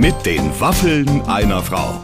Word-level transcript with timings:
Mit 0.00 0.24
den 0.24 0.58
Waffeln 0.58 1.20
einer 1.26 1.60
Frau. 1.62 2.00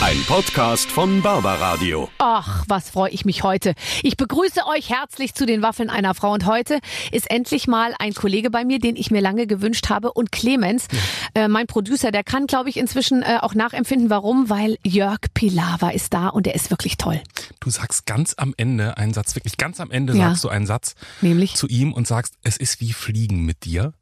Ein 0.00 0.16
Podcast 0.26 0.90
von 0.90 1.22
Barbaradio. 1.22 2.08
Ach, 2.18 2.64
was 2.66 2.90
freue 2.90 3.10
ich 3.10 3.24
mich 3.24 3.44
heute. 3.44 3.74
Ich 4.02 4.16
begrüße 4.16 4.66
euch 4.66 4.90
herzlich 4.90 5.32
zu 5.32 5.46
den 5.46 5.62
Waffeln 5.62 5.90
einer 5.90 6.14
Frau. 6.14 6.32
Und 6.32 6.44
heute 6.44 6.80
ist 7.12 7.30
endlich 7.30 7.68
mal 7.68 7.94
ein 8.00 8.14
Kollege 8.14 8.50
bei 8.50 8.64
mir, 8.64 8.80
den 8.80 8.96
ich 8.96 9.12
mir 9.12 9.20
lange 9.20 9.46
gewünscht 9.46 9.88
habe. 9.90 10.12
Und 10.12 10.32
Clemens, 10.32 10.88
äh, 11.34 11.46
mein 11.46 11.68
Producer, 11.68 12.10
der 12.10 12.24
kann, 12.24 12.48
glaube 12.48 12.68
ich, 12.68 12.76
inzwischen 12.76 13.22
äh, 13.22 13.38
auch 13.42 13.54
nachempfinden, 13.54 14.10
warum. 14.10 14.50
Weil 14.50 14.76
Jörg 14.84 15.20
Pilawa 15.34 15.90
ist 15.90 16.12
da 16.14 16.26
und 16.28 16.48
er 16.48 16.56
ist 16.56 16.70
wirklich 16.70 16.96
toll. 16.96 17.20
Du 17.60 17.70
sagst 17.70 18.06
ganz 18.06 18.34
am 18.38 18.54
Ende 18.56 18.96
einen 18.96 19.14
Satz, 19.14 19.36
wirklich 19.36 19.56
ganz 19.56 19.78
am 19.78 19.92
Ende 19.92 20.14
Ja. 20.16 20.30
sagst 20.30 20.42
du 20.42 20.48
einen 20.48 20.66
Satz 20.66 20.94
Nämlich? 21.20 21.54
zu 21.54 21.68
ihm 21.68 21.92
und 21.92 22.08
sagst, 22.08 22.34
es 22.42 22.56
ist 22.56 22.80
wie 22.80 22.92
Fliegen 22.92 23.44
mit 23.44 23.64
dir. 23.64 23.92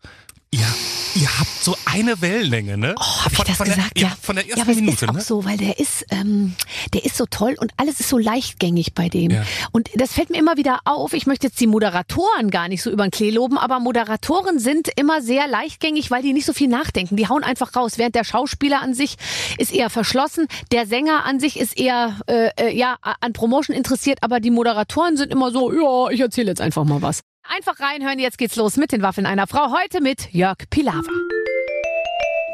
Ihr, 0.56 1.20
ihr 1.23 1.38
habt 1.38 1.51
so 1.62 1.77
eine 1.84 2.23
Wellenlänge, 2.23 2.78
ne? 2.78 2.95
Oh, 2.98 3.24
hab 3.24 3.33
ich 3.33 3.38
das 3.41 3.59
von 3.59 3.66
gesagt? 3.66 3.95
Der, 3.95 4.05
ja. 4.05 4.16
Von 4.23 4.37
der 4.37 4.46
ersten 4.46 4.59
ja, 4.59 4.65
aber 4.65 4.74
Minute, 4.74 5.05
ist 5.05 5.10
auch 5.10 5.15
ne? 5.15 5.20
so, 5.20 5.45
weil 5.45 5.59
der 5.59 5.79
ist, 5.79 6.06
ähm, 6.09 6.55
der 6.95 7.05
ist 7.05 7.19
so 7.19 7.27
toll 7.27 7.56
und 7.60 7.73
alles 7.77 8.01
ist 8.01 8.09
so 8.09 8.16
leichtgängig 8.16 8.95
bei 8.95 9.10
dem. 9.10 9.32
Ja. 9.32 9.45
Und 9.73 9.91
das 9.96 10.15
fällt 10.15 10.30
mir 10.30 10.38
immer 10.38 10.56
wieder 10.56 10.80
auf. 10.87 11.12
Ich 11.12 11.27
möchte 11.27 11.48
jetzt 11.48 11.60
die 11.60 11.66
Moderatoren 11.66 12.51
gar 12.51 12.69
nicht 12.69 12.82
so 12.82 12.91
über 12.91 13.06
den 13.06 13.10
Klee 13.10 13.30
loben, 13.30 13.59
aber 13.59 13.80
Moderatoren 13.80 14.59
sind 14.59 14.88
immer 14.96 15.20
sehr 15.20 15.46
leichtgängig, 15.46 16.10
weil 16.10 16.23
die 16.23 16.32
nicht 16.32 16.46
so 16.46 16.55
viel 16.55 16.68
nachdenken. 16.68 17.16
Die 17.16 17.29
hauen 17.29 17.45
einfach 17.45 17.77
raus. 17.77 17.98
Während 17.98 18.15
der 18.15 18.24
Schauspieler 18.24 18.80
an 18.80 18.95
sich 18.95 19.16
ist 19.59 19.74
eher 19.74 19.91
verschlossen, 19.91 20.48
der 20.73 20.87
Sänger 20.87 21.27
an 21.27 21.38
sich 21.38 21.60
ist 21.60 21.79
eher 21.79 22.18
äh, 22.29 22.48
äh, 22.57 22.74
ja 22.74 22.96
an 23.02 23.34
Promotion 23.34 23.77
interessiert, 23.77 24.20
aber 24.23 24.41
die 24.41 24.51
Moderatoren 24.51 25.18
sind 25.18 25.30
immer 25.32 25.51
so, 25.51 25.70
ja, 25.70 26.10
ich 26.10 26.20
erzähle 26.20 26.48
jetzt 26.48 26.62
einfach 26.62 26.84
mal 26.84 27.02
was. 27.02 27.20
Einfach 27.55 27.78
reinhören, 27.80 28.18
jetzt 28.18 28.38
geht's 28.38 28.56
los 28.56 28.77
mit 28.77 28.92
den 28.92 29.02
Waffeln 29.02 29.27
einer 29.27 29.46
Frau. 29.46 29.70
Heute 29.73 30.00
mit 30.00 30.32
Jörg 30.32 30.56
Pilawa. 30.70 31.02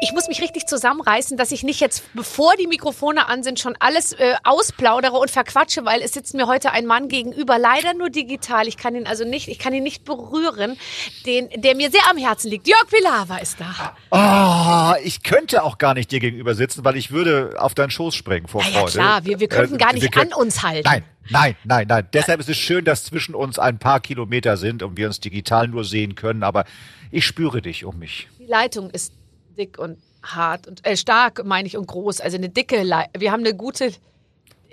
Ich 0.01 0.11
muss 0.11 0.27
mich 0.27 0.41
richtig 0.41 0.67
zusammenreißen, 0.67 1.37
dass 1.37 1.53
ich 1.53 1.63
nicht 1.63 1.79
jetzt, 1.79 2.03
bevor 2.13 2.53
die 2.57 2.67
Mikrofone 2.67 3.29
an 3.29 3.41
sind, 3.41 3.59
schon 3.61 3.75
alles 3.79 4.11
äh, 4.11 4.35
ausplaudere 4.43 5.13
und 5.13 5.31
verquatsche, 5.31 5.85
weil 5.85 6.01
es 6.01 6.11
sitzt 6.11 6.33
mir 6.33 6.45
heute 6.45 6.71
ein 6.71 6.85
Mann 6.85 7.07
gegenüber, 7.07 7.57
leider 7.57 7.93
nur 7.93 8.09
digital. 8.09 8.67
Ich 8.67 8.75
kann 8.75 8.95
ihn 8.95 9.07
also 9.07 9.23
nicht, 9.23 9.47
ich 9.47 9.59
kann 9.59 9.73
ihn 9.73 9.83
nicht 9.83 10.03
berühren, 10.03 10.77
den, 11.25 11.49
der 11.55 11.75
mir 11.77 11.89
sehr 11.89 12.01
am 12.09 12.17
Herzen 12.17 12.49
liegt. 12.51 12.67
Jörg 12.67 12.85
Pilawa 12.89 13.37
ist 13.37 13.61
da. 13.61 13.95
Ah, 14.11 14.97
ich 15.03 15.23
könnte 15.23 15.63
auch 15.63 15.77
gar 15.77 15.93
nicht 15.93 16.11
dir 16.11 16.19
gegenüber 16.19 16.53
sitzen, 16.53 16.83
weil 16.83 16.97
ich 16.97 17.11
würde 17.11 17.55
auf 17.57 17.73
deinen 17.73 17.89
Schoß 17.91 18.13
springen 18.13 18.47
vor 18.49 18.61
Na 18.65 18.69
ja, 18.71 18.79
Freude. 18.81 18.91
klar, 18.91 19.25
wir- 19.25 19.39
wir 19.39 19.47
könnten 19.47 19.77
gar 19.77 19.93
nicht 19.93 20.11
können- 20.11 20.33
an 20.33 20.39
uns 20.39 20.63
halten. 20.63 20.83
Nein, 20.87 21.03
nein, 21.29 21.55
nein, 21.63 21.87
nein. 21.87 22.07
Deshalb 22.13 22.39
ist 22.39 22.49
es 22.49 22.57
schön, 22.57 22.85
dass 22.85 23.03
zwischen 23.03 23.35
uns 23.35 23.59
ein 23.59 23.79
paar 23.79 23.99
Kilometer 23.99 24.57
sind 24.57 24.83
und 24.83 24.97
wir 24.97 25.07
uns 25.07 25.19
digital 25.19 25.67
nur 25.67 25.85
sehen 25.85 26.15
können, 26.15 26.43
aber 26.43 26.65
ich 27.11 27.25
spüre 27.25 27.61
dich 27.61 27.85
um 27.85 27.99
mich. 27.99 28.27
Die 28.39 28.45
Leitung 28.45 28.89
ist 28.89 29.13
dick 29.57 29.77
und 29.77 29.97
hart 30.23 30.67
und 30.67 30.85
äh, 30.85 30.95
stark, 30.97 31.43
meine 31.45 31.67
ich, 31.67 31.77
und 31.77 31.87
groß. 31.87 32.21
Also 32.21 32.37
eine 32.37 32.49
dicke 32.49 32.81
Leitung. 32.83 33.21
Wir 33.21 33.31
haben 33.31 33.41
eine 33.41 33.55
gute. 33.55 33.91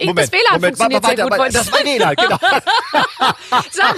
Ich, 0.02 0.14
das 0.14 0.32
WLAN 0.32 0.60
funktioniert 0.62 1.02
warte, 1.02 1.16
sehr 1.16 1.24
gut. 1.28 1.38
warte, 1.38 1.48
ich 1.48 1.54
das 1.58 1.72
war 1.72 1.84
WLAN, 1.84 2.14
genau. 2.16 2.38
Sag, 3.70 3.96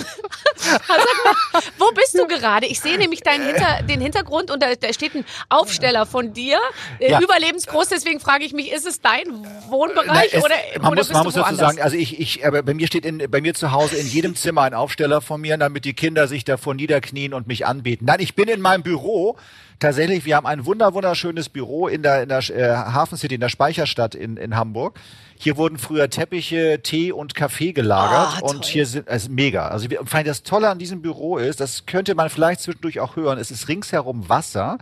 sag 0.56 0.89
mal, 0.89 1.62
wo 1.78 1.91
bist 1.92 2.19
du 2.19 2.27
gerade? 2.27 2.67
Ich 2.67 2.81
sehe 2.81 2.98
nämlich 2.98 3.22
deinen 3.22 3.47
Hinter, 3.47 3.83
den 3.89 4.00
Hintergrund 4.00 4.50
und 4.50 4.62
da, 4.62 4.75
da 4.75 4.92
steht 4.92 5.14
ein 5.14 5.25
Aufsteller 5.48 6.06
von 6.06 6.33
dir, 6.33 6.58
äh, 6.98 7.11
Ja. 7.11 7.20
überlebensgroß. 7.20 7.89
Deswegen 7.89 8.20
frage 8.20 8.45
ich 8.45 8.53
mich, 8.53 8.73
ist 8.73 8.86
es 8.86 9.00
dein 9.00 9.27
Wohnbereich 9.69 10.06
Nein, 10.06 10.27
es- 10.33 10.45
oder, 10.45 10.55
man 10.80 10.86
oder 10.86 10.89
muss, 10.91 10.97
bist 10.97 11.12
man 11.12 11.23
du 11.23 11.25
muss 11.28 11.34
dazu 11.34 11.55
sagen, 11.56 11.80
also 11.80 11.97
ich, 11.97 12.19
ich, 12.19 12.47
aber 12.47 12.62
bei 12.62 12.75
mir 12.75 12.86
steht 12.86 13.05
in, 13.05 13.19
bei 13.30 13.41
mir 13.41 13.55
zu 13.55 13.73
Hause 13.73 13.97
in 13.97 14.06
jedem 14.06 14.34
Zimmer 14.34 14.62
ein 14.62 14.75
Aufsteller 14.75 15.20
von 15.20 15.41
mir, 15.41 15.56
damit 15.56 15.84
die 15.84 15.95
Kinder 15.95 16.27
sich 16.28 16.45
davor 16.45 16.75
niederknien 16.75 17.34
und 17.34 17.47
mich 17.47 17.67
anbeten. 17.67 18.06
Nein, 18.06 18.20
ich 18.20 18.34
bin 18.34 18.48
in 18.48 18.61
meinem 18.61 18.83
Büro. 18.83 19.36
Tatsächlich, 19.83 20.25
wir 20.25 20.36
haben 20.36 20.47
ein 20.47 20.64
wunder, 20.64 20.94
wunderschönes 20.94 21.48
Büro 21.48 21.88
in 21.88 22.05
der, 22.05 22.22
in 22.22 22.28
der 22.28 22.38
äh, 22.50 22.69
Hafen 22.72 23.19
City, 23.19 23.34
in 23.34 23.41
der 23.41 23.48
Speicherstadt 23.48 24.14
in, 24.14 24.36
in 24.36 24.55
Hamburg. 24.55 24.96
Hier 25.36 25.56
wurden 25.56 25.77
früher 25.77 26.08
Teppiche, 26.08 26.79
Tee 26.84 27.11
und 27.11 27.34
Kaffee 27.34 27.73
gelagert 27.73 28.42
Ah, 28.42 28.46
und 28.46 28.64
hier 28.64 28.86
sind 28.86 29.08
es 29.08 29.24
ist 29.24 29.30
mega. 29.30 29.67
Also 29.67 29.90
wir, 29.90 29.98
allem 30.08 30.24
das 30.24 30.45
Tolle 30.45 30.68
an 30.68 30.79
diesem 30.79 31.02
Büro 31.02 31.36
ist, 31.36 31.58
das 31.58 31.84
könnte 31.84 32.14
man 32.14 32.30
vielleicht 32.30 32.61
zwischendurch 32.61 33.01
auch 33.01 33.17
hören, 33.17 33.40
es 33.40 33.51
ist 33.51 33.67
ringsherum 33.67 34.29
Wasser. 34.29 34.79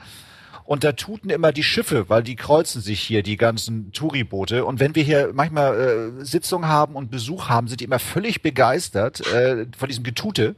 Und 0.64 0.84
da 0.84 0.92
tuten 0.92 1.30
immer 1.30 1.50
die 1.50 1.62
Schiffe, 1.62 2.10
weil 2.10 2.22
die 2.22 2.36
kreuzen 2.36 2.82
sich 2.82 3.00
hier, 3.00 3.22
die 3.22 3.38
ganzen 3.38 3.92
Touriboote. 3.92 4.66
Und 4.66 4.80
wenn 4.80 4.94
wir 4.94 5.03
hier 5.03 5.30
manchmal 5.32 6.12
äh, 6.20 6.24
Sitzungen 6.26 6.69
haben 6.69 6.94
und 6.94 7.10
Besuch 7.10 7.48
haben, 7.48 7.69
sind 7.69 7.80
die 7.80 7.84
immer 7.84 7.98
völlig 8.00 8.42
begeistert 8.42 9.26
äh, 9.28 9.64
von 9.78 9.88
diesem 9.88 10.04
Getute. 10.04 10.56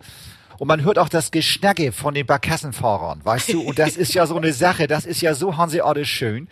Und 0.62 0.69
man 0.69 0.84
hört 0.84 0.97
auch 0.97 1.09
das 1.09 1.33
Geschnacke 1.33 1.91
von 1.91 2.15
den 2.15 2.25
Barkassenfahrern, 2.25 3.25
weißt 3.25 3.53
du? 3.53 3.62
Und 3.62 3.81
das 3.81 3.97
ist 3.97 4.15
ja 4.15 4.28
so 4.28 4.37
eine 4.37 4.53
Sache, 4.53 4.87
das 4.87 5.06
ist 5.06 5.21
ja 5.21 5.34
so 5.34 5.56
hanseatisch 5.56 6.09
schön. 6.09 6.47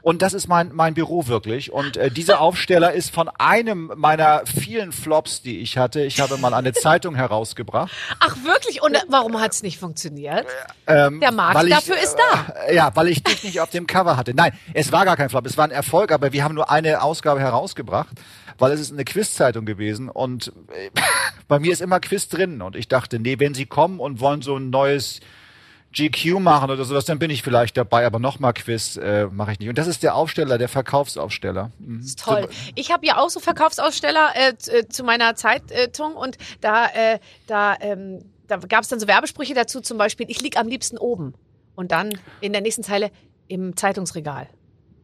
Und 0.00 0.22
das 0.22 0.32
ist 0.32 0.46
mein, 0.46 0.70
mein 0.72 0.94
Büro 0.94 1.26
wirklich. 1.26 1.72
Und 1.72 1.96
äh, 1.96 2.08
dieser 2.08 2.40
Aufsteller 2.40 2.92
ist 2.92 3.12
von 3.12 3.28
einem 3.28 3.90
meiner 3.96 4.42
vielen 4.46 4.92
Flops, 4.92 5.42
die 5.42 5.58
ich 5.58 5.76
hatte. 5.76 6.02
Ich 6.02 6.20
habe 6.20 6.38
mal 6.38 6.54
eine 6.54 6.72
Zeitung 6.72 7.16
herausgebracht. 7.16 7.90
Ach 8.20 8.36
wirklich? 8.44 8.80
Und 8.80 8.94
äh, 8.94 9.00
warum 9.08 9.40
hat 9.40 9.50
es 9.50 9.64
nicht 9.64 9.80
funktioniert? 9.80 10.46
Ähm, 10.86 11.18
Der 11.18 11.32
Markt 11.32 11.64
ich, 11.64 11.70
dafür 11.70 11.98
ist 11.98 12.14
da. 12.14 12.52
Äh, 12.68 12.76
ja, 12.76 12.92
weil 12.94 13.08
ich 13.08 13.24
dich 13.24 13.42
nicht 13.42 13.60
auf 13.60 13.70
dem 13.70 13.88
Cover 13.88 14.16
hatte. 14.16 14.34
Nein, 14.34 14.52
es 14.72 14.92
war 14.92 15.04
gar 15.04 15.16
kein 15.16 15.30
Flop, 15.30 15.44
es 15.46 15.56
war 15.56 15.64
ein 15.64 15.72
Erfolg, 15.72 16.12
aber 16.12 16.32
wir 16.32 16.44
haben 16.44 16.54
nur 16.54 16.70
eine 16.70 17.02
Ausgabe 17.02 17.40
herausgebracht, 17.40 18.14
weil 18.58 18.72
es 18.72 18.80
ist 18.80 18.92
eine 18.92 19.04
Quizzeitung 19.04 19.64
gewesen 19.64 20.08
und 20.08 20.52
äh, 20.74 20.90
bei 21.48 21.58
mir 21.58 21.72
ist 21.72 21.80
immer 21.80 22.00
Quiz 22.00 22.28
drin 22.28 22.62
und 22.62 22.76
ich 22.76 22.88
dachte, 22.88 23.18
nee, 23.18 23.38
wenn 23.38 23.54
sie 23.54 23.66
kommen 23.66 24.00
und 24.00 24.20
wollen 24.20 24.42
so 24.42 24.56
ein 24.56 24.70
neues 24.70 25.20
GQ 25.92 26.38
machen 26.38 26.70
oder 26.70 26.84
sowas, 26.84 27.06
dann 27.06 27.18
bin 27.18 27.30
ich 27.30 27.42
vielleicht 27.42 27.76
dabei, 27.76 28.04
aber 28.04 28.18
nochmal 28.18 28.52
Quiz 28.52 28.96
äh, 28.96 29.26
mache 29.26 29.52
ich 29.52 29.58
nicht. 29.58 29.68
Und 29.68 29.78
das 29.78 29.86
ist 29.86 30.02
der 30.02 30.14
Aufsteller, 30.14 30.58
der 30.58 30.68
Verkaufsaufsteller. 30.68 31.72
Mhm. 31.78 32.00
ist 32.00 32.20
toll. 32.20 32.48
Ich 32.74 32.92
habe 32.92 33.06
ja 33.06 33.16
auch 33.16 33.30
so 33.30 33.40
Verkaufsaussteller 33.40 34.32
äh, 34.34 34.56
zu, 34.56 34.78
äh, 34.78 34.88
zu 34.88 35.02
meiner 35.02 35.34
Zeitung 35.34 36.14
und 36.14 36.36
da, 36.60 36.86
äh, 36.86 37.18
da, 37.46 37.76
ähm, 37.80 38.24
da 38.46 38.58
gab 38.58 38.82
es 38.82 38.88
dann 38.88 39.00
so 39.00 39.08
Werbesprüche 39.08 39.54
dazu, 39.54 39.80
zum 39.80 39.98
Beispiel, 39.98 40.26
ich 40.28 40.42
lieg 40.42 40.58
am 40.58 40.68
liebsten 40.68 40.98
oben. 40.98 41.34
Und 41.74 41.92
dann 41.92 42.18
in 42.40 42.52
der 42.52 42.60
nächsten 42.60 42.82
Zeile 42.82 43.10
im 43.46 43.76
Zeitungsregal. 43.76 44.48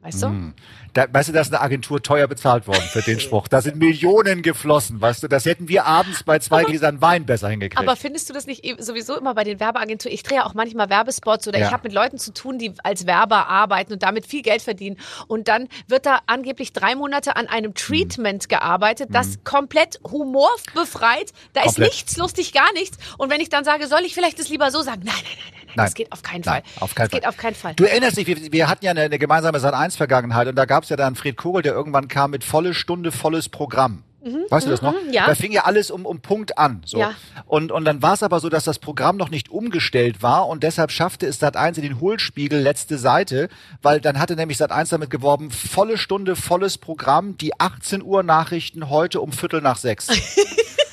Weißt 0.04 0.22
du? 0.22 0.53
Da, 0.92 1.06
weißt 1.10 1.31
du, 1.31 1.32
da 1.32 1.41
ist 1.41 1.50
eine 1.53 1.62
Agentur 1.62 2.03
teuer 2.03 2.28
bezahlt 2.28 2.66
worden 2.66 2.82
für 2.92 3.00
den 3.00 3.19
Spruch. 3.20 3.48
Da 3.48 3.62
sind 3.62 3.76
Millionen 3.76 4.42
geflossen, 4.42 5.00
weißt 5.00 5.22
du. 5.22 5.28
Das 5.28 5.47
hätten 5.47 5.66
wir 5.69 5.87
abends 5.87 6.22
bei 6.25 6.38
zwei 6.41 6.62
Gläsern 6.65 7.00
Wein 7.00 7.25
besser 7.25 7.48
hingekriegt. 7.48 7.81
Aber 7.81 7.97
findest 7.97 8.28
du 8.28 8.34
das 8.34 8.47
nicht 8.47 8.62
sowieso 8.81 9.16
immer 9.16 9.34
bei 9.34 9.44
den 9.44 9.60
Werbeagenturen? 9.60 10.14
Ich 10.14 10.22
drehe 10.22 10.38
ja 10.38 10.44
auch 10.47 10.53
manchmal 10.53 10.91
Werbespots 10.91 11.48
oder 11.48 11.59
Ja. 11.59 11.66
ich 11.69 11.72
habe 11.72 11.84
mit 11.84 11.94
Leuten 11.94 12.19
zu 12.19 12.34
tun, 12.34 12.59
die 12.59 12.75
als 12.82 13.06
Werber 13.06 13.48
arbeiten 13.48 13.94
und 13.94 14.03
damit 14.03 14.26
viel 14.26 14.43
Geld 14.43 14.60
verdienen. 14.60 14.98
Und 15.26 15.48
dann 15.48 15.69
wird 15.88 16.04
da 16.04 16.20
angeblich 16.26 16.75
drei 16.75 16.94
Monate 16.94 17.37
an 17.37 17.47
einem 17.48 17.72
Treatment 17.72 18.50
gearbeitet, 18.50 19.09
das 19.10 19.43
komplett 19.43 19.98
humorbefreit. 20.04 21.32
Da 21.54 21.60
ist 21.62 21.66
Komplett. 21.76 21.93
nichts 21.93 22.16
lustig, 22.19 22.53
gar 22.53 22.72
nichts. 22.75 22.98
Und 23.19 23.31
wenn 23.31 23.41
ich 23.41 23.48
dann 23.48 23.64
sage, 23.64 23.87
soll 23.87 24.00
ich 24.04 24.12
vielleicht 24.14 24.38
das 24.38 24.48
lieber 24.50 24.70
so 24.70 24.82
sagen? 24.82 25.03
Nein, 25.04 25.14
nein, 25.25 25.37
nein, 25.44 25.53
nein, 25.76 25.84
nein. 25.84 25.84
Nein. 25.84 25.86
Das 25.86 25.94
geht 25.94 26.12
auf 26.12 26.22
keinen 26.22 26.42
Nein, 26.44 26.62
Fall. 26.64 26.82
auf 26.82 26.94
keinen 26.94 27.06
das 27.06 27.12
geht 27.12 27.22
Fall. 27.22 27.28
auf 27.30 27.36
keinen 27.36 27.54
Fall. 27.54 27.74
Du 27.74 27.84
erinnerst 27.84 28.16
dich, 28.16 28.26
wir, 28.26 28.52
wir 28.52 28.68
hatten 28.68 28.84
ja 28.84 28.90
eine, 28.92 29.02
eine 29.02 29.18
gemeinsame 29.18 29.58
Sat1-Vergangenheit 29.58 30.48
und 30.48 30.56
da 30.56 30.64
gab 30.64 30.84
es 30.84 30.88
ja 30.90 30.96
dann 30.96 31.14
Fred 31.14 31.36
Kogel, 31.36 31.62
der 31.62 31.72
irgendwann 31.72 32.08
kam 32.08 32.30
mit 32.30 32.44
volle 32.44 32.74
Stunde, 32.74 33.12
volles 33.12 33.48
Programm. 33.48 34.04
Weißt 34.48 34.66
du 34.66 34.70
das 34.70 34.80
noch? 34.80 34.92
mhm, 34.92 35.12
ja. 35.12 35.26
Da 35.26 35.34
fing 35.34 35.52
ja 35.52 35.64
alles 35.64 35.90
um, 35.90 36.06
um 36.06 36.20
Punkt 36.20 36.56
an. 36.56 36.80
So. 36.86 36.98
Ja. 36.98 37.12
Und, 37.44 37.70
und 37.70 37.84
dann 37.84 38.00
war 38.02 38.14
es 38.14 38.22
aber 38.22 38.40
so, 38.40 38.48
dass 38.48 38.64
das 38.64 38.78
Programm 38.78 39.18
noch 39.18 39.28
nicht 39.28 39.50
umgestellt 39.50 40.22
war 40.22 40.48
und 40.48 40.62
deshalb 40.62 40.90
schaffte 40.92 41.26
es 41.26 41.42
Sat1 41.42 41.76
in 41.76 41.82
den 41.82 42.00
Hohlspiegel 42.00 42.58
letzte 42.58 42.96
Seite, 42.96 43.50
weil 43.82 44.00
dann 44.00 44.18
hatte 44.18 44.34
nämlich 44.34 44.56
Sat1 44.56 44.90
damit 44.90 45.10
geworben, 45.10 45.50
volle 45.50 45.98
Stunde, 45.98 46.36
volles 46.36 46.78
Programm, 46.78 47.36
die 47.36 47.60
18 47.60 48.02
Uhr 48.02 48.22
Nachrichten 48.22 48.88
heute 48.88 49.20
um 49.20 49.30
Viertel 49.30 49.60
nach 49.60 49.76
sechs. 49.76 50.08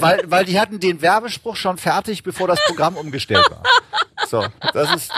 weil, 0.00 0.22
weil 0.26 0.44
die 0.44 0.58
hatten 0.60 0.80
den 0.80 1.00
Werbespruch 1.02 1.56
schon 1.56 1.78
fertig, 1.78 2.22
bevor 2.22 2.48
das 2.48 2.58
Programm 2.66 2.96
umgestellt 2.96 3.46
war. 3.50 3.62
So, 4.26 4.44
das 4.72 4.94
ist, 4.94 5.12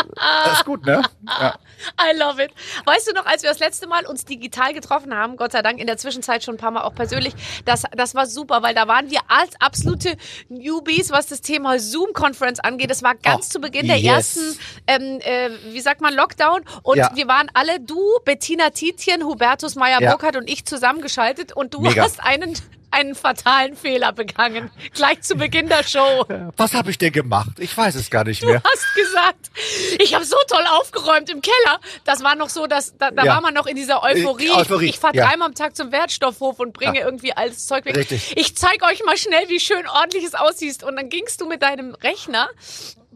das 0.44 0.58
ist 0.58 0.64
gut, 0.64 0.84
ne? 0.84 1.00
Ja. 1.26 1.55
I 2.00 2.17
love 2.19 2.43
it. 2.43 2.50
Weißt 2.87 3.08
du 3.08 3.12
noch, 3.14 3.25
als 3.26 3.43
wir 3.43 3.50
das 3.50 3.61
letzte 3.61 3.87
Mal 3.87 4.05
uns 4.06 4.25
digital 4.25 4.73
getroffen 4.75 5.14
haben, 5.14 5.37
Gott 5.37 5.52
sei 5.52 5.62
Dank 5.62 5.78
in 5.78 5.87
der 5.87 5.96
Zwischenzeit 5.96 6.43
schon 6.43 6.55
ein 6.55 6.58
paar 6.58 6.73
Mal 6.73 6.82
auch 6.82 6.94
persönlich, 6.94 7.32
das, 7.64 7.84
das 7.96 8.14
war 8.17 8.26
super, 8.26 8.62
weil 8.62 8.75
da 8.75 8.88
waren 8.88 9.11
wir 9.11 9.20
als 9.28 9.50
absolute 9.61 10.17
Newbies, 10.49 11.11
was 11.12 11.26
das 11.26 11.40
Thema 11.40 11.78
Zoom-Conference 11.78 12.58
angeht. 12.61 12.90
Das 12.90 13.02
war 13.02 13.14
ganz 13.14 13.46
Oh, 13.46 13.50
zu 13.52 13.61
Beginn 13.61 13.87
der 13.87 13.99
yes. 13.99 14.37
ersten, 14.37 14.58
ähm, 14.88 15.20
äh, 15.20 15.50
wie 15.73 15.81
sagt 15.81 16.00
man, 16.00 16.12
Lockdown. 16.14 16.62
Und 16.82 16.96
Ja. 16.96 17.11
wir 17.14 17.28
waren 17.28 17.49
alle, 17.55 17.78
du, 17.81 18.00
Bettina 18.25 18.70
Tietjen, 18.70 19.23
Hubertus 19.25 19.76
Meyer-Burkhardt 19.76 20.37
und 20.37 20.50
ich 20.50 20.64
zusammengeschaltet 20.67 21.52
und 21.52 21.75
du 21.75 21.81
Mega. 21.82 22.02
hast 22.02 22.20
einen 22.23 22.55
einen 22.96 23.14
fatalen 23.14 23.76
Fehler 23.76 24.12
begangen. 24.12 24.70
Gleich 24.94 25.20
zu 25.22 25.37
Beginn 25.37 25.69
der 25.69 25.84
Show. 25.84 26.25
Was 26.56 26.72
habe 26.75 26.90
ich 26.90 26.98
denn 26.98 27.12
gemacht? 27.12 27.58
Ich 27.58 27.76
weiß 27.76 27.94
es 27.94 28.10
gar 28.10 28.25
nicht 28.25 28.43
Du 28.43 28.46
mehr. 28.46 28.62
hast 28.64 28.94
gesagt, 28.94 29.50
ich 29.98 30.14
habe 30.14 30.25
so 30.25 30.37
toll 30.48 30.64
aufgeräumt 30.81 31.28
im 31.31 31.43
Keller. 31.43 31.78
Das 32.04 32.22
war 32.22 32.34
noch 32.34 32.48
so, 32.48 32.66
dass 32.66 32.96
da, 32.96 33.10
da 33.10 33.25
Ja. 33.25 33.34
war 33.34 33.40
man 33.43 33.54
noch 33.54 33.66
in 33.66 33.76
dieser 33.76 34.02
Euphorie. 34.02 34.48
Äh, 34.48 34.52
Euphorie, 34.52 34.87
Ich 34.88 34.98
fahre 34.98 35.14
ja. 35.16 35.28
dreimal 35.28 35.48
am 35.48 35.54
Tag 35.54 35.76
zum 35.76 35.93
Wertstoffhof 35.93 36.58
und 36.58 36.72
bringe 36.72 36.98
Ja. 37.00 37.04
irgendwie 37.04 37.32
alles 37.32 37.66
Zeug 37.66 37.84
weg. 37.84 37.96
Richtig. 37.96 38.32
Ich 38.37 38.56
zeige 38.56 38.84
euch 38.87 39.04
mal 39.04 39.16
schnell, 39.16 39.49
wie 39.49 39.60
schön 39.60 39.87
ordentlich 39.88 40.25
es 40.25 40.34
aussieht. 40.34 40.82
Und 40.82 40.96
dann 40.96 41.08
gingst 41.10 41.40
du 41.40 41.46
mit 41.46 41.62
deinem 41.62 41.94
Rechner 41.94 42.49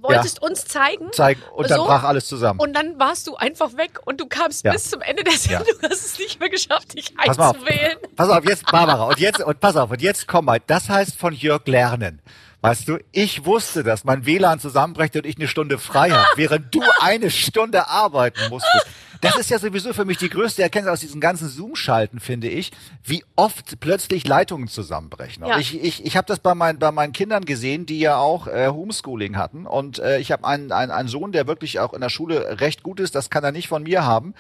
wolltest 0.03 0.41
uns 0.43 0.65
zeigen. 0.65 1.13
Zeigen. 1.13 1.43
Und 1.55 1.71
dann 1.71 1.79
So. 1.79 1.85
brach 1.87 2.05
alles 2.05 2.27
zusammen. 2.27 2.61
Und 2.61 2.73
dann 2.75 2.99
warst 2.99 3.27
du 3.27 3.37
einfach 3.37 3.77
weg 3.77 4.01
und 4.05 4.21
du 4.21 4.27
kamst 4.27 4.65
Ja. 4.65 4.73
bis 4.73 4.91
zum 4.91 5.01
Ende 5.03 5.25
der 5.25 5.35
Sendung, 5.35 5.67
hast 5.83 6.05
es 6.05 6.19
nicht 6.19 6.41
mehr 6.41 6.49
geschafft, 6.51 6.95
dich 6.97 7.15
Pass 7.15 7.37
mal 7.39 7.49
auf. 7.51 7.55
einzuwählen. 7.57 7.99
Pass 8.17 8.29
auf, 8.31 8.45
jetzt 8.45 8.67
Barbara. 8.71 9.05
Und 9.05 9.19
jetzt, 9.19 9.41
und 9.43 9.61
pass 9.61 9.77
auf, 9.77 9.91
und 9.91 10.03
jetzt 10.03 10.27
komm 10.29 10.45
mal. 10.47 10.61
Das 10.67 10.89
heißt 10.89 11.17
von 11.17 11.33
Jörg 11.35 11.67
lernen. 11.67 12.21
Weißt 12.63 12.87
du, 12.89 12.99
ich 13.11 13.47
wusste, 13.47 13.83
dass 13.83 14.05
mein 14.05 14.27
WLAN 14.27 14.61
zusammenbricht 14.61 15.17
und 15.17 15.25
ich 15.25 15.37
eine 15.39 15.49
Stunde 15.49 15.79
frei 15.79 16.11
habe, 16.11 16.27
während 16.37 16.75
du 16.75 16.83
eine 17.01 17.31
Stunde 17.31 17.89
arbeiten 17.89 18.51
musstest. 18.51 18.87
Das 19.21 19.37
ist 19.37 19.51
ja 19.51 19.59
sowieso 19.59 19.93
für 19.93 20.05
mich 20.05 20.17
die 20.19 20.31
größte 20.31 20.63
Erkenntnis 20.63 20.93
aus 20.95 21.01
diesen 21.01 21.21
ganzen 21.21 21.49
Zoom-Schalten, 21.49 22.21
finde 22.21 22.49
ich, 22.49 22.71
wie 23.05 23.23
oft 23.37 23.79
plötzlich 23.81 24.27
Leitungen 24.27 24.67
zusammenbrechen. 24.69 25.45
Ja. 25.47 25.59
Ich 25.59 25.79
ich, 25.83 26.05
ich 26.05 26.17
habe 26.17 26.27
das 26.27 26.39
bei, 26.39 26.55
meinen 26.55 26.79
bei 26.79 26.91
meinen 26.91 27.13
Kindern 27.13 27.45
gesehen, 27.45 27.85
die 27.87 27.99
ja 28.01 28.17
auch 28.17 28.47
äh, 28.47 28.69
Homeschooling 28.69 29.37
hatten. 29.37 29.67
Und 29.67 29.99
äh, 29.99 30.19
ich 30.19 30.33
habe 30.33 30.47
einen, 30.47 30.73
einen, 30.73 30.91
einen 30.91 31.09
Sohn, 31.09 31.33
der 31.33 31.47
wirklich 31.47 31.81
auch 31.81 31.93
in 31.93 32.01
der 32.01 32.09
Schule 32.09 32.61
recht 32.61 32.83
gut 32.83 32.99
ist. 33.01 33.15
Das 33.15 33.29
kann 33.31 33.45
er 33.45 33.53
nicht 33.53 33.69
von 33.69 33.83
mir 33.83 34.05
haben. 34.05 34.35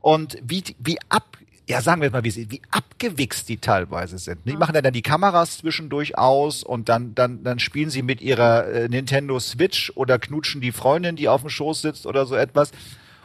Und 0.00 0.38
wie, 0.42 0.62
wie 0.78 0.98
ab, 1.08 1.36
ja, 1.68 1.82
sagen 1.82 2.00
wir 2.00 2.10
mal, 2.10 2.24
wie, 2.24 2.30
sie- 2.30 2.50
wie 2.50 2.62
abgewichst 2.70 3.48
die 3.48 3.58
teilweise 3.58 4.18
sind. 4.18 4.38
Die 4.46 4.56
machen 4.56 4.72
dann, 4.72 4.84
dann 4.84 4.92
die 4.94 5.02
Kameras 5.02 5.58
zwischendurch 5.58 6.16
aus 6.16 6.62
und 6.62 6.88
dann, 6.88 7.14
dann, 7.14 7.42
dann 7.42 7.58
spielen 7.58 7.90
sie 7.90 8.02
mit 8.02 8.20
ihrer 8.20 8.66
äh, 8.68 8.88
Nintendo 8.88 9.38
Switch 9.40 9.92
oder 9.96 10.18
knutschen 10.18 10.60
die 10.60 10.72
Freundin, 10.72 11.16
die 11.16 11.28
auf 11.28 11.40
dem 11.42 11.50
Schoß 11.50 11.82
sitzt 11.82 12.06
oder 12.06 12.24
so 12.24 12.34
etwas. 12.36 12.70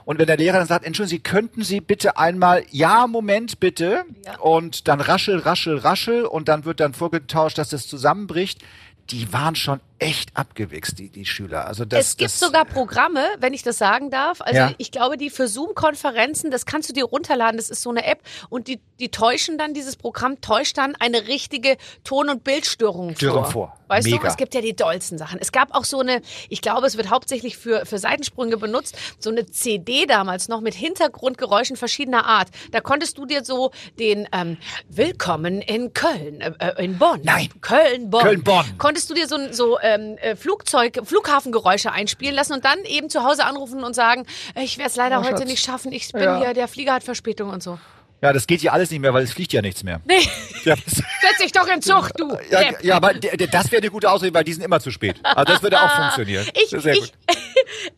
Und 0.06 0.20
wenn 0.20 0.28
der 0.28 0.38
Lehrer 0.38 0.58
dann 0.60 0.68
sagt, 0.68 0.86
Entschuldigen 0.86 1.18
Sie, 1.18 1.24
könnten 1.24 1.64
Sie 1.64 1.80
bitte 1.82 2.18
einmal, 2.18 2.64
ja, 2.72 3.08
Moment 3.08 3.60
bitte, 3.60 4.04
Ja. 4.26 4.40
und 4.40 4.88
dann 4.88 5.00
raschel, 5.02 5.38
raschel, 5.40 5.78
raschel 5.78 6.26
und 6.26 6.48
dann 6.48 6.66
wird 6.66 6.80
dann 6.80 6.94
vorgetauscht, 6.94 7.58
dass 7.58 7.70
das 7.70 7.88
zusammenbricht. 7.88 8.62
Die 9.10 9.32
waren 9.34 9.56
schon 9.56 9.80
echt 10.02 10.36
abgewichst, 10.36 10.98
die, 10.98 11.10
die 11.10 11.26
Schüler. 11.26 11.68
Also 11.68 11.86
das, 11.86 12.00
es 12.08 12.18
gibt 12.18 12.32
das, 12.32 12.40
sogar 12.40 12.66
Programme, 12.66 13.24
wenn 13.40 13.54
ich 13.54 13.62
das 13.62 13.78
sagen 13.78 14.10
darf. 14.10 14.42
Also 14.42 14.58
Ja. 14.58 14.72
ich 14.80 14.92
glaube, 14.92 15.16
die 15.16 15.30
für 15.30 15.48
Zoom-Konferenzen, 15.48 16.50
das 16.50 16.66
kannst 16.66 16.90
du 16.90 16.94
dir 16.94 17.06
runterladen, 17.06 17.58
das 17.58 17.70
ist 17.70 17.84
so 17.84 17.92
eine 17.92 18.04
App 18.06 18.20
und 18.50 18.68
die, 18.68 18.80
die 19.00 19.10
täuschen 19.10 19.60
dann, 19.60 19.74
dieses 19.76 19.96
Programm 19.96 20.42
täuscht 20.42 20.78
dann 20.80 20.96
eine 20.96 21.28
richtige 21.28 21.78
Ton- 22.04 22.30
und 22.30 22.44
Bildstörung 22.44 23.16
Störung 23.16 23.44
vor. 23.44 23.52
vor. 23.52 23.78
Weißt 23.90 24.08
du, 24.08 24.12
Mega. 24.12 24.28
es 24.28 24.38
gibt 24.38 24.56
ja 24.56 24.62
die 24.62 24.74
dollsten 24.76 25.18
Sachen. 25.18 25.38
Es 25.40 25.52
gab 25.52 25.76
auch 25.76 25.84
so 25.84 26.00
eine, 26.00 26.22
ich 26.50 26.62
glaube, 26.62 26.88
es 26.88 26.96
wird 26.98 27.10
hauptsächlich 27.10 27.58
für, 27.58 27.86
für 27.86 28.00
Seitensprünge 28.00 28.56
benutzt, 28.58 28.98
so 29.20 29.30
eine 29.30 29.46
CD 29.46 30.06
damals 30.06 30.48
noch 30.48 30.62
mit 30.62 30.74
Hintergrundgeräuschen 30.74 31.76
verschiedener 31.76 32.26
Art. 32.26 32.48
Da 32.72 32.80
konntest 32.80 33.18
du 33.18 33.26
dir 33.26 33.44
so 33.44 33.72
den 34.00 34.28
ähm, 34.32 34.58
Willkommen 34.88 35.62
in 35.62 35.94
Köln, 35.94 36.40
äh, 36.42 36.54
äh, 36.60 36.86
in 36.86 36.98
Bonn. 36.98 37.20
Nein. 37.24 37.50
Köln, 37.62 38.10
Bonn. 38.10 38.22
Köln, 38.24 38.44
Bonn. 38.44 38.66
Konntest 38.78 39.10
du 39.10 39.14
dir 39.14 39.28
so, 39.28 39.38
so 39.52 39.78
ähm, 39.96 40.18
äh, 40.18 40.36
Flugzeug, 40.36 41.00
Flughafengeräusche 41.04 41.92
einspielen 41.92 42.36
lassen 42.36 42.54
und 42.54 42.66
dann 42.66 42.84
eben 42.86 43.10
zu 43.10 43.24
Hause 43.24 43.46
anrufen 43.46 43.84
und 43.84 43.94
sagen, 43.94 44.26
äh, 44.56 44.64
ich 44.64 44.78
werde 44.78 44.90
es 44.92 44.96
leider 44.96 45.20
Oh, 45.20 45.24
heute 45.24 45.38
Schatz. 45.40 45.46
nicht 45.48 45.64
schaffen, 45.64 45.92
ich 45.92 46.12
bin 46.12 46.24
Ja. 46.24 46.38
hier, 46.40 46.54
der 46.54 46.68
Flieger 46.68 46.94
hat 46.94 47.04
Verspätung 47.04 47.50
und 47.50 47.62
so. 47.64 47.80
ja, 48.22 48.32
das 48.34 48.46
geht 48.48 48.62
ja 48.62 48.72
alles 48.72 48.92
nicht 48.92 49.00
mehr, 49.00 49.14
weil 49.14 49.24
es 49.24 49.32
fliegt 49.34 49.52
ja 49.54 49.62
nichts 49.62 49.84
mehr. 49.84 50.00
Nee, 50.06 50.28
Ja, 50.64 50.76
setz 50.86 51.38
dich 51.42 51.52
doch 51.52 51.68
in 51.68 51.82
Zucht, 51.82 52.20
du. 52.20 52.30
ja, 52.52 52.60
Depp. 52.64 52.84
ja 52.84 52.96
aber 52.96 53.14
das 53.16 53.72
wäre 53.72 53.82
eine 53.82 53.90
gute 53.92 54.12
Ausrede, 54.12 54.34
weil 54.34 54.44
die 54.44 54.54
sind 54.54 54.64
immer 54.64 54.80
zu 54.80 54.92
spät. 54.92 55.16
Also 55.24 55.46
das 55.54 55.64
würde 55.64 55.82
auch 55.82 55.90
funktionieren. 55.96 56.46
Ich, 56.54 56.70
Sehr 56.70 56.96
gut. 56.96 57.12
ich, 57.30 57.38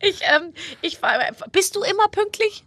ich, 0.00 0.20
ähm, 0.34 0.52
ich, 0.80 1.02
war- 1.02 1.18
bist 1.52 1.76
du 1.76 1.82
immer 1.82 2.08
pünktlich? 2.08 2.64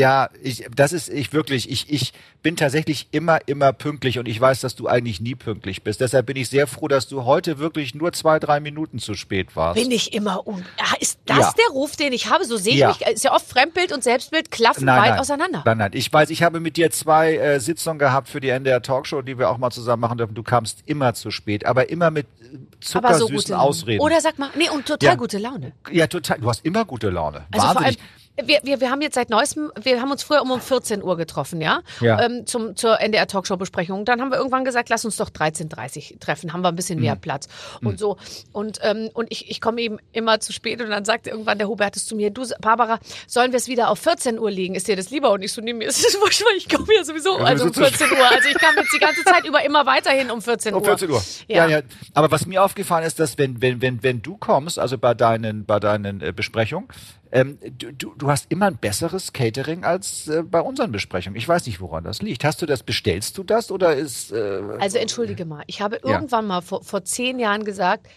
Ja, 0.00 0.30
ich, 0.42 0.64
das 0.74 0.94
ist 0.94 1.10
ich 1.10 1.34
wirklich, 1.34 1.70
ich, 1.70 1.92
ich 1.92 2.12
bin 2.42 2.56
tatsächlich 2.56 3.08
immer, 3.10 3.38
immer 3.46 3.74
pünktlich 3.74 4.18
und 4.18 4.26
ich 4.26 4.40
weiß, 4.40 4.60
dass 4.62 4.74
du 4.74 4.88
eigentlich 4.88 5.20
nie 5.20 5.34
pünktlich 5.34 5.82
bist. 5.82 6.00
Deshalb 6.00 6.24
bin 6.24 6.36
ich 6.36 6.48
sehr 6.48 6.66
froh, 6.66 6.88
dass 6.88 7.06
du 7.06 7.24
heute 7.26 7.58
wirklich 7.58 7.94
nur 7.94 8.12
zwei, 8.14 8.38
drei 8.38 8.60
Minuten 8.60 8.98
zu 8.98 9.14
spät 9.14 9.54
warst. 9.56 9.78
Bin 9.78 9.90
ich 9.90 10.14
immer 10.14 10.46
un 10.46 10.64
ah, 10.78 10.94
Ist 11.00 11.18
das 11.26 11.38
Ja. 11.38 11.52
der 11.58 11.74
Ruf, 11.74 11.96
den 11.96 12.14
ich 12.14 12.30
habe? 12.30 12.46
So 12.46 12.56
sehe 12.56 12.72
ich 12.72 12.78
Ja. 12.80 12.88
mich. 12.88 13.02
Ist 13.02 13.24
ja 13.24 13.34
oft 13.34 13.46
Fremdbild 13.46 13.92
und 13.92 14.02
Selbstbild 14.02 14.50
klaffen 14.50 14.86
weit 14.86 15.18
auseinander. 15.18 15.62
Nein, 15.66 15.76
nein. 15.76 15.90
Ich 15.92 16.10
weiß, 16.10 16.30
ich 16.30 16.42
habe 16.42 16.60
mit 16.60 16.78
dir 16.78 16.90
zwei 16.90 17.36
äh, 17.36 17.60
Sitzungen 17.60 17.98
gehabt 17.98 18.30
für 18.30 18.40
die 18.40 18.48
NDR 18.48 18.80
Talkshow, 18.80 19.20
die 19.20 19.38
wir 19.38 19.50
auch 19.50 19.58
mal 19.58 19.70
zusammen 19.70 20.00
machen 20.00 20.16
dürfen. 20.16 20.34
Du 20.34 20.42
kamst 20.42 20.82
immer 20.86 21.12
zu 21.12 21.30
spät, 21.30 21.66
aber 21.66 21.90
immer 21.90 22.10
mit 22.10 22.26
äh, 22.40 22.56
so 22.80 23.00
zuckersüßen 23.00 23.36
gute 23.36 23.58
Ausreden. 23.58 24.00
Oder 24.00 24.22
sag 24.22 24.38
mal, 24.38 24.48
nee, 24.56 24.70
und 24.70 24.86
total 24.86 25.10
Ja. 25.10 25.14
gute 25.16 25.36
Laune. 25.36 25.72
ja, 25.92 26.06
total. 26.06 26.38
Du 26.38 26.48
hast 26.48 26.64
immer 26.64 26.86
gute 26.86 27.10
Laune. 27.10 27.44
Also 27.52 27.66
vor 27.66 27.76
allem, 27.76 27.84
Wahnsinnig. 27.84 27.98
Wir, 28.46 28.60
wir, 28.62 28.80
wir 28.80 28.90
haben 28.90 29.00
jetzt 29.02 29.14
seit 29.14 29.30
neuestem, 29.30 29.70
wir 29.80 30.00
haben 30.00 30.10
uns 30.10 30.22
früher 30.22 30.42
um, 30.42 30.50
um 30.50 30.60
14 30.60 31.02
Uhr 31.02 31.16
getroffen, 31.16 31.60
ja, 31.60 31.80
Ja. 32.00 32.20
Ähm, 32.22 32.46
zum, 32.46 32.76
zur 32.76 33.00
NDR 33.00 33.26
Talkshow 33.26 33.56
Besprechung. 33.56 34.04
Dann 34.04 34.20
haben 34.20 34.30
wir 34.30 34.38
irgendwann 34.38 34.64
gesagt, 34.64 34.88
lass 34.88 35.04
uns 35.04 35.16
doch 35.16 35.30
13.30 35.30 36.12
Uhr 36.14 36.20
treffen, 36.20 36.52
haben 36.52 36.62
wir 36.62 36.68
ein 36.68 36.76
bisschen 36.76 36.98
Mhm. 36.98 37.04
mehr 37.04 37.16
Platz 37.16 37.48
und 37.82 37.98
so. 37.98 38.16
Und, 38.52 38.78
ähm, 38.82 39.10
und 39.14 39.26
ich, 39.30 39.50
ich 39.50 39.60
komme 39.60 39.80
eben 39.80 39.98
immer 40.12 40.40
zu 40.40 40.52
spät 40.52 40.80
und 40.82 40.90
dann 40.90 41.04
sagt 41.04 41.26
irgendwann 41.26 41.58
der 41.58 41.68
Hubertus 41.68 42.06
zu 42.06 42.16
mir, 42.16 42.30
du 42.30 42.44
Barbara, 42.60 42.98
sollen 43.26 43.52
wir 43.52 43.58
es 43.58 43.68
wieder 43.68 43.90
auf 43.90 43.98
14 43.98 44.38
Uhr 44.38 44.50
legen? 44.50 44.74
Ist 44.74 44.88
dir 44.88 44.96
das 44.96 45.10
lieber? 45.10 45.30
Und 45.32 45.42
ich 45.42 45.52
so, 45.52 45.60
nee, 45.60 45.72
mir 45.72 45.88
ist 45.88 46.04
das 46.04 46.14
wurscht, 46.20 46.42
weil 46.44 46.56
ich 46.56 46.68
komme 46.68 46.86
ja 46.94 47.04
sowieso 47.04 47.38
Ja, 47.38 47.44
also 47.44 47.64
um 47.64 47.72
sowieso 47.72 47.90
zu 47.92 47.98
14 47.98 48.18
Uhr. 48.18 48.28
Also 48.30 48.48
ich 48.48 48.58
kam 48.58 48.74
jetzt 48.76 48.92
die 48.94 48.98
ganze 48.98 49.22
Zeit 49.24 49.44
über 49.46 49.62
immer 49.64 49.86
weiterhin 49.86 50.30
um 50.30 50.40
14 50.42 50.74
Um 50.74 50.80
Uhr. 50.80 50.86
14 50.86 51.10
Uhr. 51.10 51.22
Ja. 51.48 51.66
Ja. 51.66 51.78
ja, 51.78 51.82
Aber 52.14 52.30
was 52.30 52.46
mir 52.46 52.62
aufgefallen 52.62 53.04
ist, 53.06 53.20
dass 53.20 53.38
wenn, 53.38 53.60
wenn, 53.62 53.80
wenn, 53.82 54.02
wenn 54.02 54.22
du 54.22 54.36
kommst, 54.36 54.78
also 54.78 54.98
bei 54.98 55.14
deinen, 55.14 55.64
bei 55.64 55.78
deinen 55.80 56.20
äh, 56.20 56.32
Besprechungen, 56.34 56.88
ähm, 57.32 57.58
du, 57.78 57.92
du, 57.92 58.14
du 58.16 58.30
hast 58.30 58.46
immer 58.50 58.66
ein 58.66 58.76
besseres 58.76 59.32
Catering 59.32 59.84
als 59.84 60.26
äh, 60.28 60.42
bei 60.42 60.60
unseren 60.60 60.92
Besprechungen. 60.92 61.36
Ich 61.36 61.46
weiß 61.48 61.66
nicht, 61.66 61.80
woran 61.80 62.04
das 62.04 62.22
liegt. 62.22 62.44
Hast 62.44 62.60
du 62.62 62.66
das, 62.66 62.82
bestellst 62.82 63.38
du 63.38 63.42
das 63.44 63.70
oder 63.70 63.94
ist, 63.96 64.32
äh, 64.32 64.62
Also 64.78 64.98
entschuldige 64.98 65.44
mal, 65.44 65.62
ich 65.66 65.80
habe 65.80 66.00
Ja. 66.04 66.12
irgendwann 66.14 66.46
mal 66.46 66.60
vor, 66.60 66.82
vor 66.82 67.04
zehn 67.04 67.38
Jahren 67.38 67.64
gesagt, 67.64 68.08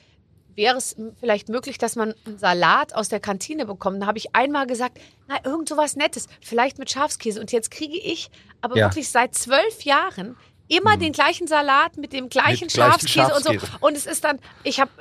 wäre 0.55 0.77
es 0.77 0.95
vielleicht 1.19 1.49
möglich, 1.49 1.77
dass 1.79 1.95
man 1.95 2.13
einen 2.25 2.37
Salat 2.37 2.93
aus 2.95 3.09
der 3.09 3.19
Kantine 3.19 3.65
bekommt. 3.65 4.01
Da 4.01 4.05
habe 4.05 4.17
ich 4.19 4.35
einmal 4.35 4.67
gesagt, 4.67 4.99
na, 5.27 5.37
irgend 5.43 5.67
so 5.69 5.77
was 5.77 5.95
Nettes, 5.95 6.27
vielleicht 6.41 6.77
mit 6.77 6.91
Schafskäse. 6.91 7.39
Und 7.39 7.51
jetzt 7.51 7.71
kriege 7.71 7.97
ich 7.97 8.29
aber 8.61 8.77
Ja. 8.77 8.85
wirklich 8.85 9.09
seit 9.09 9.33
zwölf 9.33 9.83
Jahren 9.83 10.37
immer 10.67 10.97
den 10.97 11.11
gleichen 11.11 11.47
Salat 11.47 11.97
mit 11.97 12.13
dem 12.13 12.29
gleichen 12.29 12.65
Mit 12.65 12.73
gleichen 12.73 12.91
Schafskäse, 12.91 13.33
und 13.35 13.43
so. 13.43 13.51
Schafskäse. 13.53 13.77
Und 13.79 13.97
es 13.97 14.05
ist 14.05 14.23
dann, 14.23 14.39
ich 14.63 14.79
habe, 14.79 14.91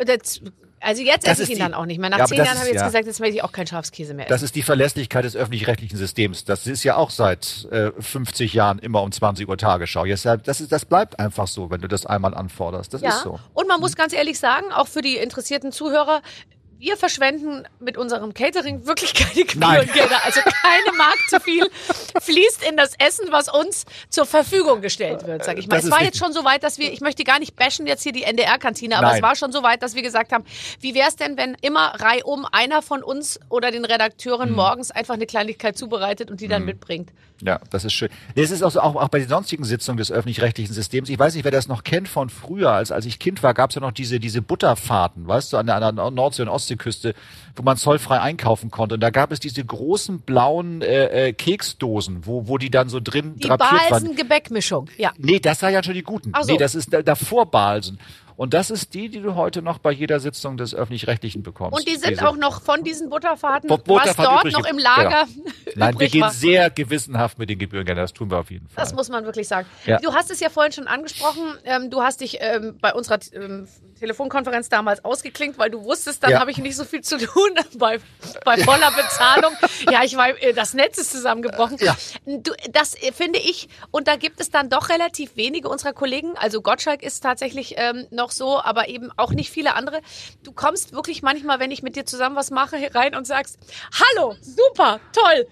also 0.83 1.03
jetzt 1.03 1.27
esse 1.27 1.45
ich 1.45 1.51
ihn 1.51 1.55
die- 1.57 1.61
dann 1.63 1.75
auch 1.75 1.87
nicht 1.87 1.99
mehr. 2.01 2.11
Nach 2.11 2.19
Ja, 2.19 2.27
zehn 2.27 2.39
Jahren 2.39 2.49
habe 2.59 2.67
ich 2.67 2.73
jetzt 2.73 2.81
ja. 2.81 2.87
gesagt, 2.87 3.07
jetzt 3.07 3.21
möchte 3.21 3.37
ich 3.37 3.43
auch 3.43 3.53
keinen 3.53 3.67
Schafskäse 3.67 4.15
mehr 4.15 4.27
essen. 4.27 4.33
das 4.35 4.43
ist 4.43 4.55
die 4.55 4.63
Verlässlichkeit 4.63 5.25
des 5.25 5.37
öffentlich-rechtlichen 5.37 5.97
Systems. 5.97 6.45
Das 6.45 6.67
ist 6.67 6.85
ja 6.85 6.97
auch 6.97 7.11
seit 7.11 7.67
äh, 7.71 7.91
50 7.99 8.53
Jahren 8.55 8.79
immer 8.79 9.03
um 9.03 9.13
20 9.13 9.49
Uhr 9.49 9.57
Tagesschau. 9.57 10.05
Das, 10.05 10.61
ist, 10.61 10.73
das 10.73 10.85
bleibt 10.85 11.19
einfach 11.19 11.47
so, 11.47 11.71
wenn 11.71 11.81
du 11.81 11.89
das 11.89 12.05
einmal 12.07 12.35
anforderst. 12.35 12.93
Das 12.95 13.01
Ja, 13.03 13.11
ist 13.11 13.23
so. 13.23 13.39
und 13.55 13.69
man 13.69 13.81
muss 13.81 13.95
ganz 13.97 14.13
ehrlich 14.13 14.39
sagen, 14.39 14.73
auch 14.73 14.89
für 14.89 15.03
die 15.03 15.17
interessierten 15.17 15.73
Zuhörer, 15.73 16.23
wir 16.83 16.97
verschwenden 16.97 17.63
mit 17.79 17.97
unserem 17.97 18.35
Catering 18.35 18.87
wirklich 18.87 19.15
keine. 19.15 19.45
Gebührengelder. 19.45 20.25
Also 20.25 20.41
keine 20.41 20.97
Mark 20.99 21.17
zu 21.29 21.39
viel 21.39 21.71
fließt 22.21 22.69
in 22.69 22.77
das 22.77 22.95
Essen, 22.99 23.29
was 23.31 23.49
uns 23.49 23.85
zur 24.11 24.27
Verfügung 24.27 24.81
gestellt 24.83 25.25
wird, 25.25 25.45
sag 25.45 25.59
ich 25.59 25.69
mal. 25.69 25.77
Das 25.77 25.85
es 25.85 25.91
war 25.93 26.03
jetzt 26.03 26.19
schon 26.19 26.33
so 26.33 26.45
weit, 26.45 26.65
dass 26.65 26.79
wir, 26.79 26.93
ich 26.93 27.01
möchte 27.01 27.23
gar 27.23 27.39
nicht 27.39 27.55
bashen 27.55 27.87
jetzt 27.87 28.03
hier 28.03 28.13
die 28.13 28.25
NDR-Kantine, 28.25 28.97
aber 28.99 29.07
Nein. 29.09 29.17
es 29.17 29.23
war 29.23 29.37
schon 29.37 29.53
so 29.53 29.63
weit, 29.63 29.81
dass 29.83 29.95
wir 29.95 30.03
gesagt 30.03 30.33
haben, 30.33 30.45
wie 30.81 30.95
wäre 30.95 31.09
es 31.09 31.15
denn, 31.15 31.37
wenn 31.37 31.55
immer 31.63 32.01
reihum 32.01 32.47
einer 32.51 32.83
von 32.83 33.05
uns 33.05 33.39
oder 33.49 33.71
den 33.71 33.85
Redakteuren 33.85 34.49
Hm. 34.49 34.57
morgens 34.57 34.91
einfach 34.91 35.15
eine 35.15 35.27
Kleinigkeit 35.27 35.79
zubereitet 35.79 36.31
und 36.33 36.41
die 36.41 36.49
dann 36.49 36.65
mitbringt. 36.65 37.11
Ja, 37.45 37.61
das 37.71 37.85
ist 37.85 37.93
schön. 37.93 38.09
Es 38.37 38.51
ist 38.53 38.63
auch, 38.63 38.71
so, 38.71 38.81
auch, 38.81 38.95
auch 38.95 39.09
bei 39.09 39.19
den 39.19 39.29
sonstigen 39.29 39.65
Sitzungen 39.65 39.99
des 39.99 40.13
öffentlich-rechtlichen 40.13 40.73
Systems. 40.73 41.09
Ich 41.09 41.19
weiß 41.19 41.35
nicht, 41.35 41.45
wer 41.45 41.51
das 41.51 41.67
noch 41.67 41.83
kennt 41.83 42.09
von 42.09 42.29
früher. 42.31 42.71
Als, 42.71 42.93
als 42.93 43.05
ich 43.05 43.19
Kind 43.19 43.43
war, 43.43 43.53
gab 43.53 43.71
es 43.71 43.75
ja 43.75 43.81
noch 43.81 43.91
diese, 43.91 44.21
diese 44.21 44.43
Butterfahrten, 44.43 45.27
weißt 45.27 45.53
du, 45.53 45.57
an 45.57 45.67
der, 45.67 45.77
an 45.83 45.97
der 45.97 46.11
Nordsee- 46.13 46.43
und 46.43 46.49
Ostseeküste, 46.73 47.15
wo 47.57 47.63
man 47.63 47.77
zollfrei 47.77 48.21
einkaufen 48.21 48.71
konnte. 48.71 48.95
Und 48.95 49.01
da 49.01 49.11
gab 49.11 49.33
es 49.33 49.41
diese 49.41 49.65
großen 49.65 50.21
blauen 50.21 50.83
äh, 50.83 51.29
äh, 51.29 51.33
Keksdosen, 51.33 52.27
wo, 52.27 52.49
wo 52.49 52.59
die 52.59 52.71
dann 52.71 52.89
so 52.89 53.01
drin 53.01 53.35
Die 53.37 53.49
drapiert 53.49 53.73
waren. 53.73 53.91
Balsen-Gebäckmischung, 53.91 54.89
ja. 54.97 55.13
Nee, 55.19 55.41
das 55.41 55.63
war 55.63 55.71
ja 55.71 55.83
schon 55.83 55.95
die 55.95 56.03
guten. 56.03 56.31
Ach 56.33 56.45
so. 56.45 56.53
Nee, 56.53 56.59
das 56.59 56.75
ist 56.75 56.93
da, 56.93 57.03
davor 57.03 57.47
Balsen. 57.47 57.99
Und 58.43 58.55
das 58.55 58.73
ist 58.73 58.93
die, 58.95 59.09
die 59.09 59.21
du 59.21 59.37
heute 59.37 59.63
noch 59.63 59.79
bei 59.79 59.93
jeder 59.93 60.19
Sitzung 60.19 60.57
des 60.57 60.75
öffentlich-rechtlichen 60.75 61.45
bekommst. 61.45 61.79
Und 61.79 61.87
die 61.89 61.95
sind 61.95 62.11
Diese- 62.11 62.29
auch 62.29 62.37
noch 62.37 62.61
von 62.61 62.83
diesen 62.83 63.09
Butterfahrten, 63.09 63.69
Bo- 63.69 63.77
was 63.77 63.85
Butterfahrt 63.85 64.47
dort 64.47 64.53
noch 64.53 64.65
im 64.67 64.79
Lager 64.79 65.27
Nein, 65.77 65.97
wir 66.01 66.09
gehen 66.09 66.23
war. 66.23 66.31
sehr 66.33 66.69
gewissenhaft 66.69 67.39
mit 67.39 67.49
den 67.51 67.59
Gebührengeldern. 67.61 68.03
Das 68.03 68.13
tun 68.13 68.33
wir 68.33 68.39
auf 68.41 68.51
jeden 68.51 68.67
Fall. 68.69 68.83
Das 68.83 68.95
muss 68.95 69.09
man 69.11 69.25
wirklich 69.27 69.47
sagen. 69.47 69.69
Ja. 69.87 69.99
Du 69.99 70.13
hast 70.13 70.33
es 70.33 70.41
ja 70.41 70.51
vorhin 70.51 70.73
schon 70.73 70.89
angesprochen. 70.89 71.41
Ähm, 71.65 71.89
du 71.89 72.03
hast 72.03 72.21
dich 72.21 72.39
ähm, 72.41 72.77
bei 72.81 72.93
unserer 72.93 73.21
ähm, 73.33 73.69
Telefonkonferenz 74.01 74.69
damals 74.69 75.05
ausgeklinkt, 75.05 75.59
weil 75.61 75.71
du 75.71 75.85
wusstest, 75.85 76.25
dann 76.25 76.33
Ja. 76.33 76.41
habe 76.41 76.51
ich 76.51 76.59
nicht 76.59 76.77
so 76.77 76.85
viel 76.85 77.03
zu 77.03 77.19
tun 77.19 77.51
bei, 77.79 78.01
bei 78.45 78.59
voller 78.59 78.91
Bezahlung. 78.91 79.53
ja, 79.93 80.03
ich 80.03 80.17
war, 80.17 80.31
äh, 80.43 80.53
das 80.53 80.75
Netz 80.75 80.99
ist 80.99 81.13
zusammengebrochen. 81.13 81.77
Ja. 81.81 81.97
Du, 82.27 82.51
das 82.73 83.01
äh, 83.01 83.13
finde 83.13 83.39
ich, 83.39 83.69
und 83.93 84.09
da 84.09 84.17
gibt 84.17 84.41
es 84.41 84.51
dann 84.51 84.69
doch 84.69 84.89
relativ 84.89 85.37
wenige 85.37 85.69
unserer 85.69 85.93
Kollegen. 85.93 86.33
Also 86.37 86.61
Gottschalk 86.61 87.05
ist 87.05 87.21
tatsächlich 87.23 87.75
ähm, 87.77 88.09
noch 88.11 88.32
so, 88.33 88.61
aber 88.61 88.89
eben 88.89 89.11
auch 89.17 89.31
nicht 89.31 89.51
viele 89.51 89.75
andere. 89.75 90.01
Du 90.43 90.53
kommst 90.53 90.93
wirklich 90.93 91.23
manchmal, 91.23 91.61
wenn 91.61 91.71
ich 91.71 91.83
mit 91.83 91.97
dir 91.97 92.05
zusammen 92.07 92.37
was 92.37 92.51
mache, 92.51 92.77
rein 92.95 93.15
und 93.15 93.27
sagst, 93.27 93.59
hallo, 93.93 94.35
super, 94.41 95.01
toll. 95.13 95.47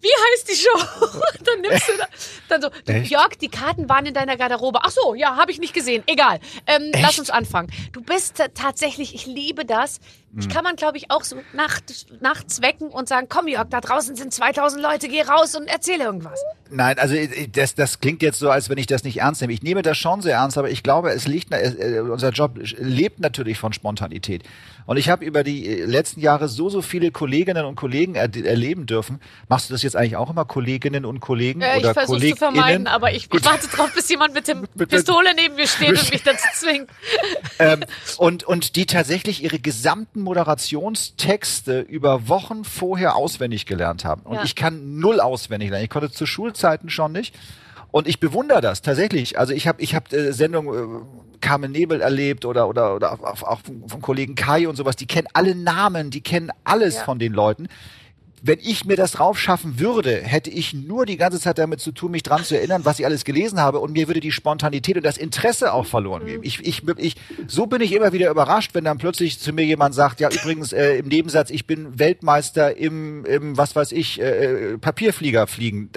wie 0.00 0.08
heißt 0.08 0.48
die 0.48 0.56
Show? 0.56 1.18
dann 1.44 1.60
nimmst 1.60 1.88
du 1.88 1.92
da, 1.98 2.06
dann 2.48 2.62
so, 2.62 2.70
du? 2.86 2.92
Jörg, 2.98 3.36
die 3.40 3.48
Karten 3.48 3.88
waren 3.88 4.06
in 4.06 4.14
deiner 4.14 4.36
Garderobe. 4.36 4.80
Ach 4.82 4.90
so, 4.90 5.14
ja, 5.14 5.36
habe 5.36 5.50
ich 5.52 5.58
nicht 5.58 5.74
gesehen. 5.74 6.02
Egal. 6.06 6.40
Ähm, 6.66 6.90
lass 7.00 7.18
uns 7.18 7.30
anfangen. 7.30 7.70
Du 7.92 8.02
bist 8.02 8.36
ta- 8.36 8.48
tatsächlich, 8.48 9.14
ich 9.14 9.26
liebe 9.26 9.64
das. 9.64 10.00
Ich 10.38 10.44
Hm. 10.44 10.52
kann 10.52 10.62
man, 10.64 10.76
glaube 10.76 10.96
ich, 10.96 11.10
auch 11.10 11.24
so 11.24 11.36
nachts, 11.52 12.06
nachts 12.20 12.62
wecken 12.62 12.88
und 12.88 13.08
sagen, 13.08 13.26
komm 13.28 13.48
Jörg, 13.48 13.66
da 13.68 13.80
draußen 13.80 14.14
sind 14.14 14.32
2000 14.32 14.80
Leute, 14.80 15.08
geh 15.08 15.22
raus 15.22 15.56
und 15.56 15.66
erzähle 15.66 16.04
irgendwas. 16.04 16.40
Nein, 16.70 16.98
also 17.00 17.16
äh, 17.16 17.48
das, 17.48 17.74
das 17.74 17.98
klingt 17.98 18.22
jetzt 18.22 18.38
so, 18.38 18.48
als 18.48 18.68
wenn 18.70 18.78
ich 18.78 18.86
das 18.86 19.02
nicht 19.02 19.16
ernst 19.18 19.40
nehme. 19.40 19.52
Ich 19.52 19.62
nehme 19.62 19.82
das 19.82 19.98
schon 19.98 20.22
sehr 20.22 20.36
ernst, 20.36 20.56
aber 20.56 20.70
ich 20.70 20.84
glaube, 20.84 21.10
es 21.10 21.26
liegt, 21.26 21.52
äh, 21.52 22.00
unser 22.00 22.30
Job 22.30 22.52
lebt 22.78 23.18
natürlich 23.18 23.58
von 23.58 23.72
Spontanität. 23.72 24.44
Und 24.86 24.96
ich 24.98 25.08
habe 25.08 25.24
über 25.24 25.42
die 25.42 25.66
äh, 25.66 25.84
letzten 25.84 26.20
Jahre 26.20 26.48
so, 26.48 26.68
so 26.68 26.80
viele 26.80 27.10
Kolleginnen 27.10 27.64
und 27.64 27.74
Kollegen 27.74 28.14
er, 28.14 28.32
erleben 28.44 28.86
dürfen. 28.86 29.20
Machst 29.48 29.68
du 29.68 29.74
das 29.74 29.82
jetzt 29.82 29.96
eigentlich 29.96 30.16
auch 30.16 30.30
immer, 30.30 30.44
Kolleginnen 30.44 31.04
und 31.04 31.18
Kollegen 31.18 31.60
Äh, 31.60 31.78
ich 31.78 31.84
oder 31.84 31.94
versuche 31.94 32.20
zu 32.20 32.36
vermeiden, 32.36 32.86
aber 32.86 33.12
ich, 33.12 33.28
ich 33.32 33.44
warte 33.44 33.66
drauf, 33.66 33.92
bis 33.94 34.08
jemand 34.08 34.34
mit 34.34 34.46
Mit- 34.76 34.88
Pistole 34.90 35.30
neben 35.34 35.56
mir 35.56 35.66
steht 35.66 35.90
und 35.98 36.10
mich 36.12 36.22
dazu 36.22 36.46
zwingt. 36.54 36.88
ähm, 37.58 37.80
und, 38.16 38.44
und 38.44 38.76
die 38.76 38.86
tatsächlich 38.86 39.42
ihre 39.42 39.58
gesamten 39.58 40.19
Moderationstexte 40.22 41.80
über 41.80 42.28
Wochen 42.28 42.64
vorher 42.64 43.16
auswendig 43.16 43.66
gelernt 43.66 44.04
haben. 44.04 44.22
Und 44.22 44.36
Ja. 44.36 44.42
ich 44.44 44.54
kann 44.54 44.98
null 44.98 45.20
auswendig 45.20 45.70
lernen. 45.70 45.84
Ich 45.84 45.90
konnte 45.90 46.10
zu 46.10 46.26
Schulzeiten 46.26 46.90
schon 46.90 47.12
nicht. 47.12 47.34
Und 47.92 48.06
ich 48.06 48.20
bewundere 48.20 48.60
das 48.60 48.82
tatsächlich. 48.82 49.38
Also 49.38 49.52
ich 49.52 49.66
habe 49.66 49.82
ich 49.82 49.94
hab, 49.96 50.12
äh, 50.12 50.32
Sendungen 50.32 51.00
äh, 51.00 51.38
Carmen 51.40 51.72
Nebel 51.72 52.00
erlebt 52.00 52.44
oder 52.44 52.68
oder 52.68 52.94
oder 52.94 53.12
auch, 53.12 53.42
auch 53.42 53.60
vom, 53.60 53.88
vom 53.88 54.00
Kollegen 54.00 54.36
Kai 54.36 54.68
und 54.68 54.76
sowas. 54.76 54.94
Die 54.94 55.06
kennen 55.06 55.26
alle 55.32 55.54
Namen, 55.56 56.10
die 56.10 56.20
kennen 56.20 56.50
alles 56.62 56.96
Ja. 56.96 57.04
von 57.04 57.18
den 57.18 57.32
Leuten. 57.32 57.66
Wenn 58.42 58.58
ich 58.60 58.84
mir 58.84 58.96
das 58.96 59.12
drauf 59.12 59.38
schaffen 59.38 59.78
würde, 59.78 60.22
hätte 60.22 60.48
ich 60.50 60.72
nur 60.72 61.04
die 61.04 61.16
ganze 61.16 61.38
Zeit 61.38 61.58
damit 61.58 61.80
zu 61.80 61.92
tun, 61.92 62.10
mich 62.10 62.22
dran 62.22 62.42
zu 62.42 62.56
erinnern, 62.56 62.84
was 62.84 62.98
ich 62.98 63.04
alles 63.04 63.24
gelesen 63.24 63.60
habe 63.60 63.80
und 63.80 63.92
mir 63.92 64.08
würde 64.08 64.20
die 64.20 64.32
Spontanität 64.32 64.96
und 64.96 65.04
das 65.04 65.18
Interesse 65.18 65.72
auch 65.72 65.86
verloren 65.86 66.24
gehen. 66.24 66.40
Ich, 66.42 66.60
ich, 66.66 66.82
ich, 66.96 67.16
so 67.46 67.66
bin 67.66 67.82
ich 67.82 67.92
immer 67.92 68.12
wieder 68.12 68.30
überrascht, 68.30 68.70
wenn 68.74 68.84
dann 68.84 68.98
plötzlich 68.98 69.38
zu 69.38 69.52
mir 69.52 69.64
jemand 69.64 69.94
sagt, 69.94 70.20
ja 70.20 70.30
übrigens 70.30 70.72
äh, 70.72 70.96
im 70.96 71.08
Nebensatz, 71.08 71.50
ich 71.50 71.66
bin 71.66 71.98
Weltmeister 71.98 72.76
im, 72.76 73.24
im 73.26 73.56
was 73.58 73.76
weiß 73.76 73.92
ich, 73.92 74.20
äh, 74.20 74.78
Papierflieger 74.78 75.46
fliegen. 75.46 75.90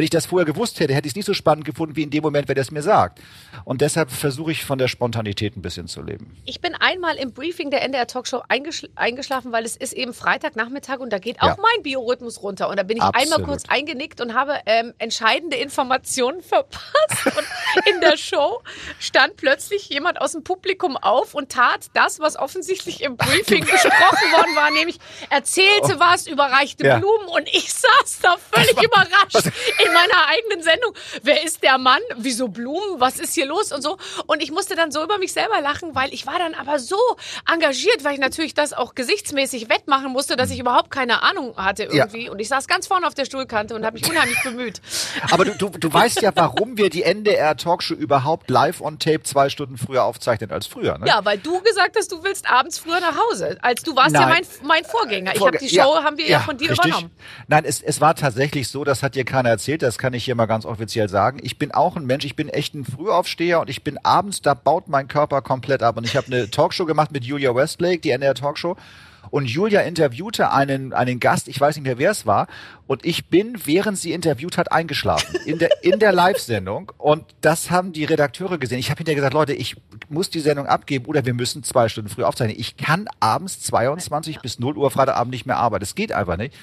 Wenn 0.00 0.04
ich 0.04 0.08
das 0.08 0.24
vorher 0.24 0.46
gewusst 0.46 0.80
hätte, 0.80 0.94
hätte 0.94 1.08
ich 1.08 1.12
es 1.12 1.16
nicht 1.16 1.26
so 1.26 1.34
spannend 1.34 1.66
gefunden 1.66 1.94
wie 1.94 2.02
in 2.02 2.08
dem 2.08 2.22
Moment, 2.22 2.48
wenn 2.48 2.56
er 2.56 2.62
es 2.62 2.70
mir 2.70 2.80
sagt. 2.80 3.18
Und 3.66 3.82
deshalb 3.82 4.10
versuche 4.10 4.50
ich 4.50 4.64
von 4.64 4.78
der 4.78 4.88
Spontanität 4.88 5.58
ein 5.58 5.60
bisschen 5.60 5.88
zu 5.88 6.00
leben. 6.00 6.38
Ich 6.46 6.62
bin 6.62 6.74
einmal 6.74 7.16
im 7.16 7.34
Briefing 7.34 7.70
der 7.70 7.82
NDR 7.82 8.06
Talkshow 8.06 8.40
eingeschl 8.48 8.88
eingeschlafen, 8.94 9.52
weil 9.52 9.66
es 9.66 9.76
ist 9.76 9.92
eben 9.92 10.14
Freitagnachmittag 10.14 11.00
und 11.00 11.12
da 11.12 11.18
geht 11.18 11.42
auch 11.42 11.48
Ja. 11.48 11.56
mein 11.60 11.82
Biorhythmus 11.82 12.42
runter. 12.42 12.70
Und 12.70 12.78
da 12.78 12.82
bin 12.82 12.96
ich 12.96 13.02
einmal 13.02 13.20
Absolut. 13.24 13.46
kurz 13.46 13.64
eingenickt 13.68 14.22
und 14.22 14.32
habe 14.32 14.54
ähm, 14.64 14.94
entscheidende 14.96 15.58
Informationen 15.58 16.40
verpasst. 16.42 17.26
Und 17.26 17.86
in 17.94 18.00
der 18.00 18.16
Show 18.16 18.62
stand 19.00 19.36
plötzlich 19.36 19.90
jemand 19.90 20.18
aus 20.18 20.32
dem 20.32 20.44
Publikum 20.44 20.96
auf 20.96 21.34
und 21.34 21.52
tat 21.52 21.88
das, 21.92 22.20
was 22.20 22.36
offensichtlich 22.38 23.02
im 23.02 23.18
Briefing 23.18 23.60
besprochen 23.70 24.32
worden 24.32 24.56
war, 24.56 24.70
nämlich 24.70 24.98
erzählte 25.28 26.00
was, 26.00 26.26
überreichte 26.26 26.84
Oh. 26.84 26.86
Ja. 26.86 26.98
Blumen 27.00 27.28
und 27.28 27.46
ich 27.48 27.70
saß 27.74 28.20
da 28.22 28.36
völlig 28.50 28.82
überrascht 28.82 29.44
in 29.84 29.89
meiner 29.92 30.26
eigenen 30.28 30.62
Sendung. 30.62 30.94
Wer 31.22 31.44
ist 31.44 31.62
der 31.62 31.78
Mann? 31.78 32.00
Wieso 32.16 32.48
Blumen? 32.48 32.98
Was 32.98 33.18
ist 33.18 33.34
hier 33.34 33.46
los? 33.46 33.72
Und 33.72 33.82
so. 33.82 33.96
Und 34.26 34.42
ich 34.42 34.50
musste 34.50 34.74
dann 34.76 34.90
so 34.92 35.02
über 35.02 35.18
mich 35.18 35.32
selber 35.32 35.60
lachen, 35.60 35.94
weil 35.94 36.12
ich 36.12 36.26
war 36.26 36.38
dann 36.38 36.54
aber 36.54 36.78
so 36.78 36.96
engagiert, 37.50 38.04
weil 38.04 38.14
ich 38.14 38.20
natürlich 38.20 38.54
das 38.54 38.72
auch 38.72 38.94
gesichtsmäßig 38.94 39.68
wettmachen 39.68 40.10
musste, 40.12 40.36
dass 40.36 40.50
ich 40.50 40.58
überhaupt 40.58 40.90
keine 40.90 41.22
Ahnung 41.22 41.56
hatte 41.56 41.84
Ja. 41.84 42.04
irgendwie. 42.04 42.28
Und 42.28 42.38
ich 42.38 42.48
saß 42.48 42.66
ganz 42.66 42.86
vorne 42.86 43.06
auf 43.06 43.14
der 43.14 43.24
Stuhlkante 43.24 43.74
und 43.74 43.84
habe 43.84 43.98
mich 43.98 44.08
unheimlich 44.08 44.42
bemüht. 44.42 44.80
Aber 45.30 45.44
du, 45.44 45.54
du, 45.56 45.68
du 45.70 45.92
weißt 45.92 46.22
ja, 46.22 46.32
warum 46.34 46.76
wir 46.76 46.90
die 46.90 47.02
NDR 47.02 47.56
Talkshow 47.56 47.94
überhaupt 47.94 48.50
live 48.50 48.80
on 48.80 48.98
tape 48.98 49.22
zwei 49.22 49.48
Stunden 49.48 49.76
früher 49.78 50.04
aufzeichnen 50.04 50.50
als 50.50 50.66
früher. 50.66 50.98
Ne? 50.98 51.06
Ja, 51.06 51.24
weil 51.24 51.38
du 51.38 51.60
gesagt 51.62 51.96
hast, 51.96 52.10
du 52.12 52.22
willst 52.22 52.48
abends 52.50 52.78
früher 52.78 53.00
nach 53.00 53.16
Hause. 53.16 53.58
Als 53.62 53.82
du 53.82 53.94
warst 53.96 54.14
ja 54.14 54.20
Nein. 54.26 54.44
mein, 54.62 54.68
mein 54.68 54.84
Vorgänger. 54.84 55.34
Ich 55.34 55.40
habe 55.44 55.58
die 55.58 55.68
Show, 55.68 56.02
haben 56.02 56.16
wir 56.18 56.26
ja, 56.26 56.40
von 56.40 56.56
dir 56.56 56.70
richtig. 56.70 56.86
übernommen. 56.90 57.10
Nein, 57.48 57.64
es, 57.64 57.80
es 57.82 58.00
war 58.00 58.14
tatsächlich 58.14 58.68
so, 58.68 58.84
das 58.84 59.02
hat 59.02 59.14
dir 59.14 59.24
keiner 59.24 59.50
erzählt, 59.50 59.69
das 59.78 59.98
kann 59.98 60.14
ich 60.14 60.24
hier 60.24 60.34
mal 60.34 60.46
ganz 60.46 60.64
offiziell 60.64 61.08
sagen. 61.08 61.38
Ich 61.42 61.58
bin 61.58 61.72
auch 61.72 61.96
ein 61.96 62.06
Mensch, 62.06 62.24
ich 62.24 62.36
bin 62.36 62.48
echt 62.48 62.74
ein 62.74 62.84
Frühaufsteher 62.84 63.60
und 63.60 63.70
ich 63.70 63.84
bin 63.84 63.98
abends, 64.02 64.42
da 64.42 64.54
baut 64.54 64.88
mein 64.88 65.08
Körper 65.08 65.42
komplett 65.42 65.82
ab. 65.82 65.96
Und 65.96 66.04
ich 66.04 66.16
habe 66.16 66.26
eine 66.28 66.50
Talkshow 66.50 66.86
gemacht 66.86 67.12
mit 67.12 67.24
Julia 67.24 67.54
Westlake, 67.54 68.00
die 68.00 68.10
NDR 68.10 68.34
Talkshow. 68.34 68.76
Und 69.30 69.46
Julia 69.46 69.80
interviewte 69.82 70.50
einen, 70.52 70.92
einen 70.92 71.20
Gast, 71.20 71.48
ich 71.48 71.60
weiß 71.60 71.76
nicht 71.76 71.84
mehr, 71.84 71.98
wer 71.98 72.10
es 72.10 72.26
war. 72.26 72.48
Und 72.86 73.06
ich 73.06 73.28
bin, 73.28 73.56
während 73.64 73.98
sie 73.98 74.12
interviewt 74.12 74.58
hat, 74.58 74.72
eingeschlafen. 74.72 75.36
In 75.46 75.58
der, 75.58 75.70
in 75.82 76.00
der 76.00 76.12
Live-Sendung. 76.12 76.90
Und 76.98 77.24
das 77.40 77.70
haben 77.70 77.92
die 77.92 78.04
Redakteure 78.04 78.58
gesehen. 78.58 78.78
Ich 78.78 78.90
habe 78.90 78.98
hinterher 78.98 79.16
gesagt, 79.16 79.34
Leute, 79.34 79.52
ich 79.52 79.76
muss 80.08 80.28
die 80.30 80.40
Sendung 80.40 80.66
abgeben 80.66 81.06
oder 81.06 81.24
wir 81.24 81.34
müssen 81.34 81.62
zwei 81.62 81.88
Stunden 81.88 82.10
früh 82.10 82.24
aufzeichnen. 82.24 82.58
Ich 82.58 82.76
kann 82.76 83.06
abends 83.20 83.60
22 83.60 84.40
bis 84.40 84.58
0 84.58 84.76
Uhr 84.76 84.90
Freitagabend 84.90 85.30
nicht 85.30 85.46
mehr 85.46 85.56
arbeiten. 85.56 85.82
Das 85.82 85.94
geht 85.94 86.12
einfach 86.12 86.36
nicht. 86.36 86.54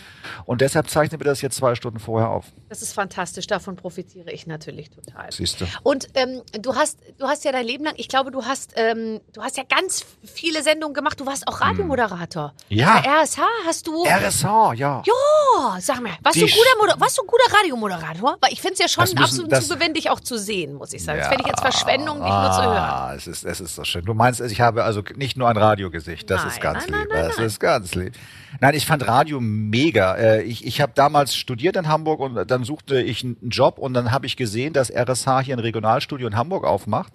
Und 0.46 0.60
deshalb 0.60 0.90
zeichnen 0.90 1.20
wir 1.22 1.26
das 1.26 1.42
jetzt 1.42 1.56
zwei 1.56 1.76
Stunden 1.76 2.00
vorher 2.00 2.30
auf. 2.30 2.46
Das 2.68 2.82
ist 2.82 2.94
fantastisch. 2.94 3.48
Davon 3.48 3.78
profitiere 3.78 4.32
ich 4.32 4.48
natürlich 4.48 4.90
total. 4.90 5.32
Siehst 5.32 5.62
du. 5.62 5.66
Und 5.84 6.10
ähm, 6.16 6.42
du 6.60 6.76
hast, 6.76 7.00
du 7.18 7.28
hast 7.28 7.46
ja 7.46 7.54
dein 7.54 7.66
Leben 7.66 7.86
lang, 7.86 7.94
ich 7.98 8.10
glaube, 8.10 8.32
du 8.32 8.44
hast, 8.44 8.74
ähm, 8.76 9.22
du 9.32 9.42
hast 9.42 9.56
ja 9.58 9.64
ganz 9.64 10.06
viele 10.24 10.62
Sendungen 10.62 10.94
gemacht. 10.94 11.20
Du 11.20 11.26
warst 11.26 11.48
auch 11.48 11.62
Radiomoderator. 11.62 12.47
Hm. 12.47 12.47
Ja. 12.70 13.02
Bei 13.02 13.24
RSH 13.24 13.40
hast 13.66 13.88
du. 13.88 14.04
RSH, 14.06 14.74
ja. 14.76 15.04
Ja, 15.06 15.78
sag 15.80 16.02
mal, 16.02 16.12
warst 16.22 16.36
Die 16.36 16.42
du 16.42 16.46
ein 16.46 16.52
guter, 16.52 16.78
Moder 16.94 17.00
warst 17.00 17.18
du 17.18 17.24
guter 17.24 17.58
Radiomoderator? 17.58 18.38
Weil 18.42 18.54
ich 18.54 18.62
finde 18.62 18.74
es 18.74 18.80
ja 18.80 18.88
schon 18.88 19.04
müssen- 19.04 19.18
absolut 19.20 19.52
das- 19.52 19.68
zugewinn, 19.68 19.94
dich 19.94 20.10
auch 20.10 20.20
zu 20.20 20.38
sehen, 20.38 20.74
muss 20.76 20.94
ich 20.94 21.04
sagen. 21.04 21.20
Das 21.20 21.28
fände 21.30 21.44
ich 21.44 21.48
jetzt 21.50 21.62
Verschwendung, 21.62 22.18
dich 22.22 22.30
nur 22.30 22.52
zu 22.52 22.62
hören. 22.64 22.78
Ah, 22.78 23.14
es 23.16 23.28
ist, 23.28 23.44
es 23.46 23.60
ist 23.62 23.76
so 23.76 23.84
schön. 23.84 24.06
Du 24.06 24.14
meinst, 24.14 24.40
ich 24.42 24.62
habe 24.62 24.84
also 24.84 25.02
nicht 25.16 25.38
nur 25.38 25.48
ein 25.50 25.58
Radiogesicht. 25.58 26.30
Das 26.30 26.42
Nein, 26.42 26.50
ist 26.52 26.62
ganz 26.62 26.88
nein, 26.88 27.00
lieb. 27.02 27.10
nein, 27.10 27.20
nein, 27.20 27.28
das 27.30 27.38
nein. 27.38 27.46
ist 27.48 27.60
ganz 27.60 27.96
lieb. 27.96 28.14
Nein, 28.60 28.76
ich 28.76 28.86
fand 28.86 29.08
Radio 29.08 29.40
mega. 29.40 30.16
Äh, 30.16 30.42
Ich, 30.44 30.66
ich 30.66 30.82
habe 30.82 30.94
damals 30.96 31.36
studiert 31.36 31.76
in 31.76 31.88
Hamburg 31.88 32.20
und 32.20 32.50
dann 32.50 32.64
suchte 32.64 33.02
ich 33.02 33.24
einen 33.24 33.38
Job 33.50 33.78
und 33.80 33.94
dann 33.94 34.12
habe 34.12 34.26
ich 34.26 34.38
gesehen, 34.38 34.74
dass 34.74 34.90
RSH 34.90 35.42
hier 35.42 35.56
ein 35.56 35.60
Regionalstudio 35.60 36.28
in 36.28 36.36
Hamburg 36.36 36.64
aufmacht. 36.66 37.12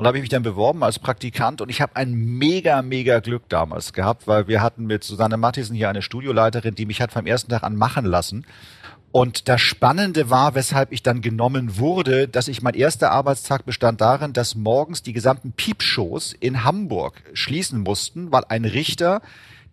Und 0.00 0.04
da 0.04 0.08
habe 0.08 0.16
ich 0.16 0.22
mich 0.22 0.30
dann 0.30 0.42
beworben 0.42 0.82
als 0.82 0.98
Praktikant 0.98 1.60
und 1.60 1.68
ich 1.68 1.82
habe 1.82 1.94
ein 1.94 2.14
mega, 2.14 2.80
mega 2.80 3.20
Glück 3.20 3.50
damals 3.50 3.92
gehabt, 3.92 4.26
weil 4.26 4.48
wir 4.48 4.62
hatten 4.62 4.86
mit 4.86 5.04
Susanne 5.04 5.36
Mattisen 5.36 5.76
hier 5.76 5.90
eine 5.90 6.00
Studioleiterin, 6.00 6.74
die 6.74 6.86
mich 6.86 7.02
hat 7.02 7.12
vom 7.12 7.26
ersten 7.26 7.50
Tag 7.50 7.64
an 7.64 7.76
machen 7.76 8.06
lassen. 8.06 8.46
Und 9.12 9.46
das 9.50 9.60
Spannende 9.60 10.30
war, 10.30 10.54
weshalb 10.54 10.90
ich 10.92 11.02
dann 11.02 11.20
genommen 11.20 11.76
wurde, 11.76 12.28
dass 12.28 12.48
ich 12.48 12.62
mein 12.62 12.72
erster 12.72 13.10
Arbeitstag 13.10 13.66
bestand 13.66 14.00
darin, 14.00 14.32
dass 14.32 14.54
morgens 14.54 15.02
die 15.02 15.12
gesamten 15.12 15.52
Piepshows 15.52 16.32
in 16.32 16.64
Hamburg 16.64 17.22
schließen 17.34 17.80
mussten, 17.80 18.32
weil 18.32 18.44
ein 18.48 18.64
Richter 18.64 19.20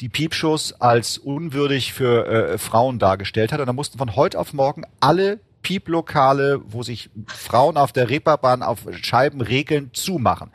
die 0.02 0.10
Piepshows 0.10 0.74
als 0.82 1.18
unwürdig 1.18 1.94
für 1.94 2.28
äh, 2.28 2.58
Frauen 2.58 3.00
dargestellt 3.00 3.54
hat. 3.54 3.62
Und 3.62 3.68
da 3.68 3.74
mussten 3.74 3.98
von 3.98 4.18
heute 4.18 4.38
auf 4.38 4.52
morgen 4.52 4.84
alle 5.00 5.40
Pieplokale, 5.68 6.62
wo 6.64 6.82
sich 6.82 7.10
Frauen 7.26 7.76
auf 7.76 7.92
der 7.92 8.10
Reeperbahn 8.10 8.64
auf 8.64 8.86
Scheiben 9.02 9.42
regeln, 9.42 9.90
zumachen. 9.92 10.50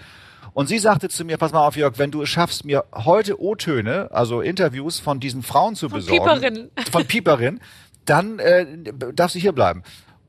Und 0.54 0.68
sie 0.68 0.78
sagte 0.78 1.10
zu 1.10 1.26
mir, 1.26 1.36
pass 1.36 1.52
mal 1.52 1.66
auf, 1.66 1.76
Jörg, 1.76 1.98
wenn 1.98 2.10
du 2.10 2.22
es 2.22 2.30
schaffst, 2.30 2.64
mir 2.64 2.86
heute 2.94 3.38
O-Töne, 3.38 4.08
also 4.10 4.40
Interviews 4.40 5.00
von 5.00 5.20
diesen 5.20 5.42
Frauen 5.42 5.74
zu 5.74 5.90
Von 5.90 5.98
besorgen. 5.98 6.24
Pieperinnen. 6.24 6.70
Von 6.90 7.06
Pieperinnen, 7.06 7.60
dann 8.06 8.38
äh, 8.38 8.66
darfst 9.12 9.36
du 9.36 9.38
hier 9.38 9.52
bleiben. 9.52 9.82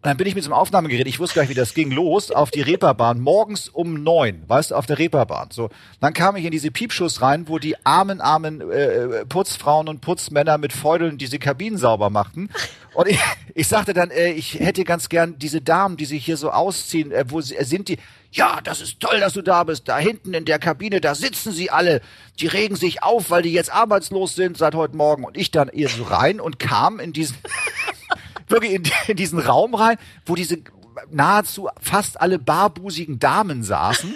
Dann 0.04 0.18
bin 0.18 0.28
ich 0.28 0.36
mit 0.36 0.44
so 0.44 0.50
einem 0.50 0.60
Aufnahmegerät, 0.60 1.08
ich 1.08 1.20
wusste 1.20 1.36
gar 1.36 1.44
nicht, 1.44 1.50
wie 1.50 1.56
das 1.56 1.74
ging, 1.74 1.90
los 1.90 2.30
auf 2.30 2.52
die 2.52 2.62
Reeperbahn, 2.62 3.22
morgens 3.22 3.70
um 3.70 4.04
neun, 4.04 4.44
weißt 4.48 4.72
du, 4.72 4.76
auf 4.76 4.86
der 4.86 5.00
Reeperbahn. 5.00 5.52
So, 5.52 5.70
dann 6.02 6.14
kam 6.14 6.36
ich 6.36 6.44
in 6.44 6.52
diese 6.52 6.72
Piepschuss 6.72 7.22
rein, 7.22 7.48
wo 7.48 7.58
die 7.58 7.78
armen, 7.86 8.20
armen 8.20 8.70
äh, 8.70 9.26
Putzfrauen 9.26 9.88
und 9.88 10.02
Putzmänner 10.02 10.58
mit 10.58 10.74
Feudeln 10.74 11.18
diese 11.18 11.40
Kabinen 11.40 11.78
sauber 11.78 12.10
machten. 12.10 12.50
Und 12.94 13.08
ich, 13.08 13.20
ich 13.56 13.68
sagte 13.70 13.94
dann, 13.94 14.12
äh, 14.12 14.32
ich 14.32 14.60
hätte 14.60 14.84
ganz 14.84 15.08
gern 15.08 15.40
diese 15.40 15.62
Damen, 15.62 15.96
die 15.96 16.06
sich 16.06 16.26
hier 16.26 16.36
so 16.36 16.52
ausziehen, 16.52 17.14
äh, 17.14 17.24
wo 17.30 17.40
sie, 17.40 17.56
äh, 17.56 17.64
sind 17.64 17.88
die? 17.88 17.98
Ja, 18.32 18.60
das 18.62 18.82
ist 18.82 19.00
toll, 19.00 19.22
dass 19.22 19.34
du 19.34 19.42
da 19.42 19.64
bist. 19.64 19.88
Da 19.88 20.00
hinten 20.00 20.34
in 20.34 20.44
der 20.44 20.60
Kabine, 20.60 21.00
da 21.00 21.16
sitzen 21.16 21.54
sie 21.54 21.70
alle. 21.70 22.02
Die 22.40 22.48
regen 22.48 22.76
sich 22.76 23.04
auf, 23.04 23.30
weil 23.30 23.44
die 23.44 23.54
jetzt 23.54 23.72
arbeitslos 23.72 24.36
sind 24.36 24.58
seit 24.58 24.76
heute 24.76 24.98
Morgen. 24.98 25.24
Und 25.24 25.38
ich 25.38 25.52
dann 25.52 25.70
eher 25.70 25.88
so 25.88 26.04
rein 26.04 26.42
und 26.42 26.60
kam 26.60 27.00
in 27.00 27.14
diesen 27.14 27.38
wirklich 28.54 28.74
in, 28.74 28.84
in 29.08 29.18
diesen 29.18 29.40
Raum 29.40 29.76
rein, 29.76 29.98
wo 30.26 30.36
diese 30.36 30.60
nahezu 31.12 31.70
fast 31.82 32.22
alle 32.22 32.40
barbusigen 32.40 33.20
Damen 33.20 33.64
saßen 33.64 34.14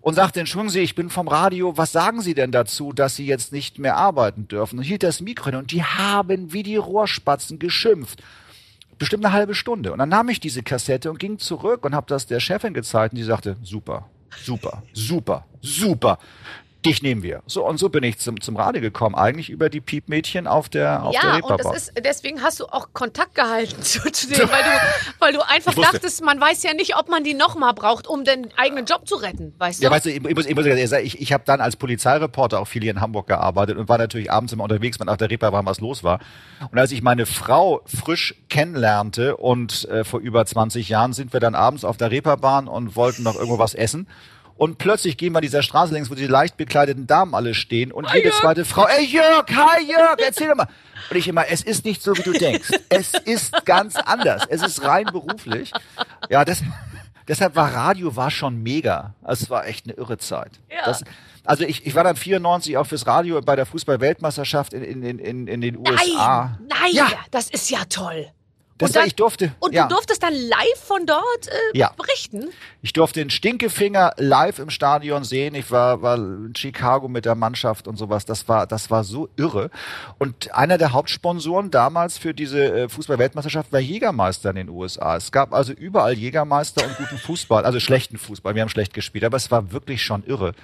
und 0.00 0.14
sagte, 0.14 0.40
entschuldigen 0.40 0.70
Sie, 0.70 0.80
ich 0.80 0.94
bin 0.94 1.10
vom 1.10 1.28
Radio, 1.28 1.76
was 1.76 1.92
sagen 1.92 2.20
Sie 2.20 2.34
denn 2.34 2.52
dazu, 2.52 2.92
dass 2.92 3.16
Sie 3.16 3.26
jetzt 3.26 3.52
nicht 3.52 3.78
mehr 3.78 3.96
arbeiten 3.96 4.48
dürfen? 4.48 4.78
Und 4.78 4.84
hielt 4.84 5.02
das 5.02 5.20
Mikro 5.20 5.46
hin 5.46 5.56
und 5.56 5.72
die 5.72 5.82
haben 5.82 6.52
wie 6.52 6.62
die 6.62 6.76
Rohrspatzen 6.76 7.58
geschimpft. 7.58 8.22
Bestimmt 8.98 9.24
eine 9.24 9.34
halbe 9.34 9.54
Stunde. 9.54 9.92
Und 9.92 9.98
dann 9.98 10.10
nahm 10.10 10.28
ich 10.28 10.38
diese 10.38 10.62
Kassette 10.62 11.10
und 11.10 11.18
ging 11.18 11.38
zurück 11.38 11.84
und 11.84 11.94
habe 11.94 12.06
das 12.08 12.26
der 12.26 12.40
Chefin 12.40 12.74
gezeigt 12.74 13.12
und 13.12 13.18
die 13.18 13.24
sagte, 13.24 13.56
super, 13.62 14.08
super, 14.44 14.82
super, 14.92 15.44
super. 15.60 16.18
Dich 16.82 17.02
nehmen 17.02 17.22
wir. 17.22 17.42
So 17.46 17.66
und 17.66 17.78
so 17.78 17.88
bin 17.88 18.02
ich 18.02 18.18
zum, 18.18 18.40
zum 18.40 18.56
Radio 18.56 18.82
gekommen, 18.82 19.14
eigentlich 19.14 19.50
über 19.50 19.68
die 19.70 19.80
Piepmädchen 19.80 20.46
auf 20.46 20.68
der 20.68 21.02
auf 21.04 21.12
der 21.12 21.22
Ja, 21.22 21.28
und 21.36 21.36
Reeperbahn. 21.36 21.72
das 21.72 21.88
ist, 21.88 21.92
deswegen 22.04 22.42
hast 22.42 22.60
du 22.60 22.66
auch 22.66 22.88
Kontakt 22.92 23.34
gehalten 23.34 23.82
zu, 23.82 24.00
zu 24.10 24.28
denen, 24.30 24.50
weil 24.50 24.62
du, 24.62 24.70
weil 25.18 25.32
du 25.32 25.48
einfach 25.48 25.74
dachtest, 25.74 26.22
man 26.24 26.40
weiß 26.40 26.62
ja 26.62 26.74
nicht, 26.74 26.96
ob 26.96 27.08
man 27.08 27.24
die 27.24 27.34
nochmal 27.34 27.74
braucht, 27.74 28.06
um 28.06 28.24
den 28.24 28.48
eigenen 28.56 28.84
Job 28.84 29.06
zu 29.06 29.16
retten, 29.16 29.54
weißt 29.58 29.80
du? 29.80 29.84
Ja, 29.84 29.90
weißt 29.90 30.06
du, 30.06 30.10
ich, 30.10 30.16
ich 30.16 30.34
muss, 30.34 30.46
ich, 30.46 30.54
muss 30.54 30.64
sagen, 30.64 31.04
ich, 31.04 31.20
ich 31.20 31.32
habe 31.32 31.44
dann 31.46 31.60
als 31.60 31.76
Polizeireporter 31.76 32.60
auch 32.60 32.66
viel 32.66 32.82
hier 32.82 32.90
in 32.90 33.00
Hamburg 33.00 33.26
gearbeitet 33.26 33.78
und 33.78 33.88
war 33.88 33.98
natürlich 33.98 34.30
abends 34.30 34.52
immer 34.52 34.64
unterwegs, 34.64 34.98
wenn 35.00 35.08
auf 35.08 35.16
der 35.16 35.30
Reeperbahn 35.30 35.66
was 35.66 35.80
los 35.80 36.02
war. 36.04 36.20
Und 36.70 36.78
als 36.78 36.92
ich 36.92 37.02
meine 37.02 37.26
Frau 37.26 37.82
frisch 37.86 38.34
kennenlernte 38.48 39.36
und 39.36 39.88
äh, 39.88 40.04
vor 40.04 40.20
über 40.20 40.44
20 40.44 40.88
Jahren 40.88 41.12
sind 41.12 41.32
wir 41.32 41.40
dann 41.40 41.54
abends 41.54 41.84
auf 41.84 41.96
der 41.96 42.10
Reeperbahn 42.10 42.68
und 42.68 42.96
wollten 42.96 43.22
noch 43.22 43.34
irgendwo 43.34 43.58
was 43.58 43.74
essen. 43.74 44.06
Und 44.56 44.78
plötzlich 44.78 45.16
gehen 45.16 45.32
wir 45.32 45.40
dieser 45.40 45.62
Straße 45.62 45.92
längs, 45.92 46.10
wo 46.10 46.14
die 46.14 46.26
leicht 46.26 46.56
bekleideten 46.56 47.06
Damen 47.06 47.34
alle 47.34 47.54
stehen 47.54 47.90
und 47.92 48.08
jede 48.14 48.30
zweite 48.30 48.64
Frau, 48.64 48.86
ey 48.86 49.04
Jörg, 49.04 49.46
hi 49.48 49.84
Jörg, 49.90 50.16
erzähl 50.24 50.48
doch 50.48 50.56
mal. 50.56 50.68
Und 51.10 51.16
ich 51.16 51.26
immer, 51.26 51.46
es 51.48 51.62
ist 51.62 51.84
nicht 51.84 52.02
so, 52.02 52.16
wie 52.16 52.22
du 52.22 52.32
denkst. 52.32 52.70
Es 52.88 53.14
ist 53.14 53.64
ganz 53.64 53.96
anders. 53.96 54.44
Es 54.48 54.62
ist 54.62 54.84
rein 54.84 55.06
beruflich. 55.06 55.72
Ja, 56.30 56.44
das, 56.44 56.62
deshalb 57.26 57.56
war 57.56 57.74
Radio 57.74 58.14
war 58.14 58.30
schon 58.30 58.62
mega. 58.62 59.14
Es 59.26 59.50
war 59.50 59.66
echt 59.66 59.86
eine 59.86 59.94
irre 59.94 60.18
Zeit. 60.18 60.52
Ja. 60.70 60.84
Das, 60.84 61.02
also 61.44 61.64
ich, 61.64 61.84
ich 61.86 61.94
war 61.96 62.04
dann 62.04 62.14
94 62.16 62.76
auch 62.76 62.86
fürs 62.86 63.06
Radio 63.06 63.40
bei 63.40 63.56
der 63.56 63.66
Fußball-Weltmeisterschaft 63.66 64.72
in, 64.74 65.02
in, 65.02 65.18
in, 65.18 65.46
in 65.48 65.60
den 65.60 65.76
USA. 65.76 66.56
Nein, 66.60 66.68
nein, 66.68 66.92
Ja. 66.92 67.06
das 67.32 67.50
ist 67.50 67.68
ja 67.70 67.84
toll. 67.88 68.28
Das 68.82 68.90
Und 68.90 68.96
war, 68.96 69.06
ich 69.06 69.14
durfte, 69.14 69.54
Und 69.60 69.72
ja, 69.74 69.84
du 69.86 69.94
durftest 69.94 70.22
dann 70.22 70.34
live 70.34 70.80
von 70.84 71.06
dort 71.06 71.48
äh, 71.48 71.78
Ja. 71.78 71.92
berichten? 71.96 72.48
ich 72.82 72.92
durfte 72.92 73.20
den 73.20 73.30
Stinkefinger 73.30 74.12
live 74.18 74.58
im 74.58 74.70
Stadion 74.70 75.24
sehen. 75.24 75.54
Ich 75.54 75.70
war, 75.70 76.02
war 76.02 76.16
in 76.16 76.52
Chicago 76.56 77.08
mit 77.08 77.24
der 77.24 77.34
Mannschaft 77.34 77.86
und 77.88 77.96
sowas. 77.96 78.24
Das 78.24 78.48
war, 78.48 78.66
das 78.66 78.90
war 78.90 79.04
so 79.04 79.28
irre. 79.36 79.70
Und 80.18 80.52
einer 80.54 80.78
der 80.78 80.92
Hauptsponsoren 80.92 81.70
damals 81.70 82.18
für 82.18 82.34
diese 82.34 82.64
äh, 82.64 82.88
Fußball-Weltmeisterschaft 82.88 83.72
war 83.72 83.80
Jägermeister 83.80 84.50
in 84.50 84.56
den 84.56 84.68
USA. 84.68 85.16
Es 85.16 85.30
gab 85.32 85.52
also 85.54 85.72
überall 85.72 86.14
Jägermeister 86.14 86.84
und 86.84 86.96
guten 86.96 87.18
Fußball, 87.18 87.64
also 87.64 87.78
schlechten 87.80 88.18
Fußball. 88.18 88.54
Wir 88.54 88.62
haben 88.62 88.68
schlecht 88.68 88.94
gespielt, 88.94 89.24
aber 89.24 89.36
es 89.36 89.50
war 89.50 89.72
wirklich 89.72 90.02
schon 90.02 90.24
irre. 90.24 90.54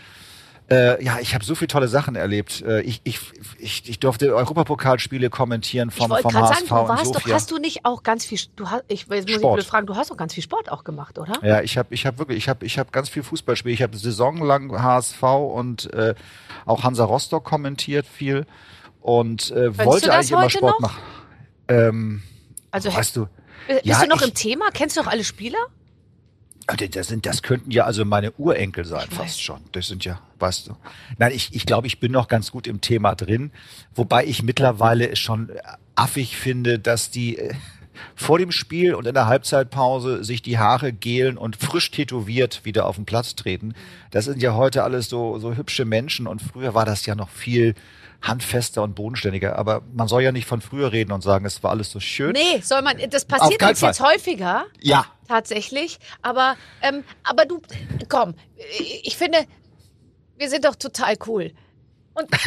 Äh, 0.70 1.02
ja, 1.02 1.18
ich 1.18 1.34
habe 1.34 1.42
so 1.44 1.54
viele 1.54 1.68
tolle 1.68 1.88
Sachen 1.88 2.14
erlebt. 2.14 2.60
Äh, 2.60 2.82
ich, 2.82 3.00
ich, 3.04 3.20
ich, 3.58 3.88
ich 3.88 4.00
durfte 4.00 4.34
Europapokalspiele 4.34 5.30
kommentieren 5.30 5.90
vom, 5.90 6.12
ich 6.12 6.18
vom 6.20 6.34
HSV 6.34 6.68
sagen, 6.68 6.68
du 6.68 6.88
warst 6.88 7.14
doch, 7.14 7.26
hast 7.32 7.50
du 7.50 7.56
nicht 7.56 7.86
auch 7.86 8.02
ganz 8.02 8.26
viel, 8.26 8.38
du 8.54 8.68
hast, 8.70 8.84
ich, 8.88 9.06
jetzt 9.08 9.10
muss 9.10 9.24
ich 9.30 9.34
Sport. 9.36 9.54
blöd 9.54 9.66
fragen, 9.66 9.86
du 9.86 9.96
hast 9.96 10.10
doch 10.10 10.16
ganz 10.18 10.34
viel 10.34 10.42
Sport 10.42 10.70
auch 10.70 10.84
gemacht, 10.84 11.18
oder? 11.18 11.32
Ja, 11.42 11.62
ich 11.62 11.78
habe 11.78 11.94
ich 11.94 12.04
hab 12.04 12.18
wirklich, 12.18 12.36
ich 12.36 12.48
habe 12.50 12.66
ich 12.66 12.78
hab 12.78 12.92
ganz 12.92 13.08
viel 13.08 13.22
Fußball 13.22 13.54
gespielt. 13.54 13.74
Ich 13.74 13.82
habe 13.82 13.96
saisonlang 13.96 14.70
HSV 14.82 15.22
und 15.22 15.90
äh, 15.94 16.14
auch 16.66 16.82
Hansa 16.82 17.04
Rostock 17.04 17.44
kommentiert 17.44 18.06
viel 18.06 18.44
und 19.00 19.50
äh, 19.50 19.70
du 19.70 19.78
wollte 19.86 20.08
das 20.08 20.16
eigentlich 20.16 20.30
immer 20.32 20.50
Sport 20.50 20.72
noch? 20.74 20.80
machen. 20.80 21.02
Ähm, 21.68 22.22
Also 22.70 22.92
weißt 22.92 23.16
du, 23.16 23.26
bist 23.68 23.84
ja, 23.84 24.00
du 24.02 24.06
noch 24.08 24.20
ich- 24.20 24.28
im 24.28 24.34
Thema? 24.34 24.66
Kennst 24.74 24.96
du 24.98 25.00
noch 25.02 25.10
alle 25.10 25.24
Spieler? 25.24 25.58
Das 26.76 27.06
sind, 27.06 27.24
das 27.24 27.42
könnten 27.42 27.70
ja 27.70 27.84
also 27.84 28.04
meine 28.04 28.32
Urenkel 28.32 28.84
sein, 28.84 29.08
fast 29.10 29.42
schon. 29.42 29.60
Das 29.72 29.86
sind 29.86 30.04
ja, 30.04 30.20
weißt 30.38 30.68
du. 30.68 30.76
Nein, 31.16 31.32
ich, 31.34 31.54
ich 31.54 31.64
glaube, 31.64 31.86
ich 31.86 31.98
bin 31.98 32.12
noch 32.12 32.28
ganz 32.28 32.50
gut 32.50 32.66
im 32.66 32.82
Thema 32.82 33.14
drin. 33.14 33.52
Wobei 33.94 34.26
ich 34.26 34.42
mittlerweile 34.42 35.08
es 35.08 35.18
schon 35.18 35.50
affig 35.94 36.36
finde, 36.36 36.78
dass 36.78 37.10
die 37.10 37.38
äh, 37.38 37.54
vor 38.14 38.38
dem 38.38 38.52
Spiel 38.52 38.94
und 38.94 39.06
in 39.06 39.14
der 39.14 39.26
Halbzeitpause 39.26 40.22
sich 40.24 40.42
die 40.42 40.58
Haare 40.58 40.92
gelen 40.92 41.38
und 41.38 41.56
frisch 41.56 41.90
tätowiert 41.90 42.64
wieder 42.64 42.86
auf 42.86 42.96
den 42.96 43.06
Platz 43.06 43.34
treten. 43.34 43.74
Das 44.10 44.26
sind 44.26 44.42
ja 44.42 44.54
heute 44.54 44.84
alles 44.84 45.08
so, 45.08 45.38
so 45.38 45.56
hübsche 45.56 45.86
Menschen 45.86 46.26
und 46.26 46.42
früher 46.42 46.74
war 46.74 46.84
das 46.84 47.06
ja 47.06 47.14
noch 47.14 47.30
viel 47.30 47.74
handfester 48.20 48.82
und 48.82 48.94
bodenständiger. 48.94 49.56
Aber 49.56 49.82
man 49.94 50.08
soll 50.08 50.22
ja 50.22 50.32
nicht 50.32 50.46
von 50.46 50.60
früher 50.60 50.92
reden 50.92 51.12
und 51.12 51.22
sagen, 51.22 51.44
es 51.44 51.62
war 51.62 51.70
alles 51.70 51.90
so 51.90 52.00
schön. 52.00 52.32
Nee, 52.32 52.60
soll 52.62 52.82
man, 52.82 52.96
das 53.10 53.24
passiert 53.24 53.62
uns 53.62 53.80
jetzt 53.80 54.00
häufiger. 54.00 54.66
Ja, 54.80 55.06
Tatsächlich. 55.28 55.98
Aber, 56.22 56.56
ähm, 56.82 57.04
aber 57.22 57.44
du, 57.44 57.60
komm, 58.08 58.34
ich 59.02 59.16
finde, 59.16 59.44
wir 60.36 60.48
sind 60.48 60.64
doch 60.64 60.74
total 60.76 61.16
cool. 61.26 61.52
Und 62.14 62.28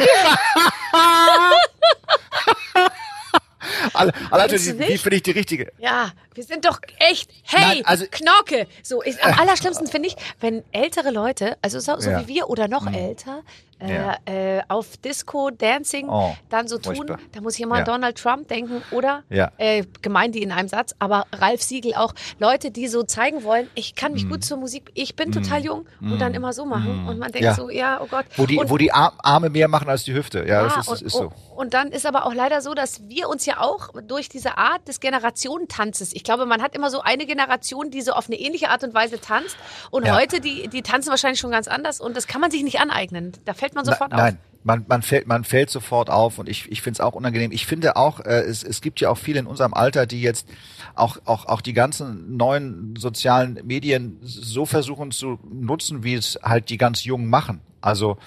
alle, 3.94 4.12
alle 4.30 4.42
Findest 4.48 4.68
du 4.70 4.78
wie, 4.80 4.98
finde 4.98 5.16
ich 5.16 5.22
die 5.22 5.30
richtige? 5.30 5.72
ja, 5.78 6.10
wir 6.34 6.42
sind 6.44 6.64
doch 6.64 6.80
echt, 6.98 7.30
hey, 7.44 7.76
Nein, 7.76 7.86
also- 7.86 8.04
Knorke. 8.10 8.66
So, 8.82 9.02
ich, 9.02 9.22
am 9.22 9.38
allerschlimmsten 9.38 9.86
finde 9.86 10.08
ich, 10.08 10.16
wenn 10.40 10.64
ältere 10.72 11.10
Leute, 11.10 11.56
also 11.62 11.78
so, 11.78 11.98
so 12.00 12.10
Ja. 12.10 12.20
wie 12.22 12.28
wir 12.28 12.50
oder 12.50 12.66
noch 12.68 12.86
älter, 12.92 13.38
äh, 13.38 13.71
Ja. 13.88 14.16
äh, 14.26 14.62
auf 14.68 14.96
Disco, 14.96 15.50
Dancing, 15.50 16.08
Oh, 16.08 16.34
dann 16.50 16.68
so 16.68 16.78
tun, 16.78 16.96
furchtbar. 16.96 17.18
da 17.32 17.40
muss 17.40 17.54
ich 17.56 17.60
immer 17.62 17.78
Ja. 17.78 17.84
Donald 17.84 18.16
Trump 18.18 18.48
denken 18.48 18.82
oder 18.90 19.22
Ja. 19.30 19.50
äh, 19.58 19.84
gemeint 20.02 20.34
die 20.34 20.42
in 20.42 20.52
einem 20.52 20.68
Satz, 20.68 20.94
aber 20.98 21.26
Ralf 21.32 21.62
Siegel 21.62 21.94
auch, 21.94 22.14
Leute, 22.38 22.70
die 22.70 22.88
so 22.88 23.02
zeigen 23.02 23.44
wollen, 23.44 23.68
ich 23.74 23.94
kann 23.94 24.12
Mm. 24.12 24.14
mich 24.14 24.28
gut 24.28 24.44
zur 24.44 24.58
Musik, 24.58 24.90
ich 24.94 25.16
bin 25.16 25.32
total 25.32 25.64
jung 25.64 25.86
und 26.00 26.18
dann 26.20 26.34
immer 26.34 26.52
so 26.52 26.64
machen 26.64 27.06
und 27.08 27.18
man 27.18 27.32
denkt 27.32 27.54
so, 27.56 27.70
ja, 27.70 28.00
oh 28.02 28.06
Gott. 28.10 28.24
Wo 28.36 28.46
die, 28.46 28.58
und, 28.58 28.70
wo 28.70 28.76
die 28.78 28.92
Ar- 28.92 29.14
Arme 29.22 29.50
mehr 29.50 29.68
machen 29.68 29.88
als 29.88 30.04
die 30.04 30.14
Hüfte. 30.14 30.44
Ja, 30.46 30.64
das 30.64 30.76
ist, 30.76 30.88
und, 30.88 31.02
ist 31.02 31.12
so. 31.14 31.32
und 31.56 31.74
dann 31.74 31.88
ist 31.92 32.06
aber 32.06 32.26
auch 32.26 32.34
leider 32.34 32.60
so, 32.60 32.74
dass 32.74 33.08
wir 33.08 33.28
uns 33.28 33.46
ja 33.46 33.60
auch 33.60 33.88
durch 34.06 34.28
diese 34.28 34.58
Art 34.58 34.86
des 34.88 35.00
Generationentanzes, 35.00 36.12
ich 36.14 36.24
glaube, 36.24 36.46
man 36.46 36.62
hat 36.62 36.74
immer 36.74 36.90
so 36.90 37.00
eine 37.00 37.26
Generation, 37.26 37.90
die 37.90 38.02
so 38.02 38.12
auf 38.12 38.26
eine 38.26 38.36
ähnliche 38.38 38.70
Art 38.70 38.84
und 38.84 38.94
Weise 38.94 39.20
tanzt 39.20 39.56
und 39.90 40.10
heute, 40.10 40.40
die, 40.40 40.68
die 40.68 40.82
tanzen 40.82 41.10
wahrscheinlich 41.10 41.40
schon 41.40 41.50
ganz 41.50 41.68
anders 41.68 42.00
und 42.00 42.16
das 42.16 42.26
kann 42.26 42.40
man 42.40 42.50
sich 42.50 42.62
nicht 42.62 42.80
aneignen. 42.80 43.32
Da 43.44 43.54
fällt 43.54 43.71
man 43.74 43.84
sofort 43.84 44.10
Na, 44.10 44.16
auf. 44.16 44.22
nein, 44.22 44.38
man, 44.64 44.84
man, 44.88 45.02
fällt, 45.02 45.26
man 45.26 45.44
fällt 45.44 45.70
sofort 45.70 46.10
auf 46.10 46.38
und 46.38 46.48
ich, 46.48 46.70
ich 46.70 46.82
finde 46.82 46.96
es 46.96 47.00
auch 47.00 47.14
unangenehm. 47.14 47.52
Ich 47.52 47.66
finde 47.66 47.96
auch, 47.96 48.20
äh, 48.20 48.42
es, 48.42 48.62
es 48.62 48.80
gibt 48.80 49.00
ja 49.00 49.10
auch 49.10 49.18
viele 49.18 49.40
in 49.40 49.46
unserem 49.46 49.74
Alter, 49.74 50.06
die 50.06 50.22
jetzt 50.22 50.48
auch, 50.94 51.18
auch, 51.24 51.46
auch 51.46 51.60
die 51.60 51.72
ganzen 51.72 52.36
neuen 52.36 52.94
sozialen 52.96 53.60
Medien 53.64 54.18
so 54.22 54.66
versuchen 54.66 55.10
zu 55.10 55.38
nutzen, 55.50 56.04
wie 56.04 56.14
es 56.14 56.38
halt 56.42 56.70
die 56.70 56.78
ganz 56.78 57.04
Jungen 57.04 57.28
machen. 57.28 57.60
Also 57.80 58.18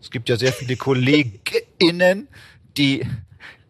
es 0.00 0.10
gibt 0.10 0.28
ja 0.28 0.36
sehr 0.36 0.52
viele 0.52 0.76
KollegInnen, 0.78 2.28
die 2.76 3.06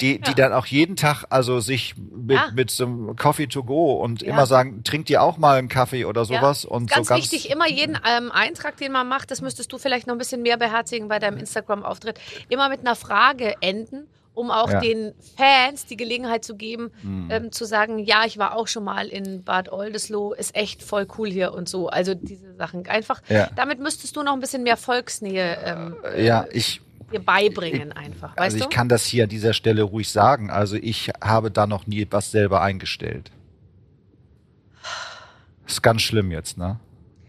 die, 0.00 0.20
die 0.20 0.34
dann 0.34 0.52
auch 0.52 0.66
jeden 0.66 0.96
Tag 0.96 1.24
also 1.30 1.60
sich 1.60 1.94
mit, 1.96 2.36
Ja. 2.36 2.50
mit 2.54 2.70
so 2.70 2.84
einem 2.84 3.16
Coffee 3.16 3.46
to 3.46 3.62
go 3.64 3.92
und 3.94 4.22
Ja. 4.22 4.28
immer 4.28 4.46
sagen, 4.46 4.82
trinkt 4.84 5.08
ihr 5.10 5.22
auch 5.22 5.36
mal 5.38 5.56
einen 5.58 5.68
Kaffee 5.68 6.04
oder 6.04 6.24
sowas 6.24 6.64
Ja, 6.64 6.70
und 6.70 6.90
ganz, 6.90 7.08
so 7.08 7.14
ganz 7.14 7.32
wichtig, 7.32 7.50
immer 7.50 7.68
jeden 7.68 7.96
ähm, 8.06 8.30
Eintrag, 8.32 8.76
den 8.76 8.92
man 8.92 9.08
macht, 9.08 9.30
das 9.30 9.40
müsstest 9.40 9.72
du 9.72 9.78
vielleicht 9.78 10.06
noch 10.06 10.14
ein 10.14 10.18
bisschen 10.18 10.42
mehr 10.42 10.56
beherzigen 10.56 11.08
bei 11.08 11.18
deinem 11.18 11.38
Instagram-Auftritt, 11.38 12.18
immer 12.48 12.68
mit 12.68 12.80
einer 12.80 12.96
Frage 12.96 13.54
enden, 13.60 14.08
um 14.34 14.50
auch 14.50 14.68
Ja. 14.68 14.80
den 14.80 15.14
Fans 15.36 15.86
die 15.86 15.96
Gelegenheit 15.96 16.44
zu 16.44 16.56
geben, 16.56 16.90
ähm, 17.30 17.52
zu 17.52 17.64
sagen, 17.64 18.00
ja, 18.00 18.24
ich 18.26 18.36
war 18.36 18.56
auch 18.56 18.66
schon 18.66 18.82
mal 18.82 19.06
in 19.06 19.44
Bad 19.44 19.70
Oldesloe, 19.70 20.34
ist 20.36 20.56
echt 20.56 20.82
voll 20.82 21.06
cool 21.18 21.30
hier 21.30 21.54
und 21.54 21.68
so. 21.68 21.88
Also 21.88 22.14
diese 22.14 22.54
Sachen. 22.56 22.84
Einfach, 22.88 23.22
Ja. 23.28 23.48
damit 23.54 23.78
müsstest 23.78 24.16
du 24.16 24.24
noch 24.24 24.32
ein 24.32 24.40
bisschen 24.40 24.64
mehr 24.64 24.76
Volksnähe 24.76 25.56
ähm, 25.64 25.96
ja, 26.18 26.46
ich 26.50 26.80
dir 27.12 27.20
beibringen 27.20 27.92
einfach. 27.92 28.36
Also 28.36 28.56
ich 28.56 28.64
du? 28.64 28.68
kann 28.68 28.88
das 28.88 29.04
hier 29.04 29.24
an 29.24 29.30
dieser 29.30 29.52
Stelle 29.52 29.82
ruhig 29.82 30.10
sagen. 30.10 30.50
Also 30.50 30.76
ich 30.76 31.10
habe 31.22 31.50
da 31.50 31.66
noch 31.66 31.86
nie 31.86 32.06
was 32.10 32.30
selber 32.30 32.62
eingestellt. 32.62 33.30
Ist 35.66 35.82
ganz 35.82 36.02
schlimm 36.02 36.30
jetzt, 36.30 36.58
ne? 36.58 36.78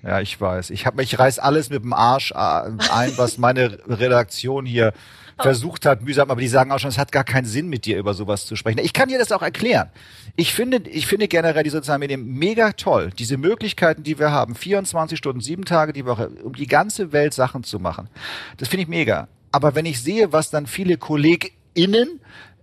Ja, 0.04 0.20
ich 0.22 0.40
weiß. 0.40 0.70
Ich 0.70 0.86
habe 0.86 1.02
ich 1.02 1.18
reiß 1.18 1.40
alles 1.40 1.70
mit 1.70 1.84
dem 1.84 1.94
Arsch 1.94 2.32
äh, 2.32 2.36
ein, 2.36 3.18
was 3.18 3.38
meine 3.38 3.80
Redaktion 3.88 4.66
hier 4.66 4.94
versucht 5.38 5.86
hat, 5.86 6.02
mühsam, 6.02 6.32
aber 6.32 6.40
die 6.40 6.48
sagen 6.48 6.72
auch 6.72 6.80
schon, 6.80 6.90
es 6.90 6.98
hat 6.98 7.12
gar 7.12 7.24
keinen 7.24 7.46
Sinn, 7.46 7.68
mit 7.68 7.86
dir 7.86 7.98
über 7.98 8.14
sowas 8.14 8.46
zu 8.46 8.56
sprechen. 8.56 8.80
Ich 8.80 8.94
kann 8.94 9.10
dir 9.10 9.20
das 9.20 9.32
auch 9.32 9.42
erklären. 9.42 9.90
Ich 10.36 10.54
finde, 10.54 10.78
ich 10.90 11.08
finde 11.08 11.28
generell 11.28 11.64
die 11.64 11.70
sozialen 11.70 12.00
Medien 12.00 12.26
mega 12.26 12.72
toll. 12.72 13.12
Diese 13.18 13.38
Möglichkeiten, 13.38 14.04
die 14.04 14.18
wir 14.18 14.32
haben, 14.32 14.56
24 14.56 15.18
Stunden, 15.18 15.42
sieben 15.42 15.66
Tage 15.66 15.94
die 15.94 16.06
Woche, 16.06 16.30
um 16.44 16.54
die 16.54 16.68
ganze 16.68 17.12
Welt 17.12 17.34
Sachen 17.34 17.64
zu 17.64 17.80
machen. 17.80 18.10
Das 18.58 18.70
finde 18.70 18.84
ich 18.84 18.88
mega. 18.88 19.28
Aber 19.56 19.74
wenn 19.74 19.86
ich 19.86 20.04
sehe, 20.04 20.34
was 20.34 20.50
dann 20.50 20.68
viele 20.68 20.98
KollegInnen 20.98 22.20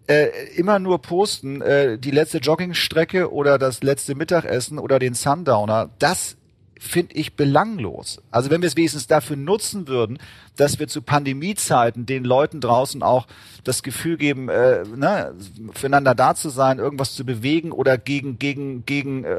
äh, 0.08 0.26
immer 0.56 0.78
nur 0.78 1.00
posten, 1.00 1.62
äh, 1.62 1.96
die 1.98 2.10
letzte 2.10 2.36
Joggingstrecke 2.36 3.32
oder 3.32 3.56
das 3.56 3.82
letzte 3.82 4.14
Mittagessen 4.14 4.78
oder 4.78 4.98
den 4.98 5.14
Sundowner, 5.14 5.88
das 5.98 6.36
finde 6.82 7.14
ich 7.14 7.36
belanglos. 7.36 8.20
Also 8.30 8.50
wenn 8.50 8.60
wir 8.60 8.66
es 8.66 8.76
wenigstens 8.76 9.06
dafür 9.06 9.36
nutzen 9.36 9.86
würden, 9.86 10.18
dass 10.56 10.78
wir 10.78 10.88
zu 10.88 11.00
Pandemiezeiten 11.00 12.06
den 12.06 12.24
Leuten 12.24 12.60
draußen 12.60 13.02
auch 13.02 13.26
das 13.62 13.82
Gefühl 13.82 14.16
geben, 14.16 14.48
äh, 14.48 14.82
ne, 14.84 15.32
füreinander 15.72 16.14
da 16.14 16.34
zu 16.34 16.50
sein, 16.50 16.80
irgendwas 16.80 17.14
zu 17.14 17.24
bewegen 17.24 17.70
oder 17.70 17.96
gegen 17.98 18.38
gegen 18.38 18.84
gegen 18.84 19.24
äh, 19.24 19.36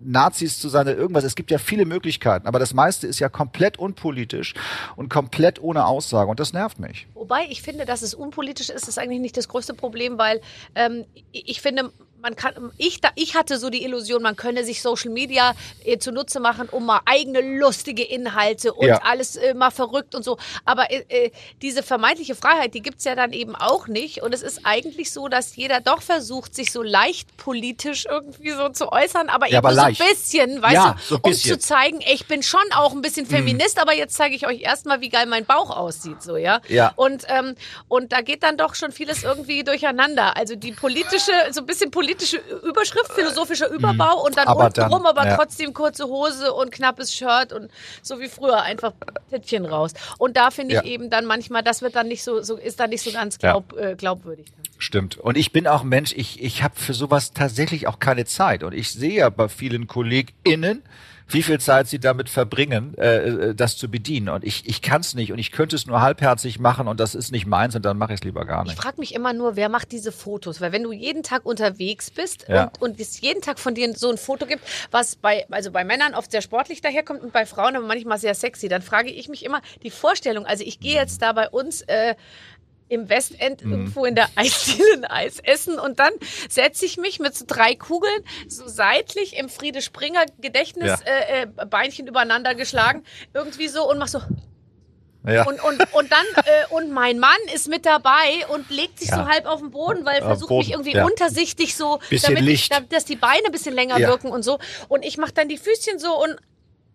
Nazis 0.00 0.58
zu 0.58 0.68
sein 0.68 0.88
oder 0.88 0.96
irgendwas. 0.96 1.24
Es 1.24 1.36
gibt 1.36 1.52
ja 1.52 1.58
viele 1.58 1.86
Möglichkeiten, 1.86 2.48
aber 2.48 2.58
das 2.58 2.74
meiste 2.74 3.06
ist 3.06 3.20
ja 3.20 3.28
komplett 3.28 3.78
unpolitisch 3.78 4.54
und 4.96 5.08
komplett 5.08 5.62
ohne 5.62 5.86
Aussage 5.86 6.28
und 6.28 6.40
das 6.40 6.52
nervt 6.52 6.80
mich. 6.80 7.06
Wobei 7.14 7.46
ich 7.48 7.62
finde, 7.62 7.86
dass 7.86 8.02
es 8.02 8.12
unpolitisch 8.12 8.70
ist, 8.70 8.88
ist 8.88 8.98
eigentlich 8.98 9.20
nicht 9.20 9.36
das 9.36 9.48
größte 9.48 9.74
Problem, 9.74 10.18
weil 10.18 10.40
ähm, 10.74 11.04
ich 11.30 11.48
ich 11.48 11.62
finde, 11.62 11.92
man 12.20 12.34
kann, 12.36 12.72
ich, 12.78 13.00
da, 13.00 13.10
ich 13.14 13.36
hatte 13.36 13.58
so 13.58 13.70
die 13.70 13.84
Illusion, 13.84 14.22
man 14.22 14.34
könne 14.36 14.64
sich 14.64 14.82
Social 14.82 15.10
Media 15.10 15.54
äh, 15.84 15.98
zunutze 15.98 16.40
machen, 16.40 16.68
um 16.68 16.84
mal 16.86 17.00
eigene 17.04 17.40
lustige 17.58 18.02
Inhalte 18.02 18.72
und 18.72 18.86
Ja. 18.88 19.02
alles 19.04 19.36
äh, 19.36 19.54
mal 19.54 19.70
verrückt 19.70 20.14
und 20.14 20.24
so. 20.24 20.36
Aber 20.64 20.90
äh, 20.90 21.04
äh, 21.08 21.30
diese 21.62 21.82
vermeintliche 21.82 22.34
Freiheit, 22.34 22.74
die 22.74 22.82
gibt's 22.82 23.04
ja 23.04 23.14
dann 23.14 23.32
eben 23.32 23.54
auch 23.54 23.86
nicht. 23.86 24.22
Und 24.22 24.34
es 24.34 24.42
ist 24.42 24.60
eigentlich 24.64 25.12
so, 25.12 25.28
dass 25.28 25.54
jeder 25.56 25.80
doch 25.80 26.02
versucht, 26.02 26.54
sich 26.54 26.72
so 26.72 26.82
leicht 26.82 27.36
politisch 27.36 28.06
irgendwie 28.10 28.50
so 28.50 28.68
zu 28.70 28.90
äußern, 28.90 29.28
aber 29.28 29.46
Ja, 29.46 29.58
eben 29.58 29.66
aber 29.66 29.74
so 29.76 29.80
ein 29.82 29.94
bisschen, 29.94 30.60
weißt 30.60 30.74
Ja, 30.74 30.92
du, 30.94 31.02
so 31.04 31.14
um 31.22 31.22
bisschen. 31.30 31.52
Mhm. 31.52 31.60
zu 31.60 31.66
zeigen, 31.66 32.00
ich 32.12 32.26
bin 32.26 32.42
schon 32.42 32.60
auch 32.74 32.92
ein 32.92 33.00
bisschen 33.02 33.26
Feminist, 33.26 33.80
aber 33.80 33.94
jetzt 33.94 34.14
zeige 34.16 34.34
ich 34.34 34.46
euch 34.46 34.62
erstmal, 34.62 35.00
wie 35.00 35.08
geil 35.08 35.26
mein 35.26 35.44
Bauch 35.44 35.70
aussieht, 35.70 36.20
so, 36.22 36.36
ja. 36.36 36.60
Ja. 36.68 36.92
Und, 36.96 37.24
ähm, 37.28 37.54
und 37.86 38.10
da 38.12 38.22
geht 38.22 38.42
dann 38.42 38.56
doch 38.56 38.74
schon 38.74 38.90
vieles 38.90 39.22
irgendwie 39.22 39.62
durcheinander. 39.62 40.36
Also 40.36 40.56
die 40.56 40.72
politische, 40.72 41.32
so 41.52 41.60
ein 41.60 41.66
bisschen 41.66 41.90
politische 41.92 42.07
Überschrift, 42.64 43.12
philosophischer 43.12 43.68
Überbau 43.70 44.24
und 44.24 44.36
dann. 44.36 44.48
Aber 44.48 44.64
unten 44.66 44.74
dann, 44.74 44.90
drum 44.90 45.06
aber 45.06 45.26
ja. 45.26 45.36
trotzdem 45.36 45.72
kurze 45.72 46.06
Hose 46.06 46.52
und 46.52 46.70
knappes 46.72 47.12
Shirt 47.14 47.52
und 47.52 47.70
so 48.02 48.20
wie 48.20 48.28
früher 48.28 48.62
einfach 48.62 48.92
Tittchen 49.30 49.64
raus. 49.66 49.92
Und 50.18 50.36
da 50.36 50.50
finde 50.50 50.74
ich 50.76 50.82
Ja. 50.82 50.86
eben 50.86 51.10
dann 51.10 51.24
manchmal, 51.24 51.62
das 51.62 51.82
wird 51.82 51.94
dann 51.96 52.08
nicht 52.08 52.22
so, 52.24 52.42
so 52.42 52.56
ist 52.56 52.80
dann 52.80 52.90
nicht 52.90 53.02
so 53.02 53.12
ganz 53.12 53.38
Ja. 53.42 53.52
glaub, 53.52 53.76
äh, 53.78 53.94
glaubwürdig. 53.94 54.46
Stimmt. 54.78 55.18
Und 55.18 55.36
ich 55.36 55.50
bin 55.52 55.66
auch 55.66 55.82
ein 55.82 55.88
Mensch, 55.88 56.12
ich, 56.16 56.42
ich 56.42 56.62
habe 56.62 56.76
für 56.76 56.94
sowas 56.94 57.32
tatsächlich 57.32 57.88
auch 57.88 57.98
keine 57.98 58.24
Zeit. 58.26 58.62
Und 58.62 58.72
ich 58.74 58.92
sehe 58.92 59.14
ja 59.14 59.28
bei 59.28 59.48
vielen 59.48 59.86
KollegInnen, 59.88 60.82
wie 61.30 61.42
viel 61.42 61.60
Zeit 61.60 61.88
sie 61.88 61.98
damit 62.00 62.28
verbringen, 62.30 62.94
äh, 62.96 63.16
äh, 63.50 63.54
das 63.54 63.76
zu 63.76 63.90
bedienen. 63.90 64.28
Und 64.30 64.44
ich, 64.44 64.66
ich 64.66 64.80
kann 64.82 65.02
es 65.02 65.14
nicht 65.14 65.30
und 65.32 65.38
ich 65.38 65.52
könnte 65.52 65.76
es 65.76 65.86
nur 65.86 66.00
halbherzig 66.00 66.58
machen 66.58 66.88
und 66.88 66.98
das 67.00 67.14
ist 67.14 67.30
nicht 67.32 67.46
meins 67.46 67.76
und 67.76 67.84
dann 67.84 67.98
mache 67.98 68.14
ich 68.14 68.20
es 68.20 68.24
lieber 68.24 68.44
gar 68.46 68.62
Ich 68.64 68.70
nicht. 68.70 68.82
frage 68.82 68.98
mich 68.98 69.14
immer 69.14 69.32
nur, 69.32 69.54
wer 69.56 69.68
macht 69.68 69.92
diese 69.92 70.10
Fotos? 70.10 70.60
Weil 70.60 70.72
wenn 70.72 70.82
du 70.82 70.92
jeden 70.92 71.22
Tag 71.22 71.44
unterwegs 71.44 72.10
bist 72.10 72.46
Ja. 72.48 72.64
und, 72.64 72.80
und 72.82 73.00
es 73.00 73.20
jeden 73.20 73.42
Tag 73.42 73.58
von 73.58 73.74
dir 73.74 73.92
so 73.94 74.10
ein 74.10 74.16
Foto 74.18 74.46
gibt, 74.46 74.62
was 74.90 75.16
bei, 75.16 75.46
also 75.50 75.70
bei 75.70 75.84
Männern 75.84 76.14
oft 76.14 76.30
sehr 76.30 76.42
sportlich 76.42 76.80
daherkommt 76.80 77.22
und 77.22 77.32
bei 77.32 77.44
Frauen 77.46 77.76
aber 77.76 77.86
manchmal 77.86 78.18
sehr 78.18 78.34
sexy, 78.34 78.68
dann 78.68 78.82
frage 78.82 79.10
ich 79.10 79.28
mich 79.28 79.44
immer 79.44 79.60
die 79.82 79.90
Vorstellung, 79.90 80.46
also 80.46 80.64
ich 80.64 80.80
gehe 80.80 80.94
jetzt 80.94 81.20
da 81.22 81.32
bei 81.32 81.48
uns 81.48 81.82
äh, 81.82 82.14
im 82.88 83.08
Westend 83.08 83.64
Mhm. 83.64 83.72
irgendwo 83.72 84.04
in 84.04 84.14
der 84.14 84.28
Eisdiele 84.36 84.94
ein 84.94 85.04
Eis 85.04 85.38
essen 85.40 85.78
und 85.78 85.98
dann 85.98 86.12
setze 86.48 86.84
ich 86.86 86.96
mich 86.96 87.20
mit 87.20 87.34
so 87.36 87.44
drei 87.46 87.74
Kugeln 87.74 88.22
so 88.48 88.66
seitlich 88.68 89.36
im 89.36 89.48
Friede 89.48 89.82
Springer 89.82 90.24
Gedächtnis 90.40 90.88
Ja. 90.88 90.98
äh, 91.04 91.42
äh, 91.42 91.46
Beinchen 91.66 92.06
übereinander 92.06 92.54
geschlagen 92.54 93.04
irgendwie 93.34 93.68
so 93.68 93.88
und 93.88 93.98
mach 93.98 94.08
so 94.08 94.20
Ja. 95.26 95.44
und, 95.46 95.62
und, 95.62 95.92
und 95.92 96.10
dann, 96.12 96.24
äh, 96.44 96.74
und 96.74 96.90
mein 96.90 97.18
Mann 97.18 97.36
ist 97.54 97.68
mit 97.68 97.84
dabei 97.84 98.46
und 98.48 98.70
legt 98.70 98.98
sich 99.00 99.08
Ja. 99.10 99.16
so 99.16 99.26
halb 99.26 99.44
auf 99.46 99.60
den 99.60 99.70
Boden, 99.70 100.04
weil 100.06 100.20
er 100.20 100.26
versucht 100.26 100.48
Boden, 100.48 100.60
mich 100.66 100.70
irgendwie 100.70 100.94
ja. 100.94 101.04
untersichtig 101.04 101.76
so, 101.76 101.98
Bisschen 102.08 102.34
damit 102.34 102.44
Licht. 102.44 102.72
Ich, 102.72 102.88
dass 102.88 103.04
die 103.04 103.16
Beine 103.16 103.44
ein 103.46 103.52
bisschen 103.52 103.74
länger 103.74 103.98
wirken 103.98 104.28
und 104.30 104.42
so. 104.42 104.58
Und 104.88 105.04
ich 105.04 105.18
mache 105.18 105.32
dann 105.32 105.48
die 105.48 105.58
Füßchen 105.58 105.98
so 105.98 106.22
und, 106.22 106.36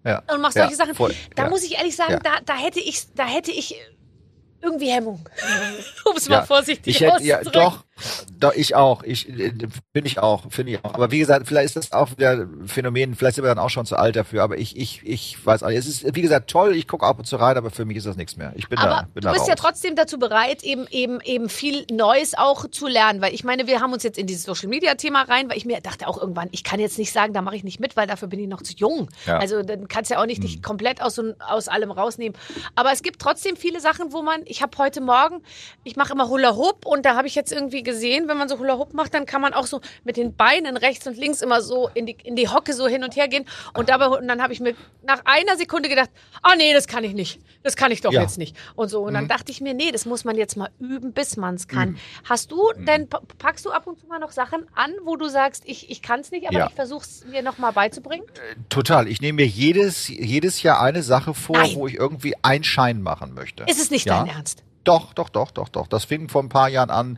ja. 0.05 0.23
und 0.33 0.41
mach 0.41 0.51
solche 0.53 0.75
Sachen. 0.75 0.95
voll, 0.95 1.13
Da 1.35 1.49
muss 1.49 1.63
ich 1.63 1.75
ehrlich 1.77 1.95
sagen, 1.95 2.19
da, 2.23 2.31
da 2.45 2.55
hätte 2.55 2.79
ich, 2.79 3.13
da 3.13 3.25
hätte 3.25 3.51
ich 3.51 3.75
irgendwie 4.63 4.89
Hemmung. 4.89 5.27
um 6.05 6.15
es 6.17 6.27
Ja. 6.27 6.37
mal 6.39 6.45
vorsichtig 6.45 6.95
ich 6.95 7.01
hätte, 7.01 7.23
ja, 7.23 7.37
auszudrücken. 7.39 7.61
doch, 7.61 7.83
doch, 8.39 8.53
ich 8.53 8.75
auch. 8.75 9.03
Ich 9.03 9.29
äh, 9.29 9.53
bin 9.93 10.05
ich 10.05 10.19
auch, 10.19 10.43
finde 10.49 10.73
ich 10.73 10.83
auch. 10.83 10.93
Aber 10.95 11.11
wie 11.11 11.19
gesagt, 11.19 11.47
vielleicht 11.47 11.67
ist 11.67 11.75
das 11.75 11.91
auch 11.91 12.11
wieder 12.11 12.31
ein 12.31 12.67
Phänomen, 12.67 13.15
vielleicht 13.15 13.35
sind 13.35 13.43
wir 13.43 13.49
dann 13.49 13.59
auch 13.59 13.69
schon 13.69 13.85
zu 13.85 13.95
alt 13.95 14.15
dafür, 14.15 14.43
aber 14.43 14.57
ich, 14.57 14.75
ich, 14.75 15.01
ich 15.03 15.45
weiß 15.45 15.63
auch 15.63 15.69
nicht. 15.69 15.77
Es 15.77 15.87
ist, 15.87 16.15
wie 16.15 16.21
gesagt, 16.21 16.49
toll, 16.49 16.75
ich 16.75 16.87
gucke 16.87 17.05
ab 17.05 17.19
und 17.19 17.25
zu 17.25 17.35
rein, 17.35 17.55
aber 17.55 17.69
für 17.69 17.85
mich 17.85 17.97
ist 17.97 18.07
das 18.07 18.17
nichts 18.17 18.35
mehr. 18.35 18.51
Ich 18.55 18.67
bin 18.67 18.77
da, 18.77 18.83
Aber 18.83 19.01
bin 19.13 19.21
du 19.21 19.21
da 19.21 19.31
bist 19.31 19.41
raus. 19.41 19.47
ja 19.49 19.55
trotzdem 19.55 19.95
dazu 19.95 20.17
bereit, 20.17 20.63
eben, 20.63 20.87
eben, 20.89 21.21
eben 21.21 21.49
viel 21.49 21.85
Neues 21.91 22.35
auch 22.35 22.67
zu 22.69 22.87
lernen. 22.87 23.21
Weil 23.21 23.33
ich 23.33 23.43
meine, 23.43 23.67
wir 23.67 23.79
haben 23.79 23.93
uns 23.93 24.03
jetzt 24.03 24.17
in 24.17 24.27
dieses 24.27 24.43
Social 24.43 24.69
Media 24.69 24.95
Thema 24.95 25.21
rein, 25.23 25.49
weil 25.49 25.57
ich 25.57 25.65
mir 25.65 25.79
dachte 25.81 26.07
auch 26.07 26.19
irgendwann, 26.19 26.49
ich 26.51 26.63
kann 26.63 26.79
jetzt 26.79 26.97
nicht 26.97 27.13
sagen, 27.13 27.33
da 27.33 27.41
mache 27.41 27.55
ich 27.55 27.63
nicht 27.63 27.79
mit, 27.79 27.95
weil 27.95 28.07
dafür 28.07 28.27
bin 28.27 28.39
ich 28.39 28.47
noch 28.47 28.63
zu 28.63 28.73
jung. 28.73 29.09
Ja. 29.27 29.37
Also 29.37 29.61
dann 29.61 29.87
kannst 29.87 30.09
du 30.09 30.15
ja 30.15 30.21
auch 30.21 30.25
nicht 30.25 30.43
dich 30.43 30.63
komplett 30.63 31.01
aus, 31.01 31.15
so, 31.15 31.33
aus 31.39 31.67
allem 31.67 31.91
rausnehmen. 31.91 32.37
Aber 32.75 32.91
es 32.91 33.03
gibt 33.03 33.21
trotzdem 33.21 33.55
viele 33.55 33.79
Sachen, 33.79 34.11
wo 34.11 34.23
man, 34.23 34.41
ich 34.45 34.61
habe 34.61 34.77
heute 34.79 34.99
Morgen, 34.99 35.41
ich 35.83 35.95
mache 35.95 36.13
immer 36.13 36.27
Hula 36.27 36.55
Hoop 36.55 36.85
und 36.85 37.05
da 37.05 37.15
habe 37.15 37.27
ich 37.27 37.35
jetzt 37.35 37.51
irgendwie 37.51 37.82
gesehen, 37.83 38.27
wenn 38.27 38.37
man 38.37 38.49
so 38.49 38.57
Hula 38.59 38.77
Hoop 38.77 38.93
macht, 38.93 39.13
dann 39.13 39.25
kann 39.25 39.41
man 39.41 39.53
auch 39.53 39.65
so 39.67 39.81
mit 40.03 40.17
den 40.17 40.35
Beinen 40.35 40.77
rechts 40.77 41.05
und 41.07 41.17
links 41.17 41.41
immer 41.41 41.61
so 41.61 41.89
in 41.93 42.05
die, 42.05 42.17
in 42.23 42.35
die 42.35 42.47
Hocke 42.49 42.73
so 42.73 42.87
hin 42.87 43.03
und 43.03 43.15
her 43.15 43.27
gehen. 43.27 43.45
Und 43.73 43.89
dabei, 43.89 44.07
und 44.07 44.27
dann 44.27 44.41
habe 44.41 44.53
ich 44.53 44.59
mir 44.59 44.73
nach 45.03 45.21
einer 45.25 45.57
Sekunde 45.57 45.89
gedacht, 45.89 46.09
ah 46.41 46.55
nee, 46.57 46.73
das 46.73 46.87
kann 46.87 47.03
ich 47.03 47.13
nicht. 47.13 47.39
Das 47.63 47.75
kann 47.75 47.91
ich 47.91 48.01
doch 48.01 48.11
Ja. 48.11 48.21
jetzt 48.21 48.37
nicht. 48.37 48.55
Und 48.75 48.89
so. 48.89 49.01
Und 49.03 49.13
dann 49.13 49.27
dachte 49.27 49.51
ich 49.51 49.61
mir, 49.61 49.73
nee, 49.73 49.91
das 49.91 50.05
muss 50.05 50.25
man 50.25 50.35
jetzt 50.37 50.57
mal 50.57 50.69
üben, 50.79 51.13
bis 51.13 51.37
man 51.37 51.55
es 51.55 51.67
kann. 51.67 51.89
Üben. 51.89 51.99
Hast 52.25 52.51
du 52.51 52.71
denn, 52.77 53.07
pa- 53.07 53.21
packst 53.37 53.65
du 53.65 53.71
ab 53.71 53.87
und 53.87 53.99
zu 53.99 54.07
mal 54.07 54.19
noch 54.19 54.31
Sachen 54.31 54.65
an, 54.75 54.91
wo 55.03 55.15
du 55.15 55.27
sagst, 55.29 55.63
ich, 55.65 55.89
ich 55.89 56.01
kann 56.01 56.19
es 56.21 56.31
nicht, 56.31 56.47
aber 56.47 56.57
Ja. 56.57 56.67
ich 56.67 56.73
versuche 56.73 57.03
es 57.05 57.25
mir 57.25 57.41
noch 57.41 57.57
mal 57.57 57.71
beizubringen? 57.71 58.25
Total. 58.69 59.07
Ich 59.07 59.21
nehme 59.21 59.37
mir 59.37 59.47
jedes, 59.47 60.07
jedes 60.07 60.61
Jahr 60.63 60.81
eine 60.81 61.03
Sache 61.03 61.33
vor, 61.33 61.57
Nein. 61.57 61.75
wo 61.75 61.87
ich 61.87 61.95
irgendwie 61.95 62.33
einen 62.41 62.63
Schein 62.63 63.01
machen 63.01 63.33
möchte. 63.33 63.63
Ist 63.67 63.79
es 63.81 63.91
nicht 63.91 64.05
ja? 64.05 64.23
dein 64.23 64.35
Ernst? 64.35 64.63
Doch, 64.83 65.13
doch, 65.13 65.29
doch, 65.29 65.51
doch, 65.51 65.69
doch. 65.69 65.87
Das 65.87 66.03
fing 66.05 66.27
vor 66.29 66.43
ein 66.43 66.49
paar 66.49 66.67
Jahren 66.69 66.89
an. 66.89 67.17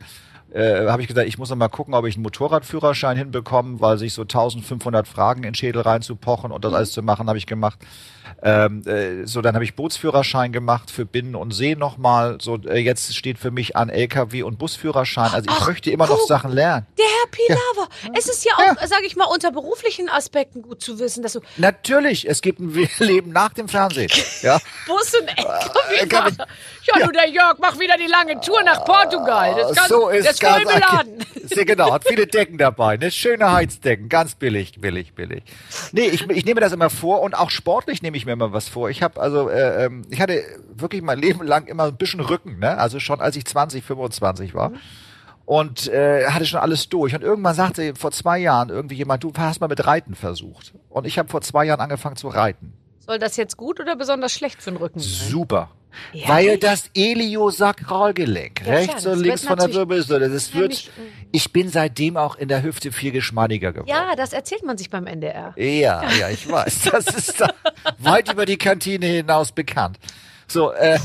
Äh, 0.56 0.86
habe 0.88 1.02
ich 1.02 1.08
gesagt, 1.08 1.28
ich 1.28 1.36
muss 1.38 1.50
noch 1.50 1.56
mal 1.56 1.68
gucken, 1.68 1.92
ob 1.94 2.06
ich 2.06 2.14
einen 2.16 2.22
Motorradführerschein 2.22 3.16
hinbekomme, 3.16 3.80
weil 3.80 3.98
sich 3.98 4.14
so 4.14 4.22
1500 4.22 5.06
Fragen 5.06 5.40
in 5.40 5.50
den 5.50 5.54
Schädel 5.54 5.82
reinzupochen 5.82 6.50
und 6.50 6.64
das 6.64 6.72
alles 6.72 6.92
zu 6.92 7.02
machen, 7.02 7.28
habe 7.28 7.36
ich 7.38 7.46
gemacht. 7.46 7.78
Ähm, 8.42 8.82
äh, 8.86 9.24
so, 9.26 9.40
dann 9.40 9.54
habe 9.54 9.64
ich 9.64 9.76
Bootsführerschein 9.76 10.52
gemacht 10.52 10.90
für 10.90 11.04
Binnen 11.06 11.34
und 11.36 11.52
See 11.52 11.74
nochmal. 11.74 12.38
So, 12.40 12.56
äh, 12.66 12.78
jetzt 12.78 13.14
steht 13.14 13.38
für 13.38 13.50
mich 13.50 13.76
an 13.76 13.88
LKW 13.88 14.42
und 14.42 14.58
Busführerschein. 14.58 15.30
Also 15.32 15.48
ich 15.50 15.56
Ach, 15.60 15.68
möchte 15.68 15.90
immer 15.90 16.06
noch 16.06 16.18
guck. 16.18 16.28
Sachen 16.28 16.52
lernen. 16.52 16.86
Der 16.98 17.04
Herr 17.06 17.30
Pilawa, 17.30 17.88
es 18.18 18.26
ist 18.28 18.44
ja 18.44 18.52
auch, 18.56 18.86
sage 18.86 19.06
ich 19.06 19.14
mal, 19.16 19.26
unter 19.26 19.52
beruflichen 19.52 20.08
Aspekten 20.08 20.62
gut 20.62 20.82
zu 20.82 20.98
wissen, 20.98 21.22
dass 21.22 21.34
du 21.34 21.40
Natürlich, 21.56 22.28
es 22.28 22.40
gibt 22.42 22.58
ein 22.60 22.74
Leben 22.98 23.30
nach 23.32 23.52
dem 23.52 23.68
Fernsehen. 23.68 24.10
Ja. 24.42 24.58
Bus 24.86 25.12
und 25.20 25.28
LKW 25.28 25.94
Äh, 26.00 26.04
ich- 26.04 26.12
fahren. 26.12 26.36
Ja, 26.94 27.04
du, 27.06 27.12
der 27.12 27.28
Jörg 27.28 27.58
macht 27.58 27.80
wieder 27.80 27.96
die 27.96 28.06
lange 28.06 28.40
Tour 28.40 28.62
nach 28.62 28.84
Portugal. 28.84 29.54
Das 29.56 29.76
kann, 29.76 29.88
so 29.88 30.08
ist 30.08 30.28
ist 30.30 30.40
ganz. 30.46 31.26
Sehr 31.44 31.64
genau, 31.64 31.92
hat 31.92 32.04
viele 32.06 32.26
Decken 32.26 32.58
dabei, 32.58 32.96
ne? 32.96 33.10
Schöne 33.10 33.52
Heizdecken, 33.52 34.08
ganz 34.08 34.34
billig, 34.34 34.80
billig, 34.80 35.14
billig. 35.14 35.44
Nee, 35.92 36.08
ich, 36.08 36.28
ich 36.28 36.44
nehme 36.44 36.60
das 36.60 36.72
immer 36.72 36.90
vor 36.90 37.22
und 37.22 37.34
auch 37.34 37.50
sportlich 37.50 38.02
nehme 38.02 38.16
ich 38.16 38.26
mir 38.26 38.32
immer 38.32 38.52
was 38.52 38.68
vor. 38.68 38.90
Ich 38.90 39.02
habe 39.02 39.20
also, 39.20 39.48
äh, 39.48 39.84
ähm, 39.84 40.02
ich 40.10 40.20
hatte 40.20 40.42
wirklich 40.74 41.02
mein 41.02 41.18
Leben 41.18 41.44
lang 41.44 41.66
immer 41.66 41.84
ein 41.84 41.96
bisschen 41.96 42.20
Rücken, 42.20 42.58
ne? 42.58 42.78
Also 42.78 43.00
schon 43.00 43.20
als 43.20 43.36
ich 43.36 43.44
20, 43.44 43.84
25 43.84 44.54
war. 44.54 44.72
Und 45.44 45.86
äh, 45.86 46.26
hatte 46.26 46.44
schon 46.44 46.58
alles 46.58 46.88
durch. 46.88 47.14
Und 47.14 47.22
irgendwann 47.22 47.54
sagte 47.54 47.94
vor 47.94 48.10
zwei 48.10 48.38
Jahren 48.38 48.68
irgendwie 48.68 48.96
jemand, 48.96 49.22
du 49.22 49.32
hast 49.36 49.60
mal 49.60 49.68
mit 49.68 49.86
Reiten 49.86 50.16
versucht. 50.16 50.74
Und 50.88 51.06
ich 51.06 51.18
habe 51.18 51.28
vor 51.28 51.40
zwei 51.40 51.64
Jahren 51.64 51.80
angefangen 51.80 52.16
zu 52.16 52.26
reiten. 52.26 52.72
Soll 53.06 53.18
das 53.18 53.36
jetzt 53.36 53.56
gut 53.56 53.80
oder 53.80 53.96
besonders 53.96 54.32
schlecht 54.32 54.62
für 54.62 54.70
den 54.70 54.76
Rücken 54.78 55.00
sein? 55.00 55.28
Super. 55.28 55.70
Ja, 56.12 56.28
Weil 56.28 56.48
echt? 56.48 56.62
das 56.62 56.90
Iliosakralgelenk, 56.92 58.60
Ja, 58.60 58.64
klar, 58.64 58.76
rechts 58.76 59.04
das 59.04 59.06
und 59.16 59.22
links 59.22 59.44
von 59.44 59.58
der 59.58 59.72
Wirbelsäule, 59.72 60.28
das 60.28 60.52
wird, 60.54 60.90
ich 61.32 61.52
bin 61.52 61.68
seitdem 61.70 62.16
auch 62.16 62.36
in 62.36 62.48
der 62.48 62.62
Hüfte 62.62 62.92
viel 62.92 63.12
geschmeidiger 63.12 63.72
geworden. 63.72 63.88
Ja, 63.88 64.14
das 64.14 64.32
erzählt 64.32 64.62
man 64.64 64.76
sich 64.76 64.90
beim 64.90 65.06
NDR. 65.06 65.54
Ja, 65.56 66.02
ja, 66.18 66.28
ich 66.28 66.50
weiß. 66.50 66.90
Das 66.92 67.06
ist 67.06 67.40
da 67.40 67.48
weit 67.98 68.30
über 68.32 68.44
die 68.46 68.58
Kantine 68.58 69.06
hinaus 69.06 69.52
bekannt. 69.52 69.98
So, 70.46 70.72
äh, 70.72 70.98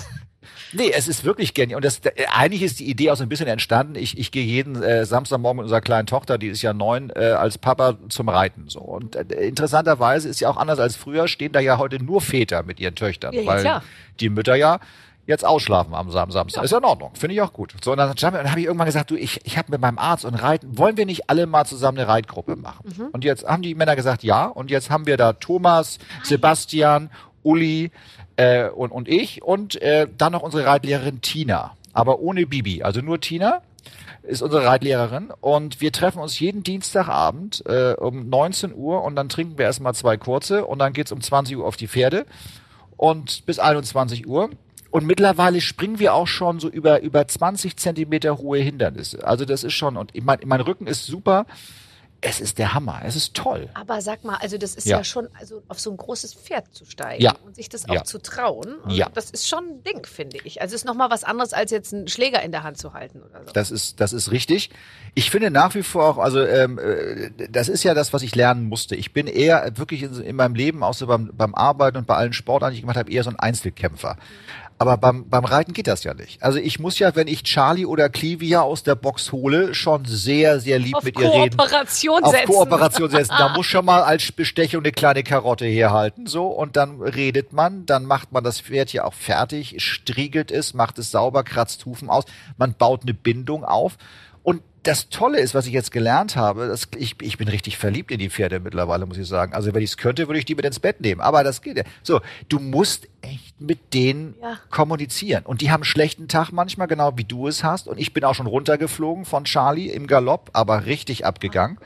nee, 0.74 0.92
es 0.94 1.08
ist 1.08 1.24
wirklich 1.24 1.54
genial. 1.54 1.78
Und 1.78 1.86
das, 1.86 2.02
eigentlich 2.34 2.64
ist 2.64 2.80
die 2.80 2.90
Idee 2.90 3.12
auch 3.12 3.16
so 3.16 3.24
ein 3.24 3.30
bisschen 3.30 3.48
entstanden. 3.48 3.96
Ich, 3.96 4.18
ich 4.18 4.32
gehe 4.32 4.44
jeden 4.44 4.82
äh, 4.82 5.06
Samstagmorgen 5.06 5.58
mit 5.58 5.64
unserer 5.64 5.82
kleinen 5.82 6.08
Tochter, 6.08 6.38
die 6.38 6.48
ist 6.48 6.62
ja 6.62 6.74
neun, 6.74 7.12
äh, 7.16 7.32
als 7.32 7.58
Papa 7.58 7.98
zum 8.10 8.30
Reiten. 8.30 8.66
So. 8.68 8.80
Und 8.80 9.16
äh, 9.16 9.48
interessanterweise 9.48 10.30
ist 10.30 10.40
ja 10.40 10.50
auch 10.50 10.58
anders 10.58 10.80
als 10.80 10.96
früher, 10.96 11.28
stehen 11.28 11.52
da 11.52 11.60
ja 11.60 11.78
heute 11.78 12.04
nur 12.04 12.22
Väter 12.22 12.64
mit 12.64 12.80
ihren 12.80 12.96
Töchtern. 12.96 13.34
Ja, 13.34 13.42
ja, 13.42 13.48
weil 13.48 13.62
klar. 13.62 13.84
die 14.20 14.30
Mütter 14.30 14.56
ja 14.56 14.80
jetzt 15.28 15.46
ausschlafen 15.46 15.94
am 15.94 16.10
Sam 16.12 16.32
Samstag. 16.32 16.64
Ist 16.64 16.72
ja 16.72 16.78
in 16.78 16.84
Ordnung, 16.84 17.12
finde 17.14 17.36
ich 17.36 17.42
auch 17.42 17.54
gut. 17.54 17.74
So, 17.84 17.92
und 17.92 17.98
dann, 17.98 18.14
dann 18.16 18.50
habe 18.50 18.60
ich 18.60 18.66
irgendwann 18.66 18.88
gesagt, 18.88 19.12
du, 19.12 19.16
ich, 19.16 19.40
ich 19.44 19.58
habe 19.58 19.72
mit 19.72 19.82
meinem 19.82 19.98
Arzt 19.98 20.26
und 20.26 20.36
Reiten, 20.36 20.78
wollen 20.78 20.98
wir 20.98 21.06
nicht 21.06 21.30
alle 21.30 21.46
mal 21.46 21.66
zusammen 21.66 22.00
eine 22.00 22.08
Reitgruppe 22.08 22.56
machen? 22.56 22.94
Mhm. 22.98 23.08
Und 23.12 23.24
jetzt 23.24 23.46
haben 23.46 23.62
die 23.62 23.76
Männer 23.76 23.96
gesagt, 23.96 24.24
ja. 24.24 24.46
Und 24.46 24.72
jetzt 24.72 24.90
haben 24.90 25.06
wir 25.06 25.18
da 25.18 25.34
Thomas, 25.34 26.00
Sebastian, 26.24 27.10
Uli 27.44 27.92
äh, 28.36 28.70
und, 28.70 28.92
und 28.92 29.08
ich 29.08 29.42
und 29.44 29.82
äh, 29.82 30.08
dann 30.18 30.32
noch 30.32 30.42
unsere 30.42 30.66
Reitlehrerin 30.66 31.22
Tina, 31.22 31.76
aber 31.94 32.20
ohne 32.20 32.46
Bibi, 32.46 32.84
also 32.84 33.02
nur 33.02 33.20
Tina 33.20 33.62
ist 34.24 34.42
unsere 34.42 34.66
Reitlehrerin 34.66 35.32
und 35.42 35.82
wir 35.82 35.92
treffen 35.92 36.20
uns 36.20 36.40
jeden 36.40 36.64
Dienstagabend 36.64 37.64
äh, 37.66 37.94
um 37.94 38.30
19 38.30 38.74
Uhr 38.76 39.04
und 39.04 39.16
dann 39.16 39.30
trinken 39.30 39.58
wir 39.58 39.66
erstmal 39.66 39.96
zwei 39.96 40.18
kurze 40.18 40.66
und 40.66 40.80
dann 40.80 40.94
geht's 40.94 41.12
um 41.12 41.22
20 41.22 41.58
Uhr 41.58 41.66
auf 41.66 41.76
die 41.76 41.88
Pferde 41.88 42.26
und 42.98 43.46
bis 43.46 43.60
21 43.60 44.28
Uhr. 44.28 44.50
Und 44.92 45.08
mittlerweile 45.08 45.62
springen 45.62 46.00
wir 46.00 46.14
auch 46.14 46.28
schon 46.28 46.60
so 46.60 46.70
über, 46.70 47.02
über 47.02 47.26
20 47.26 47.78
Zentimeter 47.78 48.38
hohe 48.38 48.60
Hindernisse. 48.60 49.26
Also 49.26 49.46
das 49.46 49.64
ist 49.64 49.74
schon, 49.74 49.96
und 49.96 50.12
ich 50.14 50.22
mein, 50.22 50.40
mein 50.46 50.62
Rücken 50.62 50.86
ist 50.86 51.06
super. 51.06 51.46
Es 52.24 52.40
ist 52.40 52.60
der 52.60 52.76
Hammer. 52.76 53.02
Es 53.04 53.16
ist 53.16 53.34
toll. 53.34 53.68
Aber 53.74 54.00
sag 54.02 54.24
mal, 54.24 54.36
also 54.36 54.58
das 54.60 54.76
ist 54.76 54.86
Ja. 54.86 54.98
ja, 54.98 55.04
schon, 55.04 55.28
also 55.40 55.64
auf 55.68 55.80
so 55.80 55.90
ein 55.90 55.98
großes 55.98 56.36
Pferd 56.36 56.66
zu 56.72 56.86
steigen 56.86 57.24
Ja. 57.24 57.36
und 57.44 57.56
sich 57.56 57.68
das 57.68 57.90
auch 57.90 57.94
Ja. 57.96 58.04
zu 58.04 58.20
trauen, 58.20 58.76
Ja. 58.88 59.10
das 59.12 59.32
ist 59.32 59.48
schon 59.50 59.64
ein 59.66 59.84
Ding, 59.84 60.06
finde 60.06 60.38
ich. 60.44 60.62
Also 60.62 60.76
es 60.76 60.82
ist 60.82 60.86
nochmal 60.86 61.10
was 61.10 61.24
anderes, 61.24 61.52
als 61.54 61.72
jetzt 61.72 61.94
einen 61.94 62.08
Schläger 62.08 62.44
in 62.44 62.52
der 62.52 62.62
Hand 62.62 62.78
zu 62.78 62.94
halten 62.94 63.22
oder 63.24 63.44
so. 63.46 63.52
Das 63.54 63.72
ist, 63.72 64.00
das 64.00 64.14
ist 64.14 64.32
richtig. 64.32 64.70
Ich 65.16 65.32
finde 65.32 65.50
nach 65.50 65.74
wie 65.74 65.82
vor 65.84 66.06
auch, 66.06 66.18
also 66.20 66.42
ähm, 66.46 66.78
äh, 66.78 67.32
das 67.50 67.70
ist 67.70 67.84
ja 67.84 67.96
das, 67.96 68.14
was 68.14 68.22
ich 68.22 68.36
lernen 68.36 68.70
musste. 68.70 68.96
Ich 68.96 69.14
bin 69.14 69.26
eher 69.26 69.72
wirklich 69.78 70.04
in, 70.04 70.22
in 70.22 70.36
meinem 70.36 70.54
Leben, 70.54 70.84
außer 70.84 71.08
beim, 71.08 71.32
beim 71.34 71.56
Arbeiten 71.56 71.98
und 71.98 72.06
bei 72.06 72.16
allen 72.16 72.34
Sportarten, 72.34 72.74
die 72.74 72.78
ich 72.78 72.82
gemacht 72.84 72.98
habe, 72.98 73.12
eher 73.12 73.24
so 73.24 73.32
ein 73.32 73.40
Einzelkämpfer. 73.40 74.16
Aber 74.82 74.98
beim, 74.98 75.30
beim 75.30 75.46
Reiten 75.46 75.74
geht 75.74 75.86
das 75.86 76.04
ja 76.04 76.16
nicht. 76.16 76.42
Also 76.42 76.58
ich 76.58 76.80
muss 76.80 76.98
ja, 76.98 77.16
wenn 77.16 77.28
ich 77.28 77.44
Charlie 77.44 77.86
oder 77.86 78.10
Clivia 78.10 78.62
aus 78.62 78.82
der 78.82 78.96
Box 78.96 79.32
hole, 79.32 79.76
schon 79.76 80.06
sehr, 80.06 80.60
sehr 80.60 80.80
lieb 80.80 80.96
auf 80.96 81.04
mit 81.04 81.20
ihr 81.20 81.32
reden. 81.32 81.56
Kooperation 81.56 82.24
Auf 82.24 82.32
setzen. 82.32 82.52
Kooperation 82.52 83.10
setzen. 83.12 83.36
Da 83.38 83.50
muss 83.56 83.68
schon 83.68 83.86
mal 83.86 84.02
als 84.02 84.32
Bestechung 84.32 84.82
eine 84.82 84.92
kleine 84.92 85.22
Karotte 85.22 85.68
herhalten, 85.68 86.26
so. 86.26 86.48
Und 86.48 86.78
dann 86.78 87.00
redet 87.00 87.54
man, 87.54 87.86
dann 87.86 88.06
macht 88.06 88.32
man 88.32 88.44
das 88.44 88.60
Pferd 88.60 88.92
ja 88.92 89.04
auch 89.04 89.14
fertig, 89.14 89.76
striegelt 89.78 90.50
es, 90.50 90.74
macht 90.74 90.98
es 90.98 91.12
sauber, 91.12 91.44
kratzt 91.44 91.86
Hufen 91.86 92.10
aus. 92.10 92.24
Man 92.58 92.74
baut 92.74 93.04
eine 93.04 93.14
Bindung 93.14 93.64
auf. 93.64 94.00
Das 94.84 95.10
Tolle 95.10 95.40
ist, 95.40 95.54
was 95.54 95.68
ich 95.68 95.74
jetzt 95.74 95.92
gelernt 95.92 96.36
habe, 96.36 96.68
dass 96.68 96.88
ich, 96.98 97.16
ich 97.22 97.38
bin 97.38 97.48
richtig 97.48 97.78
verliebt 97.78 98.10
in 98.10 98.18
die 98.18 98.32
Pferde 98.32 98.60
mittlerweile, 98.60 99.06
muss 99.06 99.18
ich 99.18 99.28
sagen. 99.28 99.54
Also 99.54 99.74
wenn 99.76 99.84
ich 99.84 99.92
es 99.92 99.98
könnte, 99.98 100.28
würde 100.28 100.40
ich 100.40 100.46
die 100.46 100.56
mit 100.56 100.66
ins 100.66 100.80
Bett 100.80 101.02
nehmen. 101.02 101.22
Aber 101.22 101.44
das 101.44 101.62
geht 101.62 101.78
ja. 101.78 101.84
So, 102.02 102.20
du 102.50 102.60
musst 102.60 103.08
echt 103.22 103.62
mit 103.62 103.94
denen 103.94 104.34
Ja. 104.42 104.58
kommunizieren. 104.72 105.46
Und 105.46 105.62
die 105.62 105.70
haben 105.70 105.82
einen 105.82 105.86
schlechten 105.86 106.28
Tag 106.28 106.52
manchmal, 106.52 106.88
genau 106.88 107.16
wie 107.16 107.24
du 107.26 107.48
es 107.48 107.64
hast. 107.64 107.88
Und 107.88 108.00
ich 108.00 108.12
bin 108.14 108.24
auch 108.24 108.34
schon 108.34 108.48
runtergeflogen 108.48 109.26
von 109.26 109.44
Charlie 109.44 109.90
im 109.90 110.08
Galopp, 110.08 110.50
aber 110.54 110.88
richtig 110.88 111.26
abgegangen. 111.28 111.78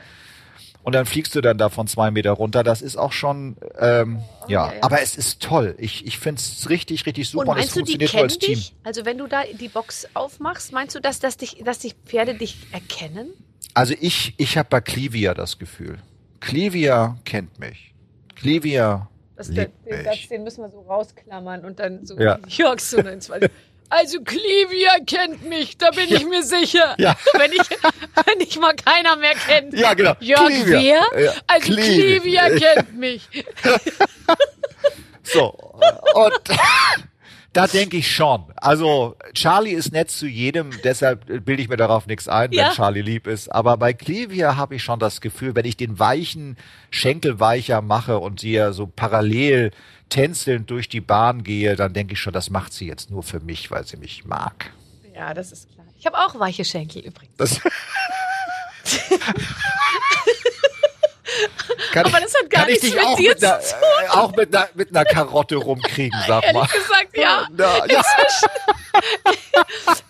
Und 0.86 0.94
dann 0.94 1.04
fliegst 1.04 1.34
du 1.34 1.40
dann 1.40 1.58
da 1.58 1.68
von 1.68 1.88
zwei 1.88 2.12
Meter 2.12 2.30
runter. 2.30 2.62
Das 2.62 2.80
ist 2.80 2.96
auch 2.96 3.10
schon, 3.10 3.56
ähm, 3.76 4.20
ja. 4.46 4.68
ja, 4.68 4.72
ja. 4.72 4.82
aber 4.82 5.02
es 5.02 5.16
ist 5.16 5.42
toll. 5.42 5.74
Ich, 5.78 6.06
ich 6.06 6.16
finde 6.20 6.38
es 6.38 6.70
richtig, 6.70 7.06
richtig 7.06 7.28
super. 7.28 7.48
Und 7.48 7.56
Und, 7.56 7.58
es 7.58 7.66
die 7.66 7.72
funktioniert 7.80 8.10
kennen 8.12 8.22
als 8.22 8.38
Team. 8.38 8.54
dich? 8.54 8.72
Also 8.84 9.04
wenn 9.04 9.18
du 9.18 9.26
da 9.26 9.42
die 9.52 9.66
Box 9.66 10.06
aufmachst, 10.14 10.70
meinst 10.70 10.94
du, 10.94 11.00
dass, 11.00 11.18
dass, 11.18 11.38
dich, 11.38 11.60
dass 11.64 11.80
die 11.80 11.92
Pferde 12.04 12.34
dich 12.34 12.56
erkennen? 12.70 13.30
Also 13.74 13.94
ich, 14.00 14.34
ich 14.36 14.56
habe 14.56 14.68
bei 14.70 14.80
Clivia 14.80 15.34
das 15.34 15.58
Gefühl. 15.58 15.98
Clivia 16.38 17.18
kennt 17.24 17.58
mich. 17.58 17.92
Clivia 18.36 19.08
Das, 19.34 19.48
liebt 19.48 19.72
den 19.86 20.04
Satz, 20.04 20.14
mich. 20.14 20.28
den 20.28 20.44
müssen 20.44 20.62
wir 20.62 20.70
so 20.70 20.82
rausklammern 20.82 21.64
und 21.64 21.80
dann 21.80 22.06
so 22.06 22.16
Ja. 22.16 22.38
Jörg 22.46 22.78
so. 22.78 22.98
Also 23.88 24.20
Clivia 24.22 24.96
kennt 25.06 25.48
mich, 25.48 25.78
da 25.78 25.90
bin 25.90 26.06
ich 26.12 26.24
mir 26.26 26.42
sicher. 26.42 26.94
Ja. 26.98 27.16
Wenn, 27.34 27.52
ich, 27.52 27.60
wenn 27.60 28.40
ich 28.40 28.58
mal 28.58 28.74
keiner 28.74 29.16
mehr 29.16 29.34
kennt. 29.34 29.74
Ja, 29.74 29.94
genau. 29.94 30.14
Jörg, 30.20 30.46
Clivia. 30.48 31.04
wer? 31.14 31.24
Ja, 31.24 31.32
Also 31.46 31.72
Clivia. 31.72 32.48
Kennt 32.58 32.96
mich. 32.98 33.28
So. 35.22 35.50
Und 36.14 36.40
da 37.52 37.66
denke 37.66 37.96
ich 37.98 38.10
schon. 38.14 38.44
Also 38.56 39.16
Charlie 39.34 39.72
ist 39.72 39.92
nett 39.92 40.10
zu 40.10 40.26
jedem, 40.26 40.70
deshalb 40.84 41.26
bilde 41.44 41.62
ich 41.62 41.68
mir 41.68 41.76
darauf 41.76 42.06
nichts 42.06 42.28
ein, 42.28 42.52
Ja. 42.52 42.66
wenn 42.68 42.72
Charlie 42.72 43.02
lieb 43.02 43.26
ist. 43.26 43.48
Aber 43.52 43.76
bei 43.76 43.92
Clivia 43.92 44.56
habe 44.56 44.76
ich 44.76 44.82
schon 44.82 44.98
das 44.98 45.20
Gefühl, 45.20 45.54
wenn 45.54 45.64
ich 45.64 45.76
den 45.76 45.98
weichen 45.98 46.56
Schenkel 46.90 47.40
weicher 47.40 47.82
mache 47.82 48.18
und 48.18 48.40
sie 48.40 48.52
ja 48.52 48.72
so 48.72 48.86
parallel 48.86 49.70
tänzelnd 50.08 50.70
durch 50.70 50.88
die 50.88 51.00
Bahn 51.00 51.42
gehe, 51.42 51.76
dann 51.76 51.92
denke 51.92 52.14
ich 52.14 52.20
schon, 52.20 52.32
das 52.32 52.50
macht 52.50 52.72
sie 52.72 52.86
jetzt 52.86 53.10
nur 53.10 53.22
für 53.22 53.40
mich, 53.40 53.70
weil 53.70 53.86
sie 53.86 53.96
mich 53.96 54.24
mag. 54.24 54.72
Ja, 55.14 55.34
das 55.34 55.52
ist 55.52 55.72
klar. 55.72 55.86
Ich 55.98 56.06
habe 56.06 56.18
auch 56.18 56.38
weiche 56.38 56.64
Schenkel 56.64 57.02
übrigens. 57.02 57.36
Das 57.36 57.60
kann 61.92 62.06
Aber 62.06 62.20
das 62.20 62.32
hat 62.34 62.50
gar 62.50 62.66
nichts 62.66 62.84
mit 62.84 62.98
auch 63.04 63.16
dir 63.16 63.30
mit 63.30 63.44
einer, 63.44 63.58
äh, 63.58 64.08
auch 64.10 64.36
mit 64.36 64.54
einer, 64.54 64.68
mit 64.74 64.90
einer 64.90 65.04
Karotte 65.04 65.56
rumkriegen, 65.56 66.18
sag 66.26 66.42
mal. 66.52 66.60
Ehrlich 66.60 66.72
gesagt, 66.72 67.16
ja. 67.16 67.48
Ja, 67.56 67.86
ja. 67.86 68.02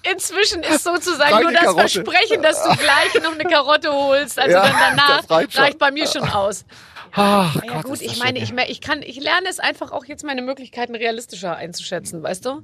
Inzwischen 0.13 0.63
ist 0.63 0.85
sozusagen 0.85 1.33
Reine 1.33 1.43
nur 1.43 1.53
das 1.53 1.63
Karotte. 1.63 1.81
Versprechen, 1.89 2.43
dass 2.43 2.63
du 2.63 2.77
gleich 2.77 3.15
noch 3.23 3.33
eine 3.33 3.45
Karotte 3.45 3.93
holst. 3.93 4.39
Also 4.39 4.53
Ja, 4.53 4.63
dann 4.63 4.97
danach 4.97 5.31
reicht 5.31 5.59
reicht 5.59 5.79
bei 5.79 5.91
mir 5.91 6.07
schon 6.07 6.29
aus. 6.29 6.65
Ach, 7.13 7.63
Ja 7.63 7.83
Gott, 7.83 7.85
gut, 7.85 8.01
ich 8.03 8.17
meine, 8.17 8.45
schön. 8.45 8.59
ich, 8.59 8.71
ich 8.71 8.81
kann, 8.81 9.03
ich 9.03 9.21
lerne 9.21 9.49
es 9.49 9.59
einfach 9.59 9.93
auch 9.93 10.05
jetzt 10.05 10.25
meine 10.25 10.43
Möglichkeiten 10.43 10.95
realistischer 10.95 11.57
einzuschätzen, 11.57 12.23
weißt 12.23 12.45
du? 12.45 12.63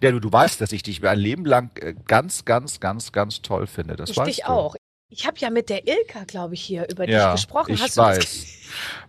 Ja, 0.00 0.10
du, 0.10 0.20
du 0.20 0.32
weißt, 0.32 0.60
dass 0.60 0.72
ich 0.72 0.82
dich 0.82 1.04
ein 1.06 1.18
Leben 1.18 1.44
lang 1.44 1.70
äh, 1.80 1.94
ganz, 2.06 2.44
ganz, 2.44 2.80
ganz, 2.80 3.12
ganz 3.12 3.42
toll 3.42 3.66
finde. 3.66 3.96
Das 3.96 4.10
Ich 4.10 4.16
weißt 4.16 4.28
dich 4.38 4.44
du. 4.44 4.50
auch. 4.50 4.74
Ich 5.14 5.26
habe 5.26 5.36
ja 5.38 5.50
mit 5.50 5.68
der 5.68 5.86
Ilka, 5.86 6.24
glaube 6.26 6.54
ich, 6.54 6.62
hier 6.62 6.88
über 6.90 7.06
Ja, 7.08 7.32
dich 7.32 7.42
gesprochen. 7.42 7.74
ich 7.74 7.82
Hast 7.82 7.98
du 7.98 8.00
weiß. 8.00 8.46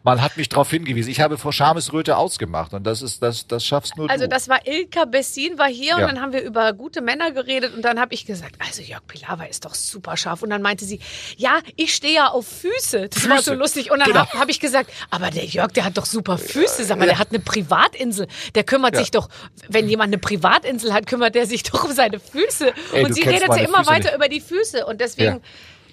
Man 0.04 0.22
hat 0.22 0.36
mich 0.36 0.50
darauf 0.50 0.70
hingewiesen. 0.70 1.10
Ich 1.10 1.22
habe 1.22 1.38
vor 1.38 1.54
Schamesröte 1.54 2.18
ausgemacht 2.18 2.74
und 2.74 2.84
das 2.84 3.02
ist, 3.02 3.24
das, 3.24 3.48
das 3.48 3.66
schaffst 3.66 3.96
nur 3.96 4.10
Also 4.10 4.26
du. 4.26 4.30
das 4.30 4.50
war 4.50 4.68
Ilka 4.68 5.06
Bessin, 5.06 5.58
war 5.58 5.70
hier 5.70 5.92
Ja. 5.92 5.96
und 5.96 6.02
dann 6.02 6.20
haben 6.22 6.34
wir 6.34 6.42
über 6.42 6.74
gute 6.74 7.00
Männer 7.02 7.32
geredet 7.32 7.74
und 7.74 7.82
dann 7.84 7.98
habe 8.02 8.14
ich 8.14 8.26
gesagt, 8.26 8.56
also 8.60 8.82
Jörg 8.82 9.08
Pilawa 9.08 9.46
ist 9.46 9.64
doch 9.64 9.74
super 9.74 10.18
scharf. 10.18 10.42
Und 10.44 10.50
dann 10.50 10.62
meinte 10.62 10.84
sie, 10.84 11.00
ja, 11.38 11.60
ich 11.78 11.96
stehe 11.96 12.14
ja 12.16 12.28
auf 12.28 12.46
Füße. 12.46 13.08
Das 13.08 13.30
war 13.30 13.38
so 13.38 13.52
Füße. 13.52 13.54
lustig. 13.54 13.92
Und 13.92 14.00
dann 14.00 14.10
Genau. 14.10 14.20
habe 14.28 14.40
hab 14.40 14.50
ich 14.50 14.60
gesagt, 14.60 14.92
aber 15.10 15.30
der 15.32 15.46
Jörg, 15.46 15.72
der 15.72 15.86
hat 15.86 15.98
doch 15.98 16.06
super 16.06 16.38
Füße. 16.38 16.84
Sag 16.84 17.00
mal, 17.00 17.06
der 17.08 17.18
hat 17.20 17.30
eine 17.30 17.40
Privatinsel. 17.40 18.28
Der 18.56 18.66
kümmert 18.66 18.96
Ja. 18.96 19.00
sich 19.00 19.12
doch, 19.12 19.30
wenn 19.70 19.88
jemand 19.88 20.10
eine 20.10 20.18
Privatinsel 20.18 20.92
hat, 20.94 21.08
kümmert 21.08 21.36
der 21.36 21.46
sich 21.48 21.64
doch 21.64 21.86
um 21.86 21.94
seine 21.94 22.20
Füße. 22.20 22.74
Ey, 22.92 23.06
und 23.06 23.14
sie 23.14 23.22
redet 23.24 23.48
ja 23.48 23.56
immer 23.56 23.78
Füße 23.78 23.90
weiter 23.90 24.04
nicht. 24.10 24.16
über 24.16 24.28
die 24.28 24.42
Füße. 24.42 24.86
Und 24.86 25.00
deswegen, 25.00 25.42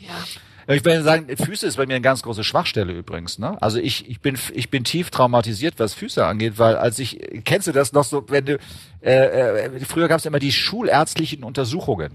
ja. 0.00 0.24
Ja, 0.68 0.74
Ich 0.74 0.84
will 0.84 1.02
sagen, 1.02 1.26
Füße 1.36 1.66
ist 1.66 1.76
bei 1.76 1.86
mir 1.86 1.94
eine 1.94 2.02
ganz 2.02 2.22
große 2.22 2.44
Schwachstelle 2.44 2.92
übrigens. 2.92 3.38
Ne? 3.38 3.60
Also 3.60 3.78
ich, 3.78 4.08
ich 4.08 4.20
bin 4.20 4.38
ich 4.52 4.70
bin 4.70 4.84
tief 4.84 5.10
traumatisiert, 5.10 5.74
was 5.78 5.94
Füße 5.94 6.24
angeht, 6.24 6.58
weil 6.58 6.76
als 6.76 6.98
ich 6.98 7.18
kennst 7.44 7.66
du 7.66 7.72
das 7.72 7.92
noch 7.92 8.04
so, 8.04 8.24
wenn 8.28 8.44
du 8.46 8.58
äh, 9.02 9.66
äh, 9.66 9.80
früher 9.84 10.08
gab 10.08 10.18
es 10.18 10.26
immer 10.26 10.38
die 10.38 10.52
schulärztlichen 10.52 11.44
Untersuchungen. 11.44 12.12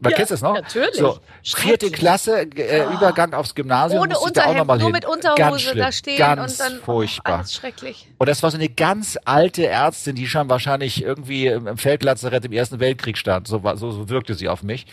Man 0.00 0.10
Ja, 0.10 0.16
kennst 0.16 0.32
das 0.32 0.42
noch? 0.42 0.54
natürlich. 0.54 0.96
So, 0.96 1.18
vierte. 1.42 1.90
Klasse, 1.90 2.42
äh, 2.56 2.84
Übergang 2.92 3.32
aufs 3.32 3.54
Gymnasium. 3.54 4.02
Ohne 4.02 4.18
Unterhemd, 4.18 4.66
nur 4.66 4.78
hin. 4.78 4.92
mit 4.92 5.04
ganz 5.04 5.14
Unterhose 5.16 5.60
schlimm, 5.60 5.78
da 5.78 5.92
stehen 5.92 6.18
ganz 6.18 6.52
und 6.52 6.60
dann 6.60 6.78
oh, 6.80 6.84
furchtbar. 6.84 7.38
alles 7.38 7.54
schrecklich. 7.54 8.08
Und 8.18 8.28
das 8.28 8.42
war 8.42 8.50
so 8.50 8.58
eine 8.58 8.68
ganz 8.68 9.16
alte 9.24 9.66
Ärztin, 9.66 10.16
die 10.16 10.26
schon 10.26 10.50
wahrscheinlich 10.50 11.02
irgendwie 11.02 11.46
im 11.46 11.78
Feldlazarett 11.78 12.44
im 12.44 12.52
Ersten 12.52 12.80
Weltkrieg 12.80 13.16
stand. 13.16 13.48
So, 13.48 13.62
so, 13.76 13.92
so 13.92 14.08
wirkte 14.10 14.34
sie 14.34 14.48
auf 14.48 14.62
mich. 14.62 14.86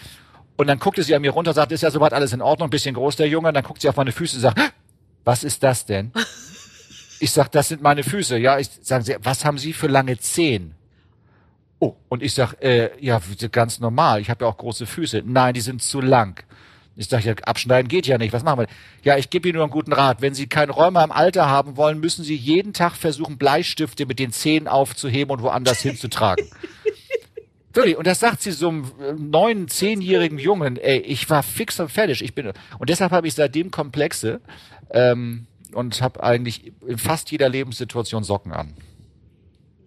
Und 0.61 0.67
dann 0.67 0.77
guckte 0.77 1.01
sie 1.01 1.15
an 1.15 1.23
mir 1.23 1.31
runter 1.31 1.51
und 1.51 1.55
sagte, 1.55 1.73
ist 1.73 1.81
ja 1.81 1.89
soweit 1.89 2.13
alles 2.13 2.33
in 2.33 2.41
Ordnung, 2.41 2.69
bisschen 2.69 2.93
groß 2.93 3.15
der 3.15 3.27
Junge. 3.27 3.47
Und 3.47 3.55
dann 3.55 3.63
guckt 3.63 3.81
sie 3.81 3.89
auf 3.89 3.95
meine 3.95 4.11
Füße 4.11 4.35
und 4.35 4.41
sagt, 4.41 4.59
"Hä? 4.59 4.67
was 5.25 5.43
ist 5.43 5.63
das 5.63 5.85
denn? 5.85 6.11
Ich 7.23 7.29
sag, 7.29 7.51
das 7.51 7.67
sind 7.67 7.83
meine 7.83 8.01
Füße. 8.01 8.35
Ja, 8.39 8.57
ich 8.57 8.67
sagen 8.81 9.03
sie, 9.03 9.15
was 9.21 9.45
haben 9.45 9.59
Sie 9.59 9.73
für 9.73 9.85
lange 9.85 10.17
Zehen? 10.17 10.73
Oh, 11.77 11.93
und 12.09 12.23
ich 12.23 12.33
sag, 12.33 12.55
äh, 12.63 12.89
ja, 12.99 13.21
ganz 13.51 13.79
normal. 13.79 14.21
Ich 14.21 14.31
habe 14.31 14.43
ja 14.43 14.49
auch 14.49 14.57
große 14.57 14.87
Füße. 14.87 15.21
Nein, 15.23 15.53
die 15.53 15.61
sind 15.61 15.83
zu 15.83 16.01
lang. 16.01 16.43
Ich 16.95 17.09
sag, 17.09 17.23
ja, 17.23 17.33
abschneiden 17.43 17.87
geht 17.89 18.07
ja 18.07 18.17
nicht. 18.17 18.33
Was 18.33 18.41
machen 18.43 18.61
wir? 18.61 18.67
Ja, 19.03 19.17
ich 19.17 19.29
gebe 19.29 19.47
Ihnen 19.47 19.57
nur 19.57 19.65
einen 19.65 19.71
guten 19.71 19.93
Rat. 19.93 20.23
Wenn 20.23 20.33
Sie 20.33 20.47
kein 20.47 20.71
Rheuma 20.71 21.03
im 21.03 21.11
Alter 21.11 21.47
haben 21.47 21.77
wollen, 21.77 21.99
müssen 21.99 22.23
Sie 22.23 22.35
jeden 22.35 22.73
Tag 22.73 22.95
versuchen, 22.95 23.37
Bleistifte 23.37 24.07
mit 24.07 24.17
den 24.17 24.31
Zehen 24.31 24.67
aufzuheben 24.67 25.31
und 25.31 25.43
woanders 25.43 25.79
hinzutragen. 25.81 26.47
Wirklich, 27.73 27.97
und 27.97 28.05
das 28.05 28.19
sagt 28.19 28.41
sie 28.41 28.51
so 28.51 28.69
einem 28.69 28.91
äh, 29.01 29.13
neun, 29.13 29.67
zehnjährigen 29.67 30.37
Jungen, 30.39 30.77
ey, 30.77 30.99
ich 30.99 31.29
war 31.29 31.43
fix 31.43 31.79
und 31.79 31.89
fertig. 31.89 32.21
Ich 32.23 32.35
bin, 32.35 32.51
und 32.79 32.89
deshalb 32.89 33.11
habe 33.11 33.27
ich 33.27 33.33
seitdem 33.33 33.71
Komplexe 33.71 34.41
ähm, 34.89 35.47
und 35.73 36.01
habe 36.01 36.21
eigentlich 36.21 36.73
in 36.85 36.97
fast 36.97 37.31
jeder 37.31 37.49
Lebenssituation 37.49 38.23
Socken 38.23 38.51
an. 38.51 38.73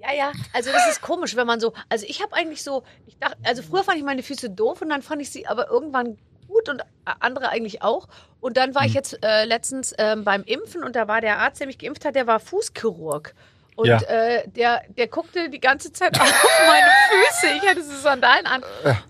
Ja, 0.01 0.13
ja, 0.15 0.33
also 0.53 0.71
das 0.71 0.89
ist 0.91 1.01
komisch, 1.01 1.35
wenn 1.37 1.47
man 1.47 1.61
so, 1.61 1.73
also 1.89 2.05
ich 2.09 2.23
habe 2.23 2.35
eigentlich 2.35 2.63
so, 2.63 2.83
ich 3.07 3.17
dachte, 3.19 3.37
also 3.43 3.63
früher 3.63 3.85
fand 3.85 3.99
ich 3.99 4.05
meine 4.05 4.23
Füße 4.23 4.51
doof 4.51 4.83
und 4.83 4.91
dann 4.91 5.03
fand 5.03 5.23
ich 5.23 5.31
sie 5.31 5.47
aber 5.47 5.69
irgendwann 5.71 6.19
gut 6.47 6.69
und 6.69 6.83
andere 7.21 7.49
eigentlich 7.49 7.83
auch. 7.83 8.09
Und 8.41 8.57
dann 8.59 8.71
Hm. 8.71 8.75
war 8.75 8.87
ich 8.87 8.93
jetzt 8.95 9.19
äh, 9.25 9.45
letztens 9.45 9.95
ähm, 9.99 10.25
beim 10.25 10.45
Impfen 10.45 10.85
und 10.85 10.95
da 10.95 11.09
war 11.09 11.21
der 11.21 11.39
Arzt, 11.39 11.61
der 11.61 11.67
mich 11.67 11.79
geimpft 11.79 12.05
hat, 12.05 12.15
der 12.15 12.27
war 12.27 12.39
Fußchirurg. 12.41 13.35
Und 13.77 13.87
Ja. 13.89 13.99
äh, 14.03 14.49
der, 14.49 14.83
der 14.97 15.09
guckte 15.09 15.51
die 15.51 15.61
ganze 15.61 15.93
Zeit 15.93 16.19
auf 16.21 16.27
meine 16.67 16.87
Füße. 17.11 17.47
Ich 17.63 17.69
hatte 17.69 17.83
so 17.83 17.97
Sandalen 17.97 18.47
an. 18.47 18.63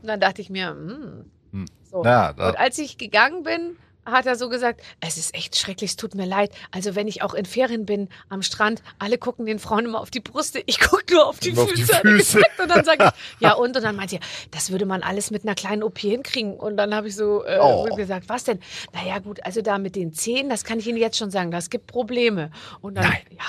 Und 0.02 0.08
dann 0.08 0.20
dachte 0.20 0.40
ich 0.40 0.50
mir, 0.50 0.68
hm. 0.70 1.30
Hm. 1.52 1.66
So. 1.90 2.04
Ja, 2.04 2.30
und 2.30 2.58
als 2.58 2.78
ich 2.78 2.96
gegangen 2.98 3.42
bin, 3.42 3.76
hat 4.06 4.26
er 4.26 4.36
so 4.36 4.50
gesagt, 4.50 4.82
es 5.00 5.16
ist 5.16 5.34
echt 5.34 5.56
schrecklich, 5.56 5.92
es 5.92 5.96
tut 5.96 6.14
mir 6.14 6.26
leid. 6.26 6.50
Also 6.70 6.94
wenn 6.94 7.08
ich 7.08 7.22
auch 7.22 7.32
in 7.32 7.46
Ferien 7.46 7.86
bin 7.86 8.10
am 8.28 8.42
Strand, 8.42 8.82
alle 8.98 9.16
gucken 9.16 9.46
den 9.46 9.58
Frauen 9.58 9.86
immer 9.86 9.98
auf 10.00 10.10
die 10.10 10.20
Brüste, 10.20 10.62
ich 10.66 10.78
gucke 10.78 11.14
nur 11.14 11.26
auf 11.26 11.38
die 11.38 11.50
Immer 11.50 11.62
auf 11.62 11.72
die 11.72 11.82
Füße. 11.84 12.00
Füße. 12.02 12.42
Und 12.62 12.68
dann 12.70 12.84
sage 12.84 13.04
ich, 13.06 13.10
ja 13.40 13.52
und? 13.54 13.74
Und 13.76 13.82
dann 13.82 13.96
meinte 13.96 14.16
er, 14.16 14.20
das 14.50 14.70
würde 14.70 14.84
man 14.84 15.02
alles 15.02 15.30
mit 15.30 15.44
einer 15.44 15.54
kleinen 15.54 15.82
OP 15.82 15.98
hinkriegen. 15.98 16.54
Und 16.54 16.76
dann 16.76 16.94
habe 16.94 17.08
ich 17.08 17.16
so 17.16 17.44
äh, 17.46 17.58
Oh. 17.60 17.84
gesagt, 17.96 18.28
was 18.28 18.44
denn? 18.44 18.60
Naja 18.92 19.20
gut, 19.20 19.42
also 19.44 19.62
da 19.62 19.78
mit 19.78 19.96
den 19.96 20.12
Zehen, 20.12 20.50
das 20.50 20.64
kann 20.64 20.78
ich 20.78 20.86
Ihnen 20.86 20.98
jetzt 20.98 21.16
schon 21.16 21.30
sagen, 21.30 21.50
das 21.50 21.70
gibt 21.70 21.86
Probleme. 21.86 22.50
Und 22.82 22.96
dann, 22.96 23.04
Nein. 23.04 23.22
ja, 23.30 23.44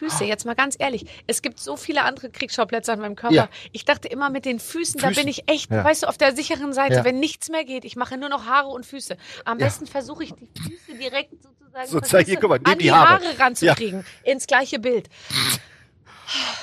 Füße, 0.00 0.24
jetzt 0.24 0.46
mal 0.46 0.54
ganz 0.54 0.76
ehrlich. 0.78 1.04
Es 1.26 1.42
gibt 1.42 1.60
so 1.60 1.76
viele 1.76 2.02
andere 2.04 2.30
Kriegsschauplätze 2.30 2.90
an 2.92 3.00
meinem 3.00 3.16
Körper. 3.16 3.34
Ja. 3.34 3.48
Ich 3.72 3.84
dachte 3.84 4.08
immer 4.08 4.30
mit 4.30 4.46
den 4.46 4.58
Füßen, 4.58 4.98
da 4.98 5.08
Füßen. 5.08 5.22
bin 5.24 5.28
ich 5.30 5.46
echt, 5.50 5.70
Ja. 5.70 5.84
weißt 5.84 6.04
du, 6.04 6.06
auf 6.06 6.16
der 6.16 6.34
sicheren 6.34 6.72
Seite, 6.72 6.94
Ja. 6.96 7.04
wenn 7.04 7.20
nichts 7.20 7.50
mehr 7.50 7.64
geht. 7.66 7.84
Ich 7.84 7.96
mache 7.96 8.16
nur 8.16 8.30
noch 8.30 8.46
Haare 8.46 8.68
und 8.68 8.86
Füße. 8.86 9.16
Am 9.44 9.58
besten 9.58 9.86
versuche 9.86 10.24
ich 10.24 10.32
die 10.32 10.48
Füße 10.58 10.98
direkt 10.98 11.32
sozusagen 11.42 11.86
So, 11.86 11.98
verstehst 11.98 12.10
zeig 12.10 12.26
hier, 12.26 12.38
guck 12.40 12.48
mal, 12.50 12.60
an 12.64 12.78
die 12.78 12.84
die 12.84 12.92
Haare. 12.92 13.08
Haare, 13.24 13.38
ranzukriegen. 13.38 14.04
Ins 14.24 14.46
gleiche 14.46 14.78
Bild. 14.78 15.08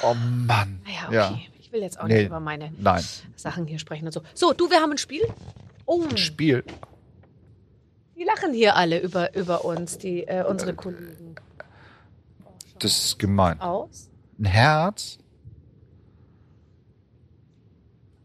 Oh 0.02 0.14
Mann. 0.16 0.82
Naja, 0.86 1.30
okay. 1.30 1.50
Ich 1.60 1.72
will 1.72 1.82
jetzt 1.82 2.00
auch 2.00 2.08
Nee. 2.08 2.16
nicht 2.16 2.26
über 2.28 2.40
meine 2.40 2.72
Nein. 2.78 3.04
Sachen 3.36 3.68
hier 3.68 3.78
sprechen 3.78 4.06
und 4.08 4.14
so. 4.14 4.22
So, 4.34 4.54
du, 4.54 4.72
wir 4.72 4.82
haben 4.82 4.92
ein 4.92 4.98
Spiel. 4.98 5.22
Oh, 5.86 6.04
Spiel. 6.16 6.64
die 8.18 8.24
lachen 8.24 8.52
hier 8.54 8.76
alle 8.76 9.00
über, 9.00 9.36
über 9.36 9.64
uns, 9.64 9.98
die, 10.00 10.24
äh, 10.28 10.44
unsere 10.44 10.74
Kollegen. 10.74 11.36
Das 12.80 13.06
ist 13.06 13.20
gemein. 13.20 13.60
Aus. 13.60 14.10
Ein 14.40 14.46
Herz. 14.46 15.18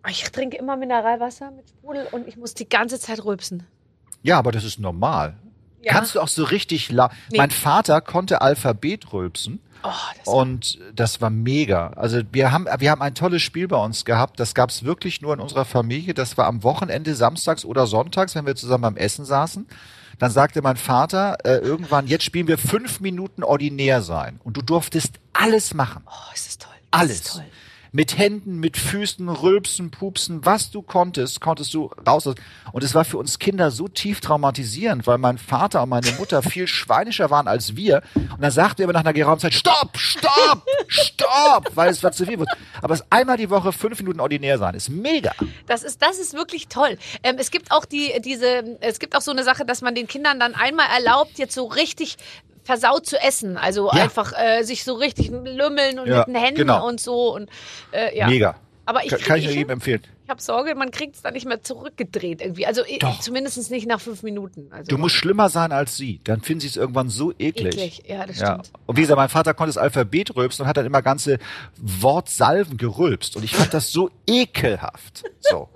Ich 0.08 0.22
trinke 0.30 0.56
immer 0.56 0.76
Mineralwasser 0.76 1.50
mit 1.52 1.68
Sprudel 1.68 2.06
und 2.10 2.26
ich 2.26 2.36
muss 2.36 2.54
die 2.54 2.68
ganze 2.68 2.98
Zeit 2.98 3.24
rülpsen. 3.24 3.64
Ja, 4.22 4.38
aber 4.38 4.52
das 4.52 4.64
ist 4.64 4.78
normal. 4.78 5.36
Ja. 5.80 5.92
Kannst 5.92 6.14
du 6.14 6.20
auch 6.20 6.28
so 6.28 6.44
richtig 6.44 6.90
la 6.90 7.10
Nee. 7.30 7.38
Mein 7.38 7.50
Vater 7.50 8.00
konnte 8.00 8.40
Alphabet 8.40 9.12
rülpsen. 9.12 9.60
Oh, 9.84 9.90
das 10.16 10.28
Und 10.28 10.78
das 10.94 11.20
war 11.20 11.30
mega. 11.30 11.88
Also 11.88 12.20
wir 12.30 12.52
haben, 12.52 12.66
wir 12.78 12.90
haben 12.90 13.02
ein 13.02 13.16
tolles 13.16 13.42
Spiel 13.42 13.66
bei 13.66 13.76
uns 13.76 14.04
gehabt. 14.04 14.38
Das 14.38 14.54
gab 14.54 14.70
es 14.70 14.84
wirklich 14.84 15.22
nur 15.22 15.34
in 15.34 15.40
unserer 15.40 15.64
Familie. 15.64 16.14
Das 16.14 16.38
war 16.38 16.46
am 16.46 16.62
Wochenende, 16.62 17.16
samstags 17.16 17.64
oder 17.64 17.86
sonntags, 17.86 18.36
wenn 18.36 18.46
wir 18.46 18.54
zusammen 18.54 18.84
am 18.84 18.96
Essen 18.96 19.24
saßen. 19.24 19.66
Dann 20.18 20.30
sagte 20.30 20.62
mein 20.62 20.76
Vater 20.76 21.38
äh, 21.44 21.56
irgendwann, 21.56 22.06
jetzt 22.06 22.24
spielen 22.24 22.48
wir 22.48 22.58
fünf 22.58 23.00
Minuten 23.00 23.42
ordinär 23.42 24.02
sein. 24.02 24.40
Und 24.44 24.56
du 24.56 24.62
durftest 24.62 25.14
alles 25.32 25.74
machen. 25.74 26.02
oh, 26.06 26.34
ist 26.34 26.46
das 26.46 26.58
toll. 26.58 26.72
Das 26.90 27.00
Alles. 27.00 27.12
Ist 27.16 27.32
toll. 27.34 27.44
Mit 27.94 28.16
Händen, 28.16 28.58
mit 28.58 28.78
Füßen, 28.78 29.28
Rülpsen, 29.28 29.90
Pupsen, 29.90 30.46
was 30.46 30.70
du 30.70 30.80
konntest, 30.80 31.42
konntest 31.42 31.74
du 31.74 31.90
raus. 32.06 32.26
Und 32.26 32.82
es 32.82 32.94
war 32.94 33.04
für 33.04 33.18
uns 33.18 33.38
Kinder 33.38 33.70
so 33.70 33.86
tief 33.86 34.20
traumatisierend, 34.20 35.06
weil 35.06 35.18
mein 35.18 35.36
Vater 35.36 35.82
und 35.82 35.90
meine 35.90 36.10
Mutter 36.12 36.42
viel 36.42 36.66
schweinischer 36.66 37.28
waren 37.28 37.48
als 37.48 37.76
wir. 37.76 38.02
Und 38.14 38.40
dann 38.40 38.50
sagte 38.50 38.82
er 38.82 38.84
immer 38.84 38.94
nach 38.94 39.00
einer 39.00 39.12
geraumen 39.12 39.40
Zeit, 39.40 39.52
stopp, 39.52 39.98
stopp, 39.98 40.66
stopp, 40.88 41.70
weil 41.74 41.90
es 41.90 42.02
war 42.02 42.12
zu 42.12 42.24
viel. 42.24 42.42
Aber 42.80 42.94
es 42.94 43.04
einmal 43.10 43.36
die 43.36 43.50
Woche 43.50 43.72
fünf 43.72 43.98
Minuten 44.00 44.20
ordinär 44.20 44.56
sein, 44.56 44.74
ist 44.74 44.88
mega. 44.88 45.32
Das 45.66 45.82
ist, 45.82 46.00
das 46.00 46.18
ist 46.18 46.32
wirklich 46.32 46.68
toll. 46.68 46.96
Ähm, 47.22 47.36
es 47.38 47.50
gibt 47.50 47.72
auch 47.72 47.84
die, 47.84 48.10
diese, 48.24 48.78
es 48.80 49.00
gibt 49.00 49.14
auch 49.14 49.20
so 49.20 49.32
eine 49.32 49.44
Sache, 49.44 49.66
dass 49.66 49.82
man 49.82 49.94
den 49.94 50.06
Kindern 50.06 50.40
dann 50.40 50.54
einmal 50.54 50.86
erlaubt, 50.96 51.38
jetzt 51.38 51.54
so 51.54 51.66
richtig 51.66 52.16
versaut 52.64 53.06
zu 53.06 53.20
essen. 53.20 53.56
Also 53.56 53.86
Ja. 53.92 54.02
einfach 54.04 54.32
äh, 54.38 54.62
sich 54.62 54.84
so 54.84 54.94
richtig 54.94 55.30
lümmeln 55.30 55.98
und 55.98 56.08
Ja, 56.08 56.18
mit 56.18 56.28
den 56.28 56.34
Händen 56.36 56.56
genau. 56.60 56.86
und 56.86 57.00
so. 57.00 57.34
Und, 57.34 57.50
äh, 57.92 58.16
ja. 58.16 58.26
Mega. 58.28 58.56
Aber 58.84 59.04
ich, 59.04 59.10
Kann, 59.10 59.38
ich 59.38 59.46
ich, 59.46 59.54
jedem 59.54 59.70
empfehlen. 59.70 60.02
ich 60.24 60.28
habe 60.28 60.42
Sorge, 60.42 60.74
man 60.74 60.90
kriegt 60.90 61.14
es 61.14 61.22
dann 61.22 61.34
nicht 61.34 61.46
mehr 61.46 61.62
zurückgedreht 61.62 62.40
irgendwie. 62.42 62.66
Also 62.66 62.82
Doch. 62.98 63.20
zumindest 63.20 63.70
nicht 63.70 63.86
nach 63.86 64.00
fünf 64.00 64.24
Minuten. 64.24 64.72
Also 64.72 64.88
Du 64.88 64.98
musst 64.98 65.14
schlimmer 65.14 65.48
sein 65.50 65.70
als 65.70 65.96
sie. 65.96 66.20
Dann 66.24 66.40
finden 66.40 66.62
sie 66.62 66.66
es 66.66 66.76
irgendwann 66.76 67.08
so 67.08 67.30
eklig. 67.38 67.76
eklig. 67.76 68.02
Ja, 68.08 68.26
das 68.26 68.40
Ja. 68.40 68.54
stimmt. 68.54 68.72
Und 68.86 68.96
wie 68.96 69.02
gesagt, 69.02 69.16
mein 69.18 69.28
Vater 69.28 69.54
konnte 69.54 69.68
das 69.68 69.78
Alphabet 69.78 70.34
rülpsen 70.34 70.64
und 70.64 70.68
hat 70.68 70.76
dann 70.76 70.84
immer 70.86 71.00
ganze 71.00 71.38
Wortsalven 71.76 72.76
gerülpst. 72.76 73.36
Und 73.36 73.44
ich 73.44 73.54
fand 73.54 73.72
das 73.72 73.92
so 73.92 74.10
ekelhaft. 74.26 75.24
So. 75.40 75.68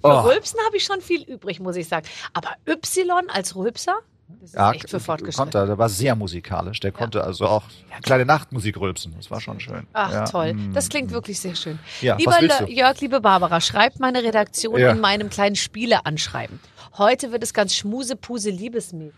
Für 0.00 0.08
Oh. 0.08 0.20
Rülpsen 0.22 0.58
habe 0.66 0.76
ich 0.76 0.84
schon 0.84 1.00
viel 1.00 1.22
übrig, 1.22 1.60
muss 1.60 1.76
ich 1.76 1.86
sagen. 1.86 2.06
Aber 2.32 2.50
Y 2.66 3.30
als 3.30 3.54
Rülpser, 3.54 3.94
das 4.40 4.50
ist 4.50 4.54
Ja, 4.56 4.72
echt 4.72 4.82
für 4.82 4.88
konnte, 4.90 5.04
Fortgeschrittene. 5.04 5.62
er. 5.64 5.66
der 5.66 5.78
war 5.78 5.88
sehr 5.88 6.14
musikalisch. 6.16 6.80
Der 6.80 6.92
konnte 6.92 7.22
also 7.24 7.46
auch 7.46 7.62
kleine 8.02 8.24
Nachtmusik 8.24 8.78
rülpsen. 8.78 9.14
Das 9.16 9.30
war 9.30 9.40
schon 9.40 9.60
schön. 9.60 9.86
Ach 9.92 10.12
ja. 10.12 10.24
toll, 10.24 10.54
mm. 10.54 10.72
das 10.74 10.88
klingt 10.88 11.10
wirklich 11.10 11.40
sehr 11.40 11.54
schön. 11.54 11.78
Ja, 12.00 12.16
lieber 12.16 12.32
was 12.32 12.40
willst 12.40 12.60
Le- 12.60 12.66
du? 12.66 12.72
Jörg, 12.72 13.00
liebe 13.00 13.20
Barbara, 13.20 13.60
schreibt 13.60 14.00
meine 14.00 14.22
Redaktion 14.22 14.78
Ja. 14.78 14.90
in 14.92 15.00
meinem 15.00 15.30
kleinen 15.30 15.56
Spiele 15.56 16.06
anschreiben. 16.06 16.60
Heute 16.98 17.32
wird 17.32 17.42
es 17.42 17.54
ganz 17.54 17.74
schmusepuse 17.74 18.50
liebesmäßig. 18.50 19.14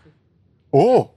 Oh. 0.71 1.09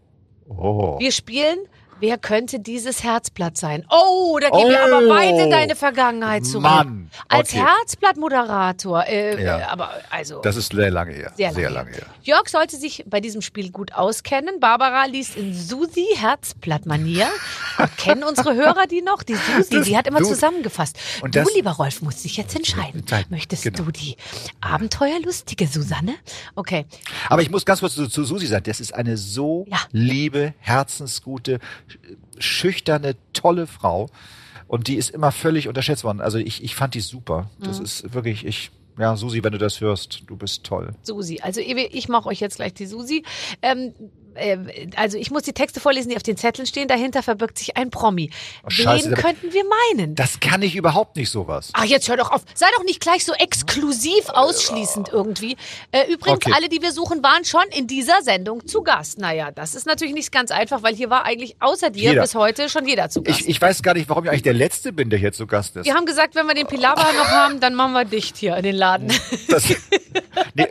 Oh. 0.48 0.98
Wir 0.98 1.12
spielen 1.12 1.58
Wer 2.00 2.16
könnte 2.18 2.60
dieses 2.60 3.02
Herzblatt 3.02 3.56
sein? 3.56 3.84
Oh, 3.90 4.38
da 4.40 4.50
gehen 4.50 4.68
wir 4.68 4.78
Oh. 4.90 4.96
aber 4.96 5.08
weit 5.08 5.36
in 5.38 5.50
deine 5.50 5.74
Vergangenheit 5.74 6.46
zurück. 6.46 6.62
Mann. 6.62 7.10
Als 7.28 7.50
Okay. 7.52 7.64
Herzblattmoderator. 7.64 9.04
Äh, 9.06 9.42
Ja. 9.42 9.68
aber 9.68 9.90
also. 10.10 10.40
Das 10.40 10.56
ist 10.56 10.72
sehr 10.72 10.90
lange 10.90 11.12
her. 11.12 11.32
Sehr 11.36 11.70
lange, 11.70 11.90
her. 11.90 12.06
Jörg 12.22 12.48
sollte 12.48 12.76
sich 12.76 13.04
bei 13.06 13.20
diesem 13.20 13.42
Spiel 13.42 13.70
gut 13.70 13.92
auskennen. 13.94 14.60
Barbara 14.60 15.06
liest 15.06 15.36
in 15.36 15.54
Susi 15.54 16.06
Herzblatt-Manier. 16.16 17.26
Kennen 17.96 18.22
unsere 18.22 18.54
Hörer 18.54 18.86
die 18.86 19.02
noch? 19.02 19.22
Die 19.22 19.34
Susi, 19.34 19.70
Das- 19.76 19.86
die 19.86 19.96
hat 19.96 20.06
immer 20.06 20.20
du- 20.20 20.26
zusammengefasst. 20.26 20.96
Und 21.22 21.34
du, 21.34 21.40
das- 21.42 21.54
lieber 21.54 21.72
Rolf, 21.72 22.00
musst 22.02 22.24
dich 22.24 22.36
jetzt 22.36 22.54
entscheiden. 22.54 23.04
Möchtest 23.30 23.64
genau. 23.64 23.82
du 23.84 23.90
die 23.90 24.16
abenteuerlustige 24.60 25.66
Susanne? 25.66 26.14
Okay. 26.54 26.86
Aber 27.28 27.42
ich 27.42 27.50
muss 27.50 27.64
ganz 27.64 27.80
kurz 27.80 27.94
zu, 27.94 28.06
zu 28.08 28.24
Susi 28.24 28.46
sagen, 28.46 28.64
das 28.64 28.80
ist 28.80 28.94
eine 28.94 29.16
so 29.16 29.66
Ja. 29.68 29.78
liebe, 29.92 30.54
herzensgute, 30.60 31.58
schüchterne, 32.38 33.16
tolle 33.32 33.66
Frau. 33.66 34.08
Und 34.66 34.86
die 34.86 34.96
ist 34.96 35.10
immer 35.10 35.32
völlig 35.32 35.66
unterschätzt 35.66 36.04
worden. 36.04 36.20
Also 36.20 36.38
ich, 36.38 36.62
ich 36.62 36.74
fand 36.74 36.94
die 36.94 37.00
super. 37.00 37.50
Mhm. 37.58 37.64
Das 37.64 37.80
ist 37.80 38.12
wirklich, 38.12 38.44
ich, 38.44 38.70
ja, 38.98 39.16
Susi, 39.16 39.42
wenn 39.42 39.52
du 39.52 39.58
das 39.58 39.80
hörst, 39.80 40.24
du 40.26 40.36
bist 40.36 40.64
toll. 40.64 40.94
Susi. 41.02 41.40
Also 41.40 41.60
ich, 41.60 41.74
ich 41.94 42.08
mache 42.08 42.28
euch 42.28 42.40
jetzt 42.40 42.56
gleich 42.56 42.74
die 42.74 42.86
Susi. 42.86 43.24
Ähm, 43.62 43.78
äh, 43.78 43.92
also 44.96 45.18
ich 45.18 45.30
muss 45.30 45.42
die 45.42 45.52
Texte 45.52 45.80
vorlesen, 45.80 46.10
die 46.10 46.16
auf 46.16 46.22
den 46.22 46.36
Zetteln 46.36 46.66
stehen. 46.66 46.88
Dahinter 46.88 47.22
verbirgt 47.22 47.58
sich 47.58 47.76
ein 47.76 47.90
Promi. 47.90 48.30
Oh, 48.64 48.70
scheiße, 48.70 49.10
Wen 49.10 49.16
könnten 49.16 49.52
wir 49.52 49.64
meinen? 49.94 50.14
Das 50.14 50.40
kann 50.40 50.62
ich 50.62 50.76
überhaupt 50.76 51.16
nicht 51.16 51.30
sowas. 51.30 51.70
Ach, 51.74 51.84
jetzt 51.84 52.08
hör 52.08 52.16
doch 52.16 52.30
auf. 52.30 52.42
Sei 52.54 52.66
doch 52.76 52.84
nicht 52.84 53.00
gleich 53.00 53.24
so 53.24 53.32
exklusiv 53.34 54.28
ausschließend 54.28 55.08
irgendwie. 55.12 55.56
Äh, 55.92 56.12
übrigens, 56.12 56.38
Okay. 56.38 56.52
alle, 56.54 56.68
die 56.68 56.80
wir 56.82 56.92
suchen, 56.92 57.22
waren 57.22 57.44
schon 57.44 57.64
in 57.76 57.86
dieser 57.86 58.22
Sendung 58.22 58.66
zu 58.66 58.82
Gast. 58.82 59.18
Naja, 59.18 59.50
das 59.50 59.74
ist 59.74 59.86
natürlich 59.86 60.14
nicht 60.14 60.30
ganz 60.32 60.50
einfach, 60.50 60.82
weil 60.82 60.94
hier 60.94 61.10
war 61.10 61.24
eigentlich 61.24 61.56
außer 61.60 61.90
dir 61.90 62.10
Jeder. 62.10 62.22
bis 62.22 62.34
heute 62.34 62.68
schon 62.68 62.86
jeder 62.86 63.10
zu 63.10 63.22
Gast. 63.22 63.40
Ich, 63.40 63.48
ich 63.48 63.60
weiß 63.60 63.82
gar 63.82 63.94
nicht, 63.94 64.08
warum 64.08 64.24
ich 64.24 64.30
eigentlich 64.30 64.42
der 64.42 64.54
Letzte 64.54 64.92
bin, 64.92 65.10
der 65.10 65.18
hier 65.18 65.32
zu 65.32 65.46
Gast 65.46 65.76
ist. 65.76 65.84
wir 65.86 65.94
haben 65.94 66.06
gesagt, 66.06 66.34
wenn 66.34 66.46
wir 66.46 66.54
den 66.54 66.66
Pilawa 66.66 67.12
noch 67.12 67.28
haben, 67.28 67.60
dann 67.60 67.74
machen 67.74 67.92
wir 67.92 68.04
dicht 68.04 68.36
hier 68.36 68.56
in 68.56 68.62
den 68.62 68.76
Laden. 68.76 69.12
Das, 69.48 69.64
nee, 70.54 70.66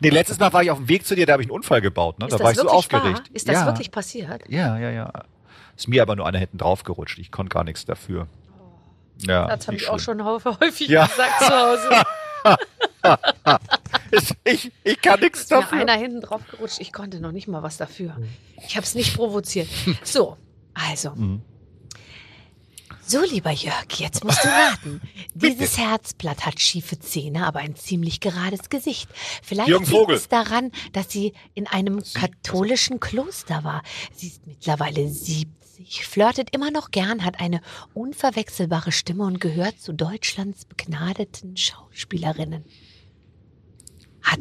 nee, 0.00 0.08
letztes 0.08 0.38
Mal 0.38 0.52
war 0.52 0.62
ich 0.62 0.70
auf 0.70 0.78
dem 0.78 0.88
Weg 0.88 1.06
zu 1.06 1.14
dir, 1.14 1.26
da 1.26 1.34
habe 1.34 1.42
ich 1.42 1.48
einen 1.48 1.56
Unfall 1.56 1.80
gebaut. 1.80 2.18
Ne? 2.18 2.26
Ist 2.26 2.38
da 2.38 2.44
war 2.46 2.52
ich 2.52 2.58
so 2.58 2.68
aufgeregt. 2.68 3.18
wahr? 3.18 3.24
Ist 3.34 3.48
das 3.48 3.54
ja. 3.56 3.66
wirklich 3.66 3.90
passiert? 3.90 4.42
Ja, 4.48 4.78
ja, 4.78 4.90
ja. 4.90 5.12
Ist 5.76 5.88
mir 5.88 6.02
aber 6.02 6.16
nur 6.16 6.26
einer 6.26 6.38
hinten 6.38 6.58
drauf 6.58 6.84
gerutscht. 6.84 7.18
Ich 7.18 7.30
konnte 7.30 7.52
gar 7.54 7.64
nichts 7.64 7.84
dafür. 7.84 8.26
Ja, 9.18 9.46
Das 9.46 9.66
habe 9.66 9.76
ich 9.76 9.88
auch 9.88 9.98
schlimm. 9.98 10.18
schon 10.18 10.24
hau- 10.26 10.40
häufig 10.60 10.88
Ja. 10.88 11.06
gesagt 11.06 11.40
zu 11.40 11.50
Hause. 11.50 11.90
Ich, 14.44 14.72
ich 14.84 15.00
kann 15.02 15.20
nichts 15.20 15.40
Ist 15.42 15.50
mir 15.50 15.56
dafür. 15.60 15.78
einer 15.80 15.94
hinten 15.94 16.20
drauf 16.20 16.40
gerutscht. 16.50 16.78
Ich 16.80 16.92
konnte 16.92 17.20
noch 17.20 17.32
nicht 17.32 17.48
mal 17.48 17.62
was 17.62 17.76
dafür. 17.76 18.16
Ich 18.66 18.76
habe 18.76 18.84
es 18.84 18.94
nicht 18.94 19.16
provoziert. 19.16 19.68
So, 20.04 20.36
also. 20.74 21.10
Mhm. 21.10 21.42
So, 23.08 23.22
lieber 23.22 23.52
Jörg, 23.52 23.86
jetzt 23.98 24.24
musst 24.24 24.42
du 24.42 24.48
raten. 24.48 25.00
Dieses 25.34 25.78
Herzblatt 25.78 26.44
hat 26.44 26.60
schiefe 26.60 26.98
Zähne, 26.98 27.46
aber 27.46 27.60
ein 27.60 27.76
ziemlich 27.76 28.18
gerades 28.18 28.68
Gesicht. 28.68 29.08
Vielleicht 29.44 29.68
liegt 29.68 30.10
es 30.10 30.28
daran, 30.28 30.72
dass 30.92 31.12
sie 31.12 31.32
in 31.54 31.68
einem 31.68 32.02
katholischen 32.14 32.98
Kloster 32.98 33.62
war. 33.62 33.82
Sie 34.12 34.26
ist 34.26 34.44
mittlerweile 34.44 35.08
70, 35.08 36.04
flirtet 36.04 36.52
immer 36.52 36.72
noch 36.72 36.90
gern, 36.90 37.24
hat 37.24 37.38
eine 37.38 37.60
unverwechselbare 37.94 38.90
Stimme 38.90 39.22
und 39.22 39.40
gehört 39.40 39.78
zu 39.78 39.92
Deutschlands 39.92 40.64
begnadeten 40.64 41.56
Schauspielerinnen. 41.56 42.64
Hat, 44.22 44.40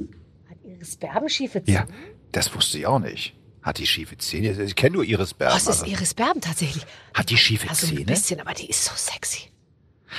hat 0.49 0.58
Iris 0.63 0.97
Berben 0.97 1.30
schiefe 1.30 1.63
Zähne? 1.63 1.78
Ja, 1.78 1.88
das 2.32 2.56
wusste 2.56 2.80
ich 2.80 2.88
auch 2.88 2.99
nicht. 2.99 3.36
Hat 3.65 3.80
die 3.80 3.88
schiefe 3.88 4.15
Zähne? 4.19 4.62
Ich 4.63 4.75
kenne 4.75 4.93
nur 4.97 5.04
Iris 5.04 5.34
Berben. 5.34 5.58
Es 5.58 5.65
ist 5.67 5.80
aber- 5.82 5.89
Iris 5.89 6.13
Berben 6.13 6.39
tatsächlich. 6.39 6.86
Hat 7.15 7.32
die 7.32 7.38
schiefe 7.38 7.67
Also 7.67 7.88
ein 7.88 7.93
Zähne? 7.95 8.06
bisschen, 8.06 8.39
aber 8.39 8.54
die 8.54 8.69
ist 8.69 8.86
so 8.86 8.91
sexy. 8.95 9.49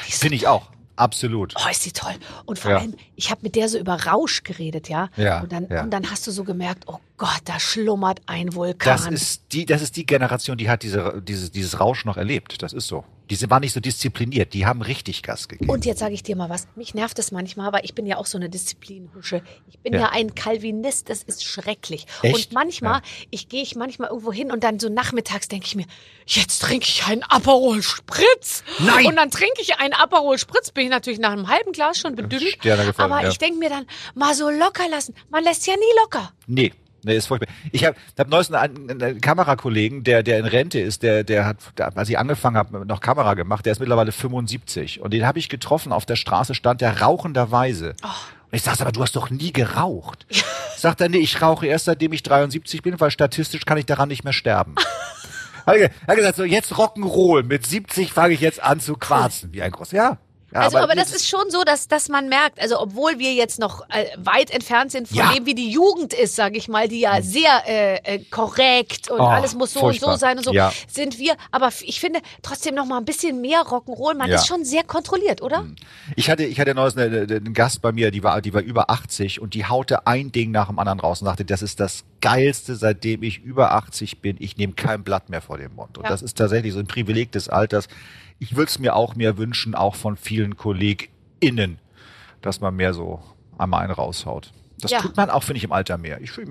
So, 0.09 0.19
Finde 0.19 0.35
ich 0.37 0.49
auch. 0.49 0.69
Absolut. 0.97 1.55
oh, 1.57 1.71
ist 1.71 1.85
die 1.85 1.93
toll. 1.93 2.15
Und 2.47 2.59
vor 2.59 2.71
Ja. 2.73 2.79
allem, 2.79 2.95
ich 3.17 3.31
habe 3.31 3.43
mit 3.43 3.55
der 3.55 3.69
so 3.69 3.79
über 3.79 3.95
Rausch 4.07 4.43
geredet, 4.43 4.89
ja. 4.89 5.11
Ja, 5.17 5.43
Und 5.43 5.53
dann, 5.53 5.69
ja. 5.69 5.83
und 5.85 5.91
dann 5.91 6.11
hast 6.11 6.27
du 6.27 6.31
so 6.33 6.43
gemerkt, 6.43 6.85
oh 6.89 6.99
Gott, 7.19 7.41
da 7.47 7.59
schlummert 7.59 8.21
ein 8.27 8.55
Vulkan. 8.55 8.93
Das 8.93 9.07
ist 9.07 9.45
die, 9.53 9.65
das 9.65 9.81
ist 9.83 9.97
die 9.97 10.05
Generation, 10.05 10.59
die 10.59 10.69
hat 10.69 10.83
diese, 10.83 11.23
dieses, 11.27 11.51
dieses 11.51 11.81
Rausch 11.81 12.05
noch 12.05 12.17
erlebt. 12.17 12.63
Das 12.63 12.73
ist 12.73 12.87
so. 12.89 13.05
Diese 13.31 13.51
waren 13.51 13.63
nicht 13.63 13.73
so 13.73 13.81
diszipliniert. 13.81 14.53
Die 14.55 14.67
haben 14.67 14.83
richtig 14.83 15.23
Gas 15.23 15.49
gegeben. 15.49 15.69
und 15.71 15.85
jetzt 15.85 15.99
sage 15.99 16.15
ich 16.15 16.23
dir 16.23 16.37
mal 16.37 16.49
was. 16.49 16.69
Mich 16.77 16.95
nervt 16.95 17.19
es 17.19 17.33
manchmal, 17.33 17.67
aber 17.67 17.83
ich 17.85 17.95
bin 17.95 18.07
ja 18.07 18.19
auch 18.19 18.27
so 18.27 18.39
eine 18.39 18.49
Disziplinhusche. 18.49 19.43
Ich 19.69 19.79
bin 19.81 19.95
ja, 19.95 20.01
Ja. 20.01 20.11
ein 20.13 20.35
Calvinist, 20.35 21.09
das 21.09 21.23
ist 21.25 21.43
schrecklich. 21.43 22.07
Echt? 22.23 22.35
Und 22.35 22.53
manchmal, 22.53 23.01
Ja. 23.01 23.03
ich 23.31 23.49
gehe 23.49 23.63
ich 23.63 23.75
manchmal 23.75 24.11
irgendwo 24.11 24.33
hin 24.33 24.53
und 24.53 24.63
dann 24.63 24.79
so 24.79 24.89
nachmittags 24.89 25.49
denke 25.49 25.67
ich 25.67 25.75
mir, 25.75 25.87
jetzt 26.27 26.63
trinke 26.63 26.87
ich 26.87 27.05
einen 27.07 27.25
Aperol 27.25 27.83
Spritz. 27.83 28.63
Nein! 28.79 29.07
Und 29.07 29.17
dann 29.17 29.31
trinke 29.31 29.61
ich 29.61 29.79
einen 29.81 29.95
Aperol 29.95 30.39
Spritz, 30.39 30.71
bin 30.71 30.85
ich 30.85 30.91
natürlich 30.91 31.19
nach 31.19 31.33
einem 31.33 31.49
halben 31.49 31.73
Glas 31.73 31.99
schon 31.99 32.15
gefallen, 32.15 33.13
aber 33.13 33.23
ja. 33.23 33.29
ich 33.29 33.39
denke 33.39 33.59
mir 33.59 33.71
dann, 33.71 33.87
mal 34.15 34.35
so 34.35 34.51
locker 34.51 34.89
lassen. 34.89 35.15
Man 35.31 35.43
lässt 35.43 35.67
ja 35.67 35.75
nie 35.75 36.01
locker. 36.03 36.33
nee, 36.47 36.73
Nee, 37.07 37.17
ist 37.17 37.27
furchtbar. 37.27 37.53
Ich 37.71 37.85
habe 37.85 37.97
hab 38.19 38.29
neulich 38.29 38.53
einen, 38.53 38.91
einen 38.91 39.21
Kamerakollegen, 39.21 40.03
der, 40.03 40.25
der 40.25 40.41
in 40.41 40.45
Rente 40.45 40.81
ist, 40.81 41.05
der, 41.05 41.23
der 41.23 41.47
hat, 41.47 41.59
der, 41.79 41.97
als 41.97 42.09
ich 42.09 42.19
angefangen 42.19 42.57
habe, 42.57 42.85
noch 42.85 43.01
Kamera 43.01 43.35
gemacht, 43.35 43.65
der 43.65 43.73
ist 43.73 43.79
mittlerweile 43.79 44.11
75. 44.11 45.01
Und 45.01 45.15
den 45.15 45.25
habe 45.25 45.39
ich 45.39 45.49
getroffen, 45.49 45.93
auf 45.93 46.05
der 46.05 46.17
Straße 46.17 46.55
stand 46.55 46.81
der 46.81 47.01
rauchenderweise. 47.01 47.95
Oh. 48.03 48.09
Und 48.51 48.57
ich 48.57 48.63
sagte, 48.63 48.83
aber 48.83 48.91
du 48.91 49.03
hast 49.03 49.15
doch 49.15 49.31
nie 49.31 49.53
geraucht. 49.53 50.27
Sagt 50.77 51.01
er, 51.01 51.09
nee, 51.09 51.19
ich 51.19 51.41
rauche 51.41 51.67
erst 51.67 51.85
seitdem 51.85 52.13
ich 52.13 52.25
73 52.25 52.83
bin, 52.83 52.99
weil 52.99 53.13
statistisch 53.13 53.65
kann 53.65 53.79
ich 53.79 53.87
daran 53.87 54.09
nicht 54.09 54.25
mehr 54.25 54.33
sterben. 54.33 54.75
Hat 55.65 55.77
er 55.77 55.91
hat 56.07 56.17
gesagt, 56.17 56.37
so 56.37 56.45
jetzt 56.45 56.73
Rock'n'Roll, 56.75 57.43
mit 57.43 57.67
70 57.67 58.13
fange 58.13 58.35
ich 58.35 58.41
jetzt 58.41 58.63
an 58.63 58.79
zu 58.81 58.95
quarzen. 58.95 59.53
Wie 59.53 59.63
ein 59.63 59.73
groß, 59.73 59.93
ja. 59.93 60.19
Also, 60.65 60.79
aber, 60.79 60.95
das 60.95 61.11
jetzt- 61.11 61.23
ist 61.23 61.29
schon 61.29 61.51
so, 61.51 61.63
dass, 61.65 61.89
dass 61.89 62.09
man 62.09 62.29
merkt, 62.29 62.61
also 62.61 62.81
obwohl 62.81 63.19
wir 63.19 63.33
jetzt 63.35 63.59
noch 63.59 63.83
äh, 63.91 64.07
weit 64.19 64.51
entfernt 64.51 64.91
sind 64.93 65.09
von 65.09 65.17
Ja. 65.19 65.33
dem, 65.33 65.47
wie 65.47 65.55
die 65.55 65.71
Jugend 65.71 66.13
ist, 66.15 66.37
sage 66.37 66.57
ich 66.59 66.69
mal, 66.69 66.89
die 66.89 67.01
ja 67.01 67.21
sehr 67.23 67.63
äh, 67.67 67.97
äh, 68.17 68.19
korrekt 68.31 69.11
und 69.11 69.21
Oh, 69.21 69.25
alles 69.25 69.55
muss 69.55 69.73
so 69.73 69.81
und 69.81 69.87
furchtbar. 69.87 70.13
so 70.13 70.19
sein 70.19 70.39
und 70.39 70.45
so, 70.45 70.53
Ja. 70.53 70.73
sind 70.89 71.19
wir. 71.19 71.37
Aber 71.51 71.71
ich 71.83 72.01
finde 72.01 72.21
trotzdem 72.43 72.75
noch 72.75 72.87
mal 72.87 72.99
ein 72.99 73.05
bisschen 73.05 73.41
mehr 73.41 73.63
Rock'n'Roll. 73.63 74.15
Man 74.15 74.31
Ja. 74.31 74.37
ist 74.37 74.47
schon 74.47 74.65
sehr 74.65 74.85
kontrolliert, 74.85 75.43
oder? 75.43 75.67
Ich 76.17 76.31
hatte, 76.31 76.45
ich 76.45 76.59
hatte 76.61 76.75
neulich 76.75 76.97
eine, 76.97 77.23
eine, 77.23 77.35
einen 77.37 77.53
Gast 77.55 77.83
bei 77.83 77.93
mir, 77.93 78.11
die 78.11 78.23
war, 78.23 78.41
die 78.41 78.55
war 78.55 78.63
über 78.63 78.91
80 78.91 79.41
und 79.41 79.55
die 79.55 79.65
haute 79.67 80.07
ein 80.07 80.33
Ding 80.33 80.51
nach 80.51 80.69
dem 80.69 80.79
anderen 80.79 81.01
raus 81.01 81.21
und 81.21 81.27
sagte, 81.27 81.45
das 81.45 81.63
ist 81.63 81.81
das 81.81 82.05
Geilste, 82.21 82.77
seitdem 82.77 83.23
ich 83.23 83.39
über 83.39 83.73
80 83.73 84.21
bin. 84.21 84.37
Ich 84.41 84.57
nehme 84.57 84.73
kein 84.73 85.05
Blatt 85.05 85.29
mehr 85.29 85.43
vor 85.43 85.59
den 85.59 85.75
Mund. 85.75 85.99
Und 85.99 86.09
das 86.09 86.23
ist 86.23 86.37
tatsächlich 86.39 86.73
so 86.73 86.79
ein 86.79 86.87
Privileg 86.87 87.31
des 87.33 87.49
Alters. 87.49 87.89
Ich 88.39 88.55
würde 88.57 88.69
es 88.69 88.79
mir 88.79 88.95
auch 88.97 89.15
mehr 89.15 89.39
wünschen, 89.39 89.75
auch 89.75 89.95
von 89.95 90.17
vielen 90.17 90.46
KollegInnen, 90.55 91.79
dass 92.43 92.61
man 92.61 92.77
mehr 92.77 92.95
so 92.95 93.21
einmal 93.59 93.83
einen 93.83 93.93
raushaut. 93.93 94.53
Das 94.79 94.91
Ja. 94.91 95.01
tut 95.01 95.17
man 95.17 95.31
auch, 95.31 95.43
finde 95.43 95.59
ich, 95.59 95.65
im 95.65 95.73
Alter 95.73 95.97
mehr. 95.97 96.21
Ich, 96.21 96.37
ich 96.37 96.49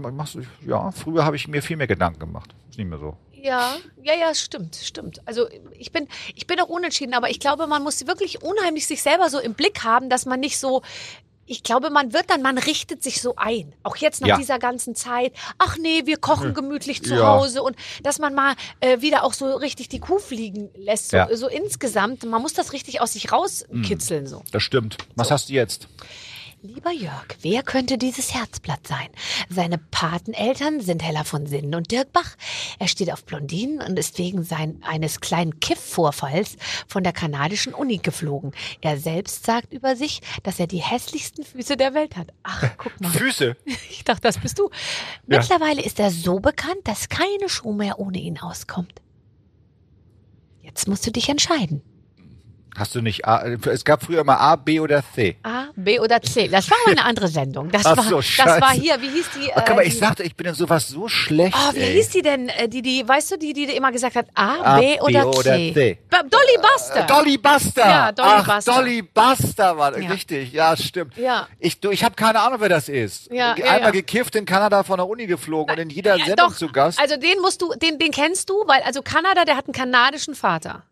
ja, 0.66 0.92
früher 0.92 1.24
habe 1.26 1.36
ich 1.36 1.48
mir 1.48 1.62
viel 1.62 1.78
mehr 1.78 1.88
Gedanken 1.88 2.20
gemacht. 2.20 2.56
Ist 2.70 2.78
nicht 2.80 2.90
mehr 2.90 2.98
so. 3.00 3.16
Ja, 3.34 3.76
ja, 4.02 4.16
ja, 4.16 4.34
stimmt, 4.34 4.76
stimmt. 4.76 5.22
Also 5.28 5.48
ich 5.78 5.92
bin, 5.92 6.08
ich 6.34 6.48
bin 6.48 6.60
auch 6.60 6.68
unentschieden, 6.68 7.14
aber 7.14 7.30
ich 7.30 7.40
glaube, 7.40 7.68
man 7.68 7.84
muss 7.84 8.08
wirklich 8.08 8.42
unheimlich 8.42 8.88
sich 8.88 9.04
selber 9.04 9.30
so 9.30 9.38
im 9.40 9.54
Blick 9.54 9.84
haben, 9.84 10.10
dass 10.10 10.26
man 10.26 10.40
nicht 10.40 10.58
so. 10.58 10.82
Ich 11.48 11.62
glaube, 11.64 11.90
man 11.92 12.12
wird 12.14 12.30
dann, 12.30 12.42
man 12.42 12.58
richtet 12.58 13.04
sich 13.04 13.22
so 13.22 13.36
ein. 13.36 13.74
Auch 13.84 13.98
jetzt 13.98 14.22
nach 14.22 14.30
Ja. 14.30 14.38
dieser 14.38 14.58
ganzen 14.58 14.96
Zeit. 14.96 15.34
Ach 15.60 15.78
nee, 15.78 16.02
wir 16.06 16.18
kochen 16.18 16.54
gemütlich 16.56 17.04
zu 17.04 17.14
Ja. 17.16 17.28
Hause 17.38 17.62
und 17.62 17.76
dass 18.02 18.18
man 18.20 18.34
mal 18.34 18.56
äh, 18.80 19.02
wieder 19.02 19.24
auch 19.24 19.34
so 19.34 19.54
richtig 19.56 19.88
die 19.90 20.00
Kuh 20.00 20.18
fliegen 20.20 20.70
lässt. 20.76 21.10
So, 21.12 21.18
Ja. 21.18 21.36
so 21.36 21.48
insgesamt. 21.48 22.24
Man 22.26 22.42
muss 22.42 22.54
das 22.54 22.74
richtig 22.74 23.00
aus 23.02 23.14
sich 23.14 23.32
rauskitzeln. 23.32 24.26
So. 24.28 24.44
Das 24.52 24.64
stimmt. 24.64 24.98
Was 25.16 25.30
hast 25.30 25.50
du 25.50 25.54
jetzt? 25.54 25.88
Lieber 26.66 26.92
Jörg, 26.92 27.28
wer 27.42 27.62
könnte 27.62 28.00
dieses 28.00 28.34
Herzblatt 28.34 28.88
sein? 28.88 29.10
Seine 29.50 29.78
Pateneltern 29.78 30.82
sind 30.82 31.04
Hella 31.04 31.24
von 31.24 31.46
Sinnen 31.46 31.76
und 31.76 31.92
Dirk 31.92 32.12
Bach. 32.12 32.36
Er 32.80 32.88
steht 32.88 33.14
auf 33.14 33.24
Blondinen 33.24 33.84
und 33.84 34.00
ist 34.00 34.18
wegen 34.18 34.44
sein, 34.44 34.82
eines 34.82 35.20
kleinen 35.20 35.60
Kiff-Vorfalls 35.60 36.58
von 36.88 37.04
der 37.04 37.14
kanadischen 37.14 37.76
Uni 37.76 38.00
geflogen. 38.00 38.52
Er 38.82 38.98
selbst 38.98 39.46
sagt 39.46 39.74
über 39.74 39.96
sich, 39.96 40.22
dass 40.42 40.60
er 40.60 40.66
die 40.66 40.82
hässlichsten 40.82 41.44
Füße 41.44 41.78
der 41.78 41.94
Welt 41.94 42.16
hat. 42.16 42.34
Ach, 42.42 42.68
guck 42.80 43.00
mal. 43.00 43.12
Füße. 43.12 43.56
Ich 43.90 44.04
dachte, 44.04 44.22
das 44.22 44.40
bist 44.40 44.58
du. 44.58 44.70
Ja. 45.28 45.38
Mittlerweile 45.38 45.84
ist 45.84 46.00
er 46.00 46.10
so 46.10 46.40
bekannt, 46.40 46.80
dass 46.86 47.10
keine 47.10 47.48
Schuh 47.48 47.74
mehr 47.74 48.00
ohne 48.00 48.18
ihn 48.18 48.40
auskommt. 48.40 49.02
Jetzt 50.62 50.88
musst 50.88 51.06
du 51.06 51.12
dich 51.12 51.30
entscheiden. 51.30 51.82
Hast 52.78 52.94
du 52.94 53.02
nicht 53.02 53.26
A, 53.26 53.44
es 53.46 53.86
gab 53.86 54.04
früher 54.04 54.20
immer 54.22 54.40
A, 54.40 54.58
B 54.58 54.80
oder 54.82 55.02
C. 55.14 55.38
A, 55.44 55.68
B 55.76 56.00
oder 56.00 56.22
C. 56.22 56.48
Das 56.50 56.70
war 56.70 56.78
mal 56.86 56.92
eine 56.92 57.06
andere 57.06 57.28
Sendung. 57.30 57.72
Das, 57.72 57.86
Ach 57.86 57.96
war, 57.96 58.04
so, 58.04 58.18
das 58.18 58.38
war 58.62 58.72
hier, 58.74 59.02
wie 59.02 59.10
hieß 59.10 59.30
die? 59.36 59.50
Ach, 59.56 59.64
guck 59.66 59.78
mal, 59.78 59.84
äh, 59.84 59.88
ich 59.88 59.98
sagte, 59.98 60.24
ich 60.24 60.36
bin 60.36 60.48
in 60.48 60.54
sowas 60.56 60.90
so 60.90 61.08
schlecht. 61.08 61.56
Oh, 61.58 61.74
wie 61.74 61.80
ey. 61.80 61.94
hieß 61.94 62.10
die 62.10 62.22
denn? 62.22 62.50
äh, 62.50 62.68
Die, 62.68 62.82
die, 62.82 63.08
weißt 63.08 63.32
du, 63.32 63.38
die, 63.38 63.54
die 63.54 63.64
immer 63.76 63.92
gesagt 63.94 64.16
hat, 64.18 64.28
A, 64.36 64.76
A, 64.76 64.80
B 64.80 65.00
oder, 65.00 65.22
B 65.22 65.26
oder 65.26 65.42
C? 65.56 65.74
C. 65.74 65.98
Dolly 66.12 66.58
Buster. 66.62 67.00
Äh, 67.04 67.08
Dolly 67.08 67.38
Buster. 67.38 67.90
Ja, 67.90 68.12
Dolly 68.12 68.30
Ach, 68.30 68.46
Buster. 68.56 68.74
Dolly 68.74 69.02
Buster 69.02 69.78
war 69.78 69.98
Ja. 69.98 70.10
richtig. 70.10 70.52
Ja, 70.52 70.76
stimmt. 70.76 71.16
Ja. 71.18 71.48
Ich, 71.60 71.80
du, 71.80 71.92
ich 71.92 72.04
habe 72.04 72.16
keine 72.16 72.42
Ahnung, 72.42 72.60
wer 72.60 72.70
das 72.70 72.90
ist. 72.90 73.32
Ja, 73.32 73.54
Einmal 73.54 73.82
ja. 73.82 73.92
gekifft 73.92 74.36
in 74.36 74.46
Kanada 74.46 74.84
von 74.84 74.98
der 74.98 75.08
Uni 75.08 75.28
geflogen 75.28 75.74
und 75.76 75.82
in 75.82 75.90
jeder 75.90 76.18
Ja, 76.18 76.26
Sendung 76.26 76.50
doch. 76.50 76.56
zu 76.58 76.68
Gast. 76.70 77.00
Also 77.00 77.16
den 77.16 77.40
musst 77.42 77.62
du, 77.62 77.74
den, 77.76 78.00
den 78.00 78.12
kennst 78.12 78.50
du, 78.50 78.64
weil 78.68 78.82
also 78.84 79.02
Kanada, 79.02 79.46
der 79.46 79.56
hat 79.56 79.66
einen 79.66 79.74
kanadischen 79.74 80.36
Vater. 80.36 80.84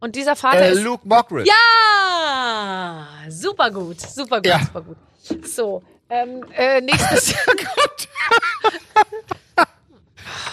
Und 0.00 0.16
dieser 0.16 0.36
Vater 0.36 0.62
äh, 0.62 0.72
ist 0.72 0.82
Luke 0.82 1.06
Mockridge. 1.06 1.50
ja 1.50 3.30
super 3.30 3.70
gut, 3.70 4.00
super 4.00 4.36
gut, 4.36 4.46
Ja. 4.46 4.60
super 4.60 4.82
gut. 4.82 4.96
So, 5.46 5.82
ähm, 6.08 6.44
äh, 6.54 6.80
nächstes. 6.80 7.34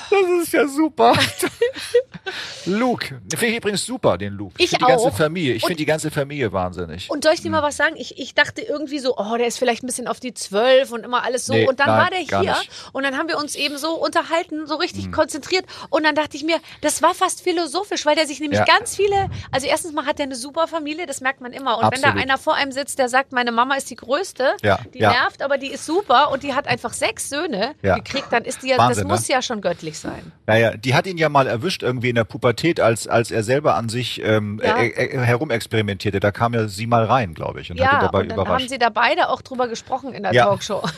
Das 0.09 0.43
ist 0.43 0.53
ja 0.53 0.67
super. 0.67 1.13
Luke. 2.65 3.19
Finde 3.35 3.47
ich 3.47 3.57
übrigens 3.57 3.85
super, 3.85 4.17
den 4.17 4.33
Luke. 4.33 4.53
Ich 4.57 4.69
finde 4.69 4.85
die 4.85 4.91
ganze. 4.91 5.11
Familie. 5.11 5.53
Ich 5.53 5.61
finde 5.63 5.75
die 5.77 5.85
ganze 5.85 6.11
Familie 6.11 6.51
wahnsinnig. 6.53 7.09
Und 7.09 7.23
soll 7.23 7.33
ich 7.33 7.41
dir 7.41 7.49
mal 7.51 7.61
was 7.61 7.75
sagen? 7.77 7.95
Ich, 7.97 8.17
ich 8.17 8.33
dachte 8.35 8.61
irgendwie 8.61 8.99
so, 8.99 9.17
oh, 9.17 9.35
der 9.37 9.47
ist 9.47 9.57
vielleicht 9.57 9.83
ein 9.83 9.87
bisschen 9.87 10.07
auf 10.07 10.19
die 10.19 10.33
Zwölf 10.33 10.91
und 10.91 11.03
immer 11.03 11.23
alles 11.23 11.45
so. 11.45 11.53
Nee, 11.53 11.67
und 11.67 11.79
dann 11.79 11.87
nein, 11.87 11.97
war 11.99 12.09
der 12.09 12.19
hier 12.19 12.55
und 12.93 13.03
dann 13.03 13.17
haben 13.17 13.27
wir 13.27 13.37
uns 13.37 13.55
eben 13.55 13.77
so 13.77 13.91
unterhalten, 13.95 14.65
so 14.67 14.75
Hm. 14.75 14.81
richtig 14.81 15.11
konzentriert. 15.11 15.65
Und 15.89 16.03
dann 16.05 16.15
dachte 16.15 16.37
ich 16.37 16.43
mir, 16.43 16.57
das 16.81 17.01
war 17.01 17.13
fast 17.13 17.41
philosophisch, 17.41 18.05
weil 18.05 18.15
der 18.15 18.25
sich 18.27 18.39
nämlich 18.39 18.59
Ja. 18.59 18.65
ganz 18.65 18.95
viele, 18.95 19.29
also 19.51 19.67
erstens 19.67 19.93
mal 19.93 20.05
hat 20.05 20.19
er 20.19 20.23
eine 20.25 20.35
super 20.35 20.67
Familie, 20.67 21.05
das 21.05 21.21
merkt 21.21 21.41
man 21.41 21.51
immer. 21.53 21.77
Und 21.77 21.83
wenn 21.91 22.01
da 22.01 22.09
Absolut. 22.09 22.21
einer 22.23 22.37
vor 22.37 22.55
einem 22.55 22.71
sitzt, 22.71 22.97
der 22.99 23.09
sagt, 23.09 23.31
meine 23.33 23.51
Mama 23.51 23.75
ist 23.75 23.89
die 23.89 23.95
Größte, 23.95 24.55
Ja, 24.61 24.79
die 24.93 24.99
ja. 24.99 25.11
nervt, 25.11 25.41
aber 25.41 25.57
die 25.57 25.67
ist 25.71 25.85
super 25.85 26.31
und 26.31 26.43
die 26.43 26.53
hat 26.53 26.67
einfach 26.67 26.93
sechs 26.93 27.29
Söhne 27.29 27.75
Ja. 27.81 27.95
gekriegt, 27.95 28.27
dann 28.31 28.45
ist 28.45 28.63
die 28.63 28.69
ja, 28.69 28.77
Wahnsinn, 28.77 29.07
das 29.07 29.19
muss 29.19 29.27
ne? 29.29 29.35
ja 29.35 29.41
schon 29.41 29.61
göttlich 29.63 29.97
sein. 29.97 30.31
Naja, 30.45 30.77
die 30.77 30.93
hat 30.93 31.07
ihn 31.07 31.17
ja 31.17 31.29
mal 31.29 31.47
erwischt 31.47 31.81
irgendwie 31.81 32.09
in 32.09 32.15
der 32.15 32.25
Pubertät, 32.25 32.79
als, 32.79 33.07
als 33.07 33.31
er 33.31 33.43
selber 33.43 33.73
an 33.75 33.89
sich 33.89 34.21
ähm, 34.23 34.61
Ja. 34.63 34.77
äh, 34.77 34.89
äh, 34.89 35.17
herumexperimentierte. 35.19 36.19
Da 36.19 36.31
kam 36.31 36.53
ja 36.53 36.67
sie 36.67 36.85
mal 36.85 37.05
rein, 37.05 37.33
glaube 37.33 37.61
ich, 37.61 37.71
und 37.71 37.79
hat 37.79 37.87
ihn 37.91 37.95
Ja, 37.95 38.01
dabei 38.01 38.19
und 38.19 38.29
dann 38.29 38.37
haben 38.37 38.45
überrascht. 38.45 38.69
sie 38.69 38.77
da 38.77 38.89
beide 38.89 39.29
auch 39.29 39.41
drüber 39.41 39.67
gesprochen 39.67 40.13
in 40.13 40.21
der 40.23 40.33
Ja. 40.33 40.45
Talkshow. 40.45 40.83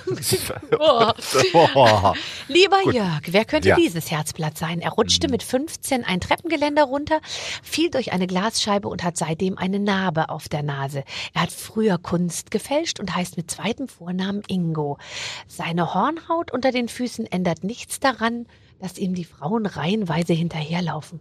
Oh. 0.79 1.11
oh. 1.53 2.13
Lieber 2.47 2.81
Gut. 2.83 2.93
Jörg, 2.95 3.21
wer 3.27 3.45
könnte 3.45 3.69
Ja. 3.69 3.75
dieses 3.75 4.11
Herzblatt 4.11 4.57
sein? 4.57 4.81
Er 4.81 4.91
rutschte 4.91 5.27
mit 5.29 5.43
15 5.43 6.03
ein 6.03 6.19
Treppengeländer 6.19 6.83
runter, 6.83 7.19
fiel 7.63 7.89
durch 7.89 8.11
eine 8.11 8.27
Glasscheibe 8.27 8.87
und 8.87 9.03
hat 9.03 9.17
seitdem 9.17 9.57
eine 9.57 9.79
Narbe 9.79 10.29
auf 10.29 10.49
der 10.49 10.63
Nase. 10.63 11.03
Er 11.33 11.43
hat 11.43 11.51
früher 11.51 11.97
Kunst 11.97 12.51
gefälscht 12.51 12.99
und 12.99 13.15
heißt 13.15 13.37
mit 13.37 13.49
zweitem 13.51 13.87
Vornamen 13.87 14.41
Ingo. 14.47 14.97
Seine 15.47 15.93
Hornhaut 15.93 16.51
unter 16.51 16.71
den 16.71 16.87
Füßen 16.89 17.25
ändert 17.31 17.63
nichts 17.63 17.99
daran, 17.99 18.45
dass 18.79 18.97
ihm 18.97 19.13
die 19.15 19.25
Frauen 19.25 19.65
reihenweise 19.65 20.33
hinterherlaufen. 20.33 21.19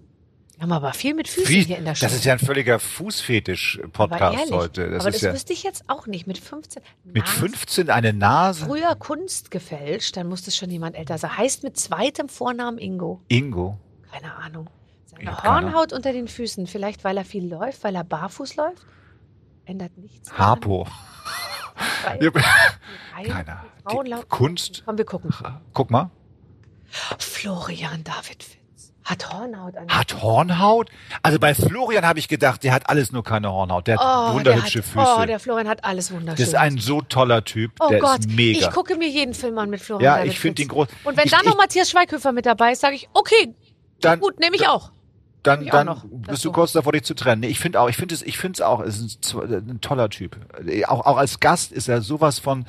Wir 0.56 0.62
haben 0.62 0.72
aber 0.72 0.92
viel 0.92 1.14
mit 1.14 1.26
Füßen 1.26 1.48
Wie, 1.48 1.62
hier 1.64 1.78
in 1.78 1.84
der 1.84 1.94
Show. 1.96 2.06
das 2.06 2.14
ist 2.14 2.24
ja 2.24 2.32
ein 2.34 2.38
völliger 2.38 2.78
Fußfetisch-Podcast 2.78 4.52
heute. 4.52 4.90
Das 4.90 5.00
aber 5.00 5.08
ist 5.08 5.16
das 5.16 5.22
ja 5.22 5.32
wüsste 5.32 5.52
ich 5.52 5.62
jetzt 5.64 5.84
auch 5.88 6.06
nicht. 6.06 6.26
Mit 6.28 6.38
15. 6.38 6.82
mit 7.04 7.24
Nase- 7.24 7.30
15 7.40 7.90
eine 7.90 8.12
Nase. 8.12 8.66
früher 8.66 8.94
Kunst 8.94 9.50
gefälscht, 9.50 10.16
dann 10.16 10.28
muss 10.28 10.46
es 10.46 10.56
schon 10.56 10.70
jemand 10.70 10.94
älter 10.96 11.18
sein. 11.18 11.36
Heißt 11.36 11.64
mit 11.64 11.76
zweitem 11.76 12.28
Vornamen 12.28 12.78
Ingo. 12.78 13.20
Ingo. 13.28 13.78
Keine 14.12 14.32
Ahnung. 14.36 14.68
Seine 15.06 15.24
Ja, 15.24 15.32
keine 15.34 15.66
Hornhaut 15.72 15.92
unter 15.92 16.12
den 16.12 16.28
Füßen, 16.28 16.66
vielleicht 16.68 17.02
weil 17.02 17.16
er 17.16 17.24
viel 17.24 17.48
läuft, 17.48 17.82
weil 17.82 17.96
er 17.96 18.04
barfuß 18.04 18.54
läuft, 18.56 18.86
ändert 19.64 19.96
nichts. 19.98 20.28
daran. 20.28 20.46
Harpo. 20.46 20.86
Keiner. 22.04 23.64
die 23.76 23.82
Frauen 23.90 24.06
laufen- 24.06 24.28
Kunst. 24.28 24.82
Komm, 24.86 24.98
wir 24.98 25.04
gucken. 25.04 25.34
Guck 25.72 25.90
mal. 25.90 26.10
Florian 27.18 28.04
David 28.04 28.42
Fitz 28.42 28.92
hat 29.04 29.30
Hornhaut 29.32 29.76
an. 29.76 29.86
Hat 29.88 30.22
Hornhaut? 30.22 30.88
Also 31.22 31.38
bei 31.38 31.54
Florian 31.54 32.06
habe 32.06 32.18
ich 32.18 32.26
gedacht, 32.28 32.62
der 32.64 32.72
hat 32.72 32.88
alles 32.88 33.12
nur 33.12 33.22
keine 33.22 33.52
Hornhaut. 33.52 33.86
Der 33.86 33.98
hat 33.98 34.02
Oh, 34.30 34.34
wunderhübsche 34.34 34.80
der 34.80 34.86
hat, 35.02 35.06
Füße. 35.08 35.20
Oh, 35.22 35.26
der 35.26 35.38
Florian 35.40 35.68
hat 35.68 35.84
alles 35.84 36.10
wunderschön. 36.10 36.36
das 36.36 36.48
ist 36.48 36.54
ein 36.54 36.78
so 36.78 37.02
toller 37.02 37.44
Typ. 37.44 37.72
Oh 37.80 37.88
der 37.90 37.98
Gott, 38.00 38.20
ist 38.20 38.30
mega. 38.30 38.60
ich 38.60 38.70
gucke 38.70 38.96
mir 38.96 39.08
jeden 39.08 39.34
Film 39.34 39.58
an 39.58 39.68
mit 39.68 39.80
Florian 39.82 40.04
Ja, 40.10 40.16
David 40.18 40.32
ich 40.32 40.40
find 40.40 40.58
Fitz. 40.58 40.64
ihn 40.64 40.68
groß. 40.68 40.88
Und 41.04 41.16
wenn 41.18 41.24
Ich- 41.26 41.30
dann 41.32 41.44
noch 41.44 41.52
ich- 41.52 41.58
Matthias 41.58 41.90
Schweighöfer 41.90 42.32
mit 42.32 42.46
dabei 42.46 42.72
ist, 42.72 42.80
sage 42.80 42.94
ich, 42.94 43.08
okay, 43.12 43.54
dann, 44.00 44.20
gut, 44.20 44.40
nehme 44.40 44.56
ich 44.56 44.66
auch. 44.68 44.90
Dann, 45.44 45.66
dann 45.66 45.86
noch 45.86 46.04
bist 46.10 46.44
du 46.44 46.52
kurz 46.52 46.72
davor, 46.72 46.92
dich 46.92 47.04
zu 47.04 47.14
trennen. 47.14 47.42
Ich 47.42 47.60
finde 47.60 47.80
auch, 47.80 47.88
ich 47.88 47.96
finde 47.96 48.14
es, 48.14 48.22
ich 48.22 48.38
finde 48.38 48.56
es 48.56 48.60
auch, 48.62 48.80
es 48.80 48.98
ist 48.98 49.34
ein, 49.34 49.70
ein 49.70 49.80
toller 49.80 50.08
Typ. 50.08 50.36
Auch, 50.88 51.04
auch 51.06 51.16
als 51.16 51.38
Gast 51.38 51.70
ist 51.70 51.88
er 51.88 52.00
sowas 52.02 52.38
von, 52.38 52.64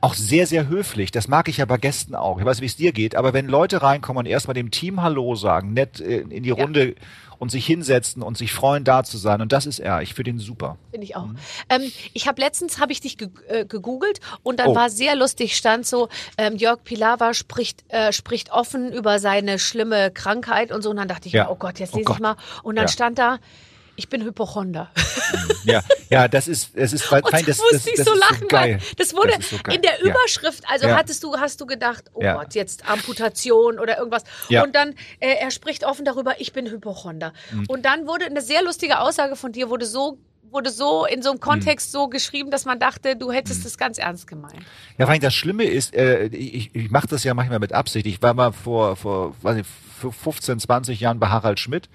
auch 0.00 0.14
sehr, 0.14 0.46
sehr 0.46 0.68
höflich. 0.68 1.10
Das 1.10 1.28
mag 1.28 1.48
ich 1.48 1.58
ja 1.58 1.64
bei 1.64 1.76
Gästen 1.76 2.14
auch. 2.14 2.38
Ich 2.38 2.44
weiß, 2.44 2.58
nicht, 2.58 2.62
wie 2.62 2.66
es 2.66 2.76
dir 2.76 2.92
geht, 2.92 3.16
aber 3.16 3.32
wenn 3.32 3.48
Leute 3.48 3.82
reinkommen 3.82 4.20
und 4.20 4.26
erstmal 4.26 4.54
dem 4.54 4.70
Team 4.70 5.02
Hallo 5.02 5.34
sagen, 5.34 5.72
nett 5.72 6.00
äh, 6.00 6.20
in 6.20 6.42
die 6.42 6.50
Runde 6.50 6.94
und 7.40 7.50
sich 7.50 7.66
hinsetzen 7.66 8.22
und 8.22 8.38
sich 8.38 8.52
freuen, 8.52 8.84
da 8.84 9.02
zu 9.02 9.18
sein. 9.18 9.40
Und 9.40 9.50
das 9.50 9.66
ist 9.66 9.80
er. 9.80 10.02
Ich 10.02 10.14
finde 10.14 10.30
ihn 10.30 10.38
super. 10.38 10.76
Finde 10.92 11.04
ich 11.04 11.16
auch. 11.16 11.26
Mhm. 11.26 11.36
Ähm, 11.70 11.90
ich 12.12 12.28
habe 12.28 12.40
letztens 12.40 12.78
habe 12.78 12.92
ich 12.92 13.00
dich 13.00 13.18
ge 13.18 13.28
äh, 13.48 13.64
gegoogelt 13.64 14.20
und 14.44 14.60
dann 14.60 14.68
Oh. 14.68 14.74
war 14.76 14.90
sehr 14.90 15.16
lustig, 15.16 15.56
stand 15.56 15.84
so, 15.86 16.08
ähm, 16.38 16.54
Jörg 16.56 16.84
Pilawa 16.84 17.34
spricht, 17.34 17.82
äh, 17.88 18.12
spricht 18.12 18.52
offen 18.52 18.92
über 18.92 19.18
seine 19.18 19.58
schlimme 19.58 20.12
Krankheit 20.12 20.70
und 20.70 20.82
so. 20.82 20.90
Und 20.90 20.96
dann 20.96 21.08
dachte 21.08 21.26
ich, 21.26 21.32
Ja. 21.34 21.50
oh 21.50 21.56
Gott, 21.56 21.80
jetzt 21.80 21.94
Oh 21.94 21.96
lese 21.96 22.02
ich 22.02 22.06
Gott. 22.18 22.20
mal. 22.20 22.36
Und 22.62 22.76
dann 22.76 22.84
Ja. 22.84 22.92
stand 22.92 23.18
da, 23.18 23.38
ich 24.00 24.08
bin 24.08 24.24
Hypochonder. 24.24 24.90
Ja, 25.64 25.82
ja, 26.08 26.26
das 26.26 26.48
ist, 26.48 26.74
es 26.74 26.92
ist, 26.92 27.04
fein, 27.04 27.22
das, 27.22 27.30
da 27.30 27.38
das, 27.46 27.60
das, 27.70 27.86
ich 27.86 27.94
das 27.94 28.06
so 28.06 28.12
ist 28.14 28.18
lachen, 28.18 28.38
so 28.40 28.46
geil. 28.48 28.78
weil 28.80 28.94
das 28.96 29.14
wurde 29.14 29.34
so 29.42 29.56
geil. 29.62 29.76
in 29.76 29.82
der. 29.82 30.00
Überschrift, 30.02 30.64
also 30.68 30.86
Ja. 30.88 30.96
hattest 30.96 31.22
du, 31.22 31.36
hast 31.36 31.60
du 31.60 31.66
gedacht, 31.66 32.04
oh 32.14 32.22
Ja. 32.22 32.34
Gott, 32.34 32.54
jetzt 32.54 32.88
Amputation 32.90 33.78
oder 33.78 33.98
irgendwas. 33.98 34.24
Ja. 34.48 34.64
Und 34.64 34.74
dann, 34.74 34.94
äh, 35.20 35.34
er 35.40 35.50
spricht 35.50 35.84
offen 35.84 36.04
darüber, 36.04 36.40
ich 36.40 36.52
bin 36.54 36.66
Hypochonder. 36.70 37.32
Mhm. 37.52 37.66
Und 37.68 37.84
dann 37.84 38.06
wurde 38.06 38.24
eine 38.24 38.40
sehr 38.40 38.62
lustige 38.62 39.00
Aussage 39.00 39.36
von 39.36 39.52
dir, 39.52 39.68
wurde 39.68 39.86
so 39.86 40.18
wurde 40.52 40.70
so 40.70 41.04
in 41.06 41.22
so 41.22 41.30
einem 41.30 41.38
Kontext 41.38 41.92
so 41.92 42.08
geschrieben, 42.08 42.50
dass 42.50 42.64
man 42.64 42.80
dachte, 42.80 43.14
du 43.14 43.28
Mhm. 43.28 43.32
hättest 43.34 43.64
es 43.64 43.78
ganz 43.78 43.98
ernst 43.98 44.26
gemeint. 44.26 44.56
Ja, 44.98 45.04
vor 45.06 45.12
allem 45.12 45.20
das 45.20 45.32
Schlimme 45.32 45.62
ist, 45.62 45.94
äh, 45.94 46.24
ich, 46.26 46.74
ich 46.74 46.90
mache 46.90 47.06
das 47.06 47.22
ja 47.22 47.34
manchmal 47.34 47.60
mit 47.60 47.72
Absicht. 47.72 48.04
Ich 48.06 48.20
war 48.20 48.34
mal 48.34 48.50
vor, 48.52 48.96
vor 48.96 49.36
weiß 49.42 49.54
nicht, 49.58 49.70
vor 50.00 50.12
15, 50.12 50.58
20 50.58 50.98
Jahren 50.98 51.20
bei 51.20 51.28
Harald 51.28 51.60
Schmidt 51.60 51.88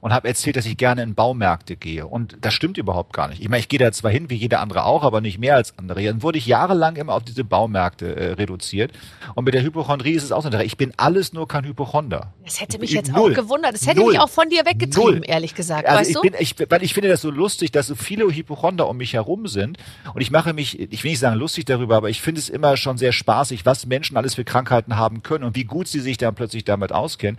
und 0.00 0.12
habe 0.12 0.28
erzählt, 0.28 0.56
dass 0.56 0.66
ich 0.66 0.76
gerne 0.76 1.02
in 1.02 1.14
Baumärkte 1.14 1.76
gehe. 1.76 2.06
Und 2.06 2.36
das 2.40 2.54
stimmt 2.54 2.78
überhaupt 2.78 3.12
gar 3.12 3.28
nicht. 3.28 3.40
Ich 3.42 3.48
meine, 3.48 3.60
ich 3.60 3.68
gehe 3.68 3.78
da 3.78 3.92
zwar 3.92 4.10
hin, 4.10 4.30
wie 4.30 4.34
jeder 4.36 4.60
andere 4.60 4.84
auch, 4.84 5.02
aber 5.02 5.20
nicht 5.20 5.38
mehr 5.38 5.56
als 5.56 5.76
andere. 5.78 6.04
Dann 6.04 6.22
wurde 6.22 6.38
ich 6.38 6.46
jahrelang 6.46 6.96
immer 6.96 7.14
auf 7.14 7.24
diese 7.24 7.44
Baumärkte 7.44 8.14
äh, 8.16 8.32
reduziert. 8.32 8.92
Und 9.34 9.44
mit 9.44 9.54
der 9.54 9.62
Hypochondrie 9.62 10.12
ist 10.12 10.22
es 10.24 10.32
auch 10.32 10.42
so. 10.42 10.50
Ich 10.60 10.76
bin 10.76 10.92
alles 10.96 11.32
nur 11.32 11.48
kein 11.48 11.64
Hypochonder. 11.64 12.32
Das 12.44 12.60
hätte 12.60 12.78
mich 12.78 12.90
Ich- 12.90 12.96
jetzt 12.96 13.12
null. 13.12 13.32
auch 13.32 13.36
gewundert. 13.36 13.74
Das 13.74 13.86
hätte 13.86 14.00
Null. 14.00 14.12
mich 14.12 14.20
auch 14.20 14.28
von 14.28 14.48
dir 14.48 14.64
weggetrieben, 14.64 15.14
Null. 15.18 15.22
ehrlich 15.26 15.54
gesagt. 15.54 15.86
Also 15.86 15.98
weißt 16.00 16.10
ich 16.10 16.16
du? 16.16 16.22
bin, 16.22 16.34
ich, 16.38 16.54
weil 16.70 16.82
ich 16.82 16.94
finde 16.94 17.08
das 17.08 17.20
so 17.20 17.30
lustig, 17.30 17.72
dass 17.72 17.86
so 17.88 17.94
viele 17.94 18.24
Hypochonder 18.32 18.88
um 18.88 18.96
mich 18.96 19.12
herum 19.14 19.46
sind. 19.48 19.78
Und 20.14 20.20
ich 20.20 20.30
mache 20.30 20.52
mich, 20.52 20.78
ich 20.80 21.02
will 21.04 21.10
nicht 21.10 21.20
sagen 21.20 21.36
lustig 21.36 21.64
darüber, 21.64 21.96
aber 21.96 22.10
ich 22.10 22.20
finde 22.22 22.40
es 22.40 22.48
immer 22.48 22.76
schon 22.76 22.98
sehr 22.98 23.12
spaßig, 23.12 23.66
was 23.66 23.86
Menschen 23.86 24.16
alles 24.16 24.34
für 24.34 24.44
Krankheiten 24.44 24.96
haben 24.96 25.22
können 25.22 25.44
und 25.44 25.56
wie 25.56 25.64
gut 25.64 25.88
sie 25.88 26.00
sich 26.00 26.16
dann 26.18 26.34
plötzlich 26.34 26.64
damit 26.64 26.92
auskennen. 26.92 27.38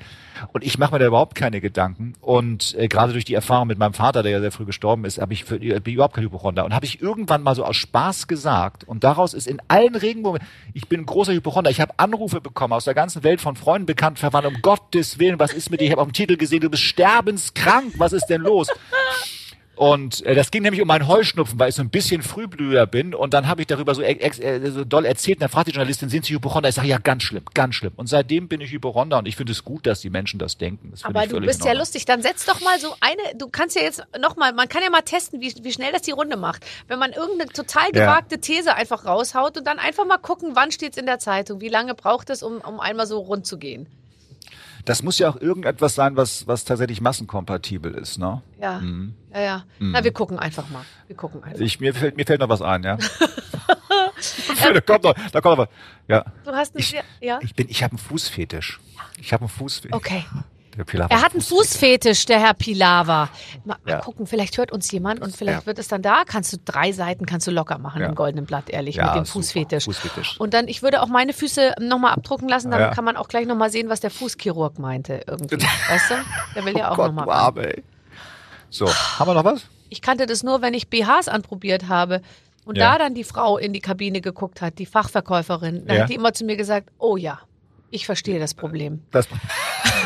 Und 0.53 0.63
ich 0.63 0.77
mache 0.77 0.93
mir 0.93 0.99
da 0.99 1.05
überhaupt 1.07 1.35
keine 1.35 1.61
Gedanken. 1.61 2.13
Und 2.21 2.46
äh, 2.77 2.87
gerade 2.87 3.13
durch 3.13 3.25
die 3.25 3.33
Erfahrung 3.33 3.67
mit 3.67 3.77
meinem 3.77 3.93
Vater, 3.93 4.23
der 4.23 4.31
ja 4.31 4.39
sehr 4.39 4.51
früh 4.51 4.65
gestorben 4.65 5.05
ist, 5.05 5.19
habe 5.19 5.33
ich 5.33 5.43
für, 5.43 5.59
bin 5.59 5.81
ich 5.85 5.93
überhaupt 5.93 6.15
kein 6.15 6.23
Hypochonder. 6.23 6.65
Und 6.65 6.73
habe 6.73 6.85
ich 6.85 7.01
irgendwann 7.01 7.43
mal 7.43 7.55
so 7.55 7.63
aus 7.63 7.75
Spaß 7.75 8.27
gesagt. 8.27 8.83
Und 8.83 9.03
daraus 9.03 9.33
ist 9.33 9.47
in 9.47 9.61
allen 9.67 9.95
Regenbogen, 9.95 10.41
ich 10.73 10.87
bin 10.87 11.01
ein 11.01 11.05
großer 11.05 11.33
Hypochonder. 11.33 11.69
Ich 11.69 11.81
habe 11.81 11.93
Anrufe 11.97 12.41
bekommen 12.41 12.73
aus 12.73 12.85
der 12.85 12.93
ganzen 12.93 13.23
Welt 13.23 13.41
von 13.41 13.55
Freunden, 13.55 13.85
Bekannten, 13.85 14.17
Verwandten. 14.17 14.55
Um 14.55 14.61
Gottes 14.61 15.19
Willen, 15.19 15.39
was 15.39 15.53
ist 15.53 15.71
mit 15.71 15.81
dir? 15.81 15.85
Ich 15.85 15.91
habe 15.91 16.01
auf 16.01 16.07
dem 16.07 16.13
Titel 16.13 16.37
gesehen, 16.37 16.61
du 16.61 16.69
bist 16.69 16.83
sterbenskrank. 16.83 17.93
Was 17.97 18.13
ist 18.13 18.27
denn 18.27 18.41
los? 18.41 18.67
Und 19.77 20.25
äh, 20.25 20.33
das 20.33 20.49
ging 20.49 20.63
nämlich 20.63 20.81
um 20.81 20.87
meinen 20.87 21.07
Heuschnupfen, 21.07 21.59
weil 21.59 21.69
ich 21.69 21.75
so 21.75 21.83
ein 21.83 21.89
bisschen 21.91 22.23
Frühblüher 22.23 22.87
bin. 22.87 23.13
Und 23.13 23.33
dann 23.35 23.47
habe 23.47 23.61
ich 23.61 23.67
darüber 23.67 23.93
so, 23.93 24.01
ex, 24.01 24.39
äh, 24.39 24.71
so 24.71 24.83
doll 24.83 25.05
erzählt. 25.05 25.37
Und 25.37 25.41
dann 25.43 25.49
fragt 25.49 25.67
die 25.67 25.71
Journalistin, 25.71 26.09
sind 26.09 26.25
Sie 26.25 26.33
Hypochonder? 26.33 26.69
Ich 26.69 26.75
sage, 26.75 26.87
ja, 26.87 26.97
ganz 26.97 27.21
schlimm, 27.23 27.43
ganz 27.53 27.75
schlimm. 27.75 27.93
Und 27.95 28.07
seitdem 28.07 28.47
bin 28.47 28.59
ich 28.59 28.71
Hypochonder. 28.71 29.19
Und 29.19 29.27
ich 29.27 29.35
finde 29.35 29.51
es 29.51 29.63
gut, 29.63 29.85
dass 29.85 30.01
die 30.01 30.09
Menschen 30.09 30.39
das 30.39 30.57
denken. 30.57 30.89
Das 30.91 31.05
Aber 31.05 31.27
du 31.27 31.39
bist 31.39 31.63
ja 31.63 31.73
lustig. 31.73 32.05
Dann 32.05 32.23
setz 32.23 32.45
doch 32.45 32.59
mal 32.61 32.79
so 32.79 32.95
eine, 33.01 33.37
du 33.37 33.49
kannst 33.49 33.75
ja 33.75 33.83
jetzt 33.83 34.03
noch 34.19 34.35
mal, 34.35 34.51
man 34.51 34.67
kann 34.67 34.81
ja 34.81 34.89
mal 34.89 35.01
testen, 35.03 35.41
wie, 35.41 35.53
wie 35.61 35.71
schnell 35.71 35.91
das 35.91 36.01
die 36.01 36.11
Runde 36.11 36.37
macht. 36.37 36.65
Wenn 36.87 36.97
man 36.97 37.11
irgendeine 37.13 37.51
total 37.51 37.85
Ja. 37.93 38.01
gewagte 38.01 38.39
These 38.39 38.73
einfach 38.73 39.05
raushaut 39.05 39.57
und 39.57 39.67
dann 39.67 39.77
einfach 39.77 40.05
mal 40.05 40.17
gucken, 40.17 40.51
wann 40.55 40.71
steht's 40.71 40.97
in 40.97 41.05
der 41.05 41.19
Zeitung, 41.19 41.61
wie 41.61 41.69
lange 41.69 41.93
braucht 41.93 42.31
es, 42.31 42.41
um, 42.41 42.57
um 42.61 42.79
einmal 42.79 43.05
so 43.05 43.19
rund 43.19 43.45
zu 43.45 43.57
gehen. 43.59 43.85
Das 44.87 45.03
muss 45.03 45.19
ja 45.19 45.29
auch 45.29 45.35
irgendetwas 45.35 45.95
sein, 45.95 46.15
was, 46.15 46.47
was 46.47 46.63
tatsächlich 46.63 47.01
massenkompatibel 47.01 47.93
ist. 47.93 48.17
Ne? 48.19 48.41
Ja, 48.61 48.79
Mhm. 48.79 49.15
ja, 49.33 49.39
ja. 49.41 49.63
Na, 49.79 50.01
wir 50.01 50.13
gucken 50.13 50.39
einfach 50.39 50.69
mal. 50.69 50.83
Wir 51.07 51.15
gucken 51.17 51.43
einfach. 51.43 51.59
Ich, 51.59 51.81
mir, 51.81 51.93
fällt, 51.93 52.15
mir 52.15 52.25
fällt 52.25 52.39
noch 52.39 52.47
was 52.47 52.61
ein, 52.61 52.83
ja. 52.83 52.97
da 54.73 54.81
kommt 54.81 55.03
noch, 55.03 55.13
da 55.31 55.41
kommt 55.41 55.57
noch 55.57 55.67
was. 55.67 55.69
Ja. 56.07 56.25
Du 56.45 56.51
hast 56.51 56.73
einen 56.73 56.79
Ich, 56.79 56.89
sehr, 56.91 57.03
ja. 57.19 57.39
ich 57.41 57.53
bin, 57.53 57.67
ich 57.69 57.83
habe 57.83 57.91
einen 57.91 57.97
Fußfetisch. 57.97 58.79
Ich 59.19 59.33
habe 59.33 59.41
einen 59.41 59.49
Fußfetisch. 59.49 59.93
Okay. 59.95 60.23
Der 60.77 60.83
Pilar 60.83 61.09
Er 61.09 61.21
hat 61.23 61.33
einen 61.33 61.41
Fußfetisch, 61.41 62.25
der 62.27 62.39
Herr 62.39 62.53
Pilawa. 62.53 63.29
Mal, 63.65 63.77
mal 63.83 63.91
Ja. 63.91 63.99
gucken, 63.99 64.27
vielleicht 64.27 64.57
hört 64.57 64.71
uns 64.71 64.91
jemand 64.91 65.21
und 65.21 65.35
vielleicht 65.35 65.61
Ja. 65.61 65.65
wird 65.65 65.79
es 65.79 65.87
dann 65.87 66.01
da. 66.03 66.23
Kannst 66.25 66.53
du 66.53 66.57
drei 66.63 66.91
Seiten 66.91 67.25
kannst 67.25 67.47
du 67.47 67.51
locker 67.51 67.79
machen 67.79 68.01
Ja. 68.01 68.09
im 68.09 68.15
goldenen 68.15 68.45
Blatt, 68.45 68.69
ehrlich, 68.69 68.97
mit 68.97 69.15
dem. 69.15 69.25
Fußfetisch. 69.25 69.85
Fußfetisch. 69.85 70.39
Und 70.39 70.53
dann, 70.53 70.67
ich 70.67 70.83
würde 70.83 71.01
auch 71.01 71.07
meine 71.07 71.33
Füße 71.33 71.73
nochmal 71.79 72.13
abdrucken 72.13 72.47
lassen, 72.47 72.69
dann 72.71 72.93
kann 72.93 73.03
man 73.03 73.17
auch 73.17 73.27
gleich 73.27 73.47
nochmal 73.47 73.71
sehen, 73.71 73.89
was 73.89 73.99
der 74.01 74.11
Fußchirurg 74.11 74.77
meinte 74.79 75.21
irgendwie. 75.25 75.57
weißt 75.89 76.11
du? 76.11 76.15
Der 76.55 76.65
will 76.65 76.77
ja 76.77 76.91
Oh 76.91 76.93
auch 76.93 77.11
nochmal. 77.11 77.57
ey. 77.65 77.83
So, 78.69 78.87
haben 78.87 79.29
wir 79.29 79.33
noch 79.33 79.45
was? 79.45 79.65
Ich 79.89 80.01
kannte 80.01 80.25
das 80.27 80.43
nur, 80.43 80.61
wenn 80.61 80.73
ich 80.73 80.89
BHs 80.89 81.27
anprobiert 81.27 81.87
habe. 81.87 82.21
Und 82.65 82.77
da 82.77 82.97
dann 82.97 83.15
die 83.15 83.23
Frau 83.23 83.57
in 83.57 83.71
die 83.71 83.79
Kabine 83.79 84.19
geguckt 84.19 84.61
hat, 84.61 84.77
die 84.77 84.85
Fachverkäuferin, 84.85 85.87
dann 85.87 86.01
hat 86.01 86.09
die 86.09 86.15
immer 86.15 86.33
zu 86.33 86.43
mir 86.43 86.57
gesagt, 86.57 86.89
oh 86.99 87.15
ja, 87.15 87.39
ich 87.91 88.05
verstehe 88.05 88.39
das 88.41 88.53
Problem. 88.53 89.01
Das 89.11 89.25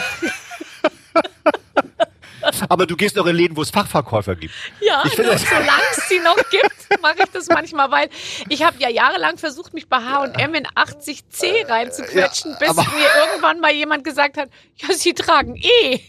Aber 2.70 2.88
du 2.88 2.96
gehst 2.96 3.18
doch 3.18 3.26
in 3.28 3.36
Läden, 3.36 3.56
wo 3.56 3.62
es 3.62 3.70
Fachverkäufer 3.70 4.36
gibt. 4.36 4.54
Ja, 4.80 5.04
Ich 5.06 5.14
finde 5.14 5.38
so, 5.38 5.46
solange 5.46 5.82
es 5.96 6.08
die 6.10 6.20
noch 6.20 6.38
gibt, 6.50 7.02
mache 7.02 7.18
ich 7.20 7.30
das 7.32 7.48
manchmal, 7.48 7.92
weil 7.92 8.10
ich 8.50 8.64
habe 8.64 8.78
ja 8.80 8.90
jahrelang 8.90 9.38
versucht, 9.38 9.74
mich 9.74 9.88
bei 9.88 9.98
H&M 9.98 10.54
in 10.56 10.66
80C 10.68 11.68
reinzuquetschen, 11.70 12.52
Ja, 12.60 12.74
bis 12.74 12.76
mir 12.76 13.08
irgendwann 13.26 13.60
mal 13.60 13.72
jemand 13.72 14.04
gesagt 14.04 14.38
hat, 14.38 14.50
ja, 14.78 14.94
sie 14.94 15.14
tragen 15.14 15.56
eh. 15.56 16.00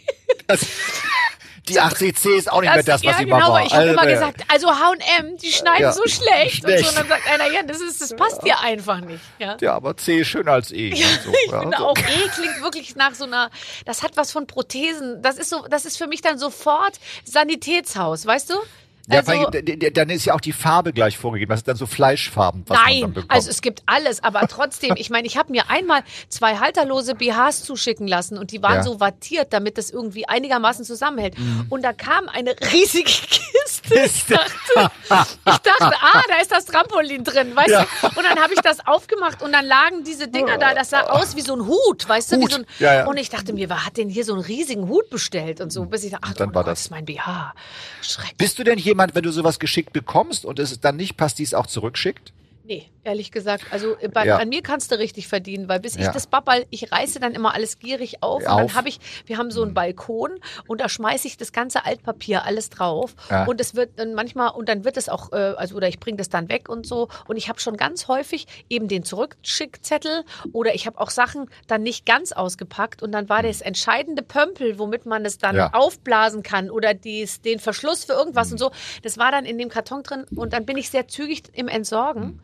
Das, 1.65 1.75
die 1.75 1.81
80C 1.81 2.37
ist 2.37 2.51
auch 2.51 2.61
nicht 2.61 2.75
mehr 2.75 2.83
das, 2.83 3.03
was 3.05 3.13
ja, 3.13 3.19
sie 3.19 3.25
genau, 3.25 3.39
mal 3.39 3.49
war. 3.51 3.65
ich 3.67 3.73
habe 3.73 3.83
Also, 3.83 3.93
immer 3.93 4.07
gesagt, 4.07 4.43
also 4.49 4.69
H&M, 4.71 5.37
die 5.37 5.53
schneiden 5.53 5.83
Ja, 5.83 5.93
so 5.93 6.03
schlecht. 6.07 6.65
Und, 6.65 6.71
schlecht. 6.71 6.85
so, 6.85 6.91
und 6.91 6.99
dann 6.99 7.09
sagt 7.09 7.31
einer, 7.31 7.53
ja, 7.53 7.63
das, 7.63 7.81
ist, 7.81 8.01
das 8.01 8.15
passt 8.17 8.43
dir 8.45 8.59
einfach 8.61 9.01
nicht. 9.01 9.23
Ja. 9.39 9.57
Ja, 9.61 9.75
aber 9.75 9.97
C 9.97 10.21
ist 10.21 10.29
schöner 10.29 10.53
als 10.53 10.73
E. 10.73 10.89
Ja, 10.93 11.07
So, 11.25 11.31
ich 11.45 11.51
finde 11.53 11.77
so. 11.79 11.87
auch, 11.87 11.97
E 11.97 12.29
klingt 12.35 12.63
wirklich 12.63 12.97
nach 12.97 13.15
so 13.15 13.25
einer, 13.25 13.51
das 13.85 14.03
hat 14.03 14.17
was 14.17 14.33
von 14.33 14.47
Prothesen. 14.49 15.23
Das 15.23 15.37
ist 15.39 15.51
so, 15.51 15.65
das 15.69 15.85
ist 15.85 15.97
für 15.99 16.09
mich 16.09 16.21
dann 16.21 16.37
sofort 16.39 16.99
Sanitätshaus, 17.25 18.27
weißt 18.27 18.51
du? 18.51 18.55
Ja, 19.09 19.19
Also, 19.19 19.33
allem, 19.33 19.95
dann 19.95 20.11
ist 20.11 20.25
ja 20.27 20.35
auch 20.35 20.41
die 20.41 20.53
Farbe 20.53 20.93
gleich 20.93 21.19
vorgegeben. 21.19 21.51
Das 21.51 21.61
ist 21.61 21.69
dann 21.69 21.77
so 21.77 21.87
Fleischfarben, 21.87 22.65
was 22.69 22.79
man 22.79 23.01
dann 23.01 23.13
Nein, 23.15 23.25
also 23.29 23.51
es 23.51 23.61
gibt 23.61 23.83
alles, 23.87 24.23
aber 24.23 24.47
trotzdem, 24.47 24.95
ich 24.97 25.11
meine, 25.11 25.27
ich 25.27 25.37
habe 25.37 25.51
mir 25.51 25.69
einmal 25.71 26.03
zwei 26.29 26.57
halterlose 26.59 27.15
BHs 27.17 27.65
zuschicken 27.65 28.07
lassen 28.07 28.39
und 28.39 28.53
die 28.53 28.63
waren 28.63 28.75
Ja. 28.77 28.81
Mhm. 28.81 28.85
so 28.85 29.01
wattiert, 29.01 29.53
damit 29.53 29.77
das 29.77 29.91
irgendwie 29.91 30.29
einigermaßen 30.29 30.85
zusammenhält. 30.85 31.35
Und 31.69 31.83
da 31.83 31.93
kam 31.93 32.29
eine 32.29 32.55
riesige 32.73 33.05
Kiste. 33.11 33.41
Ich 33.95 34.25
dachte, 34.27 34.91
ich 35.11 35.59
dachte, 35.59 35.97
ah, 36.01 36.23
da 36.29 36.37
ist 36.41 36.51
das 36.53 36.65
Trampolin 36.67 37.25
drin, 37.25 37.55
weißt 37.55 37.69
Ja. 37.71 37.87
du? 38.01 38.07
Und 38.09 38.23
dann 38.25 38.39
habe 38.39 38.55
ich 38.55 38.61
das 38.61 38.87
aufgemacht 38.87 39.43
und 39.43 39.53
dann 39.53 39.65
lagen 39.67 40.05
diese 40.05 40.29
Dinger 40.29 40.57
da, 40.59 40.75
das 40.75 40.91
sah 40.91 41.01
aus 41.03 41.37
wie 41.37 41.41
so 41.41 41.55
ein 41.55 41.67
Hut, 41.67 42.09
weißt 42.09 42.33
du? 42.33 42.37
Hut. 42.37 42.53
so 42.53 42.59
ein, 42.59 42.67
Ja. 42.79 43.07
Und 43.07 43.17
ich 43.17 43.29
dachte 43.31 43.53
mir, 43.53 43.69
wer 43.69 43.85
hat 43.85 43.97
denn 43.97 44.09
hier 44.09 44.25
so 44.25 44.35
einen 44.35 44.43
riesigen 44.43 44.89
Hut 44.89 45.11
bestellt 45.11 45.61
und 45.61 45.71
so, 45.73 45.85
bis 45.87 46.05
ich 46.05 46.13
dachte, 46.13 46.27
ach, 46.31 46.35
dann 46.35 46.51
oh 46.51 46.55
war 46.55 46.63
Gott, 46.65 46.73
das- 46.73 46.79
das 46.81 46.87
ist 46.87 46.91
mein 46.91 47.05
BH. 47.05 47.55
Schrecklich. 48.03 48.37
Bist 48.37 48.59
du 48.59 48.65
denn 48.65 48.79
jemand, 48.79 49.02
wenn 49.15 49.23
du 49.23 49.33
sowas 49.33 49.59
geschickt 49.59 49.93
bekommst 49.93 50.45
und 50.45 50.59
es 50.59 50.81
dann 50.81 50.97
nicht 50.97 51.17
passt, 51.17 51.39
die 51.39 51.43
es 51.43 51.55
auch 51.55 51.67
zurückschickt? 51.67 52.33
Nee, 52.73 52.91
ehrlich 53.05 53.33
gesagt. 53.33 53.67
Also 53.71 53.97
äh, 54.01 54.09
bei, 54.09 54.25
Ja. 54.27 54.37
an 54.39 54.49
mir 54.49 54.63
kannst 54.63 54.91
du 54.93 54.99
richtig 54.99 55.29
verdienen, 55.29 55.69
weil 55.69 55.81
bis 55.81 55.97
ich 55.97 56.05
Ja. 56.05 56.13
das 56.13 56.27
Babbel, 56.27 56.65
ich 56.71 56.91
reiße 56.93 57.19
dann 57.21 57.35
immer 57.35 57.53
alles 57.55 57.79
gierig 57.79 58.23
auf 58.23 58.43
und 58.43 58.49
Auf. 58.49 58.61
Mhm. 58.63 58.67
dann 58.69 58.77
habe 58.77 58.89
ich, 58.89 58.99
wir 59.27 59.37
haben 59.39 59.51
so 59.51 59.63
einen 59.63 59.75
Balkon 59.75 60.31
und 60.69 60.81
da 60.81 60.89
schmeiße 60.89 61.27
ich 61.27 61.37
das 61.37 61.53
ganze 61.53 61.85
Altpapier 61.85 62.45
alles 62.45 62.71
drauf 62.71 63.15
Ja. 63.29 63.45
und 63.45 63.61
es 63.61 63.75
wird 63.75 63.99
dann 63.99 64.15
manchmal 64.15 64.51
und 64.53 64.69
dann 64.69 64.85
wird 64.85 64.97
es 64.97 65.09
auch, 65.09 65.33
äh, 65.33 65.37
also 65.37 65.75
oder 65.77 65.89
ich 65.89 65.99
bringe 66.01 66.17
das 66.17 66.29
dann 66.29 66.49
weg 66.49 66.69
und 66.69 66.87
so 66.87 67.09
und 67.27 67.37
ich 67.37 67.49
habe 67.49 67.59
schon 67.61 67.77
ganz 67.77 68.09
häufig 68.09 68.47
eben 68.71 68.89
den 68.89 69.05
Zurückschickzettel 69.05 70.25
oder 70.53 70.75
ich 70.75 70.87
habe 70.87 70.99
auch 71.01 71.11
Sachen 71.11 71.51
dann 71.67 71.83
nicht 71.83 72.07
ganz 72.07 72.33
ausgepackt 72.33 73.03
und 73.03 73.13
dann 73.13 73.29
war 73.29 73.43
das 73.43 73.61
entscheidende 73.61 74.23
Pömpel, 74.23 74.79
womit 74.79 75.07
man 75.07 75.25
es 75.25 75.39
dann 75.39 75.57
Mhm. 75.57 75.69
Aufblasen 75.75 76.43
kann 76.43 76.71
oder 76.71 76.95
dies, 76.95 77.41
den 77.43 77.59
Verschluss 77.59 78.05
für 78.05 78.13
irgendwas 78.13 78.51
und 78.53 78.59
so, 78.59 78.71
das 79.03 79.19
war 79.19 79.31
dann 79.31 79.45
in 79.45 79.59
dem 79.59 79.69
Karton 79.69 80.03
drin 80.03 80.25
und 80.35 80.53
dann 80.53 80.65
bin 80.65 80.77
ich 80.79 80.89
sehr 80.89 81.09
zügig 81.09 81.43
im 81.53 81.69
Entsorgen. 81.69 82.41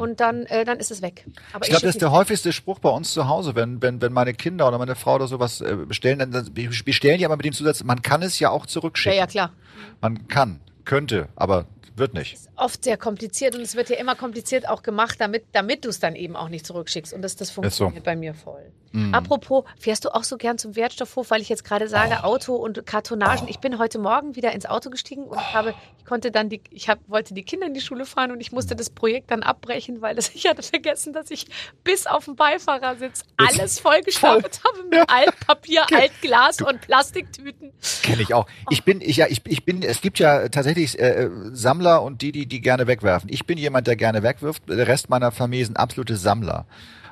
Und 0.00 0.20
dann, 0.20 0.46
äh, 0.46 0.64
dann 0.64 0.78
ist 0.78 0.90
es 0.90 1.02
weg. 1.02 1.26
Aber 1.52 1.64
Ich 1.64 1.70
glaube, 1.70 1.86
das 1.86 1.94
ist 1.96 2.02
der 2.02 2.10
häufigste 2.10 2.52
Spruch 2.52 2.78
bei 2.78 2.88
uns 2.88 3.12
zu 3.12 3.28
Hause, 3.28 3.54
wenn, 3.54 3.82
wenn, 3.82 4.00
wenn 4.00 4.12
meine 4.12 4.34
Kinder 4.34 4.68
oder 4.68 4.78
meine 4.78 4.94
Frau 4.94 5.16
oder 5.16 5.26
sowas 5.26 5.60
äh, 5.60 5.76
bestellen, 5.76 6.18
dann, 6.18 6.52
bestellen 6.84 7.18
die 7.18 7.24
aber 7.24 7.36
mit 7.36 7.44
dem 7.44 7.52
Zusatz, 7.52 7.84
man 7.84 8.02
kann 8.02 8.22
es 8.22 8.38
ja 8.38 8.50
auch 8.50 8.64
ja, 8.64 8.68
zurückschicken. 8.68 9.18
ja, 9.18 9.26
klar. 9.26 9.52
Man 10.00 10.28
kann, 10.28 10.60
könnte, 10.84 11.28
aber 11.36 11.66
wird 11.96 12.14
nicht. 12.14 12.38
Oft 12.56 12.84
sehr 12.84 12.96
kompliziert 12.96 13.54
und 13.54 13.62
es 13.62 13.74
wird 13.74 13.88
ja 13.88 13.96
immer 13.96 14.14
kompliziert 14.14 14.68
auch 14.68 14.82
gemacht, 14.82 15.16
damit, 15.18 15.44
damit 15.52 15.84
du 15.84 15.88
es 15.88 15.98
dann 15.98 16.14
eben 16.14 16.36
auch 16.36 16.48
nicht 16.48 16.66
zurückschickst. 16.66 17.12
Und 17.12 17.22
das, 17.22 17.36
das 17.36 17.50
funktioniert 17.50 18.04
bei 18.04 18.16
mir 18.16 18.34
voll. 18.34 18.70
Apropos, 19.12 19.64
fährst 19.78 20.04
du 20.04 20.14
auch 20.14 20.24
so 20.24 20.36
gern 20.36 20.58
zum 20.58 20.76
Wertstoffhof, 20.76 21.30
weil 21.30 21.40
ich 21.40 21.48
jetzt 21.48 21.64
gerade 21.64 21.88
sage, 21.88 22.24
Auto 22.24 22.54
und 22.54 22.86
Kartonagen. 22.86 23.48
Ich 23.48 23.58
bin 23.58 23.78
heute 23.78 23.98
Morgen 23.98 24.36
wieder 24.36 24.52
ins 24.52 24.66
Auto 24.66 24.90
gestiegen 24.90 25.24
und 25.24 25.38
ich 25.38 25.54
habe, 25.54 25.74
ich 25.98 26.04
konnte 26.04 26.30
dann 26.30 26.48
die, 26.48 26.60
ich 26.70 26.88
hab, 26.88 26.98
wollte 27.08 27.34
die 27.34 27.42
Kinder 27.42 27.66
in 27.66 27.74
die 27.74 27.80
Schule 27.80 28.06
fahren 28.06 28.30
und 28.30 28.40
ich 28.40 28.52
musste 28.52 28.74
das 28.76 28.90
Projekt 28.90 29.30
dann 29.30 29.42
abbrechen, 29.42 30.00
weil 30.00 30.14
das, 30.14 30.30
ich 30.34 30.46
hatte 30.46 30.62
vergessen, 30.62 31.12
dass 31.12 31.30
ich 31.30 31.46
bis 31.84 32.06
auf 32.06 32.24
den 32.24 32.36
Beifahrersitz 32.36 33.24
alles 33.36 33.78
vollgestapelt 33.80 34.60
habe 34.64 34.88
mit 34.88 35.08
Altpapier, 35.08 35.84
Altglas 35.92 36.60
und 36.60 36.80
Plastiktüten. 36.80 37.72
Kenne 38.02 38.22
ich 38.22 38.34
auch. 38.34 38.46
Ich 38.70 38.84
bin, 38.84 39.00
ich, 39.00 39.18
ja, 39.18 39.26
ich, 39.28 39.42
ich 39.46 39.64
bin, 39.64 39.82
es 39.82 40.00
gibt 40.00 40.18
ja 40.18 40.48
tatsächlich 40.48 40.98
äh, 40.98 41.28
Sammler 41.52 42.02
und 42.02 42.22
die, 42.22 42.32
die, 42.32 42.46
die 42.46 42.60
gerne 42.60 42.86
wegwerfen. 42.86 43.28
Ich 43.30 43.46
bin 43.46 43.58
jemand, 43.58 43.86
der 43.86 43.96
gerne 43.96 44.22
wegwirft. 44.22 44.68
Der 44.68 44.88
Rest 44.88 45.10
meiner 45.10 45.32
Familie 45.32 45.66
sind 45.66 45.76
absolute 45.76 46.16
Sammler. 46.16 46.66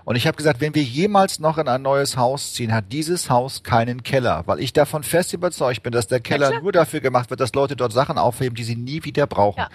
Und 0.05 0.17
ich 0.17 0.27
habe 0.27 0.37
gesagt, 0.37 0.61
wenn 0.61 0.75
wir 0.75 0.83
jemals 0.83 1.39
noch 1.39 1.57
in 1.57 1.67
ein 1.67 1.83
neues 1.83 2.17
Haus 2.17 2.53
ziehen, 2.53 2.75
hat 2.75 2.93
dieses 2.93 3.31
Haus 3.31 3.63
keinen 3.63 4.03
Keller, 4.03 4.43
weil 4.47 4.61
ich 4.61 4.73
davon 4.73 5.03
fest 5.03 5.33
überzeugt 5.33 5.83
bin, 5.83 5.93
dass 5.93 6.07
der 6.07 6.21
Keller 6.21 6.49
klar. 6.49 6.63
nur 6.63 6.73
dafür 6.73 7.01
gemacht 7.01 7.31
wird, 7.31 7.41
dass 7.41 7.55
Leute 7.55 7.75
dort 7.75 7.93
Sachen 7.93 8.19
aufheben, 8.19 8.55
die 8.55 8.65
sie 8.65 8.77
nie 8.77 9.05
wieder 9.05 9.27
brauchen. 9.27 9.61
Ja. 9.61 9.69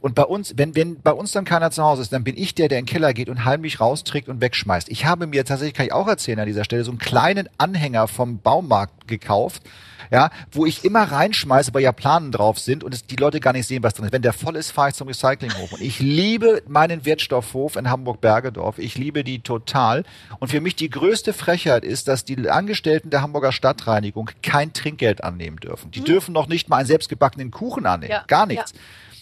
Und 0.00 0.14
bei 0.14 0.24
uns, 0.24 0.54
wenn, 0.56 0.74
wenn 0.74 1.00
bei 1.00 1.12
uns 1.12 1.32
dann 1.32 1.44
keiner 1.44 1.70
zu 1.70 1.82
Hause 1.84 2.02
ist, 2.02 2.12
dann 2.12 2.24
bin 2.24 2.36
ich 2.36 2.54
der, 2.54 2.68
der 2.68 2.78
in 2.78 2.86
den 2.86 2.90
Keller 2.90 3.14
geht 3.14 3.28
und 3.28 3.44
heimlich 3.44 3.80
rausträgt 3.80 4.28
und 4.28 4.40
wegschmeißt. 4.40 4.88
Ich 4.88 5.06
habe 5.06 5.26
mir 5.26 5.44
tatsächlich, 5.44 5.74
kann 5.74 5.86
ich 5.86 5.92
auch 5.92 6.08
erzählen 6.08 6.40
an 6.40 6.46
dieser 6.46 6.64
Stelle, 6.64 6.82
so 6.82 6.90
einen 6.90 6.98
kleinen 6.98 7.48
Anhänger 7.58 8.08
vom 8.08 8.40
Baumarkt 8.40 8.97
gekauft, 9.08 9.62
ja, 10.10 10.30
wo 10.52 10.64
ich 10.66 10.84
immer 10.84 11.02
reinschmeiße, 11.02 11.74
weil 11.74 11.82
ja 11.82 11.92
Planen 11.92 12.32
drauf 12.32 12.58
sind 12.58 12.84
und 12.84 12.94
es, 12.94 13.06
die 13.06 13.16
Leute 13.16 13.40
gar 13.40 13.52
nicht 13.52 13.66
sehen, 13.66 13.82
was 13.82 13.94
drin 13.94 14.06
ist. 14.06 14.12
Wenn 14.12 14.22
der 14.22 14.32
voll 14.32 14.56
ist, 14.56 14.70
fahre 14.70 14.90
ich 14.90 14.94
zum 14.94 15.08
Recyclinghof. 15.08 15.72
Und 15.72 15.82
ich 15.82 16.00
liebe 16.00 16.62
meinen 16.66 17.04
Wertstoffhof 17.04 17.76
in 17.76 17.90
Hamburg-Bergedorf. 17.90 18.78
Ich 18.78 18.96
liebe 18.96 19.24
die 19.24 19.40
total. 19.40 20.04
Und 20.38 20.48
für 20.48 20.60
mich 20.60 20.76
die 20.76 20.90
größte 20.90 21.32
Frechheit 21.32 21.84
ist, 21.84 22.08
dass 22.08 22.24
die 22.24 22.48
Angestellten 22.48 23.10
der 23.10 23.22
Hamburger 23.22 23.52
Stadtreinigung 23.52 24.30
kein 24.42 24.72
Trinkgeld 24.72 25.24
annehmen 25.24 25.58
dürfen. 25.58 25.90
Die 25.90 26.02
dürfen 26.02 26.32
noch 26.32 26.48
nicht 26.48 26.68
mal 26.68 26.78
einen 26.78 26.86
selbstgebackenen 26.86 27.50
Kuchen 27.50 27.86
annehmen. 27.86 28.12
Ja, 28.12 28.24
Gar 28.26 28.46
nichts. 28.46 28.72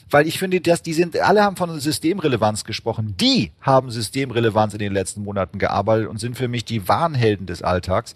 Weil 0.08 0.28
ich 0.28 0.38
finde, 0.38 0.60
dass 0.60 0.82
die 0.82 0.92
sind, 0.92 1.18
alle 1.18 1.42
haben 1.42 1.56
von 1.56 1.80
Systemrelevanz 1.80 2.64
gesprochen. 2.64 3.16
Die 3.20 3.50
haben 3.60 3.90
Systemrelevanz 3.90 4.72
in 4.72 4.78
den 4.78 4.92
letzten 4.92 5.24
Monaten 5.24 5.58
gearbeitet 5.58 6.06
und 6.08 6.18
sind 6.18 6.36
für 6.36 6.46
mich 6.46 6.64
die 6.64 6.86
Warnhelden 6.86 7.46
des 7.46 7.62
Alltags. 7.62 8.14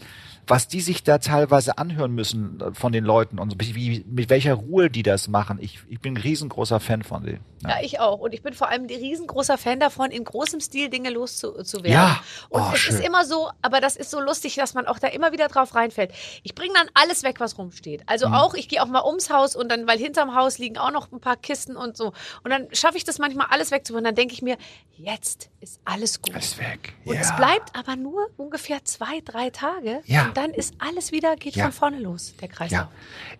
Was 0.51 0.68
die 0.68 0.80
sich 0.80 1.03
da 1.05 1.18
teilweise 1.18 1.78
anhören 1.78 2.12
müssen 2.12 2.61
äh, 2.61 2.74
von 2.74 2.92
den 2.92 3.05
Leuten 3.05 3.38
und 3.38 3.51
so, 3.51 3.57
wie, 3.61 4.05
mit 4.09 4.28
welcher 4.30 4.55
Ruhe 4.55 4.90
die 4.90 5.03
das 5.03 5.28
machen. 5.28 5.59
Ich, 5.61 5.78
ich 5.88 6.01
bin 6.01 6.14
ein 6.14 6.16
riesengroßer 6.18 6.80
Fan 6.80 7.03
von 7.03 7.24
denen. 7.24 7.40
Ja, 7.62 7.76
ich 7.82 8.01
auch. 8.01 8.18
Und 8.20 8.32
ich 8.32 8.42
bin 8.42 8.55
vor 8.55 8.68
allem 8.68 8.84
ein 8.84 8.88
riesengroßer 8.88 9.59
Fan 9.59 9.80
davon, 9.80 10.11
in 10.11 10.24
großem 10.24 10.61
Stil 10.61 10.88
Dinge 10.88 11.11
loszuwerden. 11.11 11.84
Ja. 11.92 12.20
Und 12.48 12.62
Oh, 12.62 12.70
es 12.72 12.80
schön. 12.80 12.94
ist 12.96 13.05
immer 13.05 13.24
so, 13.24 13.51
aber 13.62 13.80
das 13.80 13.96
ist 13.96 14.11
so 14.11 14.18
lustig, 14.20 14.55
dass 14.57 14.74
man 14.74 14.86
auch 14.86 14.98
da 14.98 15.09
immer 15.09 15.32
wieder 15.32 15.48
drauf 15.48 15.74
reinfällt. 15.74 16.11
Ich 16.42 16.55
bringe 16.55 16.72
dann 16.74 16.88
alles 16.94 17.22
weg, 17.22 17.36
was 17.38 17.57
rumsteht. 17.59 18.03
Also 18.07 18.28
Mhm. 18.28 18.34
auch, 18.34 18.55
ich 18.55 18.68
gehe 18.68 18.82
auch 18.82 18.86
mal 18.88 19.05
ums 19.05 19.30
Haus 19.30 19.55
und 19.55 19.70
dann, 19.70 19.86
weil 19.86 19.98
hinterm 19.98 20.34
Haus 20.34 20.59
liegen 20.59 20.78
auch 20.78 20.90
noch 20.90 21.12
ein 21.12 21.20
paar 21.20 21.36
Kisten 21.36 21.76
und 21.76 21.96
so. 21.96 22.12
Und 22.44 22.51
dann 22.51 22.66
schaffe 22.72 22.96
ich 22.96 23.05
das 23.05 23.18
manchmal 23.18 23.46
alles 23.51 23.70
wegzubringen. 23.70 24.05
Dann 24.07 24.14
denke 24.14 24.32
ich 24.34 24.42
mir, 24.42 24.57
jetzt 24.96 25.51
ist 25.61 25.80
alles 25.84 26.20
gut. 26.22 26.34
Ist 26.36 26.59
weg. 26.59 26.94
Und 27.05 27.16
es 27.16 27.34
bleibt 27.36 27.76
aber 27.78 27.96
nur 27.96 28.28
ungefähr 28.38 28.84
zwei, 28.84 29.20
drei 29.24 29.51
Tage. 29.51 30.01
Ja. 30.07 30.30
Dann 30.41 30.53
ist 30.53 30.72
alles 30.78 31.12
wieder, 31.12 31.36
geht 31.36 31.55
Ja. 31.55 31.64
von 31.64 31.72
vorne 31.72 31.99
los, 31.99 32.32
der 32.41 32.49
Kreislauf. 32.49 32.80
Ja, 32.80 32.91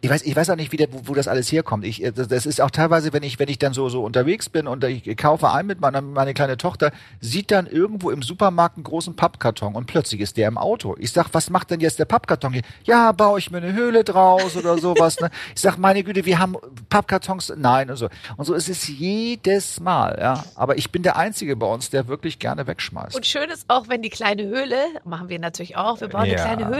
ich 0.03 0.11
weiß, 0.11 0.23
ich 0.23 0.37
weiß 0.37 0.51
auch 0.51 0.57
nicht, 0.57 0.71
wie 0.71 0.77
der, 0.77 0.93
wo, 0.93 1.01
wo 1.05 1.15
das 1.15 1.29
alles 1.29 1.51
herkommt. 1.51 1.87
Ich, 1.87 2.05
äh, 2.05 2.13
das, 2.13 2.29
das 2.29 2.45
ist 2.45 2.61
auch 2.61 2.71
teilweise, 2.71 3.15
wenn 3.15 3.23
ich, 3.23 3.39
wenn 3.39 3.49
ich 3.49 3.59
dann 3.59 3.73
so 3.73 3.89
so 3.89 4.05
unterwegs 4.05 4.51
bin 4.51 4.67
und 4.67 4.85
ich 4.85 5.17
kaufe 5.17 5.51
ein 5.51 5.65
mit 5.67 5.81
meiner 5.81 6.03
meine 6.03 6.35
kleine 6.35 6.59
Tochter, 6.59 6.93
sieht 7.21 7.51
dann 7.53 7.67
irgendwo 7.67 8.11
im 8.11 8.21
Supermarkt 8.23 8.77
einen 8.77 8.85
großen 8.85 9.17
Pappkarton 9.17 9.75
und 9.77 9.87
plötzlich 9.87 10.21
ist 10.21 10.37
der 10.37 10.47
im 10.49 10.59
Auto. 10.59 10.95
Ich 10.99 11.13
sag, 11.13 11.29
was 11.33 11.49
macht 11.49 11.71
denn 11.71 11.81
jetzt 11.81 11.99
der 11.99 12.05
Pappkarton 12.05 12.53
hier? 12.53 12.63
Ja, 12.85 13.13
baue 13.13 13.39
ich 13.39 13.51
mir 13.51 13.59
eine 13.59 13.73
Höhle 13.73 14.05
draus 14.05 14.55
oder 14.57 14.77
sowas. 14.77 15.19
Ne? 15.21 15.31
Ich 15.55 15.63
sag, 15.63 15.79
meine 15.79 16.05
Güte, 16.05 16.27
wir 16.27 16.39
haben 16.39 16.57
Pappkartons, 16.91 17.53
nein 17.57 17.89
und 17.91 17.97
so. 17.97 18.09
Und 18.37 18.45
so 18.45 18.53
ist 18.55 18.69
es 18.69 18.87
jedes 18.89 19.81
Mal. 19.81 20.19
Ja, 20.21 20.45
aber 20.55 20.77
ich 20.77 20.91
bin 20.93 21.03
der 21.03 21.17
Einzige 21.17 21.57
bei 21.57 21.67
uns, 21.67 21.91
der 21.91 22.09
wirklich 22.09 22.39
gerne 22.39 22.67
wegschmeißt. 22.67 23.15
Und 23.17 23.27
schön 23.27 23.49
ist 23.51 23.65
auch, 23.69 23.89
wenn 23.89 24.03
die 24.03 24.11
kleine 24.11 24.43
Höhle, 24.45 24.77
machen 25.05 25.29
wir 25.29 25.39
natürlich 25.39 25.77
auch, 25.77 26.01
wir 26.01 26.09
bauen 26.09 26.27
Ja. 26.27 26.45
eine 26.45 26.57
kleine 26.57 26.77
Höhle, 26.77 26.80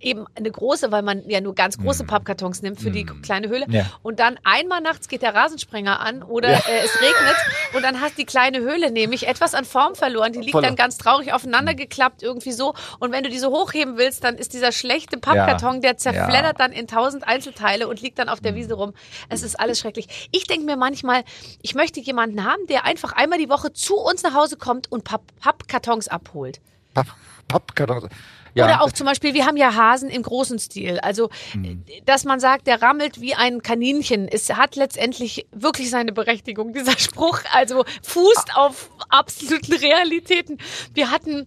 eben 0.00 0.26
eine 0.34 0.50
große, 0.50 0.92
weil 0.92 1.02
man 1.02 1.28
ja 1.28 1.40
nur 1.40 1.54
ganz 1.54 1.78
große 1.78 2.04
Pappkartons 2.04 2.62
nimmt 2.62 2.80
für 2.80 2.90
die 2.90 3.04
kleine 3.04 3.48
Höhle. 3.48 3.66
Mm. 3.66 3.72
Ja. 3.72 3.86
Und 4.02 4.20
dann 4.20 4.38
einmal 4.44 4.80
nachts 4.80 5.08
geht 5.08 5.22
der 5.22 5.34
Rasensprenger 5.34 6.00
an 6.00 6.22
oder 6.22 6.48
äh, 6.48 6.84
es 6.84 6.94
regnet 7.00 7.36
und 7.74 7.82
dann 7.82 8.00
hat 8.00 8.12
die 8.18 8.24
kleine 8.24 8.60
Höhle 8.60 8.90
nämlich 8.90 9.26
etwas 9.28 9.54
an 9.54 9.64
Form 9.64 9.94
verloren. 9.94 10.32
Die 10.32 10.40
liegt 10.40 10.52
Voll. 10.52 10.62
dann 10.62 10.76
ganz 10.76 10.98
traurig 10.98 11.32
aufeinander 11.32 11.74
geklappt 11.74 12.22
irgendwie 12.22 12.52
so. 12.52 12.74
Und 12.98 13.12
wenn 13.12 13.22
du 13.24 13.30
diese 13.30 13.48
hochheben 13.50 13.96
willst, 13.96 14.24
dann 14.24 14.36
ist 14.36 14.52
dieser 14.52 14.72
schlechte 14.72 15.18
Pappkarton, 15.18 15.80
der 15.80 15.96
zerfleddert 15.96 16.44
Ja. 16.44 16.52
dann 16.52 16.72
in 16.72 16.86
tausend 16.86 17.26
Einzelteile 17.26 17.88
und 17.88 18.00
liegt 18.02 18.18
dann 18.18 18.28
auf 18.28 18.40
der 18.40 18.54
Wiese 18.54 18.74
rum. 18.74 18.92
Es 19.28 19.42
ist 19.42 19.58
alles 19.58 19.78
schrecklich. 19.78 20.28
Ich 20.32 20.46
denke 20.46 20.64
mir 20.66 20.76
manchmal, 20.76 21.24
ich 21.62 21.74
möchte 21.74 22.00
jemanden 22.00 22.44
haben, 22.44 22.66
der 22.68 22.84
einfach 22.84 23.12
einmal 23.12 23.38
die 23.38 23.48
Woche 23.48 23.72
zu 23.72 23.96
uns 23.96 24.22
nach 24.22 24.34
Hause 24.34 24.56
kommt 24.56 24.90
und 24.90 25.04
Papp 25.04 25.22
Pappkartons 25.40 26.08
abholt. 26.08 26.60
Papp, 26.94 27.06
Pappkartons. 27.48 28.06
Ja, 28.54 28.64
Oder 28.64 28.80
auch 28.82 28.90
zum 28.90 29.04
Beispiel, 29.06 29.34
wir 29.34 29.44
haben 29.44 29.58
ja 29.58 29.74
Hasen 29.74 30.08
im 30.08 30.22
großen 30.22 30.58
Stil. 30.58 30.98
Also, 31.00 31.28
Hm. 31.52 31.84
dass 32.06 32.24
man 32.24 32.40
sagt, 32.40 32.66
der 32.66 32.80
rammelt 32.80 33.20
wie 33.20 33.34
ein 33.34 33.60
Kaninchen. 33.62 34.28
Es 34.28 34.48
hat 34.50 34.76
letztendlich 34.76 35.46
wirklich 35.52 35.90
seine 35.90 36.12
Berechtigung, 36.12 36.72
dieser 36.72 36.98
Spruch. 36.98 37.40
Also 37.52 37.84
fußt 38.02 38.50
Ah. 38.54 38.66
auf 38.66 38.90
absoluten 39.10 39.74
Realitäten. 39.74 40.56
Wir 40.94 41.10
hatten 41.10 41.46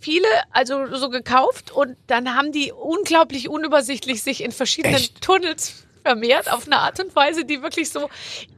viele, 0.00 0.26
also 0.50 0.92
so 0.96 1.10
gekauft 1.10 1.70
und 1.70 1.96
dann 2.08 2.34
haben 2.34 2.50
die 2.50 2.72
unglaublich 2.72 3.48
unübersichtlich 3.48 4.22
sich 4.24 4.42
in 4.42 4.50
verschiedenen 4.50 4.96
Echt? 4.96 5.20
Tunnels 5.20 5.84
vermehrt 6.02 6.50
auf 6.52 6.66
eine 6.66 6.78
Art 6.78 7.00
und 7.00 7.14
Weise, 7.16 7.44
die 7.44 7.62
wirklich 7.62 7.90
so, 7.90 8.08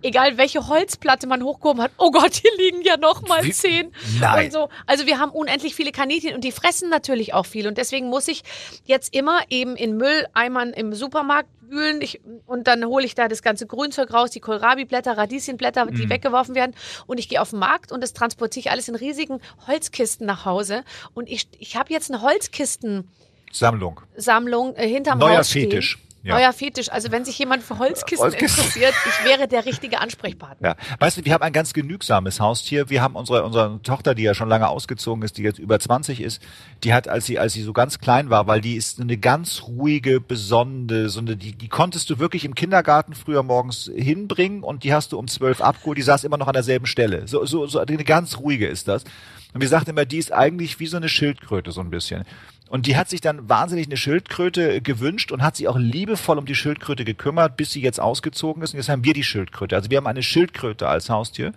egal 0.02 0.36
welche 0.38 0.68
Holzplatte 0.68 1.26
man 1.26 1.42
hochgehoben 1.42 1.82
hat, 1.82 1.92
oh 1.98 2.10
Gott, 2.10 2.34
hier 2.34 2.50
liegen 2.58 2.82
ja 2.82 2.96
noch 2.96 3.22
mal 3.28 3.42
Wie- 3.44 3.52
zehn. 3.52 3.92
Nein. 4.20 4.46
Und 4.46 4.52
so. 4.52 4.68
Also 4.86 5.06
wir 5.06 5.18
haben 5.18 5.30
unendlich 5.32 5.74
viele 5.74 5.92
Kaninchen 5.92 6.34
und 6.34 6.42
die 6.44 6.52
fressen 6.52 6.88
natürlich 6.90 7.34
auch 7.34 7.46
viel. 7.46 7.66
Und 7.66 7.78
deswegen 7.78 8.08
muss 8.08 8.28
ich 8.28 8.42
jetzt 8.84 9.14
immer 9.14 9.40
eben 9.50 9.76
in 9.76 9.96
Mülleimern 9.96 10.70
im 10.72 10.92
Supermarkt 10.94 11.48
wühlen. 11.68 12.00
Ich, 12.02 12.20
und 12.46 12.66
dann 12.66 12.84
hole 12.84 13.04
ich 13.06 13.14
da 13.14 13.28
das 13.28 13.42
ganze 13.42 13.66
Grünzeug 13.66 14.12
raus, 14.12 14.30
die 14.30 14.40
Kohlrabi-Blätter, 14.40 15.16
Radieschenblätter, 15.16 15.86
die 15.86 16.06
Mhm. 16.06 16.10
weggeworfen 16.10 16.54
werden. 16.56 16.74
Und 17.06 17.18
ich 17.20 17.28
gehe 17.28 17.40
auf 17.40 17.50
den 17.50 17.60
Markt 17.60 17.92
und 17.92 18.02
das 18.02 18.12
transportiere 18.12 18.60
ich 18.66 18.70
alles 18.72 18.88
in 18.88 18.96
riesigen 18.96 19.40
Holzkisten 19.68 20.26
nach 20.26 20.44
Hause. 20.44 20.82
Und 21.14 21.28
ich, 21.28 21.46
ich 21.60 21.76
habe 21.76 21.92
jetzt 21.92 22.10
eine 22.10 22.22
Holzkistensammlung 22.22 24.00
Sammlung. 24.16 24.74
äh, 24.76 24.88
hinterm 24.88 25.18
Neuer 25.20 25.38
Haus 25.38 25.50
stehen. 25.50 25.70
Fetisch. 25.70 25.98
Ja. 26.22 26.34
Neuer 26.34 26.52
Fetisch. 26.52 26.90
Also 26.90 27.10
wenn 27.10 27.24
sich 27.24 27.38
jemand 27.38 27.62
für 27.62 27.78
Holzkisten 27.78 28.26
Holzkisten. 28.26 28.64
interessiert, 28.64 28.94
ich 29.06 29.24
wäre 29.24 29.48
der 29.48 29.64
richtige 29.64 30.00
Ansprechpartner. 30.00 30.68
Ja, 30.68 30.76
weißt 30.98 31.18
du, 31.18 31.24
wir 31.24 31.32
haben 31.32 31.42
ein 31.42 31.52
ganz 31.52 31.72
genügsames 31.72 32.40
Haustier. 32.40 32.90
Wir 32.90 33.02
haben 33.02 33.16
unsere, 33.16 33.42
unsere 33.44 33.80
Tochter, 33.82 34.14
die 34.14 34.22
ja 34.24 34.34
schon 34.34 34.48
lange 34.48 34.68
ausgezogen 34.68 35.22
ist, 35.22 35.38
die 35.38 35.42
jetzt 35.42 35.58
über 35.58 35.80
20 35.80 36.20
ist, 36.20 36.42
die 36.84 36.92
hat, 36.92 37.08
als 37.08 37.24
sie, 37.24 37.38
als 37.38 37.54
sie 37.54 37.62
so 37.62 37.72
ganz 37.72 37.98
klein 38.00 38.28
war, 38.28 38.46
weil 38.46 38.60
die 38.60 38.76
ist 38.76 39.00
eine 39.00 39.16
ganz 39.16 39.62
ruhige, 39.62 40.20
besonnene, 40.20 41.08
so 41.08 41.20
eine, 41.20 41.36
die, 41.36 41.52
die 41.52 41.68
konntest 41.68 42.10
du 42.10 42.18
wirklich 42.18 42.44
im 42.44 42.54
Kindergarten 42.54 43.14
früher 43.14 43.42
morgens 43.42 43.90
hinbringen 43.94 44.62
und 44.62 44.84
die 44.84 44.92
hast 44.92 45.12
du 45.12 45.18
um 45.18 45.26
12 45.26 45.62
abgeholt, 45.62 45.96
die 45.96 46.02
saß 46.02 46.24
immer 46.24 46.36
noch 46.36 46.48
an 46.48 46.54
derselben 46.54 46.86
Stelle. 46.86 47.26
So, 47.28 47.44
so, 47.46 47.66
so 47.66 47.78
eine 47.78 48.04
ganz 48.04 48.38
ruhige 48.38 48.66
ist 48.66 48.88
das. 48.88 49.04
Und 49.52 49.60
wir 49.60 49.68
sagten 49.68 49.90
immer, 49.90 50.04
die 50.04 50.18
ist 50.18 50.32
eigentlich 50.32 50.78
wie 50.78 50.86
so 50.86 50.96
eine 50.96 51.08
Schildkröte, 51.08 51.72
so 51.72 51.80
ein 51.80 51.90
bisschen. 51.90 52.24
Und 52.70 52.86
die 52.86 52.96
hat 52.96 53.08
sich 53.10 53.20
dann 53.20 53.48
wahnsinnig 53.48 53.88
eine 53.88 53.96
Schildkröte 53.96 54.80
gewünscht 54.80 55.32
und 55.32 55.42
hat 55.42 55.56
sich 55.56 55.66
auch 55.66 55.76
liebevoll 55.76 56.38
um 56.38 56.46
die 56.46 56.54
Schildkröte 56.54 57.04
gekümmert, 57.04 57.56
bis 57.56 57.72
sie 57.72 57.82
jetzt 57.82 57.98
ausgezogen 57.98 58.62
ist. 58.62 58.74
Und 58.74 58.78
jetzt 58.78 58.88
haben 58.88 59.02
wir 59.02 59.12
die 59.12 59.24
Schildkröte. 59.24 59.74
Also 59.74 59.90
wir 59.90 59.96
haben 59.96 60.06
eine 60.06 60.22
Schildkröte 60.22 60.86
als 60.86 61.10
Haustier. 61.10 61.52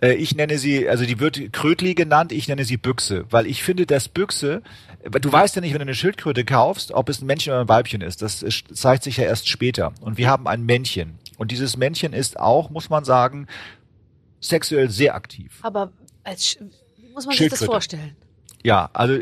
Äh, 0.00 0.14
Ich 0.14 0.34
nenne 0.34 0.58
sie, 0.58 0.88
also 0.88 1.06
die 1.06 1.20
wird 1.20 1.52
Krötli 1.52 1.94
genannt, 1.94 2.32
ich 2.32 2.48
nenne 2.48 2.64
sie 2.64 2.76
Büchse, 2.76 3.24
weil 3.30 3.46
ich 3.46 3.62
finde, 3.62 3.86
dass 3.86 4.08
Büchse, 4.08 4.62
du 5.04 5.30
weißt 5.32 5.54
ja 5.54 5.60
nicht, 5.60 5.74
wenn 5.74 5.78
du 5.78 5.84
eine 5.84 5.94
Schildkröte 5.94 6.44
kaufst, 6.44 6.90
ob 6.90 7.08
es 7.08 7.22
ein 7.22 7.26
Männchen 7.26 7.52
oder 7.52 7.60
ein 7.60 7.68
Weibchen 7.68 8.00
ist. 8.00 8.20
Das 8.20 8.44
zeigt 8.74 9.04
sich 9.04 9.18
ja 9.18 9.24
erst 9.24 9.46
später. 9.46 9.92
Und 10.00 10.18
wir 10.18 10.28
haben 10.28 10.48
ein 10.48 10.64
Männchen. 10.64 11.20
Und 11.38 11.52
dieses 11.52 11.76
Männchen 11.76 12.12
ist 12.12 12.40
auch, 12.40 12.68
muss 12.68 12.90
man 12.90 13.04
sagen, 13.04 13.46
sexuell 14.40 14.90
sehr 14.90 15.14
aktiv. 15.14 15.60
Aber 15.62 15.92
als, 16.24 16.58
muss 17.14 17.26
man 17.26 17.36
sich 17.36 17.48
das 17.48 17.62
vorstellen? 17.64 18.16
Ja, 18.64 18.90
also 18.92 19.20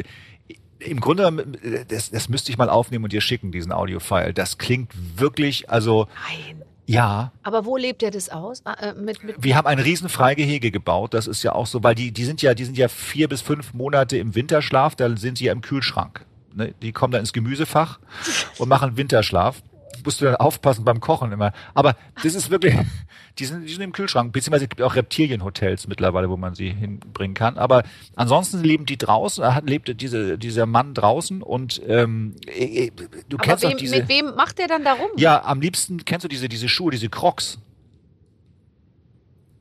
im 0.81 1.01
Grunde, 1.01 1.47
das, 1.89 2.11
das 2.11 2.29
müsste 2.29 2.51
ich 2.51 2.59
mal 2.59 2.69
aufnehmen 2.69 3.05
und 3.05 3.13
dir 3.13 3.21
schicken, 3.21 3.53
diesen 3.53 3.73
Audio-File. 3.73 4.33
Das 4.33 4.59
klingt 4.59 4.93
wirklich, 5.19 5.71
also 5.71 6.09
Nein. 6.29 6.63
ja. 6.87 7.33
Aber 7.43 7.65
wo 7.65 7.77
lebt 7.77 8.03
er 8.03 8.11
das 8.11 8.29
aus? 8.29 8.63
Ah, 8.65 8.75
äh, 8.75 8.95
mit, 8.95 9.23
mit, 9.23 9.37
Wir 9.39 9.57
haben 9.57 9.67
ein 9.67 9.79
riesen 9.79 10.09
Freigehege 10.09 10.71
gebaut. 10.71 11.15
Das 11.15 11.27
ist 11.27 11.43
ja 11.43 11.53
auch 11.53 11.67
so, 11.67 11.83
weil 11.83 11.95
die, 11.95 12.13
die 12.13 12.25
sind 12.25 12.43
ja, 12.43 12.55
die 12.55 12.65
sind 12.65 12.79
ja 12.79 12.89
vier 12.89 13.29
bis 13.29 13.41
fünf 13.43 13.75
Monate 13.75 14.17
im 14.19 14.35
Winterschlaf. 14.35 14.97
Da 14.97 15.17
sind 15.17 15.39
sie 15.39 15.45
ja 15.45 15.53
im 15.53 15.61
Kühlschrank. 15.61 16.25
Ne? 16.55 16.75
Die 16.83 16.93
kommen 16.93 17.13
dann 17.13 17.21
ins 17.21 17.33
Gemüsefach 17.33 17.99
und 18.59 18.69
machen 18.69 18.97
Winterschlaf. 18.97 19.63
Musst 20.05 20.21
du 20.21 20.25
dann 20.25 20.37
aufpassen 20.37 20.85
beim 20.85 21.01
Kochen 21.01 21.33
immer. 21.33 21.53
Aber 21.75 21.97
das 22.23 22.35
ist 22.35 22.51
wirklich, 22.51 22.75
die 23.39 23.45
sind, 23.45 23.65
die 23.67 23.73
sind 23.73 23.83
im 23.83 23.93
Kühlschrank. 23.93 24.33
Beziehungsweise 24.33 24.65
es 24.65 24.71
gibt 24.71 24.83
auch 24.83 24.95
Reptilienhotels 24.95 25.87
mittlerweile, 25.89 26.31
wo 26.31 26.37
man 26.37 26.55
sie 26.55 26.71
hinbringen 26.71 27.35
kann. 27.35 27.59
Aber 27.59 27.83
ansonsten 28.17 28.63
leben 28.63 28.87
die 28.87 28.97
draußen, 28.97 29.55
hat, 29.55 29.69
lebt 29.69 30.01
diese, 30.01 30.39
dieser 30.39 30.67
Mann 30.67 30.95
draußen 30.95 31.43
und 31.43 31.81
ähm, 31.87 32.37
äh, 32.47 32.87
äh, 32.87 32.91
du 33.29 33.37
aber 33.37 33.45
kennst 33.45 33.65
wem, 33.65 33.77
diese. 33.77 33.97
mit 33.97 34.09
wem 34.09 34.35
macht 34.35 34.59
er 34.59 34.69
dann 34.69 34.85
da 34.85 34.95
rum? 34.95 35.11
Ja, 35.17 35.45
am 35.45 35.61
liebsten 35.61 36.05
kennst 36.05 36.25
du 36.25 36.29
diese, 36.29 36.49
diese 36.49 36.69
Schuhe, 36.69 36.91
diese 36.91 37.09
Crocs. 37.09 37.59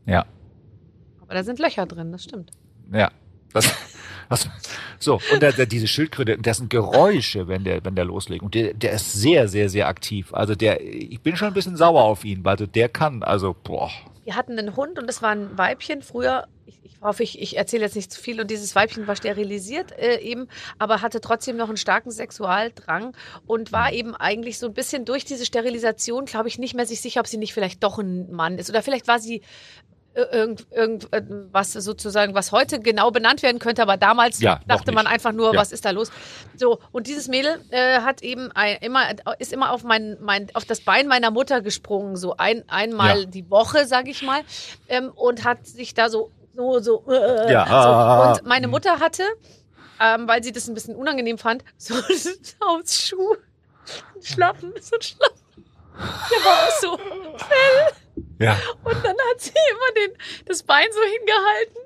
Ja. 0.05 0.25
Aber 1.21 1.33
da 1.33 1.43
sind 1.43 1.59
Löcher 1.59 1.85
drin, 1.85 2.11
das 2.11 2.23
stimmt. 2.23 2.51
Ja. 2.91 3.11
Das, 3.53 3.65
das, 4.29 4.47
so, 4.99 5.19
und 5.33 5.41
der, 5.41 5.53
der, 5.53 5.65
diese 5.65 5.87
Schildkröte, 5.87 6.37
das 6.37 6.57
sind 6.57 6.69
Geräusche, 6.69 7.47
wenn 7.47 7.63
der, 7.63 7.83
wenn 7.83 7.95
der 7.95 8.05
loslegt. 8.05 8.43
Und 8.43 8.53
der, 8.53 8.73
der 8.73 8.91
ist 8.91 9.13
sehr, 9.13 9.47
sehr, 9.47 9.69
sehr 9.69 9.87
aktiv. 9.87 10.33
Also 10.33 10.55
der, 10.55 10.81
ich 10.81 11.19
bin 11.21 11.35
schon 11.35 11.47
ein 11.47 11.53
bisschen 11.53 11.75
sauer 11.75 12.03
auf 12.03 12.23
ihn, 12.23 12.45
weil 12.45 12.57
so 12.57 12.67
der 12.67 12.89
kann, 12.89 13.23
also, 13.23 13.55
boah. 13.63 13.89
die 14.25 14.33
hatten 14.33 14.57
einen 14.57 14.75
Hund 14.75 14.99
und 14.99 15.07
das 15.07 15.21
war 15.21 15.31
ein 15.31 15.57
Weibchen. 15.57 16.03
Früher, 16.03 16.47
ich, 16.67 16.79
ich 16.83 17.01
hoffe, 17.01 17.23
ich, 17.23 17.41
ich 17.41 17.57
erzähle 17.57 17.85
jetzt 17.85 17.95
nicht 17.95 18.11
zu 18.11 18.21
viel 18.21 18.39
und 18.39 18.51
dieses 18.51 18.75
Weibchen 18.75 19.07
war 19.07 19.15
sterilisiert 19.15 19.97
äh, 19.97 20.19
eben, 20.19 20.47
aber 20.77 21.01
hatte 21.01 21.21
trotzdem 21.21 21.57
noch 21.57 21.69
einen 21.69 21.77
starken 21.77 22.11
Sexualdrang 22.11 23.15
und 23.47 23.71
war 23.71 23.91
eben 23.91 24.15
eigentlich 24.15 24.59
so 24.59 24.67
ein 24.67 24.73
bisschen 24.73 25.05
durch 25.05 25.25
diese 25.25 25.45
Sterilisation, 25.45 26.25
glaube 26.25 26.49
ich, 26.49 26.59
nicht 26.59 26.75
mehr 26.75 26.85
sich 26.85 27.01
sicher, 27.01 27.21
ob 27.21 27.27
sie 27.27 27.37
nicht 27.37 27.53
vielleicht 27.53 27.83
doch 27.83 27.97
ein 27.97 28.31
Mann 28.31 28.59
ist. 28.59 28.69
Oder 28.69 28.83
vielleicht 28.83 29.07
war 29.07 29.19
sie 29.19 29.41
irgend, 30.15 30.67
irgendwas 30.71 31.73
sozusagen, 31.73 32.33
was 32.33 32.51
heute 32.51 32.79
genau 32.79 33.11
benannt 33.11 33.43
werden 33.43 33.59
könnte, 33.59 33.81
aber 33.81 33.95
damals 33.97 34.39
Ja, 34.39 34.59
dachte 34.67 34.91
man 34.91 35.07
einfach 35.07 35.31
nur, 35.31 35.53
Ja. 35.53 35.59
was 35.59 35.71
ist 35.71 35.85
da 35.85 35.91
los? 35.91 36.09
So, 36.55 36.79
und 36.91 37.07
dieses 37.07 37.27
Mädel 37.27 37.63
äh, 37.69 38.01
hat 38.01 38.21
eben 38.21 38.51
ein, 38.53 38.77
immer, 38.81 39.03
ist 39.39 39.53
immer 39.53 39.71
auf 39.71 39.83
mein, 39.83 40.17
mein, 40.19 40.47
auf 40.55 40.65
das 40.65 40.81
Bein 40.81 41.07
meiner 41.07 41.31
Mutter 41.31 41.61
gesprungen, 41.61 42.15
so 42.15 42.35
ein, 42.37 42.63
einmal 42.67 43.19
Ja. 43.21 43.25
die 43.25 43.49
Woche, 43.49 43.85
sag 43.85 44.07
ich 44.07 44.21
mal, 44.21 44.41
ähm, 44.87 45.11
und 45.13 45.43
hat 45.45 45.65
sich 45.67 45.93
da 45.93 46.09
so, 46.09 46.31
so, 46.53 46.79
so, 46.79 47.05
äh, 47.09 47.51
Ja. 47.51 47.65
so. 47.65 48.39
Und 48.39 48.45
meine 48.47 48.67
Mutter 48.67 48.99
hatte, 48.99 49.23
ähm, 49.99 50.27
weil 50.27 50.43
sie 50.43 50.51
das 50.51 50.67
ein 50.67 50.73
bisschen 50.73 50.95
unangenehm 50.95 51.37
fand, 51.37 51.63
so 51.77 51.93
einen 51.95 52.85
Schuh, 52.87 53.35
Schlappen, 54.21 54.73
so 54.81 54.95
ein 54.95 55.01
Schlappen. 55.01 55.38
Der 55.99 56.45
war 56.45 56.67
auch 56.67 56.79
so 56.79 56.99
Ja. 58.39 58.57
und 58.83 59.05
dann 59.05 59.15
hat 59.31 59.41
sie 59.41 59.51
immer 59.51 59.93
den, 60.07 60.17
das 60.45 60.63
Bein 60.63 60.87
so 60.91 61.01
hingehalten 61.01 61.77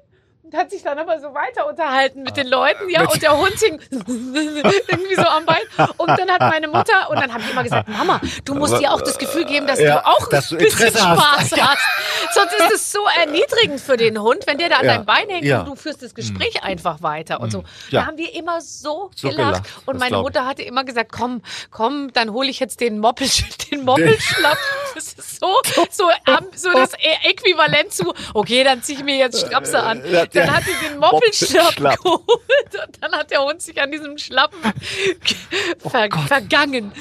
hat 0.55 0.71
sich 0.71 0.83
dann 0.83 0.97
aber 0.99 1.19
so 1.19 1.33
weiter 1.33 1.67
unterhalten 1.67 2.23
mit 2.23 2.37
den 2.37 2.47
Leuten, 2.47 2.89
ja, 2.89 3.01
und 3.07 3.21
der 3.21 3.37
Hund 3.37 3.53
hing 3.59 3.79
irgendwie 3.91 5.15
so 5.15 5.23
am 5.27 5.45
Bein. 5.45 5.61
Und 5.97 6.07
dann 6.09 6.29
hat 6.31 6.41
meine 6.41 6.67
Mutter, 6.67 7.09
und 7.09 7.19
dann 7.19 7.31
habe 7.33 7.43
ich 7.43 7.51
immer 7.51 7.63
gesagt, 7.63 7.87
Mama, 7.89 8.19
du 8.45 8.53
musst 8.55 8.79
dir 8.79 8.91
auch 8.93 9.01
das 9.01 9.17
Gefühl 9.17 9.45
geben, 9.45 9.67
dass 9.67 9.79
Ja, 9.79 9.99
du 9.99 10.05
auch 10.07 10.27
dass 10.29 10.51
ein 10.51 10.57
bisschen 10.57 10.93
hast. 10.93 11.49
Spaß 11.51 11.51
hast. 11.61 12.33
Sonst 12.33 12.53
ist 12.53 12.73
es 12.75 12.91
so 12.91 12.99
erniedrigend 13.19 13.79
für 13.79 13.97
den 13.97 14.21
Hund, 14.21 14.45
wenn 14.47 14.57
der 14.57 14.69
da 14.69 14.77
an 14.77 14.85
Ja. 14.85 14.93
deinem 14.93 15.05
Bein 15.05 15.29
hängt 15.29 15.45
Ja. 15.45 15.59
und 15.61 15.67
du 15.69 15.75
führst 15.75 16.01
das 16.01 16.13
Gespräch 16.15 16.63
einfach 16.63 17.01
weiter 17.01 17.39
und 17.41 17.51
so. 17.51 17.63
Ja. 17.89 18.01
Da 18.01 18.07
haben 18.07 18.17
wir 18.17 18.33
immer 18.35 18.61
so, 18.61 19.11
So 19.15 19.29
gelacht. 19.29 19.63
gelacht, 19.63 19.69
Und 19.85 19.99
meine. 19.99 20.17
Mutter 20.17 20.45
hatte 20.45 20.61
immer 20.61 20.83
gesagt, 20.83 21.11
komm, 21.11 21.41
komm, 21.71 22.11
dann 22.13 22.31
hole 22.31 22.49
ich 22.49 22.59
jetzt 22.59 22.79
den 22.79 22.99
Moppel, 22.99 23.27
den 23.71 23.83
Moppelschlapp. 23.85 24.57
Das 24.95 25.13
ist 25.13 25.39
so, 25.39 25.47
so, 25.91 26.09
so 26.55 26.71
das 26.71 26.91
Äquivalent 27.23 27.91
zu, 27.93 28.13
okay, 28.33 28.63
dann 28.63 28.81
ziehe 28.83 28.99
ich 28.99 29.03
mir 29.03 29.15
jetzt 29.17 29.39
Strapse 29.45 29.79
an. 29.81 30.01
Ja, 30.09 30.25
Dann 30.45 30.55
hat 30.55 30.63
sie 30.63 30.87
den 30.87 30.99
Moppelschlapp. 30.99 31.75
geholt 31.97 32.87
und 32.87 32.97
dann 33.01 33.11
hat 33.13 33.31
der 33.31 33.41
Hund 33.43 33.61
sich 33.61 33.81
an 33.81 33.91
diesem 33.91 34.17
Schlappen 34.17 34.59
ver 35.79 36.09
vergangen. 36.27 36.91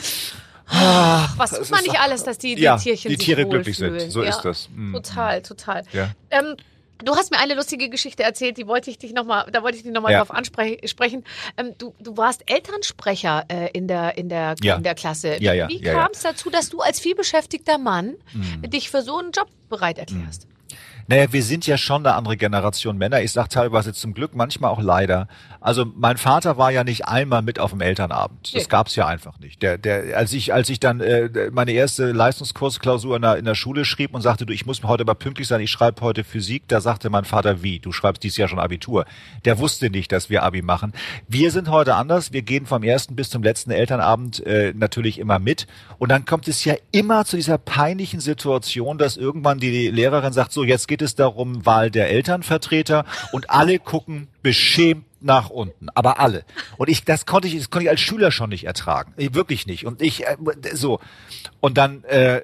Was 1.37 1.51
tut 1.51 1.71
man 1.71 1.83
nicht 1.83 2.01
alles, 2.01 2.25
dass 2.25 2.39
die, 2.39 2.55
die 2.55 2.63
Ja, 2.63 2.77
Tierchen 2.77 3.11
die 3.11 3.17
Tiere 3.19 3.47
glücklich 3.47 3.77
sind. 3.77 4.01
So 4.11 4.23
ja, 4.23 4.31
ist 4.31 4.41
das. 4.43 4.69
Mhm. 4.75 4.95
Total, 4.95 5.43
total. 5.43 5.83
Ja. 5.93 6.11
Ähm, 6.31 6.57
du 7.05 7.15
hast 7.15 7.31
mir 7.31 7.39
eine 7.41 7.55
lustige 7.55 7.91
Geschichte 7.91 8.23
erzählt, 8.23 8.57
die 8.57 8.67
wollte 8.67 8.91
ich 8.91 8.97
dich 8.99 9.13
noch 9.13 9.25
mal, 9.25 9.47
da 9.53 9.63
wollte 9.63 9.77
ich 9.77 9.83
dich 9.83 9.93
nochmal 9.93 10.13
Ja. 10.13 10.19
drauf 10.25 10.31
ansprechen. 10.31 11.25
Ähm, 11.57 11.75
du, 11.79 11.95
du 12.01 12.17
warst 12.17 12.43
Elternsprecher 12.51 13.45
äh, 13.49 13.71
in, 13.73 13.87
der, 13.87 14.17
in, 14.17 14.29
der, 14.29 14.55
in 14.63 14.83
der 14.83 14.95
Klasse. 14.95 15.37
Wie 15.39 15.45
ja. 15.45 15.67
kam 15.93 16.11
es 16.13 16.23
dazu, 16.23 16.49
dass 16.49 16.71
du 16.71 16.81
als 16.81 17.01
vielbeschäftigter 17.01 17.77
Mann 17.79 18.15
dich 18.67 18.89
für 18.89 19.03
so 19.03 19.19
einen 19.19 19.33
Job 19.33 19.49
bereit 19.69 19.99
erklärst? 19.99 20.47
Naja, 21.13 21.31
wir 21.31 21.43
sind 21.43 21.67
ja 21.67 21.77
schon 21.77 22.07
eine 22.07 22.15
andere 22.15 22.39
Generation 22.39 22.97
Männer. 22.97 23.21
Ich 23.21 23.33
sage 23.33 23.51
teilweise 23.51 23.93
zum 23.93 24.15
Glück, 24.15 24.35
manchmal 24.35 24.71
auch 24.71 24.81
leider. 24.81 25.29
Also 25.61 25.85
mein 25.85 26.17
Vater 26.17 26.57
war 26.57 26.71
ja 26.73 26.85
nicht 26.85 27.07
einmal 27.07 27.43
mit 27.43 27.59
auf 27.59 27.73
dem 27.73 27.83
Elternabend. 27.83 28.55
Das 28.55 28.63
Nee. 28.63 28.69
gab's 28.71 28.97
ja 28.97 29.07
einfach 29.07 29.39
nicht. 29.39 29.61
Der, 29.61 29.77
der, 29.77 30.17
als 30.17 30.33
ich, 30.33 30.55
als 30.55 30.71
ich 30.71 30.81
dann 30.81 31.01
äh, 31.03 31.51
meine 31.53 31.73
erste 31.73 32.13
Leistungskursklausur 32.13 33.17
in 33.17 33.21
der, 33.21 33.37
in 33.37 33.45
der 33.45 33.55
Schule 33.55 33.85
schrieb 33.85 34.15
und 34.15 34.23
sagte, 34.23 34.47
du, 34.47 34.55
ich 34.55 34.65
muss 34.65 34.83
heute 34.85 35.05
mal 35.05 35.13
pünktlich 35.13 35.47
sein, 35.49 35.61
ich 35.61 35.71
schreibe 35.71 36.01
heute 36.01 36.25
Physik, 36.25 36.67
da 36.69 36.81
sagte 36.81 37.11
mein 37.11 37.27
Vater, 37.27 37.63
wie? 37.63 37.79
Du 37.79 37.93
schreibst 37.93 38.23
dieses 38.23 38.39
Jahr 38.39 38.49
schon 38.49 38.59
Abitur. 38.59 39.05
Der 39.45 39.59
wusste 39.59 39.91
nicht, 39.91 40.13
dass 40.13 40.31
wir 40.31 40.43
Abi 40.45 40.63
machen. 40.63 40.95
Wir 41.29 41.51
sind 41.51 41.69
heute 41.69 41.95
anders. 41.95 42.33
Wir 42.33 42.41
gehen 42.41 42.65
vom 42.65 42.83
ersten 42.83 43.17
bis 43.17 43.29
zum 43.29 43.43
letzten 43.43 43.71
Elternabend 43.71 44.45
äh, 44.47 44.73
natürlich 44.75 45.19
immer 45.19 45.39
mit. 45.39 45.67
Und 45.99 46.09
dann 46.09 46.25
kommt 46.25 46.49
es 46.49 46.65
ja 46.65 46.75
immer 46.91 47.27
zu 47.27 47.37
dieser 47.37 47.59
peinlichen 47.59 48.21
Situation, 48.21 48.97
dass 48.97 49.19
irgendwann 49.19 49.59
die 49.59 49.89
Lehrerin 49.89 50.33
sagt, 50.33 50.53
so, 50.53 50.65
jetzt 50.65 50.89
geht 50.89 51.02
es 51.03 51.15
darum, 51.15 51.67
Wahl 51.67 51.91
der 51.91 52.11
Elternvertreter 52.11 53.05
und 53.33 53.51
alle 53.51 53.79
gucken 53.79 54.29
beschämt 54.43 55.05
nach 55.21 55.51
unten, 55.51 55.89
aber 55.95 56.19
alle. 56.19 56.45
Und 56.79 56.89
ich, 56.89 57.05
das 57.05 57.27
konnte 57.27 57.49
ich, 57.49 57.57
das 57.57 57.71
konnte 57.71 57.85
ich 57.85 57.91
als 57.91 58.01
Schüler 58.01 58.31
schon 58.33 58.51
nicht 58.51 58.65
ertragen, 58.65 59.13
wirklich 59.17 59.67
nicht. 59.67 59.87
Und 59.87 60.03
ich, 60.03 60.27
äh, 60.27 60.37
so, 60.75 60.99
und 61.61 61.79
dann 61.79 62.03
äh, 62.05 62.41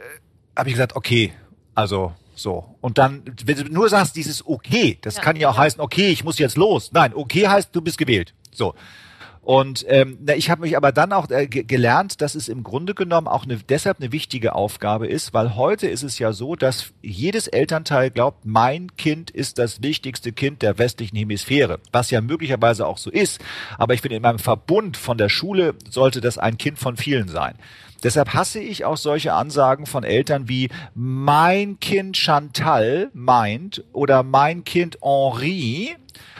habe 0.56 0.68
ich 0.68 0.74
gesagt, 0.74 0.94
okay, 0.96 1.32
also 1.74 2.14
so. 2.34 2.76
Und 2.80 2.98
dann, 2.98 3.22
wenn 3.44 3.56
du 3.56 3.64
nur 3.64 3.88
sagst, 3.88 4.14
dieses 4.14 4.46
okay, 4.46 4.98
das 5.02 5.16
Ja. 5.16 5.22
kann 5.22 5.36
ja 5.36 5.48
auch 5.50 5.58
heißen, 5.58 5.80
okay, 5.80 6.08
ich 6.10 6.22
muss 6.22 6.38
jetzt 6.38 6.56
los. 6.56 6.90
Nein, 6.92 7.12
okay 7.14 7.48
heißt, 7.48 7.70
du 7.72 7.80
bist 7.80 7.98
gewählt. 7.98 8.32
So. 8.52 8.74
Und 9.48 9.86
ähm, 9.88 10.18
ich 10.36 10.50
habe 10.50 10.60
mich 10.60 10.76
aber 10.76 10.92
dann 10.92 11.10
auch 11.10 11.30
äh, 11.30 11.46
ge 11.46 11.62
gelernt, 11.62 12.20
dass 12.20 12.34
es 12.34 12.50
im 12.50 12.62
Grunde 12.62 12.94
genommen 12.94 13.26
auch 13.26 13.44
eine, 13.44 13.56
deshalb 13.56 13.98
eine 13.98 14.12
wichtige 14.12 14.54
Aufgabe 14.54 15.06
ist, 15.06 15.32
weil 15.32 15.56
heute 15.56 15.86
ist 15.86 16.02
es 16.02 16.18
ja 16.18 16.34
so, 16.34 16.54
dass 16.54 16.92
jedes 17.00 17.48
Elternteil 17.48 18.10
glaubt, 18.10 18.44
mein 18.44 18.94
Kind 18.98 19.30
ist 19.30 19.56
das 19.56 19.82
wichtigste 19.82 20.32
Kind 20.32 20.60
der 20.60 20.76
westlichen 20.76 21.16
Hemisphäre, 21.16 21.80
was 21.92 22.10
ja 22.10 22.20
möglicherweise 22.20 22.86
auch 22.86 22.98
so 22.98 23.10
ist. 23.10 23.40
Aber 23.78 23.94
ich 23.94 24.02
finde, 24.02 24.16
in 24.16 24.22
meinem 24.22 24.38
Verbund 24.38 24.98
von 24.98 25.16
der 25.16 25.30
Schule 25.30 25.76
sollte 25.88 26.20
das 26.20 26.36
ein 26.36 26.58
Kind 26.58 26.78
von 26.78 26.98
vielen 26.98 27.28
sein. 27.28 27.54
Deshalb 28.02 28.34
hasse 28.34 28.60
ich 28.60 28.84
auch 28.84 28.98
solche 28.98 29.32
Ansagen 29.32 29.86
von 29.86 30.04
Eltern 30.04 30.48
wie 30.50 30.68
mein 30.94 31.80
Kind 31.80 32.18
Chantal 32.18 33.08
meint 33.14 33.82
oder 33.94 34.22
mein 34.22 34.64
Kind 34.64 34.98
Henri 35.02 35.96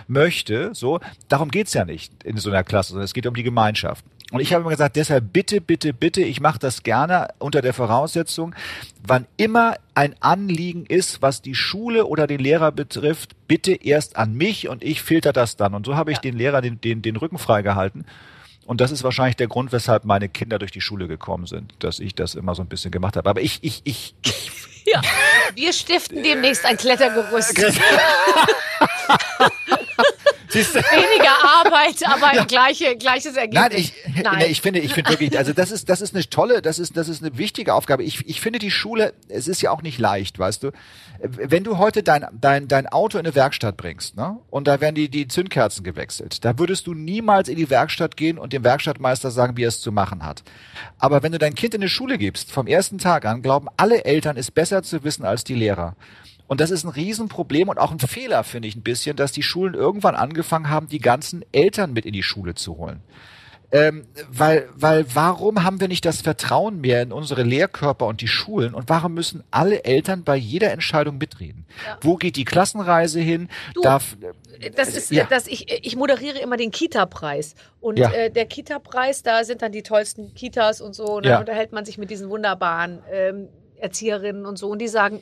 möchte, 0.09 0.71
so, 0.75 1.01
darum 1.29 1.51
geht's 1.51 1.75
ja 1.75 1.85
nicht 1.85 2.13
in 2.25 2.37
so 2.37 2.51
einer 2.51 2.65
Klasse, 2.65 2.91
sondern 2.91 3.05
es 3.05 3.15
geht 3.15 3.27
um 3.27 3.35
die 3.35 3.43
Gemeinschaft. 3.43 4.05
Und 4.31 4.41
ich 4.41 4.53
habe 4.53 4.61
immer 4.61 4.71
gesagt, 4.71 4.97
deshalb 4.97 5.33
bitte, 5.33 5.61
bitte, 5.63 5.95
bitte, 5.95 6.21
ich 6.21 6.41
mache 6.41 6.59
das 6.59 6.83
gerne 6.83 7.29
unter 7.39 7.63
der 7.63 7.73
Voraussetzung, 7.73 8.55
wann 9.07 9.27
immer 9.39 9.77
ein 9.95 10.15
Anliegen 10.21 10.85
ist, 10.85 11.23
was 11.23 11.41
die 11.41 11.55
Schule 11.55 12.05
oder 12.05 12.27
den 12.27 12.41
Lehrer 12.41 12.71
betrifft, 12.71 13.31
bitte 13.47 13.73
erst 13.73 14.17
an 14.17 14.35
mich 14.35 14.69
und 14.69 14.85
ich 14.85 15.01
filter 15.03 15.33
das 15.33 15.57
dann. 15.57 15.75
Und 15.75 15.87
so 15.87 15.97
habe 15.97 16.11
ich 16.11 16.19
Ja. 16.19 16.23
den 16.23 16.37
Lehrer 16.37 16.61
den, 16.61 16.79
den, 16.81 17.01
den 17.01 17.17
Rücken 17.17 17.39
freigehalten. 17.39 18.05
Und 18.67 18.83
das 18.83 18.91
ist 18.91 19.03
wahrscheinlich 19.03 19.37
der 19.37 19.49
Grund, 19.49 19.73
weshalb 19.73 20.05
meine 20.05 20.29
Kinder 20.29 20.59
durch 20.59 20.73
die 20.73 20.83
Schule 20.83 21.09
gekommen 21.09 21.47
sind, 21.47 21.73
dass 21.79 21.99
ich 21.99 22.15
das 22.15 22.35
immer 22.35 22.55
so 22.55 22.61
ein 22.61 22.69
bisschen 22.69 22.91
gemacht 22.91 23.17
habe. 23.17 23.31
Aber 23.31 23.41
ich, 23.41 23.61
ich, 23.63 23.81
ich, 23.85 24.15
ich 24.27 24.51
Ja. 24.85 25.01
Wir 25.55 25.73
stiften 25.73 26.23
demnächst 26.23 26.67
ein 26.67 26.77
Klettergerüst. 26.77 27.59
Weniger 30.55 31.31
Arbeit, 31.65 32.03
aber 32.07 32.45
gleiche, 32.47 32.97
gleiches 32.97 33.37
Ergebnis. 33.37 33.61
Nein, 33.63 33.73
ich, 33.75 34.39
nee, 34.39 34.47
ich 34.47 34.61
finde, 34.61 34.81
ich 34.81 34.95
finde 34.95 35.11
wirklich, 35.11 35.37
also 35.37 35.53
das 35.53 35.71
ist, 35.71 35.89
das 35.89 36.01
ist 36.01 36.15
eine 36.15 36.29
tolle, 36.29 36.63
das 36.63 36.79
ist, 36.79 36.97
das 36.97 37.09
ist 37.09 37.23
eine 37.23 37.37
wichtige 37.39 37.75
Aufgabe. 37.75 38.03
Ich, 38.03 38.27
ich 38.27 38.41
finde 38.41 38.59
die 38.59 38.71
Schule, 38.71 39.15
es 39.29 39.49
ist 39.49 39.61
ja 39.63 39.71
auch 39.71 39.83
nicht 39.83 39.99
leicht, 39.99 40.39
weißt 40.39 40.63
du. 40.63 40.71
Wenn 41.21 41.65
du 41.65 41.79
heute 41.79 42.03
dein, 42.03 42.27
dein, 42.33 42.69
dein 42.69 42.87
Auto 42.87 43.19
in 43.19 43.27
eine 43.27 43.35
Werkstatt 43.35 43.77
bringst, 43.77 44.17
ne, 44.17 44.39
und 44.51 44.69
da 44.69 44.81
werden 44.81 44.95
die, 44.95 45.09
die 45.09 45.27
Zündkerzen 45.27 45.83
gewechselt, 45.85 46.45
da 46.45 46.59
würdest 46.59 46.87
du 46.87 46.95
niemals 46.95 47.49
in 47.49 47.57
die 47.57 47.71
Werkstatt 47.71 48.17
gehen 48.17 48.39
und 48.39 48.53
dem 48.53 48.65
Werkstattmeister 48.65 49.31
sagen, 49.31 49.57
wie 49.57 49.65
er 49.65 49.69
es 49.69 49.81
zu 49.81 49.93
machen 49.93 50.25
hat. 50.25 50.45
Aber 50.99 51.23
wenn 51.23 51.33
du 51.33 51.39
dein 51.39 51.55
Kind 51.55 51.75
in 51.75 51.83
eine 51.83 51.89
Schule 51.89 52.19
gibst, 52.19 52.53
vom 52.53 52.67
ersten 52.67 52.99
Tag 52.99 53.25
an, 53.25 53.43
glauben 53.43 53.69
alle 53.77 54.05
Eltern, 54.05 54.37
es 54.37 54.51
besser 54.51 54.83
zu 54.83 55.05
wissen 55.05 55.25
als 55.25 55.45
die 55.45 55.55
Lehrer. 55.55 55.97
Und 56.49 56.61
das 56.61 56.71
ist 56.73 56.83
ein 56.85 56.89
Riesenproblem 56.89 57.69
und 57.69 57.79
auch 57.79 57.93
ein 57.93 57.99
Fehler, 58.01 58.43
finde 58.43 58.67
ich 58.69 58.75
ein 58.75 58.83
bisschen, 58.83 59.17
dass 59.17 59.31
die 59.33 59.43
Schulen 59.45 59.75
irgendwann 59.75 60.17
angefangen 60.17 60.69
haben, 60.71 60.89
die 60.89 60.99
ganzen 60.99 61.45
Eltern 61.53 61.93
mit 61.93 62.07
in 62.07 62.13
die 62.15 62.23
Schule 62.25 62.55
zu 62.55 62.77
holen. 62.79 63.03
Ähm, 63.71 64.07
weil, 64.31 64.67
weil 64.75 65.05
warum 65.15 65.63
haben 65.63 65.79
wir 65.79 65.89
nicht 65.89 66.07
das 66.07 66.23
Vertrauen 66.23 66.81
mehr 66.81 67.03
in 67.03 67.13
unsere 67.13 67.43
Lehrkörper 67.43 68.07
und 68.07 68.23
die 68.23 68.29
Schulen 68.29 68.73
und 68.73 68.89
warum 68.89 69.13
müssen 69.13 69.45
alle 69.51 69.85
Eltern 69.85 70.25
bei 70.25 70.37
jeder 70.37 70.73
Entscheidung 70.73 71.19
mitreden? 71.19 71.67
Wo 72.01 72.17
geht 72.17 72.37
die 72.37 72.47
Klassenreise 72.47 73.21
hin? 73.21 73.51
Du, 73.75 73.83
Darf, 73.83 74.17
Das 74.75 74.89
ist, 74.89 75.11
Ja. 75.11 75.25
dass 75.27 75.47
ich, 75.47 75.71
ich 75.87 75.97
moderiere 75.97 76.39
immer 76.39 76.57
den 76.57 76.71
Kita-Preis. 76.71 77.55
Und 77.79 77.99
Ja. 77.99 78.11
äh, 78.11 78.31
der 78.31 78.47
Kita-Preis, 78.47 79.23
da 79.23 79.45
sind 79.45 79.61
dann 79.61 79.71
die 79.71 79.83
tollsten 79.83 80.33
Kitas 80.35 80.81
und 80.81 80.95
so. 80.95 81.17
Und 81.17 81.27
dann 81.27 81.33
Ja. 81.33 81.39
unterhält 81.41 81.73
man 81.73 81.85
sich 81.85 81.99
mit 81.99 82.09
diesen 82.11 82.31
wunderbaren 82.31 83.03
ähm, 83.13 83.49
Erzieherinnen 83.77 84.47
und 84.47 84.59
so. 84.59 84.71
Und 84.71 84.79
die 84.81 84.89
sagen, 84.89 85.21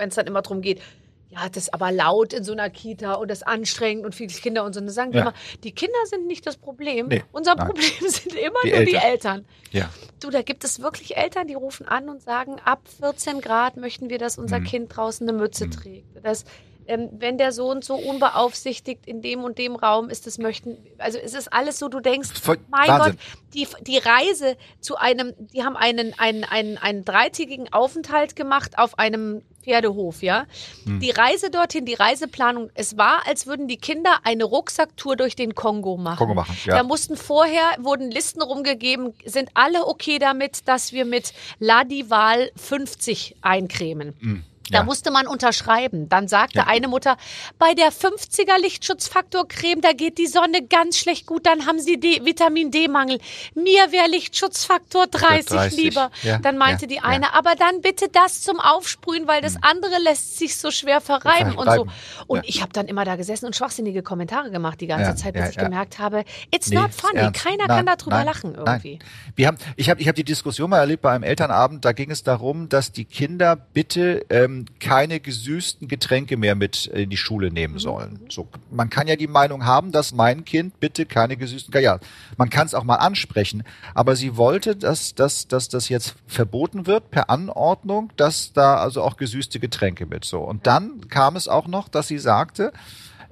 wenn 0.00 0.08
es 0.08 0.16
dann 0.16 0.26
immer 0.26 0.42
darum 0.42 0.60
geht, 0.62 0.80
ja, 1.28 1.48
das 1.48 1.64
ist 1.64 1.74
aber 1.74 1.92
laut 1.92 2.32
in 2.32 2.42
so 2.42 2.50
einer 2.50 2.70
Kita 2.70 3.12
und 3.14 3.30
das 3.30 3.38
ist 3.38 3.46
anstrengend 3.46 4.04
und 4.04 4.16
viele 4.16 4.32
Kinder 4.32 4.64
und 4.64 4.72
so. 4.74 4.80
Und 4.80 4.86
dann 4.86 4.94
sagen 4.94 5.12
die 5.12 5.18
Ja. 5.18 5.22
immer, 5.26 5.34
die 5.62 5.70
Kinder 5.70 5.98
sind 6.06 6.26
nicht 6.26 6.44
das 6.44 6.56
Problem. 6.56 7.06
Nee, 7.06 7.22
Unser 7.30 7.54
nein. 7.54 7.66
Problem 7.68 7.88
sind 8.08 8.34
immer 8.34 8.58
Die 8.64 8.70
nur 8.72 8.80
die 8.84 8.94
Eltern. 8.96 9.04
Eltern. 9.04 9.44
ja. 9.70 9.88
Du, 10.18 10.30
da 10.30 10.42
gibt 10.42 10.64
es 10.64 10.80
wirklich 10.82 11.16
Eltern, 11.16 11.46
die 11.46 11.54
rufen 11.54 11.86
an 11.86 12.08
und 12.08 12.20
sagen, 12.20 12.56
ab 12.64 12.80
14 13.00 13.40
Grad 13.40 13.76
möchten 13.76 14.10
wir, 14.10 14.18
dass 14.18 14.38
unser 14.38 14.58
Mhm. 14.58 14.64
Kind 14.64 14.96
draußen 14.96 15.28
eine 15.28 15.38
Mütze 15.38 15.70
trägt. 15.70 16.06
Das, 16.24 16.44
ähm, 16.90 17.08
wenn 17.12 17.38
der 17.38 17.52
Sohn 17.52 17.82
so 17.82 17.94
unbeaufsichtigt 17.94 19.06
in 19.06 19.22
dem 19.22 19.44
und 19.44 19.58
dem 19.58 19.76
Raum 19.76 20.10
ist, 20.10 20.26
das 20.26 20.38
möchten, 20.38 20.76
also 20.98 21.18
es 21.18 21.34
ist 21.34 21.52
alles 21.52 21.78
so, 21.78 21.88
du 21.88 22.00
denkst, 22.00 22.30
Voll- 22.40 22.58
mein 22.68 22.88
Wahnsinn. 22.88 23.12
Gott, 23.12 23.54
die, 23.54 23.66
die 23.82 23.98
Reise 23.98 24.56
zu 24.80 24.96
einem, 24.96 25.32
die 25.38 25.62
haben 25.62 25.76
einen, 25.76 26.18
einen, 26.18 26.44
einen, 26.44 26.78
einen 26.78 27.04
dreitägigen 27.04 27.72
Aufenthalt 27.72 28.34
gemacht 28.34 28.76
auf 28.76 28.98
einem 28.98 29.42
Pferdehof, 29.62 30.22
ja. 30.22 30.46
Hm. 30.84 31.00
Die 31.00 31.10
Reise 31.10 31.50
dorthin, 31.50 31.84
die 31.84 31.94
Reiseplanung, 31.94 32.70
es 32.74 32.96
war, 32.96 33.26
als 33.26 33.46
würden 33.46 33.68
die 33.68 33.76
Kinder 33.76 34.18
eine 34.24 34.44
Rucksacktour 34.44 35.16
durch 35.16 35.36
den 35.36 35.54
Kongo 35.54 35.96
machen. 35.96 36.18
Kongo 36.18 36.34
machen, 36.34 36.56
ja. 36.64 36.76
Da 36.76 36.82
mussten 36.82 37.16
vorher, 37.16 37.62
wurden 37.78 38.10
Listen 38.10 38.42
rumgegeben, 38.42 39.14
sind 39.24 39.50
alle 39.54 39.86
okay 39.86 40.18
damit, 40.18 40.66
dass 40.66 40.92
wir 40.92 41.04
mit 41.04 41.32
Ladival 41.58 42.50
50 42.56 43.36
eincremen. 43.42 44.46
Da 44.70 44.78
ja. 44.78 44.84
musste 44.84 45.10
man 45.10 45.26
unterschreiben. 45.26 46.08
Dann 46.08 46.28
sagte 46.28 46.66
eine 46.66 46.88
Mutter, 46.88 47.16
bei 47.58 47.74
der 47.74 47.92
50er 47.92 48.58
Lichtschutzfaktor-Creme, 48.60 49.80
da 49.80 49.92
geht 49.92 50.18
die 50.18 50.26
Sonne 50.26 50.66
ganz 50.66 50.98
schlecht 50.98 51.26
gut, 51.26 51.46
dann 51.46 51.66
haben 51.66 51.80
sie 51.80 51.98
D 51.98 52.24
Vitamin 52.24 52.70
D-Mangel. 52.70 53.18
Mir 53.54 53.92
wäre 53.92 54.08
Lichtschutzfaktor 54.08 55.06
30, 55.08 55.46
30, 55.46 55.78
lieber. 55.78 56.10
ja, 56.22 56.38
dann 56.38 56.58
meinte 56.58 56.84
ja, 56.84 56.88
die 56.88 56.94
ja. 56.96 57.02
eine, 57.04 57.34
aber 57.34 57.54
dann 57.56 57.80
bitte 57.80 58.06
das 58.12 58.42
zum 58.42 58.60
Aufsprühen, 58.60 59.26
weil 59.26 59.40
das 59.42 59.56
andere 59.62 59.98
lässt 60.02 60.38
sich 60.38 60.56
so 60.56 60.70
schwer 60.70 61.00
verreiben 61.00 61.56
und 61.56 61.70
so. 61.70 61.86
Und 62.26 62.38
Ja. 62.38 62.42
ich 62.46 62.62
habe 62.62 62.72
dann 62.72 62.86
immer 62.86 63.04
da 63.04 63.16
gesessen 63.16 63.46
und 63.46 63.56
schwachsinnige 63.56 64.02
Kommentare 64.02 64.50
gemacht 64.50 64.80
die 64.80 64.86
ganze 64.86 65.10
Ja, 65.10 65.16
Zeit, 65.16 65.34
bis 65.34 65.42
ja, 65.44 65.50
ich 65.50 65.56
ja. 65.56 65.64
gemerkt 65.64 65.98
habe, 65.98 66.24
it's 66.50 66.68
Nee, 66.70 66.76
not 66.76 66.94
funny. 66.94 67.18
ernst. 67.18 67.42
Keiner 67.42 67.66
Nein, 67.66 67.86
kann 67.86 67.96
darüber 67.98 68.16
nein, 68.16 68.26
lachen 68.26 68.54
irgendwie. 68.54 68.98
Nein. 68.98 69.08
Wir 69.36 69.46
haben, 69.46 69.58
ich 69.76 69.90
habe 69.90 70.00
ich 70.00 70.08
hab 70.08 70.14
die 70.14 70.24
Diskussion 70.24 70.70
mal 70.70 70.78
erlebt 70.78 71.02
bei 71.02 71.10
einem 71.12 71.24
Elternabend, 71.24 71.84
da 71.84 71.92
ging 71.92 72.10
es 72.10 72.22
darum, 72.22 72.68
dass 72.68 72.92
die 72.92 73.04
Kinder 73.04 73.56
bitte 73.56 74.24
ähm, 74.30 74.59
keine 74.80 75.20
gesüßten 75.20 75.88
Getränke 75.88 76.36
mehr 76.36 76.54
mit 76.54 76.86
in 76.86 77.10
die 77.10 77.16
Schule 77.16 77.50
nehmen 77.50 77.78
sollen. 77.78 78.20
So, 78.28 78.48
man 78.70 78.90
kann 78.90 79.08
ja 79.08 79.16
die 79.16 79.26
Meinung 79.26 79.64
haben, 79.64 79.92
dass 79.92 80.12
mein 80.12 80.44
Kind 80.44 80.80
bitte 80.80 81.06
keine 81.06 81.36
gesüßten, 81.36 81.80
ja, 81.82 81.98
man 82.36 82.50
kann 82.50 82.66
es 82.66 82.74
auch 82.74 82.84
mal 82.84 82.96
ansprechen, 82.96 83.62
aber 83.94 84.16
sie 84.16 84.36
wollte, 84.36 84.76
dass, 84.76 85.14
dass, 85.14 85.48
dass 85.48 85.68
das 85.68 85.88
jetzt 85.88 86.14
verboten 86.26 86.86
wird 86.86 87.10
per 87.10 87.30
Anordnung, 87.30 88.12
dass 88.16 88.52
da 88.52 88.76
also 88.76 89.02
auch 89.02 89.16
gesüßte 89.16 89.60
Getränke 89.60 90.06
mit 90.06 90.24
so. 90.24 90.40
Und 90.40 90.66
dann 90.66 91.08
kam 91.08 91.36
es 91.36 91.48
auch 91.48 91.66
noch, 91.66 91.88
dass 91.88 92.08
sie 92.08 92.18
sagte, 92.18 92.72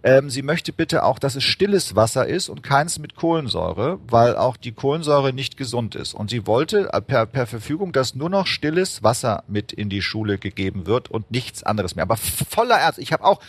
ähm, 0.03 0.31
sie 0.31 0.43
möchte 0.43 0.73
bitte 0.73 1.05
auch, 1.05 1.19
dass 1.19 1.35
es 1.35 1.43
stilles 1.45 1.97
Wasser 1.97 2.27
ist 2.27 2.49
und 2.49 2.63
keins 2.63 2.99
mit 2.99 3.17
Kohlensäure, 3.17 3.99
weil 4.09 4.37
auch 4.37 4.57
die 4.57 4.73
Kohlensäure 4.73 5.33
nicht 5.33 5.57
gesund 5.57 5.95
ist. 5.95 6.15
Und 6.15 6.31
sie 6.31 6.47
wollte 6.47 6.93
äh, 6.93 7.01
per, 7.01 7.27
per 7.27 7.47
Verfügung, 7.47 7.93
dass 7.93 8.15
nur 8.15 8.31
noch 8.31 8.47
stilles 8.47 9.03
Wasser 9.03 9.43
mit 9.49 9.73
in 9.73 9.89
die 9.91 10.03
Schule 10.03 10.39
gegeben 10.39 10.87
wird 10.87 11.11
und 11.11 11.31
nichts 11.31 11.63
anderes 11.63 11.97
mehr. 11.97 12.05
Aber 12.05 12.17
voller 12.17 12.77
Ernst, 12.77 12.99
ich 12.99 13.13
habe 13.13 13.25
auch 13.25 13.41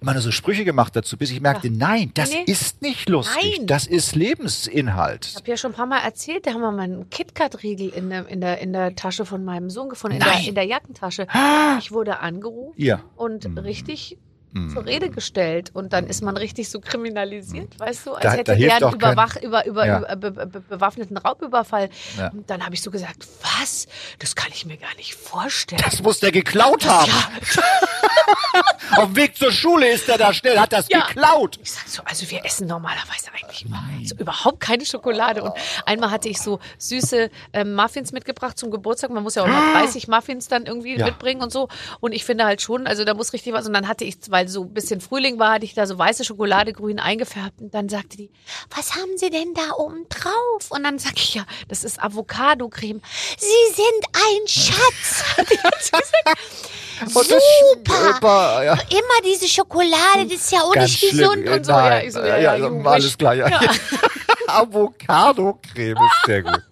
immer 0.00 0.12
nur 0.12 0.20
so 0.22 0.30
Sprüche 0.32 0.64
gemacht 0.64 0.94
dazu, 0.96 1.16
bis 1.16 1.30
ich 1.30 1.40
merkte, 1.40 1.70
nein, 1.70 2.10
das 2.14 2.30
Nee. 2.30 2.42
ist 2.46 2.82
nicht 2.82 3.08
lustig. 3.08 3.54
Nein. 3.58 3.66
Das 3.66 3.86
ist 3.86 4.14
Lebensinhalt. 4.14 5.26
Ich 5.26 5.36
habe 5.36 5.50
ja 5.50 5.56
schon 5.56 5.70
ein 5.72 5.74
paar 5.76 5.86
Mal 5.86 6.00
erzählt, 6.00 6.46
da 6.46 6.52
haben 6.52 6.60
wir 6.60 6.72
meinen 6.72 7.08
KitKat-Riegel 7.10 7.88
in 7.90 8.10
der, 8.10 8.26
in, 8.28 8.40
der, 8.40 8.58
in 8.58 8.72
der 8.72 8.94
Tasche 8.96 9.24
von 9.24 9.44
meinem 9.44 9.70
Sohn 9.70 9.88
gefunden, 9.88 10.16
in 10.18 10.22
der, 10.22 10.48
in 10.48 10.54
der 10.54 10.64
Jackentasche. 10.64 11.26
Ich 11.78 11.92
wurde 11.92 12.18
angerufen 12.20 12.74
Ihr. 12.76 13.02
und 13.16 13.46
richtig 13.64 14.18
zur 14.72 14.86
Rede 14.86 15.10
gestellt 15.10 15.70
und 15.74 15.92
dann 15.92 16.06
ist 16.06 16.22
man 16.22 16.36
richtig 16.36 16.68
so 16.68 16.78
kriminalisiert, 16.80 17.78
weißt 17.80 18.06
du, 18.06 18.12
als 18.14 18.22
Da- 18.22 18.30
hätte 18.32 18.52
da 18.52 18.58
er 18.58 18.76
einen 18.86 18.94
Überwach, 18.94 19.36
über, 19.42 19.66
über, 19.66 19.84
Ja. 19.86 19.98
über, 19.98 20.16
be, 20.16 20.30
be, 20.46 20.60
bewaffneten 20.60 21.16
Raubüberfall. 21.16 21.90
Ja. 22.16 22.28
Und 22.28 22.48
dann 22.48 22.64
habe 22.64 22.74
ich 22.74 22.82
so 22.82 22.90
gesagt, 22.92 23.26
was? 23.42 23.86
Das 24.20 24.36
kann 24.36 24.50
ich 24.54 24.64
mir 24.64 24.76
gar 24.76 24.94
nicht 24.96 25.14
vorstellen. 25.14 25.82
Das 25.84 26.02
muss 26.02 26.20
der 26.20 26.30
geklaut 26.32 26.86
haben. 26.86 27.10
Auf 28.96 29.06
dem 29.06 29.16
Weg 29.16 29.36
zur 29.36 29.50
Schule 29.52 29.88
ist 29.90 30.08
er 30.08 30.18
da 30.18 30.32
schnell, 30.32 30.58
hat 30.58 30.72
das 30.72 30.86
Ja. 30.88 31.06
geklaut. 31.06 31.58
Ich 31.62 31.72
sag 31.72 31.88
so, 31.88 32.02
also 32.04 32.30
wir 32.30 32.44
essen 32.44 32.66
normalerweise 32.66 33.28
eigentlich 33.32 33.66
so 34.08 34.16
überhaupt 34.16 34.60
keine 34.60 34.84
Schokolade. 34.84 35.42
Und 35.42 35.52
einmal 35.86 36.10
hatte 36.10 36.28
ich 36.28 36.40
so 36.40 36.58
süße 36.78 37.30
ähm, 37.52 37.74
Muffins 37.74 38.12
mitgebracht 38.12 38.58
zum 38.58 38.70
Geburtstag. 38.70 39.10
Man 39.10 39.22
muss 39.22 39.34
ja 39.36 39.42
auch 39.42 39.46
immer 39.46 39.72
30 39.72 40.08
Muffins 40.08 40.48
dann 40.48 40.66
irgendwie 40.66 40.96
Ja. 40.98 41.06
mitbringen 41.06 41.42
und 41.42 41.52
so. 41.52 41.68
Und 42.00 42.12
ich 42.12 42.24
finde 42.24 42.44
halt 42.44 42.62
schon, 42.62 42.86
also 42.86 43.04
da 43.04 43.14
muss 43.14 43.32
richtig 43.32 43.52
was. 43.52 43.66
Und 43.66 43.72
dann 43.74 43.88
hatte 43.88 44.04
ich, 44.04 44.16
weil 44.28 44.48
so 44.48 44.62
ein 44.62 44.74
bisschen 44.74 45.00
Frühling 45.00 45.38
war, 45.38 45.54
hatte 45.54 45.64
ich 45.64 45.74
da 45.74 45.86
so 45.86 45.98
weiße 45.98 46.24
Schokolade 46.24 46.72
grün 46.72 46.98
eingefärbt. 46.98 47.60
Und 47.60 47.74
dann 47.74 47.88
sagte 47.88 48.16
die, 48.16 48.30
was 48.74 48.94
haben 48.94 49.16
Sie 49.16 49.30
denn 49.30 49.54
da 49.54 49.74
oben 49.76 50.06
drauf? 50.08 50.70
Und 50.70 50.84
dann 50.84 50.98
sag 50.98 51.14
ich, 51.16 51.34
ja, 51.34 51.44
das 51.68 51.84
ist 51.84 52.02
Avocado-Creme. 52.02 53.00
Sie 53.38 53.74
sind 53.74 54.04
ein 54.12 54.48
Schatz. 54.48 55.24
gesagt. 55.80 57.16
Und 57.16 57.30
das 57.30 57.42
Super. 57.72 58.63
Ja. 58.64 58.72
Immer 58.72 59.20
diese 59.24 59.48
Schokolade, 59.48 60.24
das 60.24 60.40
ist 60.40 60.52
ja 60.52 60.60
auch 60.60 60.74
nicht 60.74 61.00
gesund. 61.00 61.46
und 61.48 61.66
so. 61.66 61.72
Nein. 61.72 62.04
Ja, 62.04 62.10
so, 62.10 62.20
ja, 62.20 62.38
ja, 62.38 62.56
you 62.56 62.82
alles 62.84 63.16
klar. 63.16 63.34
Ja. 63.34 63.46
Avocado-Creme 64.48 65.96
ist 65.96 66.26
sehr 66.26 66.42
gut. 66.42 66.62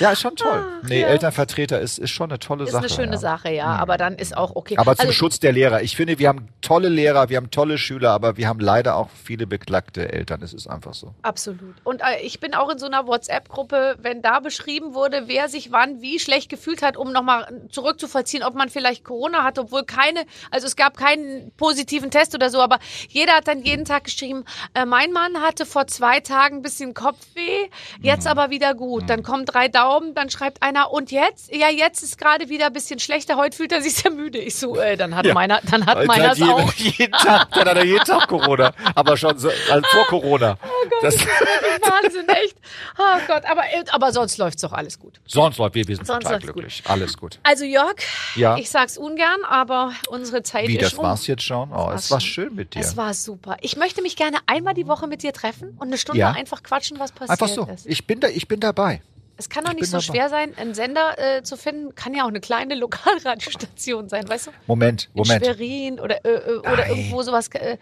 Ja, 0.00 0.12
ist 0.12 0.20
schon 0.20 0.36
toll. 0.36 0.64
Nee, 0.88 1.02
Elternvertreter 1.02 1.80
ist, 1.80 1.98
ist 1.98 2.10
schon 2.10 2.30
eine 2.30 2.38
tolle 2.38 2.64
Ist 2.64 2.70
Sache. 2.72 2.84
eine 2.84 2.88
schöne 2.92 3.12
ja. 3.12 3.18
Sache, 3.18 3.50
ja. 3.52 3.66
Aber 3.66 3.96
dann 3.96 4.16
ist 4.16 4.36
auch 4.36 4.54
okay. 4.56 4.76
Aber 4.78 4.94
zum 4.96 5.06
Also- 5.06 5.12
Schutz 5.12 5.40
der 5.40 5.52
Lehrer. 5.52 5.82
Ich 5.82 5.96
finde, 5.96 6.18
wir 6.18 6.28
haben 6.28 6.48
tolle 6.60 6.88
Lehrer, 6.88 7.28
wir 7.28 7.36
haben 7.38 7.50
tolle 7.50 7.78
Schüler, 7.78 8.10
aber 8.10 8.36
wir 8.36 8.48
haben 8.48 8.60
leider 8.60 8.96
auch 8.96 9.08
viele 9.24 9.46
beklagte 9.46 10.12
Eltern. 10.12 10.42
Es 10.42 10.52
ist 10.52 10.66
einfach 10.66 10.94
so. 10.94 11.14
Absolut. 11.22 11.74
Und 11.84 12.00
äh, 12.02 12.20
ich 12.22 12.40
bin 12.40 12.54
auch 12.54 12.68
in 12.70 12.78
so 12.78 12.86
einer 12.86 13.06
WhatsApp-Gruppe, 13.06 13.96
wenn 14.02 14.22
da 14.22 14.40
beschrieben 14.40 14.94
wurde, 14.94 15.24
wer 15.26 15.48
sich 15.48 15.72
wann 15.72 16.00
wie 16.02 16.18
schlecht 16.18 16.48
gefühlt 16.50 16.82
hat, 16.82 16.96
um 16.96 17.12
nochmal 17.12 17.46
zurückzuvollziehen, 17.70 18.42
ob 18.42 18.54
man 18.54 18.68
vielleicht 18.68 19.04
Corona 19.04 19.44
hat, 19.44 19.58
obwohl 19.58 19.84
keine, 19.84 20.24
also 20.50 20.66
es 20.66 20.76
gab 20.76 20.96
keinen 20.96 21.52
positiven 21.56 22.10
Test 22.10 22.34
oder 22.34 22.50
so, 22.50 22.60
aber 22.60 22.78
jeder 23.08 23.32
hat 23.34 23.48
dann 23.48 23.62
jeden 23.62 23.84
Tag 23.84 24.04
geschrieben, 24.04 24.44
äh, 24.74 24.84
mein 24.84 25.12
Mann 25.12 25.40
hatte 25.42 25.64
vor 25.66 25.86
zwei 25.86 26.20
Tagen 26.20 26.56
ein 26.56 26.62
bisschen 26.62 26.94
Kopfweh, 26.94 27.68
jetzt 28.00 28.24
Mhm. 28.24 28.30
aber 28.30 28.50
wieder 28.50 28.74
gut. 28.74 29.08
Dann 29.08 29.22
kommen 29.22 29.44
drei 29.44 29.68
Daumen, 29.68 29.85
dann 30.14 30.30
schreibt 30.30 30.62
einer, 30.62 30.90
und 30.92 31.10
jetzt? 31.10 31.54
Ja, 31.54 31.68
jetzt 31.70 32.02
ist 32.02 32.18
gerade 32.18 32.48
wieder 32.48 32.66
ein 32.66 32.72
bisschen 32.72 32.98
schlechter, 32.98 33.36
heute 33.36 33.56
fühlt 33.56 33.72
er 33.72 33.82
sich 33.82 33.94
sehr 33.94 34.10
müde. 34.10 34.38
Ich 34.38 34.54
so, 34.56 34.76
äh, 34.76 34.96
dann 34.96 35.14
hat 35.14 35.26
Ja. 35.26 35.34
meiner, 35.34 35.60
dann 35.70 35.86
hat 35.86 36.04
meiner 36.06 36.34
jeden, 36.34 36.50
auch. 36.50 36.72
jeden 36.74 37.12
Tag, 37.12 37.50
dann 37.52 37.68
hat 37.68 37.76
er 37.76 37.84
jeden 37.84 38.04
Tag 38.04 38.28
Corona. 38.28 38.72
Aber 38.94 39.16
schon 39.16 39.38
so, 39.38 39.48
also 39.70 39.86
vor 39.90 40.06
Corona. 40.06 40.58
das, 41.02 41.16
Wahnsinn, 41.16 42.28
echt. 42.28 42.56
Oh 42.98 43.18
Gott, 43.26 43.44
aber, 43.44 43.62
aber 43.90 44.12
sonst 44.12 44.38
läuft's 44.38 44.62
doch 44.62 44.72
alles 44.72 44.98
gut. 44.98 45.20
sonst 45.26 45.58
läuft 45.58 45.74
wir, 45.74 45.86
wir 45.88 45.96
sind 45.96 46.06
Sonst 46.06 46.24
total 46.24 46.40
glücklich. 46.40 46.82
Alles 46.86 47.16
gut. 47.16 47.38
Also 47.42 47.64
Jörg, 47.64 47.96
Ja. 48.34 48.56
ich 48.56 48.70
sag's 48.70 48.96
ungern, 48.98 49.44
aber 49.48 49.92
unsere 50.08 50.42
Zeit 50.42 50.68
Wie, 50.68 50.76
ist 50.76 50.92
das 50.92 50.98
rum. 50.98 51.04
war's 51.04 51.26
jetzt 51.26 51.42
schon? 51.42 51.72
Oh, 51.72 51.90
es 51.94 52.10
war 52.10 52.20
schön 52.20 52.54
mit 52.54 52.74
dir. 52.74 52.80
Es 52.80 52.96
war 52.96 53.14
super. 53.14 53.56
Ich 53.60 53.76
möchte 53.76 54.02
mich 54.02 54.16
gerne 54.16 54.38
einmal 54.46 54.74
die 54.74 54.86
Woche 54.86 55.06
mit 55.06 55.22
dir 55.22 55.32
treffen 55.32 55.76
und 55.78 55.88
eine 55.88 55.98
Stunde 55.98 56.20
Ja. 56.20 56.32
einfach 56.32 56.62
quatschen, 56.62 56.98
was 56.98 57.12
passiert 57.12 57.30
Einfach 57.30 57.48
so. 57.48 57.64
ist. 57.72 57.86
Ich 57.86 58.06
bin 58.06 58.20
da, 58.20 58.28
ich 58.28 58.48
bin 58.48 58.60
dabei. 58.60 59.00
Es 59.38 59.48
kann 59.48 59.64
doch 59.64 59.72
ich 59.72 59.80
nicht 59.80 59.90
so 59.90 59.98
dabei. 59.98 60.04
schwer 60.06 60.28
sein, 60.30 60.56
einen 60.56 60.74
Sender 60.74 61.18
äh, 61.18 61.42
zu 61.42 61.56
finden. 61.56 61.94
Kann 61.94 62.14
ja 62.14 62.24
auch 62.24 62.28
eine 62.28 62.40
kleine 62.40 62.74
Lokalradiostation 62.74 64.08
sein, 64.08 64.28
weißt 64.28 64.48
du? 64.48 64.50
Moment, 64.66 65.10
In 65.14 65.20
Moment. 65.22 65.44
Schwerin 65.44 66.00
oder, 66.00 66.24
äh, 66.24 66.30
äh, 66.30 66.56
oder 66.58 66.76
Nein. 66.76 66.90
irgendwo 66.90 67.22
sowas. 67.22 67.48
Äh, 67.48 67.78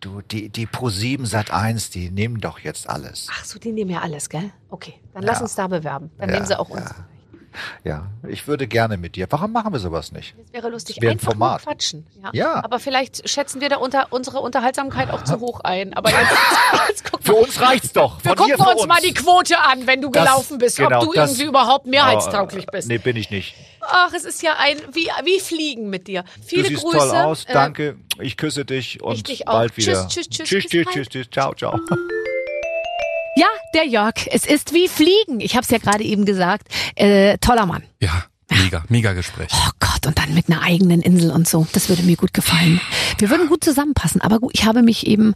Du, 0.00 0.20
die, 0.20 0.50
die 0.50 0.66
Pro7 0.66 1.24
Sat 1.24 1.50
1, 1.50 1.88
die 1.88 2.10
nehmen 2.10 2.38
doch 2.38 2.58
jetzt 2.58 2.86
alles. 2.88 3.28
ach 3.30 3.46
so, 3.46 3.58
die 3.58 3.72
nehmen 3.72 3.90
ja 3.90 4.00
alles, 4.02 4.28
gell? 4.28 4.50
Okay, 4.68 4.94
dann 5.14 5.22
lass 5.22 5.38
Ja. 5.38 5.42
uns 5.44 5.54
da 5.54 5.66
bewerben. 5.68 6.10
Dann 6.18 6.28
Ja, 6.28 6.34
nehmen 6.34 6.46
sie 6.46 6.58
auch 6.58 6.68
uns. 6.68 6.82
ja. 6.82 7.06
Ja, 7.84 8.06
ich 8.28 8.46
würde 8.48 8.66
gerne 8.66 8.96
mit 8.96 9.16
dir. 9.16 9.26
Warum 9.30 9.52
machen 9.52 9.72
wir 9.72 9.78
sowas 9.80 10.12
nicht? 10.12 10.34
Das 10.38 10.52
wäre 10.52 10.68
lustig. 10.68 10.96
Das 10.96 11.02
wäre 11.02 11.12
ein 11.12 11.18
Einfach 11.18 11.32
Format. 11.32 11.62
quatschen. 11.62 12.06
Ja. 12.22 12.30
Ja. 12.32 12.64
Aber 12.64 12.78
vielleicht 12.78 13.28
schätzen 13.28 13.60
wir 13.60 13.68
da 13.68 13.76
unter, 13.76 14.08
unsere 14.10 14.40
Unterhaltsamkeit 14.40 15.10
auch 15.10 15.24
zu 15.24 15.40
hoch 15.40 15.60
ein. 15.60 15.94
Aber 15.94 16.10
jetzt, 16.10 16.20
jetzt 16.88 17.04
gucken 17.10 17.24
Für 17.26 17.34
uns 17.34 17.60
reicht's 17.60 17.92
doch. 17.92 18.22
wir 18.24 18.30
Von 18.30 18.36
gucken 18.38 18.56
dir 18.56 18.62
für 18.64 18.70
uns, 18.70 18.86
mal 18.86 19.00
die 19.02 19.14
Quote 19.14 19.58
an, 19.58 19.86
wenn 19.86 20.00
du 20.02 20.10
Das- 20.10 20.24
gelaufen 20.24 20.58
bist, 20.58 20.76
genau, 20.76 21.00
ob 21.00 21.04
du 21.06 21.12
das- 21.12 21.30
irgendwie 21.30 21.48
überhaupt 21.48 21.86
mehrheitstauglich 21.86 22.64
Oh, 22.68 22.72
bist. 22.72 22.88
Nee, 22.88 22.98
bin 22.98 23.16
ich 23.16 23.30
nicht. 23.30 23.54
Ach, 23.88 24.12
es 24.14 24.24
ist 24.24 24.42
ja 24.42 24.54
ein, 24.58 24.78
wie, 24.92 25.08
wie 25.24 25.38
Fliegen 25.40 25.90
mit 25.90 26.08
dir. 26.08 26.24
Viele 26.44 26.64
du 26.64 26.68
siehst 26.70 26.82
Grüße. 26.82 26.98
toll 26.98 27.10
aus. 27.12 27.44
Äh, 27.44 27.52
Danke. 27.52 27.96
Ich 28.20 28.36
küsse 28.36 28.64
dich 28.64 29.00
und 29.02 29.14
ich 29.14 29.22
dich 29.22 29.46
auch. 29.48 29.52
bald 29.52 29.74
Tschüss, 29.74 29.86
wieder. 29.86 30.08
tschüss, 30.08 30.28
tschüss, 30.28 30.48
Tschüss, 30.48 30.66
tschüss, 30.66 30.84
bald. 30.86 30.94
tschüss, 30.96 31.08
tschüss. 31.08 31.26
Ciao, 31.30 31.54
ciao. 31.54 31.78
Der 33.76 33.86
Jörg. 33.86 34.14
Es 34.30 34.46
ist 34.46 34.72
wie 34.72 34.88
Fliegen. 34.88 35.38
Ich 35.38 35.54
habe 35.54 35.62
es 35.62 35.68
ja 35.68 35.76
gerade 35.76 36.02
eben 36.02 36.24
gesagt. 36.24 36.68
Äh, 36.94 37.36
toller 37.42 37.66
Mann. 37.66 37.82
Ja, 38.00 38.24
mega, 38.48 38.82
mega 38.88 39.12
Gespräch. 39.12 39.50
Oh 39.52 39.70
Gott, 39.78 40.06
und 40.06 40.18
dann 40.18 40.32
mit 40.32 40.48
einer 40.48 40.62
eigenen 40.62 41.02
Insel 41.02 41.30
und 41.30 41.46
so. 41.46 41.66
Das 41.74 41.90
würde 41.90 42.02
mir 42.02 42.16
gut 42.16 42.32
gefallen. 42.32 42.80
Wir 43.18 43.28
würden 43.28 43.48
gut 43.48 43.62
zusammenpassen. 43.62 44.22
Aber 44.22 44.38
gut, 44.38 44.52
ich 44.54 44.64
habe 44.64 44.80
mich 44.80 45.06
eben 45.06 45.34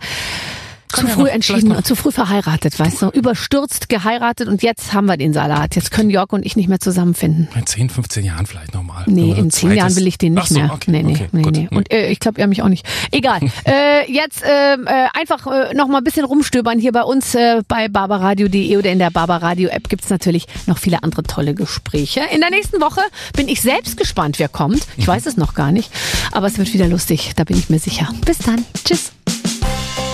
zu 0.93 1.07
früh 1.07 1.29
entschieden 1.29 1.85
zu 1.85 1.95
früh 1.95 2.13
verheiratet, 2.13 2.79
weißt 2.79 3.03
du? 3.03 3.09
Überstürzt 3.09 3.89
geheiratet 3.89 4.49
und 4.49 4.63
jetzt 4.63 4.93
haben 4.93 5.07
wir 5.07 5.17
den 5.17 5.33
Salat. 5.33 5.77
Jetzt 5.77 5.91
können 5.91 6.11
Jörg 6.11 6.33
und 6.33 6.45
ich 6.45 6.57
nicht 6.57 6.69
mehr 6.69 6.81
zusammenfinden. 6.81 7.49
In 7.55 7.67
10, 7.67 7.91
15 7.91 8.25
Jahren 8.25 8.47
vielleicht 8.47 8.75
nochmal. 8.75 9.05
Nee, 9.07 9.33
in 9.33 9.51
10 9.51 9.73
Jahren 9.73 9.95
will 9.97 10.07
ich 10.07 10.19
den 10.19 10.35
nicht 10.35 10.49
so, 10.49 10.59
mehr. 10.59 10.71
Okay, 10.73 10.91
nee, 10.91 11.03
nee, 11.03 11.13
okay, 11.13 11.29
nee, 11.33 11.43
gut. 11.43 11.53
nee. 11.57 11.69
Und 11.71 11.93
äh, 11.93 12.09
ich 12.09 12.21
glaube, 12.21 12.41
er 12.41 12.47
mich 12.47 12.63
auch 12.63 12.69
nicht. 12.69 12.87
Egal. 13.11 13.41
äh, 13.65 14.11
jetzt 14.11 14.43
ähm, 14.45 14.87
äh, 14.87 15.07
einfach 15.19 15.47
äh, 15.47 15.75
noch 15.75 15.89
mal 15.89 15.99
ein 15.99 16.05
bisschen 16.05 16.25
rumstöbern 16.25 16.79
hier 16.79 16.93
bei 16.93 17.03
uns 17.03 17.35
äh, 17.35 17.63
bei 17.67 17.89
barbaradio.de 17.89 18.77
oder 18.77 18.91
in 18.91 18.99
der 18.99 19.11
Barbaradio 19.11 19.69
App 19.69 19.89
gibt's 19.89 20.11
natürlich 20.11 20.47
noch 20.67 20.79
viele 20.79 21.03
andere 21.03 21.23
tolle 21.23 21.55
Gespräche. 21.55 22.21
In 22.33 22.41
der 22.41 22.51
nächsten 22.51 22.81
Woche 22.81 23.01
bin 23.37 23.49
ich 23.49 23.61
selbst 23.61 23.97
gespannt, 23.97 24.39
wer 24.39 24.49
kommt. 24.49 24.87
Ich 24.97 25.07
weiß 25.07 25.27
es 25.27 25.37
noch 25.37 25.55
gar 25.55 25.73
nicht, 25.73 25.91
aber 26.33 26.47
es 26.47 26.59
wird 26.59 26.73
wieder 26.73 26.89
lustig, 26.89 27.33
da 27.37 27.45
bin 27.45 27.59
ich 27.59 27.71
mir 27.71 27.79
sicher. 27.79 28.09
Bis 28.25 28.39
dann. 28.39 28.65
Tschüss. 28.85 29.13